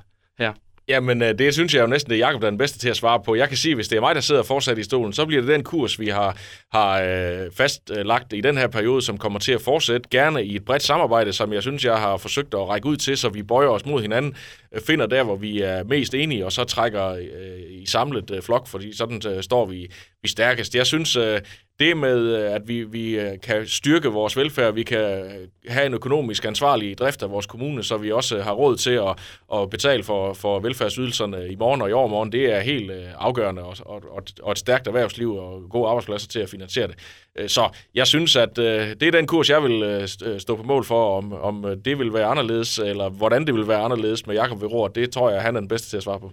Jamen, 0.89 1.23
øh, 1.23 1.39
det 1.39 1.55
synes 1.55 1.75
jeg 1.75 1.83
jo 1.83 1.87
næsten, 1.87 2.11
det 2.11 2.17
er 2.17 2.27
Jacob, 2.27 2.41
der 2.41 2.47
er 2.47 2.51
den 2.51 2.59
bedste 2.59 2.79
til 2.79 2.89
at 2.89 2.97
svare 2.97 3.23
på. 3.23 3.35
Jeg 3.35 3.49
kan 3.49 3.57
sige, 3.57 3.75
hvis 3.75 3.89
det 3.89 3.97
er 3.97 4.01
mig, 4.01 4.15
der 4.15 4.21
sidder 4.21 4.43
fortsat 4.43 4.79
i 4.79 4.83
stolen, 4.83 5.13
så 5.13 5.27
bliver 5.27 5.43
det 5.43 5.51
den 5.51 5.65
kurs, 5.65 6.01
vi 6.01 6.09
har, 6.09 6.37
har 6.73 7.03
øh, 7.03 7.53
fastlagt 7.53 8.33
i 8.33 8.41
den 8.41 8.59
her 8.59 8.67
periode, 8.67 9.03
som 9.03 9.19
kommer 9.19 9.39
til 9.39 9.53
at 9.53 9.61
fortsætte, 9.61 10.09
gerne 10.11 10.45
i 10.45 10.57
et 10.57 10.65
bredt 10.65 10.83
samarbejde, 10.83 11.33
som 11.33 11.53
jeg 11.53 11.63
synes, 11.63 11.85
jeg 11.85 11.97
har 11.97 12.17
forsøgt 12.17 12.55
at 12.55 12.69
række 12.69 12.89
ud 12.89 12.97
til, 12.97 13.17
så 13.17 13.29
vi 13.29 13.43
bøjer 13.43 13.69
os 13.69 13.87
mod 13.87 14.03
hinanden, 14.03 14.35
Øh, 14.77 14.83
finder 14.83 15.07
der, 15.07 15.23
hvor 15.23 15.37
vi 15.37 15.61
er 15.61 15.85
mest 15.85 16.15
enige, 16.15 16.45
og 16.45 16.53
så 16.53 16.65
trækker 16.65 17.09
øh, 17.09 17.61
i 17.71 17.87
samlet 17.87 18.31
øh, 18.31 18.43
flok, 18.43 18.67
fordi 18.67 18.97
sådan 18.97 19.23
øh, 19.29 19.43
står 19.43 19.67
vi, 19.67 19.91
vi 20.23 20.29
stærkest. 20.29 20.75
Jeg 20.75 20.87
synes, 20.87 21.17
øh, 21.17 21.41
det 21.81 21.97
med, 21.97 22.19
øh, 22.19 22.55
at 22.55 22.69
vi, 22.69 22.85
vi 22.85 23.19
øh, 23.19 23.41
kan 23.43 23.67
styrke 23.67 24.09
vores 24.09 24.37
velfærd, 24.37 24.75
vi 24.75 24.83
kan 24.83 25.31
have 25.69 25.87
en 25.87 25.95
økonomisk 25.95 26.45
ansvarlig 26.45 26.99
drift 26.99 27.23
af 27.23 27.31
vores 27.31 27.47
kommune, 27.47 27.83
så 27.83 27.97
vi 27.97 28.13
også 28.13 28.43
har 28.43 28.53
råd 28.53 28.77
til 28.77 28.91
at, 28.91 29.19
at 29.55 29.71
betale 29.71 30.03
for, 30.03 30.33
for 30.33 30.61
velfærdsydelserne 30.61 31.49
i 31.49 31.57
morgen 31.57 31.83
og 31.83 31.91
i 31.91 31.93
overmorgen, 31.93 32.33
det 32.33 32.55
er 32.55 32.61
helt 32.61 32.91
øh, 32.91 33.05
afgørende, 33.19 33.63
og, 33.63 33.77
og, 33.87 34.03
og 34.43 34.53
et 34.53 34.59
stærkt 34.59 34.87
erhvervsliv 34.87 35.35
og 35.35 35.63
gode 35.71 35.89
arbejdspladser 35.89 36.29
til 36.29 36.41
at 36.41 36.51
finansiere 36.51 36.87
det. 36.87 36.97
Øh, 37.39 37.49
så 37.49 37.69
jeg 37.95 38.07
synes, 38.07 38.37
at 38.37 38.57
det 38.57 39.03
er 39.03 39.11
den 39.11 39.27
kurs, 39.27 39.51
jeg 39.51 39.63
vil 39.63 40.09
stå 40.39 40.57
på 40.57 40.63
mål 40.63 40.85
for, 40.85 41.19
om, 41.19 41.33
om 41.33 41.81
det 41.85 41.99
vil 41.99 42.13
være 42.13 42.27
anderledes, 42.27 42.79
eller 42.79 43.09
hvordan 43.09 43.47
det 43.47 43.55
vil 43.55 43.69
være 43.69 43.81
anderledes 43.81 44.27
med 44.27 44.35
Jakob 44.35 44.63
ved 44.63 44.91
Det 44.95 45.11
tror 45.11 45.31
jeg, 45.31 45.43
han 45.43 45.57
er 45.57 45.61
den 45.61 45.69
bedste 45.69 45.91
til 45.91 45.97
at 45.97 46.03
svare 46.03 46.21
på. 46.21 46.33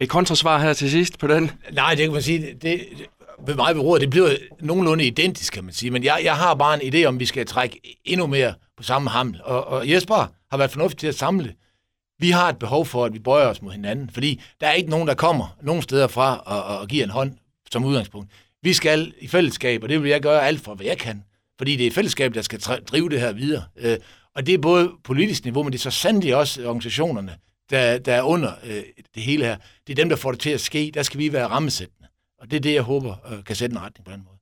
Et 0.00 0.08
kontrasvar 0.08 0.58
her 0.58 0.72
til 0.72 0.90
sidst 0.90 1.18
på 1.18 1.26
den? 1.26 1.50
Nej, 1.72 1.94
det 1.94 2.04
kan 2.04 2.12
man 2.12 2.22
sige. 2.22 2.54
Det, 2.62 2.80
ved 3.46 3.54
mig 3.54 3.76
ved 3.76 4.00
det 4.00 4.10
bliver 4.10 4.36
nogenlunde 4.60 5.04
identisk, 5.04 5.52
kan 5.52 5.64
man 5.64 5.74
sige. 5.74 5.90
Men 5.90 6.04
jeg, 6.04 6.20
jeg 6.24 6.36
har 6.36 6.54
bare 6.54 6.84
en 6.84 6.94
idé 6.94 7.04
om, 7.04 7.20
vi 7.20 7.26
skal 7.26 7.46
trække 7.46 7.98
endnu 8.04 8.26
mere 8.26 8.54
på 8.76 8.82
samme 8.82 9.10
haml. 9.10 9.40
Og, 9.44 9.66
og 9.66 9.90
Jesper 9.90 10.32
har 10.50 10.56
været 10.56 10.70
fornuftig 10.70 10.98
til 10.98 11.06
at 11.06 11.14
samle. 11.14 11.54
Vi 12.18 12.30
har 12.30 12.48
et 12.48 12.58
behov 12.58 12.86
for, 12.86 13.04
at 13.04 13.14
vi 13.14 13.18
bøjer 13.18 13.46
os 13.46 13.62
mod 13.62 13.72
hinanden, 13.72 14.10
fordi 14.10 14.42
der 14.60 14.66
er 14.66 14.72
ikke 14.72 14.90
nogen, 14.90 15.08
der 15.08 15.14
kommer 15.14 15.56
nogen 15.62 15.82
steder 15.82 16.06
fra 16.06 16.38
og, 16.38 16.78
og 16.78 16.88
giver 16.88 17.04
en 17.04 17.10
hånd 17.10 17.32
som 17.72 17.84
udgangspunkt. 17.84 18.30
Vi 18.62 18.72
skal 18.72 19.12
i 19.20 19.28
fællesskab, 19.28 19.82
og 19.82 19.88
det 19.88 20.02
vil 20.02 20.10
jeg 20.10 20.22
gøre 20.22 20.46
alt 20.46 20.60
for, 20.60 20.74
hvad 20.74 20.86
jeg 20.86 20.98
kan. 20.98 21.22
Fordi 21.58 21.76
det 21.76 21.86
er 21.86 21.90
fællesskabet, 21.90 22.34
der 22.34 22.42
skal 22.42 22.60
drive 22.60 23.08
det 23.08 23.20
her 23.20 23.32
videre. 23.32 23.64
Øh, 23.76 23.96
og 24.34 24.46
det 24.46 24.54
er 24.54 24.58
både 24.58 24.90
politisk 25.04 25.44
niveau, 25.44 25.62
men 25.62 25.72
det 25.72 25.78
er 25.78 25.90
så 25.90 25.90
sandelig 25.90 26.36
også 26.36 26.66
organisationerne, 26.66 27.32
der, 27.70 27.98
der 27.98 28.14
er 28.14 28.22
under 28.22 28.52
øh, 28.64 28.82
det 29.14 29.22
hele 29.22 29.44
her. 29.44 29.56
Det 29.86 29.92
er 29.92 29.96
dem, 29.96 30.08
der 30.08 30.16
får 30.16 30.30
det 30.30 30.40
til 30.40 30.50
at 30.50 30.60
ske. 30.60 30.90
Der 30.94 31.02
skal 31.02 31.18
vi 31.18 31.32
være 31.32 31.46
rammesættende. 31.46 32.08
Og 32.38 32.50
det 32.50 32.56
er 32.56 32.60
det, 32.60 32.74
jeg 32.74 32.82
håber 32.82 33.14
øh, 33.32 33.44
kan 33.44 33.56
sætte 33.56 33.74
en 33.74 33.82
retning 33.82 34.04
på 34.04 34.12
den 34.12 34.20
måde. 34.24 34.36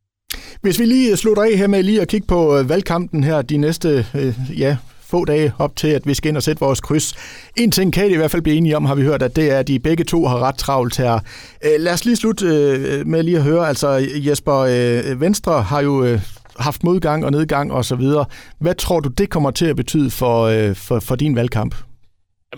Hvis 0.60 0.80
vi 0.80 0.84
lige 0.84 1.10
øh, 1.10 1.16
slutter 1.16 1.42
af 1.42 1.56
her 1.56 1.66
med 1.66 1.82
lige 1.82 2.00
at 2.00 2.08
kigge 2.08 2.26
på 2.26 2.58
øh, 2.58 2.68
valgkampen 2.68 3.24
her 3.24 3.42
de 3.42 3.56
næste 3.56 4.06
øh, 4.14 4.34
ja, 4.58 4.76
få 5.10 5.24
dage 5.24 5.52
op 5.58 5.76
til, 5.76 5.88
at 5.88 6.06
vi 6.06 6.14
skal 6.14 6.28
ind 6.28 6.36
og 6.36 6.42
sætte 6.42 6.60
vores 6.60 6.80
kryds. 6.80 7.14
En 7.56 7.70
ting 7.70 7.92
kan 7.92 8.06
I, 8.06 8.12
i 8.12 8.16
hvert 8.16 8.30
fald 8.30 8.42
blive 8.42 8.56
enige 8.56 8.76
om, 8.76 8.84
har 8.84 8.94
vi 8.94 9.02
hørt, 9.02 9.22
at 9.22 9.36
det 9.36 9.52
er, 9.52 9.58
at 9.58 9.68
de 9.68 9.78
begge 9.78 10.04
to 10.04 10.26
har 10.26 10.38
ret 10.38 10.58
travlt 10.58 10.96
her. 10.96 11.14
Øh, 11.64 11.70
lad 11.78 11.92
os 11.92 12.04
lige 12.04 12.16
slutte 12.16 12.46
øh, 12.46 13.06
med 13.06 13.22
lige 13.22 13.36
at 13.36 13.42
høre, 13.42 13.68
altså 13.68 14.08
Jesper, 14.14 14.56
øh, 14.56 15.20
Venstre 15.20 15.62
har 15.62 15.80
jo 15.80 16.18
haft 16.58 16.84
modgang 16.84 17.24
og 17.24 17.30
nedgang 17.30 17.72
og 17.72 17.84
så 17.84 17.96
videre. 17.96 18.24
Hvad 18.58 18.74
tror 18.74 19.00
du, 19.00 19.08
det 19.08 19.30
kommer 19.30 19.50
til 19.50 19.66
at 19.66 19.76
betyde 19.76 20.10
for, 20.10 20.72
for, 20.74 21.00
for 21.00 21.14
din 21.16 21.36
valgkamp? 21.36 21.74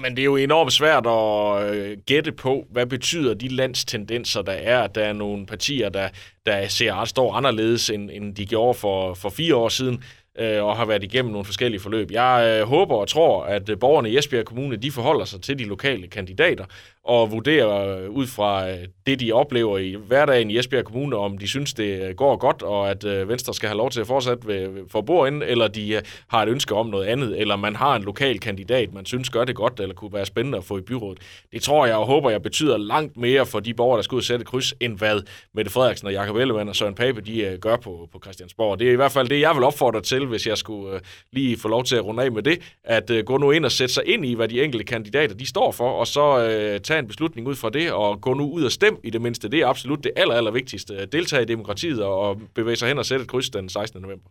Men 0.01 0.11
det 0.11 0.19
er 0.19 0.25
jo 0.25 0.37
enormt 0.37 0.73
svært 0.73 1.07
at 1.07 2.07
gætte 2.07 2.33
på, 2.33 2.67
hvad 2.71 2.87
betyder 2.87 3.35
de 3.35 3.49
landstendenser, 3.49 4.43
der 4.43 4.53
er. 4.53 4.87
Der 4.87 5.05
er 5.05 5.13
nogle 5.13 5.47
partier, 5.47 5.89
der, 5.89 6.09
der 6.47 6.69
ser 6.69 7.05
står 7.05 7.35
anderledes, 7.35 7.91
end, 7.91 8.11
end 8.13 8.35
de 8.35 8.47
gjorde 8.47 8.79
for, 8.79 9.15
for 9.15 9.31
fire 9.31 9.57
år 9.57 9.69
siden 9.69 10.03
øh, 10.39 10.64
og 10.64 10.76
har 10.76 10.85
været 10.85 11.05
igennem 11.05 11.33
nogle 11.33 11.45
forskellige 11.45 11.80
forløb. 11.80 12.11
Jeg 12.11 12.59
øh, 12.61 12.68
håber 12.68 12.97
og 12.97 13.09
tror, 13.09 13.45
at 13.45 13.68
øh, 13.68 13.78
borgerne 13.78 14.11
i 14.11 14.18
Esbjerg 14.18 14.45
Kommune 14.45 14.76
de 14.76 14.91
forholder 14.91 15.24
sig 15.24 15.43
til 15.43 15.59
de 15.59 15.64
lokale 15.64 16.09
kandidater 16.09 16.64
og 17.05 17.33
vurdere 17.33 17.99
øh, 17.99 18.11
ud 18.11 18.27
fra 18.27 18.71
øh, 18.71 18.79
det, 19.07 19.21
de 19.21 19.33
oplever 19.33 19.79
i 19.79 19.97
hverdagen 20.07 20.51
i 20.51 20.59
Esbjerg 20.59 20.85
Kommune, 20.85 21.17
om 21.17 21.39
de 21.39 21.49
synes, 21.49 21.75
det 21.75 22.03
øh, 22.03 22.15
går 22.15 22.37
godt, 22.37 22.63
og 22.63 22.91
at 22.91 23.29
Venstre 23.29 23.55
skal 23.55 23.69
have 23.69 23.77
lov 23.77 23.91
til 23.91 24.01
at 24.01 24.07
fortsætte 24.07 24.47
ved, 24.47 24.69
for 24.91 25.27
eller 25.27 25.69
de 25.69 26.01
har 26.29 26.43
et 26.43 26.49
ønske 26.49 26.75
om 26.75 26.87
noget 26.87 27.07
andet, 27.07 27.41
eller 27.41 27.57
man 27.57 27.77
har 27.77 27.97
en 27.97 28.03
lokal 28.03 28.41
kandidat, 28.41 28.95
man 28.95 29.07
synes 29.07 29.31
gør 29.31 29.45
det 29.45 29.55
godt, 29.55 29.81
eller 29.81 29.95
kunne 29.95 30.13
være 30.13 30.27
spændende 30.27 30.59
at 30.59 30.65
få 30.65 30.79
i 30.79 30.81
byrådet. 30.81 31.19
Det 31.53 31.63
tror 31.63 31.87
jeg 31.87 31.97
og 31.97 32.07
håber, 32.07 32.31
jeg 32.31 32.43
betyder 32.43 32.77
langt 32.77 33.17
mere 33.17 33.47
for 33.47 33.61
de 33.61 33.75
borgere, 33.75 33.97
der 33.97 34.03
skal 34.03 34.15
ud 34.15 34.21
og 34.21 34.25
sætte 34.25 34.45
kryds, 34.45 34.75
end 34.81 34.99
hvad 34.99 35.21
Mette 35.55 35.71
Frederiksen 35.71 36.07
og 36.07 36.13
Jakob 36.13 36.37
Ellemann 36.37 36.69
og 36.69 36.77
Søren 36.77 36.95
Pape, 36.95 37.21
de 37.21 37.59
gør 37.61 37.77
på, 37.77 38.09
på 38.13 38.21
Christiansborg. 38.23 38.79
Det 38.79 38.89
er 38.89 38.93
i 38.93 38.97
hvert 38.97 39.13
fald 39.13 39.29
det, 39.29 39.41
jeg 39.41 39.55
vil 39.55 39.65
opfordre 39.65 40.01
til, 40.01 40.27
hvis 40.27 40.47
jeg 40.47 40.59
skulle 40.59 41.01
lige 41.33 41.59
få 41.59 41.69
lov 41.69 41.85
til 41.85 41.97
at 41.97 42.05
runde 42.05 42.23
af 42.23 42.33
med 42.33 42.43
det, 42.43 42.59
at 42.85 43.11
gå 43.27 43.37
nu 43.37 43.51
ind 43.51 43.65
og 43.65 43.73
sætte 43.73 43.95
sig 43.95 44.03
ind 44.07 44.27
i, 44.27 44.35
hvad 44.35 44.49
de 44.49 44.63
enkelte 44.63 44.85
kandidater 44.85 45.35
de 45.35 45.49
står 45.49 45.73
for, 45.73 45.91
og 45.91 46.07
så 46.07 46.49
øh, 46.49 46.81
tage 46.93 46.99
en 46.99 47.09
beslutning 47.09 47.49
ud 47.49 47.55
fra 47.55 47.70
det, 47.70 47.93
og 47.93 48.20
gå 48.20 48.34
nu 48.34 48.51
ud 48.51 48.62
og 48.62 48.72
stemme 48.72 48.99
i 49.05 49.11
det 49.11 49.20
mindste. 49.20 49.49
Det 49.49 49.61
er 49.61 49.66
absolut 49.66 50.05
det 50.05 50.12
aller, 50.16 50.34
aller 50.34 50.51
vigtigste. 50.51 51.07
Deltage 51.07 51.43
i 51.43 51.47
demokratiet 51.47 52.03
og 52.03 52.40
bevæge 52.55 52.76
sig 52.76 52.88
hen 52.88 52.99
og 52.99 53.07
sætte 53.07 53.22
et 53.22 53.28
kryds 53.28 53.51
den 53.51 53.68
16. 53.68 54.03
november. 54.03 54.28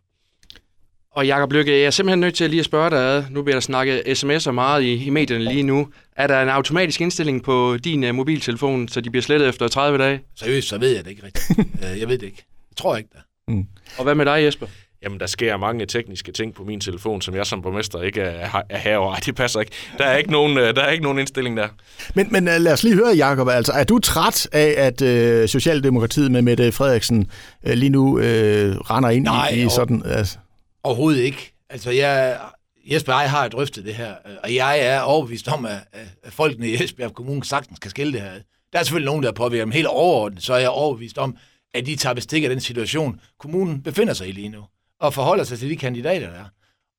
Og 1.11 1.27
Jakob 1.27 1.53
Lykke, 1.53 1.71
jeg 1.71 1.81
er 1.81 1.89
simpelthen 1.89 2.19
nødt 2.19 2.35
til 2.35 2.43
at 2.43 2.49
lige 2.49 2.59
at 2.59 2.65
spørge 2.65 2.89
dig, 2.89 3.27
nu 3.31 3.41
bliver 3.43 3.55
der 3.55 3.61
snakket 3.61 3.99
sms'er 3.99 4.51
meget 4.51 4.83
i, 4.83 5.05
i 5.05 5.09
medierne 5.09 5.43
lige 5.43 5.63
nu. 5.63 5.87
Er 6.15 6.27
der 6.27 6.41
en 6.41 6.49
automatisk 6.49 7.01
indstilling 7.01 7.43
på 7.43 7.77
din 7.83 8.03
uh, 8.03 8.15
mobiltelefon, 8.15 8.87
så 8.87 9.01
de 9.01 9.09
bliver 9.09 9.23
slettet 9.23 9.49
efter 9.49 9.67
30 9.67 9.97
dage? 9.97 10.19
Seriøst, 10.35 10.67
så 10.67 10.77
ved 10.77 10.95
jeg 10.95 11.03
det 11.03 11.11
ikke 11.11 11.23
rigtigt. 11.25 11.59
Øh, 11.91 11.99
jeg 11.99 12.07
ved 12.07 12.17
det 12.17 12.25
ikke. 12.25 12.43
Jeg 12.71 12.77
tror 12.77 12.97
ikke 12.97 13.09
det. 13.13 13.21
Mm. 13.47 13.65
Og 13.97 14.03
hvad 14.03 14.15
med 14.15 14.25
dig, 14.25 14.43
Jesper? 14.43 14.67
Jamen 15.03 15.19
der 15.19 15.25
sker 15.25 15.57
mange 15.57 15.85
tekniske 15.85 16.31
ting 16.31 16.53
på 16.53 16.63
min 16.63 16.79
telefon, 16.79 17.21
som 17.21 17.35
jeg 17.35 17.45
som 17.45 17.61
borgmester 17.61 18.01
ikke 18.01 18.21
er, 18.21 18.61
er 18.69 18.77
herover. 18.77 19.13
Ej, 19.13 19.19
det 19.25 19.35
passer 19.35 19.59
ikke. 19.59 19.71
Der 19.97 20.05
er 20.05 20.17
ikke 20.17 20.31
nogen, 20.31 20.57
øh, 20.57 20.75
der 20.75 20.81
er 20.81 20.91
ikke 20.91 21.03
nogen 21.03 21.19
indstilling 21.19 21.57
der. 21.57 21.67
Men, 22.15 22.27
men 22.31 22.47
øh, 22.47 22.53
lad 22.59 22.73
os 22.73 22.83
lige 22.83 22.95
høre, 22.95 23.13
Jacob. 23.17 23.47
Altså, 23.47 23.71
er 23.71 23.83
du 23.83 23.99
træt 23.99 24.47
af, 24.51 24.73
at 24.77 25.01
øh, 25.01 25.47
Socialdemokratiet 25.47 26.31
med 26.31 26.41
Mette 26.41 26.71
Frederiksen 26.71 27.31
øh, 27.63 27.73
lige 27.73 27.89
nu 27.89 28.19
øh, 28.19 28.75
render 28.75 29.09
ind 29.09 29.23
Nej, 29.23 29.49
i, 29.49 29.65
i 29.65 29.69
sådan... 29.69 30.03
Altså? 30.05 30.37
overhovedet 30.83 31.21
ikke. 31.21 31.53
Altså, 31.69 31.91
jeg, 31.91 32.37
Jesper 32.85 33.13
og 33.13 33.21
jeg 33.21 33.31
har 33.31 33.47
drøftet 33.47 33.85
det 33.85 33.95
her, 33.95 34.09
øh, 34.09 34.35
og 34.43 34.55
jeg 34.55 34.79
er 34.79 34.99
overbevist 34.99 35.47
om, 35.47 35.65
at, 35.65 35.77
at 36.23 36.33
folkene 36.33 36.67
i 36.67 36.83
Esbjerg 36.83 37.13
Kommune 37.13 37.45
sagtens 37.45 37.79
kan 37.79 37.91
skille 37.91 38.13
det 38.13 38.21
her. 38.21 38.31
Der 38.73 38.79
er 38.79 38.83
selvfølgelig 38.83 39.05
nogen, 39.05 39.23
der 39.23 39.31
påvirker 39.31 39.65
dem 39.65 39.71
helt 39.71 39.87
overordnet, 39.87 40.43
så 40.43 40.53
er 40.53 40.57
jeg 40.57 40.69
overbevist 40.69 41.17
om, 41.17 41.37
at 41.73 41.85
de 41.85 41.95
tager 41.95 42.13
bestik 42.13 42.43
af 42.43 42.49
den 42.49 42.59
situation, 42.59 43.19
kommunen 43.39 43.83
befinder 43.83 44.13
sig 44.13 44.27
i 44.27 44.31
lige 44.31 44.49
nu 44.49 44.61
og 45.01 45.13
forholder 45.13 45.43
sig 45.43 45.59
til 45.59 45.69
de 45.69 45.75
kandidater, 45.75 46.29
der 46.29 46.39
er. 46.39 46.45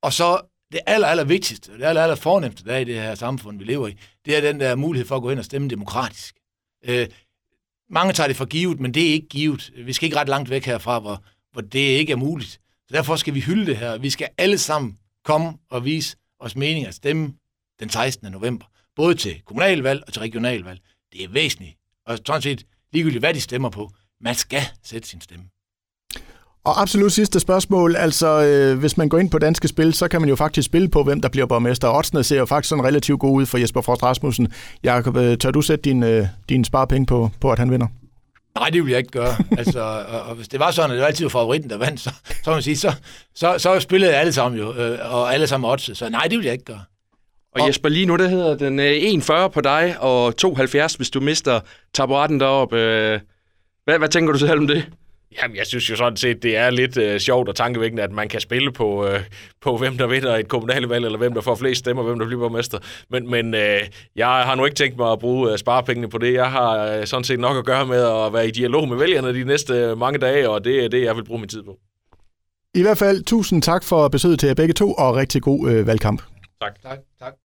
Og 0.03 0.13
så 0.13 0.41
det 0.73 0.81
aller, 0.87 1.09
aller 1.09 1.25
vigtigste, 1.25 1.73
det 1.79 1.85
aller, 1.85 2.03
aller 2.03 2.17
fornemmeste 2.17 2.65
der 2.65 2.77
i 2.77 2.85
det 2.85 2.95
her 2.95 3.15
samfund, 3.15 3.59
vi 3.59 3.65
lever 3.65 3.89
i, 3.89 3.97
det 4.25 4.37
er 4.37 4.41
den 4.41 4.61
der 4.61 4.75
mulighed 4.75 5.09
for 5.09 5.17
at 5.17 5.23
gå 5.23 5.29
hen 5.29 5.39
og 5.39 5.45
stemme 5.45 5.69
demokratisk. 5.69 6.35
Øh, 6.85 7.09
mange 7.91 8.13
tager 8.13 8.27
det 8.27 8.37
for 8.37 8.45
givet, 8.45 8.81
men 8.81 8.95
det 8.95 9.09
er 9.09 9.13
ikke 9.13 9.29
givet. 9.29 9.73
Vi 9.77 9.93
skal 9.93 10.07
ikke 10.07 10.17
ret 10.17 10.29
langt 10.29 10.51
væk 10.51 10.65
herfra, 10.65 10.99
hvor, 10.99 11.25
hvor 11.53 11.63
det 11.63 11.79
ikke 11.79 12.13
er 12.13 12.17
muligt. 12.17 12.51
Så 12.89 12.93
derfor 12.93 13.17
skal 13.17 13.35
vi 13.35 13.41
hylde 13.41 13.67
det 13.67 13.77
her. 13.77 13.99
Vi 13.99 14.11
skal 14.11 14.29
alle 14.39 14.59
sammen 14.59 14.99
komme 15.25 15.53
og 15.71 15.85
vise 15.85 16.17
os 16.41 16.57
mening 16.57 16.87
at 16.87 16.95
stemme 16.95 17.35
den 17.81 17.91
16. 17.91 18.33
november. 18.33 18.67
Både 18.97 19.15
til 19.15 19.43
kommunalvalg 19.43 20.03
og 20.07 20.13
til 20.13 20.21
regionalvalg. 20.21 20.81
Det 21.13 21.25
er 21.25 21.29
væsentligt. 21.29 21.77
Og 22.07 22.19
sådan 22.27 22.43
set 22.43 22.67
ligegyldigt, 22.93 23.23
hvad 23.23 23.35
de 23.35 23.41
stemmer 23.41 23.71
på. 23.71 23.91
Man 24.21 24.35
skal 24.35 24.63
sætte 24.83 25.09
sin 25.09 25.21
stemme. 25.21 25.45
Og 26.65 26.81
absolut 26.81 27.13
sidste 27.13 27.41
spørgsmål. 27.41 27.97
Altså, 27.97 28.43
øh, 28.43 28.79
hvis 28.79 28.97
man 28.97 29.09
går 29.09 29.19
ind 29.19 29.31
på 29.31 29.39
Danske 29.39 29.69
Spil, 29.69 29.95
så 29.95 30.09
kan 30.09 30.21
man 30.21 30.29
jo 30.29 30.37
faktisk 30.37 30.67
spille 30.67 30.89
på, 30.89 31.03
hvem 31.03 31.21
der 31.21 31.29
bliver 31.29 31.47
borgmester. 31.47 31.89
Oddsene 31.89 32.25
ser 32.25 32.39
jo 32.39 32.47
faktisk 32.47 32.69
sådan 32.69 32.85
relativt 32.85 33.21
gode 33.21 33.33
ud 33.33 33.47
for 33.47 33.59
Jesper 33.59 33.81
Frost 33.81 34.03
Rasmussen. 34.03 34.53
Jakob, 34.85 35.17
øh, 35.17 35.39
tør 35.39 35.51
du 35.51 35.63
sætte 35.63 35.83
din, 35.83 36.03
øh, 36.03 36.27
din 36.49 36.65
sparepenge 36.65 37.07
på, 37.07 37.31
på, 37.41 37.53
at 37.53 37.59
han 37.59 37.71
vinder? 37.71 37.87
Nej, 38.59 38.71
det 38.71 38.85
vil 38.85 38.91
jeg 38.91 38.99
ikke 38.99 39.11
gøre. 39.11 39.37
altså, 39.59 39.81
og, 40.09 40.21
og 40.21 40.35
hvis 40.35 40.49
det 40.49 40.61
var 40.61 40.71
sådan, 40.71 40.91
at 40.91 40.95
det 40.95 41.01
var 41.01 41.07
altid 41.07 41.29
favoritten, 41.29 41.71
der 41.71 41.79
vandt, 41.79 42.01
så, 42.01 42.11
så, 42.45 42.51
man 42.51 42.63
sige, 42.63 42.77
så, 42.77 42.93
så, 43.35 43.55
så 43.59 43.81
spillede 43.81 44.15
alle 44.15 44.33
sammen 44.33 44.61
jo, 44.61 44.75
øh, 44.75 45.15
og 45.15 45.35
alle 45.35 45.47
sammen 45.47 45.71
odds. 45.71 45.99
Så 45.99 46.09
nej, 46.09 46.27
det 46.31 46.39
vil 46.39 46.45
jeg 46.45 46.53
ikke 46.53 46.65
gøre. 46.65 46.83
Og 47.55 47.69
Jesper, 47.69 47.89
lige 47.89 48.07
nu, 48.07 48.17
der 48.17 48.29
hedder 48.29 48.57
den 48.57 48.81
øh, 48.81 49.47
1,40 49.47 49.49
på 49.49 49.61
dig, 49.61 49.97
og 50.01 50.35
2,70, 50.45 50.97
hvis 50.97 51.11
du 51.11 51.21
mister 51.21 51.61
taburetten 51.95 52.41
deroppe. 52.41 52.77
Øh, 52.77 53.21
hvad, 53.85 53.99
hvad 53.99 54.09
tænker 54.09 54.33
du 54.33 54.39
selv 54.39 54.59
om 54.59 54.67
det? 54.67 54.87
Jamen, 55.43 55.57
jeg 55.57 55.67
synes 55.67 55.91
jo 55.91 55.97
sådan 55.97 56.17
set, 56.17 56.43
det 56.43 56.57
er 56.57 56.71
lidt 56.71 56.97
øh, 56.97 57.21
sjovt 57.21 57.49
og 57.49 57.57
tankevækkende, 57.57 58.03
at 58.03 58.13
man 58.13 58.29
kan 58.29 58.41
spille 58.41 58.73
på, 58.73 59.07
øh, 59.07 59.21
på, 59.61 59.77
hvem 59.77 59.99
der 59.99 60.07
vinder 60.07 60.37
et 60.37 60.49
kommunalvalg, 60.49 61.05
eller 61.05 61.19
hvem 61.19 61.35
der 61.35 61.41
får 61.41 61.55
flest 61.55 61.79
stemmer, 61.79 62.03
hvem 62.03 62.19
der 62.19 62.27
bliver 62.27 62.41
borgmester. 62.41 62.79
Men, 63.11 63.31
men 63.31 63.55
øh, 63.55 63.81
jeg 64.17 64.27
har 64.27 64.55
nu 64.55 64.65
ikke 64.65 64.75
tænkt 64.75 64.97
mig 64.97 65.13
at 65.13 65.19
bruge 65.19 65.53
øh, 65.53 65.59
sparepengene 65.59 66.09
på 66.09 66.19
det. 66.19 66.35
Jeg 66.35 66.51
har 66.51 66.87
øh, 66.87 67.07
sådan 67.07 67.25
set 67.25 67.41
nok 67.41 67.57
at 67.57 67.65
gøre 67.65 67.87
med 67.87 68.03
at 68.03 68.33
være 68.33 68.49
i 68.49 68.51
dialog 68.51 68.89
med 68.89 68.97
vælgerne 68.97 69.35
de 69.35 69.45
næste 69.45 69.75
øh, 69.75 69.99
mange 69.99 70.19
dage, 70.19 70.51
og 70.51 70.65
det 70.65 70.85
er 70.85 70.89
det, 70.89 71.03
jeg 71.03 71.17
vil 71.17 71.25
bruge 71.25 71.41
min 71.41 71.49
tid 71.49 71.63
på. 71.63 71.79
I 72.75 72.83
hvert 72.83 72.99
fald, 72.99 73.25
tusind 73.25 73.63
tak 73.63 73.85
for 73.85 74.09
besøget 74.09 74.41
til 74.41 74.47
jer 74.47 74.55
begge 74.55 74.75
to, 74.75 74.93
og 74.93 75.17
rigtig 75.17 75.43
god 75.43 75.71
øh, 75.71 75.87
valgkamp. 75.87 76.23
Tak. 76.61 76.83
Tak, 76.83 76.99
tak. 77.19 77.33